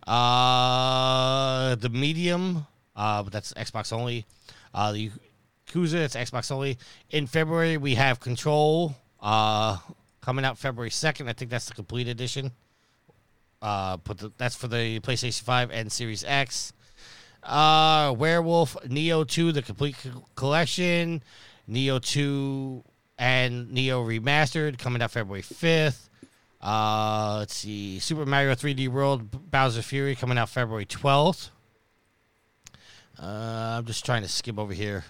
Uh, 0.06 1.74
the 1.74 1.88
Medium. 1.88 2.66
Uh, 2.94 3.24
but 3.24 3.32
that's 3.32 3.52
Xbox 3.54 3.92
only. 3.92 4.24
Uh, 4.72 4.92
the 4.92 5.10
Yakuza. 5.68 5.94
It's 5.94 6.14
Xbox 6.14 6.52
only. 6.52 6.78
In 7.10 7.26
February 7.26 7.76
we 7.78 7.96
have 7.96 8.20
Control. 8.20 8.94
Uh, 9.20 9.78
coming 10.20 10.44
out 10.44 10.56
February 10.56 10.90
second. 10.90 11.28
I 11.28 11.32
think 11.32 11.50
that's 11.50 11.66
the 11.66 11.74
complete 11.74 12.06
edition. 12.06 12.52
Uh, 13.60 13.96
but 13.96 14.18
the, 14.18 14.32
that's 14.38 14.54
for 14.54 14.68
the 14.68 15.00
PlayStation 15.00 15.42
5 15.42 15.70
and 15.70 15.90
Series 15.90 16.22
X. 16.24 16.72
Uh, 17.46 18.12
Werewolf 18.18 18.76
Nioh 18.84 19.26
2, 19.26 19.52
the 19.52 19.62
complete 19.62 19.96
co- 20.02 20.24
collection. 20.34 21.22
Nioh 21.70 22.00
2 22.00 22.84
and 23.18 23.68
Nioh 23.68 24.04
Remastered 24.04 24.78
coming 24.78 25.00
out 25.02 25.10
February 25.12 25.42
5th. 25.42 26.08
Uh, 26.60 27.36
let's 27.38 27.54
see. 27.54 27.98
Super 27.98 28.26
Mario 28.26 28.54
3D 28.54 28.88
World 28.88 29.50
Bowser 29.50 29.82
Fury 29.82 30.16
coming 30.16 30.38
out 30.38 30.48
February 30.48 30.86
12th. 30.86 31.50
Uh, 33.20 33.76
I'm 33.78 33.84
just 33.84 34.04
trying 34.04 34.22
to 34.22 34.28
skip 34.28 34.58
over 34.58 34.72
here. 34.72 35.04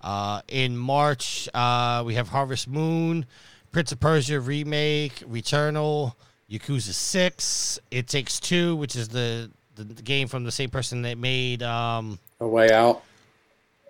Uh, 0.00 0.42
in 0.48 0.76
March, 0.76 1.48
uh, 1.54 2.02
we 2.06 2.14
have 2.14 2.28
Harvest 2.28 2.68
Moon, 2.68 3.26
Prince 3.72 3.92
of 3.92 4.00
Persia 4.00 4.38
Remake, 4.38 5.16
Returnal, 5.28 6.14
Yakuza 6.50 6.92
6, 6.92 7.80
It 7.90 8.06
Takes 8.06 8.38
Two, 8.38 8.76
which 8.76 8.94
is 8.94 9.08
the, 9.08 9.50
the, 9.78 9.94
the 9.94 10.02
game 10.02 10.28
from 10.28 10.44
the 10.44 10.52
same 10.52 10.70
person 10.70 11.02
that 11.02 11.16
made. 11.18 11.62
Um, 11.62 12.18
A 12.40 12.46
way 12.46 12.70
out. 12.72 13.02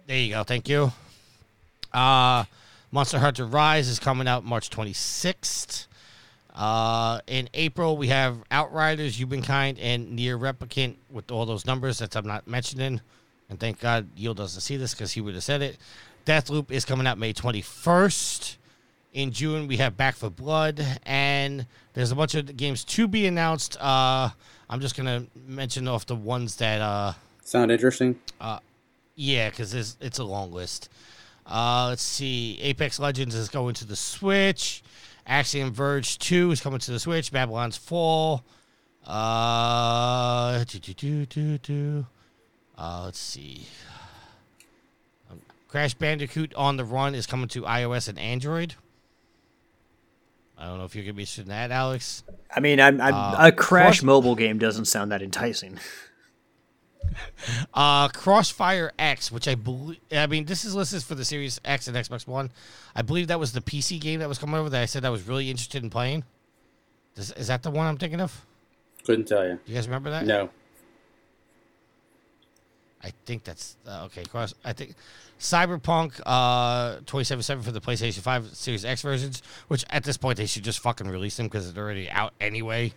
there 0.06 0.18
you 0.18 0.30
go. 0.34 0.44
Thank 0.44 0.68
you. 0.68 0.92
Uh, 1.92 2.44
Monster 2.92 3.18
Hunter 3.18 3.46
Rise 3.46 3.88
is 3.88 3.98
coming 3.98 4.28
out 4.28 4.44
March 4.44 4.70
26th. 4.70 5.86
Uh, 6.54 7.20
in 7.26 7.48
April, 7.54 7.96
we 7.96 8.08
have 8.08 8.38
Outriders, 8.50 9.18
You've 9.18 9.28
Been 9.28 9.42
Kind, 9.42 9.78
and 9.78 10.18
NieR 10.18 10.38
Replicant 10.38 10.96
with 11.10 11.30
all 11.30 11.46
those 11.46 11.64
numbers 11.64 11.98
that 11.98 12.14
I'm 12.16 12.26
not 12.26 12.46
mentioning. 12.46 13.00
And 13.48 13.58
thank 13.58 13.80
God 13.80 14.08
Yield 14.16 14.36
doesn't 14.36 14.60
see 14.60 14.76
this 14.76 14.92
because 14.92 15.12
he 15.12 15.20
would 15.20 15.34
have 15.34 15.44
said 15.44 15.62
it. 15.62 15.78
Deathloop 16.26 16.70
is 16.70 16.84
coming 16.84 17.06
out 17.06 17.16
May 17.16 17.32
21st. 17.32 18.56
In 19.14 19.32
June, 19.32 19.66
we 19.68 19.78
have 19.78 19.96
Back 19.96 20.16
4 20.16 20.30
Blood, 20.30 20.84
and 21.06 21.66
there's 21.94 22.10
a 22.10 22.14
bunch 22.16 22.34
of 22.34 22.54
games 22.56 22.84
to 22.84 23.08
be 23.08 23.26
announced. 23.26 23.76
Uh, 23.80 24.30
I'm 24.70 24.80
just 24.80 24.96
gonna 24.96 25.26
mention 25.46 25.88
off 25.88 26.06
the 26.06 26.16
ones 26.16 26.56
that 26.56 26.80
uh, 26.80 27.12
Sound 27.48 27.72
interesting? 27.72 28.18
Uh, 28.38 28.58
yeah, 29.14 29.48
because 29.48 29.72
it's, 29.72 29.96
it's 30.02 30.18
a 30.18 30.24
long 30.24 30.52
list. 30.52 30.90
Uh, 31.46 31.86
let's 31.88 32.02
see. 32.02 32.58
Apex 32.60 33.00
Legends 33.00 33.34
is 33.34 33.48
going 33.48 33.74
to 33.76 33.86
the 33.86 33.96
Switch. 33.96 34.82
Axiom 35.26 35.72
Verge 35.72 36.18
2 36.18 36.50
is 36.50 36.60
coming 36.60 36.78
to 36.80 36.90
the 36.90 37.00
Switch. 37.00 37.32
Babylon's 37.32 37.78
Fall. 37.78 38.44
Uh, 39.06 40.62
do, 40.64 41.24
do, 41.24 41.56
do. 41.56 42.06
Uh, 42.76 43.04
let's 43.06 43.18
see. 43.18 43.66
Um, 45.30 45.40
Crash 45.68 45.94
Bandicoot 45.94 46.52
on 46.54 46.76
the 46.76 46.84
Run 46.84 47.14
is 47.14 47.26
coming 47.26 47.48
to 47.48 47.62
iOS 47.62 48.10
and 48.10 48.18
Android. 48.18 48.74
I 50.58 50.66
don't 50.66 50.78
know 50.78 50.84
if 50.84 50.94
you're 50.96 51.04
going 51.04 51.14
to 51.14 51.16
be 51.16 51.22
interested 51.22 51.42
in 51.42 51.48
that, 51.50 51.70
Alex. 51.70 52.24
i 52.54 52.58
mean 52.60 52.80
i'm, 52.80 53.00
I'm 53.00 53.14
Uh, 53.14 53.36
a 53.46 53.52
crash 53.52 53.98
Cross- 53.98 54.02
mobile 54.02 54.34
game 54.34 54.58
doesn't 54.58 54.86
sound 54.86 55.12
that 55.12 55.22
enticing 55.22 55.78
Uh, 57.72 58.08
Crossfire 58.08 58.92
X, 58.98 59.32
which 59.32 59.48
I 59.48 59.54
believe, 59.54 59.98
I 60.12 60.26
mean, 60.26 60.44
this 60.44 60.64
is 60.64 60.74
listed 60.74 61.02
for 61.02 61.14
the 61.14 61.24
Series 61.24 61.58
X 61.64 61.88
and 61.88 61.96
Xbox 61.96 62.26
One. 62.26 62.50
I 62.94 63.02
believe 63.02 63.28
that 63.28 63.40
was 63.40 63.52
the 63.52 63.60
PC 63.60 63.98
game 64.00 64.20
that 64.20 64.28
was 64.28 64.36
coming 64.38 64.56
over 64.56 64.68
that 64.68 64.82
I 64.82 64.86
said 64.86 65.04
I 65.04 65.10
was 65.10 65.26
really 65.26 65.48
interested 65.50 65.82
in 65.82 65.88
playing. 65.90 66.24
Does, 67.14 67.30
is 67.32 67.46
that 67.46 67.62
the 67.62 67.70
one 67.70 67.86
I'm 67.86 67.96
thinking 67.96 68.20
of? 68.20 68.44
Couldn't 69.06 69.26
tell 69.26 69.44
you. 69.44 69.54
Do 69.54 69.60
you 69.66 69.74
guys 69.74 69.86
remember 69.86 70.10
that? 70.10 70.26
No. 70.26 70.50
I 73.02 73.12
think 73.26 73.44
that's 73.44 73.76
uh, 73.86 74.04
okay. 74.06 74.24
Cross. 74.24 74.54
I 74.64 74.72
think 74.72 74.94
Cyberpunk 75.38 76.20
uh 76.26 76.96
2077 77.06 77.62
for 77.62 77.70
the 77.70 77.80
PlayStation 77.80 78.20
5 78.20 78.56
Series 78.56 78.84
X 78.84 79.02
versions, 79.02 79.42
which 79.68 79.84
at 79.90 80.04
this 80.04 80.16
point 80.16 80.36
they 80.38 80.46
should 80.46 80.64
just 80.64 80.80
fucking 80.80 81.08
release 81.08 81.36
them 81.36 81.46
because 81.46 81.72
they're 81.72 81.84
already 81.84 82.10
out 82.10 82.32
anyway. 82.40 82.92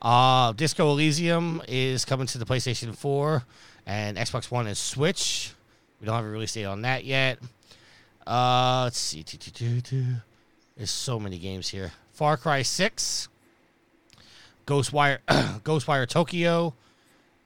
Uh, 0.00 0.52
Disco 0.52 0.90
Elysium 0.90 1.60
is 1.66 2.04
coming 2.04 2.26
to 2.28 2.38
the 2.38 2.44
PlayStation 2.44 2.94
4 2.94 3.42
and 3.86 4.16
Xbox 4.16 4.50
One 4.50 4.66
and 4.68 4.76
Switch. 4.76 5.52
We 6.00 6.06
don't 6.06 6.14
have 6.14 6.24
a 6.24 6.28
release 6.28 6.54
date 6.54 6.66
on 6.66 6.82
that 6.82 7.04
yet. 7.04 7.38
Uh, 8.24 8.82
let's 8.84 8.98
see. 8.98 9.24
There's 10.76 10.90
so 10.90 11.18
many 11.18 11.38
games 11.38 11.68
here. 11.68 11.92
Far 12.12 12.36
Cry 12.36 12.62
6, 12.62 13.28
Ghostwire, 14.66 15.18
Ghostwire 15.28 16.06
Tokyo, 16.06 16.74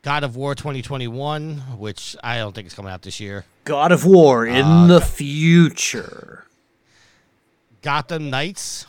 God 0.03 0.25
of 0.25 0.35
War 0.35 0.55
2021, 0.57 1.59
which 1.79 2.17
I 2.25 2.39
don't 2.39 2.53
think 2.55 2.67
is 2.67 2.75
coming 2.75 2.91
out 2.93 3.03
this 3.03 3.21
year. 3.21 3.45
god 3.65 3.93
of 3.93 4.05
war 4.05 4.45
in 4.45 4.65
Uh, 4.65 4.87
the 4.89 5.01
future 5.01 6.45
Gotham 7.83 8.29
Knights, 8.31 8.87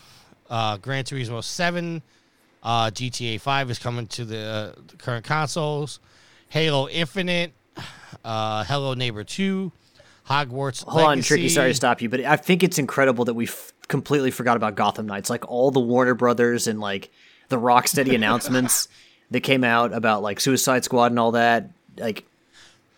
uh, 0.50 0.78
Gran 0.78 1.04
Turismo 1.04 1.44
7, 1.44 2.02
uh, 2.64 2.90
GTA 2.92 3.40
5 3.40 3.70
is 3.72 3.78
coming 3.80 4.08
to 4.08 4.26
the, 4.26 4.40
uh, 4.40 4.82
the 4.88 4.98
current 4.98 5.24
consoles. 5.26 6.00
Halo 6.50 6.88
Infinite, 6.90 7.54
uh, 8.26 8.64
Hello 8.64 8.94
Neighbor 8.96 9.24
2, 9.24 9.72
Hogwarts 10.30 10.84
Hold 10.86 11.06
on, 11.06 11.22
Tricky. 11.22 11.50
Sorry 11.50 11.70
to 11.72 11.76
stop 11.76 12.02
you, 12.02 12.10
but 12.10 12.22
I 12.22 12.36
think 12.38 12.64
it's 12.64 12.78
incredible 12.80 13.26
that 13.26 13.34
we 13.36 13.46
f- 13.48 13.74
completely 13.88 14.32
forgot 14.32 14.56
about 14.58 14.76
Gotham 14.76 15.06
Knights. 15.08 15.30
Like 15.30 15.48
all 15.50 15.70
the 15.72 15.80
Warner 15.80 16.14
Brothers 16.16 16.66
and 16.68 16.80
like 16.80 17.12
the 17.50 17.60
Rocksteady 17.60 18.14
announcements 18.16 18.88
that 19.32 19.42
came 19.42 19.64
out 19.64 19.94
about 19.94 20.22
like 20.22 20.40
Suicide 20.40 20.84
Squad 20.84 21.12
and 21.12 21.20
all 21.20 21.32
that. 21.32 21.70
Like 21.98 22.24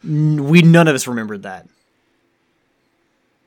n- 0.04 0.48
we 0.48 0.62
none 0.62 0.88
of 0.88 0.96
us 0.96 1.08
remembered 1.08 1.44
that. 1.44 1.68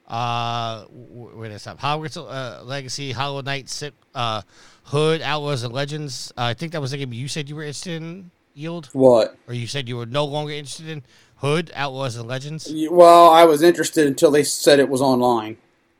Uh, 0.07 0.85
wh- 0.85 1.37
where 1.37 1.49
did 1.49 1.55
I 1.55 1.59
stop? 1.59 1.81
Hogwarts 1.81 2.17
uh, 2.17 2.65
Legacy, 2.65 3.13
Hollow 3.13 3.43
Knight, 3.43 3.69
Sip, 3.69 3.95
uh, 4.15 4.43
Hood, 4.85 5.21
Outlaws 5.21 5.63
and 5.65 5.73
Legends. 5.73 6.33
Uh, 6.37 6.45
I 6.45 6.55
think 6.55 6.73
that 6.73 6.81
was 6.81 6.93
the 6.93 6.97
game 6.97 7.13
you 7.13 7.29
said 7.29 7.49
you 7.49 7.57
were 7.57 7.63
interested 7.63 8.03
in, 8.03 8.31
Yield? 8.55 8.89
What? 8.93 9.37
Or 9.47 9.55
you 9.55 9.67
said 9.67 9.87
you 9.89 9.99
were 9.99 10.07
no 10.07 10.25
longer 10.25 10.53
interested 10.53 10.89
in 10.89 11.03
Hood, 11.37 11.71
Outlaws 11.75 12.17
and 12.17 12.27
Legends? 12.27 12.73
Well, 12.91 13.29
I 13.31 13.45
was 13.45 13.63
interested 13.63 14.07
until 14.07 14.31
they 14.31 14.43
said 14.45 14.81
it 14.81 14.89
was 14.89 15.03
online, 15.03 15.59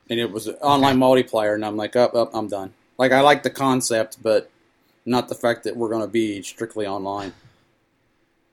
and 0.09 0.19
it 0.19 0.33
was 0.33 0.49
online 0.63 0.97
multiplayer, 0.97 1.55
and 1.55 1.65
I'm 1.65 1.77
like, 1.77 1.95
up, 1.95 2.15
up, 2.15 2.31
I'm 2.35 2.49
done. 2.49 2.73
Like, 2.97 3.13
I 3.13 3.21
like 3.21 3.43
the 3.43 3.51
concept, 3.51 4.23
but 4.23 4.51
not 5.09 5.29
the 5.29 5.35
fact 5.35 5.65
that 5.65 5.77
we're 5.77 5.89
going 5.89 6.03
to 6.03 6.07
be 6.07 6.43
strictly 6.43 6.87
online. 6.87 7.33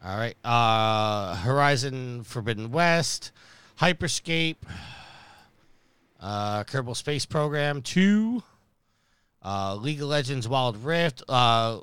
All 0.04 0.18
right. 0.18 0.36
Uh, 0.44 1.36
Horizon 1.36 2.24
Forbidden 2.24 2.72
West, 2.72 3.32
Hyperscape, 3.80 4.58
uh, 6.22 6.64
Kerbal 6.64 6.96
Space 6.96 7.26
Program 7.26 7.82
2, 7.82 8.42
uh, 9.44 9.76
League 9.76 10.02
of 10.02 10.08
Legends 10.08 10.48
Wild 10.48 10.78
Rift, 10.78 11.24
uh, 11.28 11.80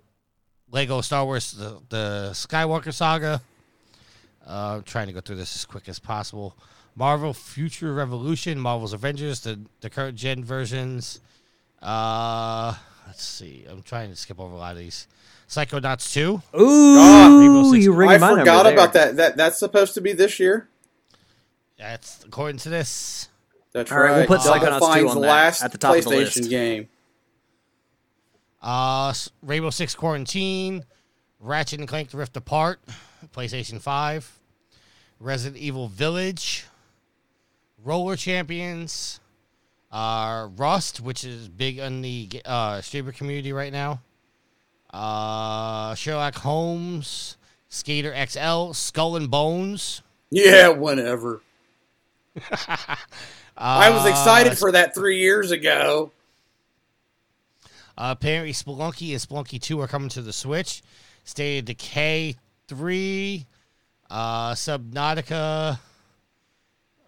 Lego 0.70 1.00
Star 1.00 1.24
Wars 1.24 1.52
the, 1.52 1.80
the 1.88 2.30
Skywalker 2.32 2.92
Saga. 2.92 3.42
Uh, 4.46 4.76
I'm 4.76 4.82
trying 4.82 5.06
to 5.06 5.12
go 5.12 5.20
through 5.20 5.36
this 5.36 5.54
as 5.54 5.64
quick 5.64 5.88
as 5.88 5.98
possible. 5.98 6.56
Marvel 6.94 7.32
Future 7.32 7.92
Revolution, 7.92 8.58
Marvel's 8.58 8.92
Avengers, 8.92 9.40
the, 9.40 9.60
the 9.80 9.90
current 9.90 10.16
gen 10.16 10.44
versions. 10.44 11.20
Uh, 11.80 12.74
let's 13.12 13.24
see. 13.26 13.66
I'm 13.68 13.82
trying 13.82 14.08
to 14.08 14.16
skip 14.16 14.40
over 14.40 14.54
a 14.54 14.56
lot 14.56 14.72
of 14.72 14.78
these. 14.78 15.06
Psychonauts 15.46 16.14
2. 16.14 16.40
Ooh, 16.58 17.40
Rainbow 17.40 17.70
Six- 17.72 17.84
you 17.84 17.92
ring 17.92 18.08
I 18.08 18.16
my 18.16 18.30
forgot 18.38 18.66
about 18.66 18.94
that. 18.94 19.16
That 19.16 19.36
that's 19.36 19.58
supposed 19.58 19.92
to 19.94 20.00
be 20.00 20.14
this 20.14 20.40
year. 20.40 20.66
That's 21.76 22.24
according 22.24 22.56
to 22.60 22.70
this. 22.70 23.28
That's 23.72 23.92
All 23.92 23.98
right, 23.98 24.10
right. 24.12 24.16
we'll 24.28 24.38
put 24.38 24.44
Double 24.46 24.60
Psychonauts 24.66 24.78
2 24.78 24.86
Fine's 24.86 25.10
on 25.10 25.20
that, 25.20 25.28
last 25.28 25.62
at 25.62 25.72
the 25.72 25.78
top 25.78 25.94
of 25.96 26.04
the 26.04 26.10
PlayStation 26.10 26.36
list. 26.36 26.48
game. 26.50 26.88
Uh, 28.62 29.12
Rainbow 29.42 29.68
Six 29.70 29.94
Quarantine, 29.94 30.84
Ratchet 31.38 31.80
and 31.80 31.88
Clank: 31.88 32.08
Rift 32.14 32.34
Apart, 32.38 32.80
PlayStation 33.34 33.78
Five, 33.78 34.38
Resident 35.20 35.60
Evil 35.60 35.88
Village, 35.88 36.64
Roller 37.84 38.16
Champions, 38.16 39.20
uh, 39.92 40.48
Rust, 40.56 41.00
which 41.00 41.22
is 41.24 41.48
big 41.48 41.78
in 41.78 42.00
the 42.02 42.28
uh, 42.44 42.80
streamer 42.80 43.12
community 43.12 43.52
right 43.52 43.72
now. 43.72 44.00
Uh, 44.92 45.94
Sherlock 45.94 46.34
Holmes, 46.36 47.36
Skater 47.68 48.14
XL, 48.26 48.72
Skull 48.72 49.16
and 49.16 49.30
Bones. 49.30 50.02
Yeah, 50.30 50.68
whenever. 50.68 51.42
I 53.56 53.90
was 53.90 54.06
Uh, 54.06 54.08
excited 54.08 54.56
for 54.58 54.72
that 54.72 54.94
three 54.94 55.18
years 55.18 55.50
ago. 55.50 56.10
Uh, 57.98 58.14
apparently, 58.18 58.52
Spelunky 58.54 59.10
and 59.12 59.20
Spelunky 59.20 59.60
2 59.60 59.78
are 59.80 59.86
coming 59.88 60.08
to 60.10 60.22
the 60.22 60.32
Switch. 60.32 60.82
State 61.24 61.58
of 61.58 61.64
Decay 61.66 62.36
3, 62.68 63.46
uh, 64.10 64.52
Subnautica. 64.52 65.78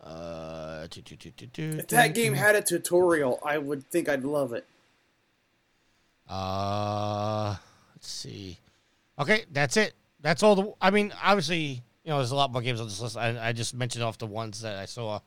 Uh, 0.04 0.86
do, 0.90 1.00
do, 1.00 1.30
do, 1.30 1.78
If 1.78 1.88
that 1.88 2.14
game 2.14 2.34
had 2.34 2.54
a 2.54 2.60
tutorial, 2.60 3.40
I 3.42 3.56
would 3.56 3.88
think 3.90 4.06
I'd 4.08 4.22
love 4.22 4.52
it. 4.52 4.66
Uh, 6.28 7.56
let's 7.94 8.08
see. 8.08 8.58
Okay, 9.18 9.44
that's 9.50 9.78
it. 9.78 9.94
That's 10.20 10.42
all 10.42 10.56
the. 10.56 10.72
I 10.80 10.90
mean, 10.90 11.12
obviously, 11.22 11.82
you 12.04 12.10
know, 12.10 12.18
there's 12.18 12.32
a 12.32 12.36
lot 12.36 12.52
more 12.52 12.60
games 12.60 12.80
on 12.80 12.86
this 12.86 13.00
list. 13.00 13.16
I, 13.16 13.48
I 13.48 13.52
just 13.52 13.74
mentioned 13.74 14.04
off 14.04 14.18
the 14.18 14.26
ones 14.26 14.60
that 14.60 14.76
I 14.76 14.84
saw 14.84 15.20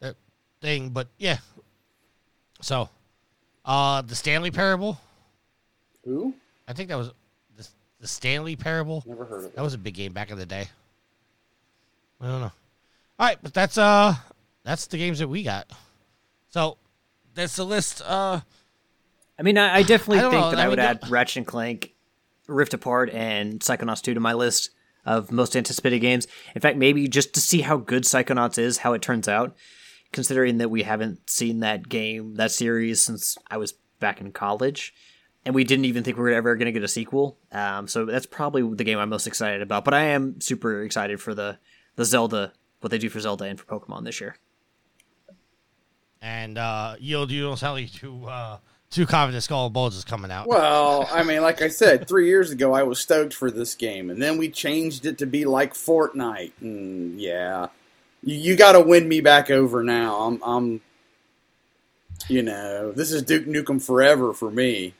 that 0.00 0.16
thing, 0.60 0.90
but 0.90 1.08
yeah. 1.18 1.38
So, 2.60 2.88
uh, 3.64 4.02
the 4.02 4.16
Stanley 4.16 4.50
Parable. 4.50 4.98
Who? 6.04 6.34
I 6.66 6.72
think 6.72 6.88
that 6.88 6.98
was 6.98 7.12
the, 7.56 7.68
the 8.00 8.08
Stanley 8.08 8.56
Parable. 8.56 9.04
Never 9.06 9.24
heard 9.24 9.38
of 9.40 9.44
it. 9.46 9.56
That 9.56 9.62
was 9.62 9.74
a 9.74 9.78
big 9.78 9.94
game 9.94 10.12
back 10.12 10.30
in 10.30 10.38
the 10.38 10.46
day. 10.46 10.68
I 12.20 12.26
don't 12.26 12.40
know. 12.40 12.52
All 13.18 13.26
right, 13.26 13.38
but 13.42 13.52
that's 13.54 13.78
uh 13.78 14.14
that's 14.64 14.86
the 14.86 14.98
games 14.98 15.18
that 15.18 15.28
we 15.28 15.42
got. 15.42 15.70
So 16.50 16.78
that's 17.34 17.56
the 17.56 17.64
list. 17.64 18.02
Uh, 18.04 18.40
I 19.38 19.42
mean, 19.42 19.56
I, 19.58 19.76
I 19.76 19.82
definitely 19.82 20.18
I 20.18 20.30
think 20.30 20.32
know, 20.32 20.50
that 20.50 20.58
I 20.58 20.64
I 20.64 20.68
would 20.68 20.78
mean, 20.78 20.86
add 20.86 21.10
Ratchet 21.10 21.36
and 21.38 21.46
Clank, 21.46 21.94
Rift 22.46 22.74
Apart, 22.74 23.10
and 23.10 23.60
Psychonauts 23.60 24.02
2 24.02 24.14
to 24.14 24.20
my 24.20 24.32
list 24.34 24.70
of 25.06 25.32
most 25.32 25.56
anticipated 25.56 26.00
games. 26.00 26.26
In 26.54 26.60
fact, 26.60 26.76
maybe 26.76 27.08
just 27.08 27.34
to 27.34 27.40
see 27.40 27.60
how 27.60 27.76
good 27.76 28.02
Psychonauts 28.02 28.58
is, 28.58 28.78
how 28.78 28.92
it 28.92 29.02
turns 29.02 29.28
out, 29.28 29.56
considering 30.12 30.58
that 30.58 30.70
we 30.70 30.82
haven't 30.82 31.30
seen 31.30 31.60
that 31.60 31.88
game, 31.88 32.34
that 32.34 32.50
series, 32.50 33.02
since 33.02 33.38
I 33.50 33.56
was 33.56 33.72
back 34.00 34.20
in 34.20 34.32
college. 34.32 34.92
And 35.46 35.54
we 35.54 35.64
didn't 35.64 35.86
even 35.86 36.04
think 36.04 36.16
we 36.18 36.24
were 36.24 36.30
ever 36.30 36.56
going 36.56 36.66
to 36.66 36.72
get 36.72 36.82
a 36.82 36.88
sequel. 36.88 37.38
Um, 37.52 37.88
so 37.88 38.04
that's 38.04 38.26
probably 38.26 38.62
the 38.74 38.84
game 38.84 38.98
I'm 38.98 39.08
most 39.08 39.26
excited 39.26 39.62
about. 39.62 39.84
But 39.84 39.94
I 39.94 40.02
am 40.06 40.40
super 40.40 40.82
excited 40.82 41.22
for 41.22 41.32
the, 41.32 41.58
the 41.96 42.04
Zelda, 42.04 42.52
what 42.80 42.90
they 42.90 42.98
do 42.98 43.08
for 43.08 43.20
Zelda 43.20 43.44
and 43.44 43.58
for 43.58 43.66
Pokemon 43.66 44.04
this 44.04 44.20
year. 44.20 44.36
and 46.20 46.58
uh, 46.58 46.96
Yield, 46.98 47.30
you 47.30 47.42
don't 47.42 47.56
sound 47.56 47.80
like 47.80 47.92
too 47.92 48.26
uh 48.26 48.58
too 48.90 49.06
confident. 49.06 49.42
Skull 49.42 49.66
and 49.66 49.74
Bones 49.74 49.96
is 49.96 50.04
coming 50.04 50.30
out. 50.30 50.46
Well, 50.48 51.06
I 51.12 51.22
mean, 51.22 51.42
like 51.42 51.60
I 51.60 51.68
said, 51.68 52.08
three 52.08 52.26
years 52.26 52.50
ago, 52.50 52.72
I 52.72 52.82
was 52.84 52.98
stoked 52.98 53.34
for 53.34 53.50
this 53.50 53.74
game, 53.74 54.08
and 54.08 54.20
then 54.20 54.38
we 54.38 54.48
changed 54.48 55.04
it 55.04 55.18
to 55.18 55.26
be 55.26 55.44
like 55.44 55.74
Fortnite. 55.74 56.52
And 56.60 57.20
yeah, 57.20 57.66
you, 58.22 58.34
you 58.36 58.56
got 58.56 58.72
to 58.72 58.80
win 58.80 59.06
me 59.06 59.20
back 59.20 59.50
over 59.50 59.82
now. 59.84 60.16
I'm, 60.22 60.42
I'm, 60.42 60.80
you 62.28 62.42
know, 62.42 62.92
this 62.92 63.12
is 63.12 63.22
Duke 63.22 63.44
Nukem 63.44 63.82
forever 63.82 64.32
for 64.32 64.50
me. 64.50 64.94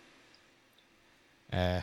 Uh, 1.51 1.81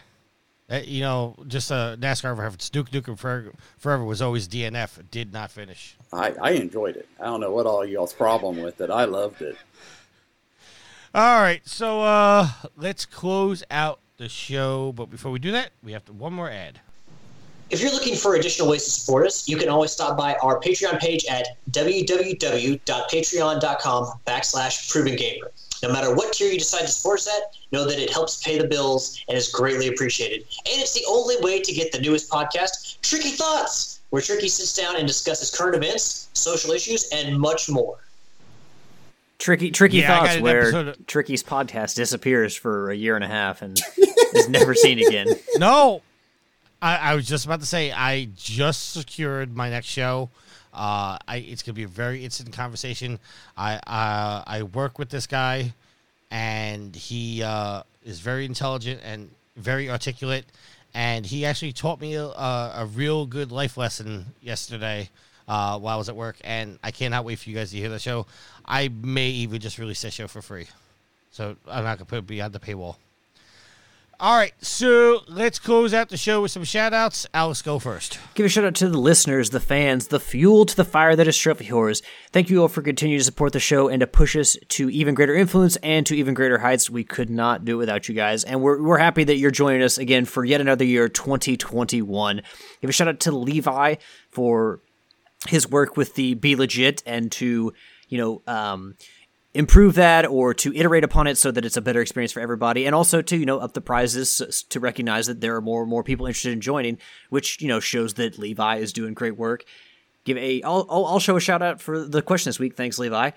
that- 0.68 0.88
you 0.88 1.02
know, 1.02 1.36
just 1.48 1.72
a 1.72 1.98
NASCAR 2.00 2.38
reference. 2.38 2.70
Duke 2.70 2.92
Nukem 2.92 3.18
Forever, 3.18 3.54
Forever 3.78 4.04
was 4.04 4.22
always 4.22 4.48
DNF. 4.48 5.00
Did 5.12 5.34
not 5.34 5.52
finish. 5.52 5.96
I, 6.12 6.34
I 6.42 6.52
enjoyed 6.52 6.96
it. 6.96 7.08
I 7.20 7.26
don't 7.26 7.42
know 7.42 7.52
what 7.52 7.66
all 7.66 7.86
y'all's 7.86 8.14
problem 8.14 8.62
with 8.62 8.80
it. 8.82 8.90
I 8.90 9.06
loved 9.06 9.42
it. 9.42 9.58
All 11.14 11.40
right, 11.40 11.62
so 11.66 12.02
uh 12.02 12.50
let's 12.76 13.06
close 13.06 13.64
out 13.72 14.00
the 14.18 14.28
show. 14.28 14.92
But 14.92 15.10
before 15.10 15.32
we 15.32 15.40
do 15.40 15.52
that, 15.54 15.70
we 15.82 15.94
have 15.94 16.04
to 16.06 16.14
one 16.14 16.34
more 16.34 16.50
ad. 16.50 16.82
If 17.70 17.82
you're 17.82 17.92
looking 17.92 18.16
for 18.16 18.36
additional 18.36 18.68
ways 18.70 18.84
to 18.84 18.92
support 18.92 19.26
us, 19.26 19.48
you 19.50 19.58
can 19.58 19.70
always 19.70 19.92
stop 19.92 20.16
by 20.18 20.36
our 20.36 20.60
Patreon 20.60 21.00
page 21.00 21.26
at 21.30 21.48
www.patreon.com 21.72 24.12
backslash 24.28 24.92
proven 24.92 25.16
gamer. 25.16 25.52
No 25.86 25.94
matter 25.94 26.14
what 26.16 26.34
tier 26.34 26.52
you 26.52 26.58
decide 26.58 26.82
to 26.82 26.88
support 26.88 27.20
us 27.20 27.28
at, 27.28 27.56
know 27.72 27.86
that 27.86 28.00
it 28.00 28.10
helps 28.12 28.44
pay 28.44 28.58
the 28.58 28.68
bills 28.68 29.24
and 29.30 29.38
is 29.38 29.50
greatly 29.50 29.88
appreciated. 29.88 30.42
And 30.42 30.82
it's 30.82 30.94
the 30.94 31.06
only 31.08 31.36
way 31.42 31.62
to 31.62 31.74
get 31.74 31.92
the 31.92 32.00
newest 32.00 32.28
podcast, 32.30 33.00
Tricky 33.02 33.30
Thoughts, 33.30 34.00
where 34.10 34.22
Tricky 34.22 34.48
sits 34.48 34.76
down 34.76 34.96
and 34.96 35.06
discusses 35.06 35.56
current 35.56 35.76
events, 35.76 36.30
social 36.34 36.72
issues, 36.72 37.08
and 37.14 37.40
much 37.40 37.70
more. 37.70 38.00
Tricky, 39.38 39.70
tricky 39.70 39.98
Yeah, 39.98 40.20
thoughts 40.26 40.42
where 40.42 40.76
of- 40.90 41.06
Tricky's 41.06 41.44
podcast 41.44 41.96
disappears 41.96 42.56
for 42.56 42.90
a 42.90 42.96
year 42.96 43.16
and 43.16 43.24
a 43.24 43.28
half 43.28 43.62
and 43.62 43.80
is 44.34 44.50
never 44.50 44.74
seen 44.74 44.98
again. 44.98 45.28
No, 45.58 46.02
I, 46.82 46.96
I 47.12 47.16
was 47.16 47.28
just 47.28 47.46
about 47.46 47.60
to 47.60 47.66
say 47.68 47.92
I 47.92 48.30
just 48.36 48.92
secured 48.94 49.56
my 49.56 49.70
next 49.70 49.88
show. 49.88 50.30
Uh, 50.76 51.18
I 51.28 51.38
it's 51.38 51.64
gonna 51.64 51.74
be 51.74 51.84
a 51.84 51.88
very 51.88 52.24
instant 52.26 52.52
conversation. 52.52 53.20
I 53.58 53.76
uh, 53.76 54.44
I 54.46 54.64
work 54.64 55.00
with 55.00 55.10
this 55.10 55.26
guy, 55.26 55.74
and 56.30 56.96
he 56.96 57.42
uh, 57.42 57.84
is 58.04 58.20
very 58.20 58.46
intelligent 58.46 59.02
and 59.04 59.30
very 59.56 59.90
articulate. 59.90 60.46
And 60.94 61.26
he 61.26 61.46
actually 61.46 61.74
taught 61.74 62.00
me 62.00 62.16
a, 62.16 62.26
a 62.26 62.90
real 62.94 63.26
good 63.26 63.52
life 63.52 63.76
lesson 63.78 64.26
yesterday 64.42 65.10
uh, 65.48 65.78
while 65.78 65.96
I 65.96 65.98
was 65.98 66.08
at 66.08 66.16
work. 66.16 66.38
And 66.44 66.80
I 66.84 66.92
cannot 66.92 67.26
wait 67.26 67.40
for 67.40 67.50
you 67.50 67.56
guys 67.56 67.72
to 67.72 67.78
hear 67.78 67.90
the 67.90 68.00
show. 68.00 68.28
I 68.66 68.90
may 68.90 69.30
even 69.30 69.60
just 69.60 69.78
release 69.78 70.02
that 70.04 70.14
show 70.14 70.28
for 70.28 70.42
free, 70.42 70.68
so 71.32 71.56
I'm 71.68 71.84
not 71.84 71.98
gonna 71.98 72.06
put 72.06 72.20
it 72.20 72.28
beyond 72.28 72.54
the 72.54 72.60
paywall. 72.60 72.96
All 74.18 74.38
right, 74.38 74.54
so 74.64 75.24
let's 75.28 75.60
close 75.60 75.94
out 75.94 76.08
the 76.08 76.16
show 76.16 76.42
with 76.42 76.52
some 76.52 76.64
shout 76.64 76.94
outs. 76.94 77.28
Alex, 77.34 77.62
go 77.62 77.80
first. 77.80 78.18
Give 78.34 78.46
a 78.46 78.50
shout 78.50 78.64
out 78.64 78.76
to 78.76 78.88
the 78.88 78.98
listeners, 78.98 79.50
the 79.50 79.60
fans, 79.60 80.08
the 80.08 80.22
fuel 80.22 80.66
to 80.66 80.76
the 80.76 80.86
fire 80.86 81.18
that 81.18 81.28
is 81.28 81.38
Trophy 81.38 81.66
Whores. 81.66 82.02
Thank 82.32 82.50
you 82.50 82.62
all 82.62 82.70
for 82.70 82.82
continuing 82.82 83.20
to 83.20 83.26
support 83.26 83.52
the 83.52 83.60
show 83.60 83.90
and 83.90 84.00
to 84.00 84.08
push 84.08 84.38
us 84.38 84.56
to 84.70 84.90
even 84.90 85.16
greater 85.16 85.36
influence 85.36 85.76
and 85.78 86.06
to 86.06 86.16
even 86.16 86.34
greater 86.34 86.60
heights. 86.60 86.90
We 86.90 87.04
could 87.04 87.30
not 87.30 87.66
do 87.66 87.74
it 87.74 87.80
without 87.80 88.08
you 88.08 88.16
guys. 88.16 88.46
And 88.46 88.62
we're, 88.62 88.82
we're 88.82 89.00
happy 89.00 89.26
that 89.26 89.36
you're 89.36 89.52
joining 89.52 89.82
us 89.82 89.98
again 89.98 90.24
for 90.24 90.46
yet 90.46 90.62
another 90.62 90.86
year, 90.86 91.10
2021. 91.10 92.42
Give 92.80 92.90
a 92.90 92.94
shout 92.94 93.10
out 93.10 93.20
to 93.22 93.34
Levi 93.34 93.96
for 94.30 94.80
his 95.50 95.70
work 95.70 95.98
with 95.98 96.16
the 96.16 96.36
Be 96.36 96.56
Legit 96.56 97.04
and 97.06 97.30
to, 97.34 97.74
you 98.08 98.18
know, 98.18 98.42
um, 98.48 98.96
improve 99.56 99.96
that 99.96 100.26
or 100.26 100.54
to 100.54 100.76
iterate 100.76 101.06
upon 101.06 101.28
it 101.28 101.38
so 101.38 101.50
that 101.50 101.64
it's 101.64 101.78
a 101.78 101.82
better 101.82 102.02
experience 102.02 102.34
for 102.34 102.42
everybody 102.42 102.86
and 102.86 102.94
also 102.94 103.22
to 103.22 103.38
you 103.38 103.46
know 103.46 103.58
up 103.58 103.74
the 103.74 103.82
prizes 103.82 104.66
to 104.70 104.80
recognize 104.80 105.28
that 105.28 105.40
there 105.40 105.56
are 105.56 105.62
more 105.62 105.82
and 105.82 105.90
more 105.90 106.04
people 106.04 106.28
interested 106.28 106.52
in 106.52 106.60
joining 106.60 106.98
which 107.30 107.62
you 107.62 107.68
know 107.68 107.80
shows 107.80 108.16
that 108.16 108.38
levi 108.38 108.76
is 108.76 108.94
doing 108.94 109.14
great 109.14 109.38
work. 109.38 109.64
Give 110.26 110.38
a 110.38 110.62
i'll, 110.64 110.86
I'll, 110.90 111.20
show 111.20 111.38
a 111.38 111.40
shout 111.40 111.62
out 111.62 111.82
for 111.82 112.06
the 112.06 112.22
question 112.22 112.50
this 112.50 112.60
week. 112.60 112.76
Thanks 112.76 113.00
levi. 113.00 113.32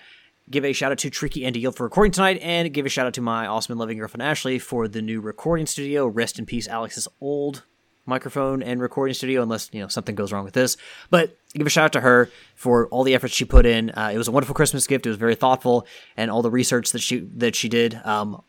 Give 0.51 0.65
a 0.65 0.73
shout 0.73 0.91
out 0.91 0.97
to 0.99 1.09
tricky 1.09 1.45
and 1.45 1.55
yield 1.55 1.75
for 1.75 1.83
recording 1.83 2.11
tonight 2.11 2.39
and 2.41 2.73
give 2.73 2.85
a 2.85 2.89
shout 2.89 3.07
out 3.07 3.13
to 3.13 3.21
my 3.21 3.47
awesome 3.47 3.73
and 3.73 3.79
loving 3.79 3.97
girlfriend 3.97 4.23
ashley 4.23 4.59
for 4.59 4.87
the 4.87 5.01
new 5.01 5.21
recording 5.21 5.65
studio. 5.65 6.05
Rest 6.05 6.37
in 6.37 6.45
peace 6.45 6.67
alex's 6.67 7.07
old 7.21 7.63
microphone 8.09 8.61
and 8.61 8.81
recording 8.81 9.13
studio 9.13 9.41
unless 9.41 9.69
you 9.71 9.81
know 9.81 9.87
something 9.87 10.15
goes 10.15 10.33
wrong 10.33 10.43
with 10.43 10.53
this 10.53 10.75
but 11.09 11.37
give 11.53 11.65
a 11.65 11.69
shout 11.69 11.85
out 11.85 11.93
to 11.93 12.01
her 12.01 12.29
for 12.55 12.87
all 12.87 13.03
the 13.03 13.15
efforts 13.15 13.33
she 13.33 13.45
put 13.45 13.65
in 13.65 13.89
uh, 13.91 14.11
it 14.13 14.17
was 14.17 14.27
a 14.27 14.31
wonderful 14.31 14.55
christmas 14.55 14.87
gift 14.87 15.05
it 15.05 15.09
was 15.09 15.17
very 15.17 15.35
thoughtful 15.35 15.85
and 16.17 16.29
all 16.29 16.41
the 16.41 16.51
research 16.51 16.91
that 16.91 16.99
she 16.99 17.19
that 17.19 17.55
she 17.55 17.69
did 17.69 17.95
um, 18.05 18.41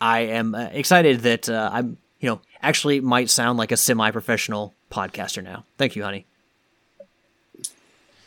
i 0.00 0.20
am 0.20 0.54
uh, 0.54 0.64
excited 0.72 1.20
that 1.20 1.48
uh, 1.48 1.70
i'm 1.72 1.96
you 2.20 2.28
know 2.28 2.40
actually 2.62 3.00
might 3.00 3.30
sound 3.30 3.58
like 3.58 3.70
a 3.70 3.76
semi-professional 3.76 4.74
podcaster 4.90 5.42
now. 5.42 5.64
Thank 5.76 5.96
you, 5.96 6.02
honey. 6.02 6.26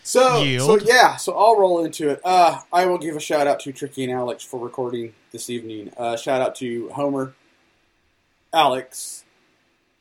So, 0.04 0.58
so 0.58 0.78
yeah, 0.78 1.18
so 1.18 1.38
I'll 1.38 1.60
roll 1.60 1.84
into 1.84 2.10
it. 2.10 2.22
Uh, 2.24 2.62
I 2.72 2.86
will 2.86 2.98
give 2.98 3.16
a 3.16 3.20
shout 3.20 3.46
out 3.46 3.60
to 3.62 3.74
Tricky 3.74 4.06
and 4.06 4.14
Alex 4.14 4.44
for 4.44 4.58
recording 4.58 5.14
this 5.34 5.50
evening. 5.50 5.92
Uh, 5.98 6.16
shout 6.16 6.42
out 6.42 6.56
to 6.58 6.90
Homer, 6.90 7.34
Alex, 8.54 9.26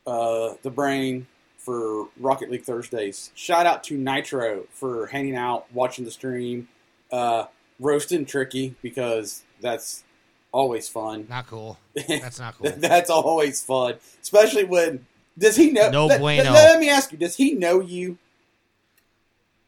uh, 0.06 0.54
the 0.62 0.70
Brain 0.70 1.26
for 1.58 2.08
Rocket 2.18 2.50
League 2.50 2.64
Thursdays. 2.64 3.30
Shout 3.34 3.66
out 3.66 3.82
to 3.84 3.96
Nitro 3.96 4.64
for 4.70 5.06
hanging 5.06 5.36
out, 5.36 5.66
watching 5.72 6.04
the 6.04 6.10
stream, 6.10 6.68
uh, 7.10 7.46
roasting 7.80 8.24
Tricky 8.24 8.76
because 8.82 9.42
that's 9.60 10.04
always 10.52 10.88
fun. 10.88 11.26
Not 11.28 11.46
cool. 11.46 11.78
That's 12.08 12.38
not 12.38 12.56
cool. 12.58 12.72
that's 12.76 13.10
always 13.10 13.62
fun, 13.62 13.96
especially 14.22 14.64
when 14.64 15.06
does 15.38 15.56
he 15.56 15.70
know? 15.70 15.90
No 15.90 16.18
bueno. 16.18 16.52
let 16.52 16.78
me 16.80 16.88
ask 16.88 17.12
you: 17.12 17.18
Does 17.18 17.36
he 17.36 17.52
know 17.52 17.80
you? 17.80 18.18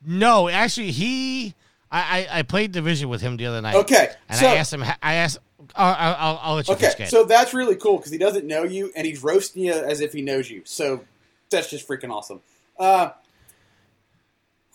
No, 0.06 0.48
actually, 0.48 0.92
he. 0.92 1.54
I, 1.90 2.26
I, 2.30 2.38
I 2.38 2.42
played 2.42 2.72
division 2.72 3.08
with 3.08 3.20
him 3.22 3.36
the 3.38 3.46
other 3.46 3.60
night. 3.60 3.74
Okay, 3.76 4.10
and 4.28 4.38
so- 4.38 4.46
I 4.46 4.54
asked 4.56 4.72
him. 4.72 4.82
I 5.02 5.14
asked. 5.14 5.38
I'll, 5.74 5.94
I'll, 5.94 6.40
I'll 6.42 6.54
let 6.56 6.68
you 6.68 6.74
Okay, 6.74 7.06
so 7.06 7.24
that's 7.24 7.52
really 7.52 7.74
cool 7.76 7.96
because 7.96 8.12
he 8.12 8.18
doesn't 8.18 8.46
know 8.46 8.62
you 8.62 8.92
and 8.94 9.06
he's 9.06 9.22
roasting 9.22 9.64
you 9.64 9.72
as 9.72 10.00
if 10.00 10.12
he 10.12 10.22
knows 10.22 10.50
you. 10.50 10.62
So 10.64 11.04
that's 11.50 11.68
just 11.68 11.88
freaking 11.88 12.12
awesome. 12.12 12.40
Uh, 12.78 13.10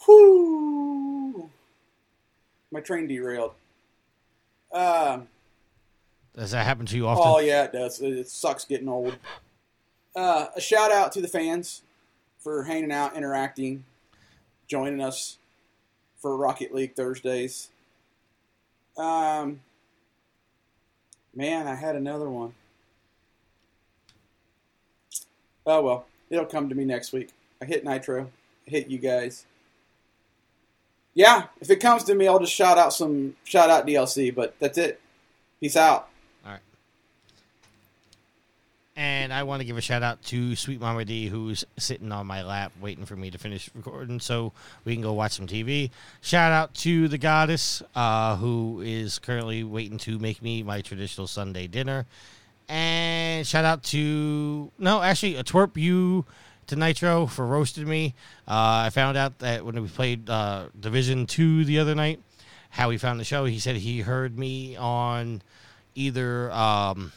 whoo, 0.06 1.50
my 2.72 2.82
train 2.82 3.08
derailed. 3.08 3.54
Um, 4.74 5.28
Does 6.36 6.52
that 6.52 6.66
happen 6.66 6.86
to 6.88 6.98
you 6.98 7.08
often? 7.08 7.24
oh 7.26 7.40
yeah, 7.40 7.64
it 7.64 7.72
does. 7.72 8.02
It, 8.02 8.14
it 8.14 8.30
sucks 8.30 8.66
getting 8.66 8.90
old. 8.90 9.16
Uh, 10.16 10.48
a 10.56 10.62
shout 10.62 10.92
out 10.92 11.12
to 11.14 11.22
the 11.22 11.28
fans 11.28 11.82
for 12.40 12.64
hanging 12.64 12.92
out, 12.92 13.16
interacting, 13.16 13.86
joining 14.68 15.02
us 15.02 15.38
for 16.20 16.36
Rocket 16.36 16.74
League 16.74 16.96
Thursdays. 16.96 17.70
Um, 18.98 19.62
man, 21.36 21.68
I 21.68 21.76
had 21.76 21.96
another 21.96 22.30
one. 22.30 22.54
Oh 25.66 25.82
well, 25.82 26.06
it'll 26.30 26.46
come 26.46 26.70
to 26.70 26.76
me 26.76 26.86
next 26.86 27.14
week. 27.14 27.30
I 27.62 27.66
hit 27.66 27.86
Nitro, 27.86 28.30
I 28.68 28.70
hit 28.70 28.88
you 28.88 28.98
guys. 28.98 29.46
Yeah, 31.14 31.46
if 31.62 31.70
it 31.70 31.78
comes 31.78 32.04
to 32.06 32.16
me, 32.16 32.28
I'll 32.28 32.40
just 32.40 32.54
shout 32.54 32.78
out 32.78 32.94
some 32.94 33.36
shout 33.44 33.70
out 33.70 33.86
DLC. 33.86 34.34
But 34.34 34.56
that's 34.60 34.78
it. 34.78 35.00
Peace 35.60 35.78
out. 35.78 36.10
And 38.96 39.34
I 39.34 39.42
want 39.42 39.62
to 39.62 39.66
give 39.66 39.76
a 39.76 39.82
shout 39.82 40.04
out 40.04 40.22
to 40.26 40.56
Sweet 40.56 40.80
Mama 40.80 41.04
D, 41.04 41.28
who's 41.28 41.66
sitting 41.78 42.12
on 42.12 42.28
my 42.28 42.44
lap 42.44 42.72
waiting 42.80 43.06
for 43.06 43.16
me 43.16 43.32
to 43.32 43.40
finish 43.40 43.68
recording 43.74 44.20
so 44.20 44.54
we 44.86 44.94
can 44.94 45.02
go 45.02 45.14
watch 45.14 45.32
some 45.32 45.48
TV. 45.48 45.90
Shout 46.22 46.52
out 46.52 46.76
to 46.76 47.08
the 47.08 47.18
goddess, 47.18 47.82
uh, 47.96 48.36
who 48.36 48.82
is 48.86 49.18
currently 49.18 49.64
waiting 49.64 49.98
to 50.00 50.20
make 50.20 50.44
me 50.44 50.62
my 50.62 50.82
traditional 50.82 51.26
Sunday 51.26 51.66
dinner. 51.66 52.06
And 52.70 53.48
shout 53.48 53.66
out 53.66 53.82
to, 53.86 54.72
no, 54.78 55.02
actually, 55.02 55.38
a 55.38 55.44
twerp 55.44 55.76
you 55.76 56.26
to 56.68 56.76
Nitro 56.76 57.26
for 57.26 57.48
roasting 57.48 57.90
me. 57.90 58.14
Uh, 58.48 58.86
I 58.86 58.92
found 58.92 59.18
out 59.18 59.40
that 59.40 59.66
when 59.66 59.82
we 59.82 59.88
played 59.88 60.30
uh, 60.30 60.68
Division 60.80 61.26
2 61.26 61.66
the 61.66 61.80
other 61.80 61.96
night, 61.96 62.20
how 62.70 62.92
he 62.92 63.00
found 63.00 63.20
the 63.20 63.24
show, 63.24 63.46
he 63.46 63.58
said 63.58 63.76
he 63.78 64.02
heard 64.02 64.38
me 64.38 64.76
on 64.76 65.42
either. 65.96 66.52
Um, 66.52 67.12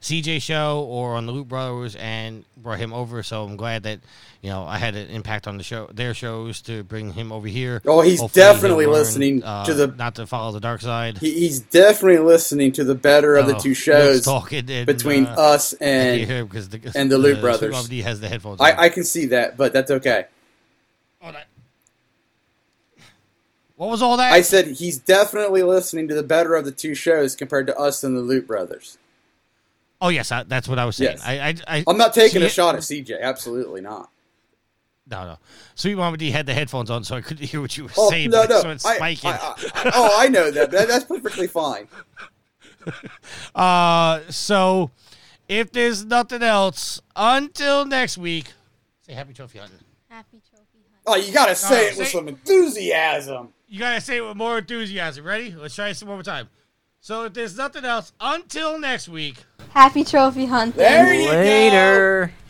CJ 0.00 0.40
show 0.40 0.86
or 0.88 1.14
on 1.14 1.26
the 1.26 1.32
Loot 1.32 1.48
Brothers 1.48 1.94
and 1.96 2.44
brought 2.56 2.78
him 2.78 2.92
over. 2.92 3.22
So 3.22 3.44
I'm 3.44 3.56
glad 3.56 3.82
that 3.82 4.00
you 4.40 4.48
know 4.48 4.64
I 4.64 4.78
had 4.78 4.94
an 4.96 5.08
impact 5.08 5.46
on 5.46 5.58
the 5.58 5.62
show, 5.62 5.90
their 5.92 6.14
shows 6.14 6.62
to 6.62 6.82
bring 6.84 7.12
him 7.12 7.30
over 7.30 7.46
here. 7.46 7.82
Oh, 7.84 8.00
he's 8.00 8.20
Hopefully 8.20 8.42
definitely 8.42 8.84
he'll 8.84 8.92
learn, 8.92 9.00
listening 9.00 9.44
uh, 9.44 9.66
to 9.66 9.74
the- 9.74 9.88
not 9.88 10.14
to 10.14 10.26
follow 10.26 10.52
the 10.52 10.60
dark 10.60 10.80
side. 10.80 11.18
He, 11.18 11.40
he's 11.40 11.60
definitely 11.60 12.18
listening 12.26 12.72
to 12.72 12.84
the 12.84 12.94
better 12.94 13.36
of 13.36 13.46
the 13.46 13.54
two 13.54 13.74
shows 13.74 14.24
talking 14.24 14.70
and, 14.70 14.86
between 14.86 15.26
uh, 15.26 15.34
us 15.34 15.74
I 15.74 15.78
can't 15.78 16.28
hear 16.28 16.40
and 16.40 16.48
because 16.48 16.70
the, 16.70 16.92
and 16.94 17.10
the 17.10 17.18
Loot 17.18 17.34
Sweet 17.34 17.40
Brothers. 17.42 17.72
Mama 17.72 18.02
has 18.02 18.20
the 18.20 18.28
headphones. 18.28 18.60
I, 18.60 18.84
I 18.84 18.88
can 18.88 19.04
see 19.04 19.26
that, 19.26 19.58
but 19.58 19.74
that's 19.74 19.90
okay. 19.90 20.26
what 23.76 23.90
was 23.90 24.00
all 24.00 24.16
that? 24.16 24.32
I 24.32 24.40
said 24.40 24.66
he's 24.68 24.96
definitely 24.96 25.62
listening 25.62 26.08
to 26.08 26.14
the 26.14 26.22
better 26.22 26.54
of 26.54 26.64
the 26.64 26.72
two 26.72 26.94
shows 26.94 27.36
compared 27.36 27.66
to 27.66 27.76
us 27.76 28.02
and 28.02 28.16
the 28.16 28.22
Loot 28.22 28.46
Brothers. 28.46 28.96
Oh 30.00 30.08
yes, 30.08 30.30
I, 30.32 30.42
that's 30.44 30.68
what 30.68 30.78
I 30.78 30.84
was 30.84 30.96
saying. 30.96 31.18
Yes. 31.18 31.22
I, 31.26 31.48
I, 31.48 31.78
I, 31.78 31.84
I'm 31.86 31.96
not 31.96 32.14
taking 32.14 32.40
see 32.40 32.44
a 32.44 32.46
it- 32.46 32.52
shot 32.52 32.74
at 32.74 32.80
CJ. 32.82 33.20
Absolutely 33.20 33.80
not. 33.80 34.10
No, 35.10 35.24
no. 35.24 35.38
Sweet 35.74 35.96
Mama 35.96 36.16
D 36.16 36.30
had 36.30 36.46
the 36.46 36.54
headphones 36.54 36.88
on, 36.88 37.02
so 37.02 37.16
I 37.16 37.20
couldn't 37.20 37.44
hear 37.44 37.60
what 37.60 37.76
you 37.76 37.84
were 37.84 37.90
Oh 37.96 38.10
saying. 38.10 38.30
no, 38.30 38.44
no. 38.44 38.58
it 38.70 38.80
started 38.80 39.02
I. 39.02 39.08
I, 39.08 39.16
I, 39.24 39.90
oh, 39.94 40.16
I 40.20 40.28
know 40.28 40.50
that. 40.52 40.70
that. 40.70 40.86
That's 40.88 41.04
perfectly 41.04 41.46
fine. 41.48 41.88
Uh, 43.54 44.20
so 44.30 44.90
if 45.48 45.70
there's 45.72 46.04
nothing 46.04 46.42
else, 46.42 47.00
until 47.16 47.84
next 47.84 48.16
week, 48.18 48.52
say 49.02 49.12
happy 49.12 49.32
trophy 49.34 49.58
hunting. 49.58 49.78
Happy 50.08 50.40
trophy 50.48 50.78
hunt. 50.90 51.02
Oh, 51.06 51.16
you 51.16 51.32
gotta 51.32 51.54
say 51.54 51.82
No, 51.82 51.86
it 51.88 51.98
with 51.98 52.08
some 52.08 52.28
enthusiasm. 52.28 53.48
You 53.68 53.78
gotta 53.80 54.00
say 54.00 54.16
it 54.18 54.20
with 54.26 54.36
more 54.36 54.58
enthusiasm. 54.58 55.24
Ready? 55.24 55.54
Let's 55.54 55.74
try 55.74 55.88
this 55.88 56.02
one 56.02 56.14
more 56.16 56.22
time. 56.22 56.48
So 57.02 57.24
if 57.24 57.32
there's 57.32 57.56
nothing 57.56 57.86
else, 57.86 58.12
until 58.20 58.78
next 58.78 59.08
week. 59.08 59.36
Happy 59.70 60.04
trophy 60.04 60.44
hunting. 60.44 60.76
There 60.76 61.14
you 61.14 61.28
go. 61.28 61.32
Later. 61.32 62.26
Save 62.26 62.49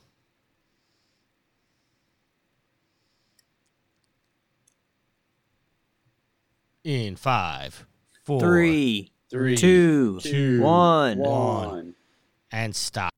In 6.83 7.15
five, 7.15 7.85
four, 8.23 8.39
Three, 8.39 9.11
three, 9.29 9.55
two, 9.55 10.19
two, 10.21 10.61
one. 10.61 11.19
One. 11.19 11.95
and 12.51 12.75
stop. 12.75 13.13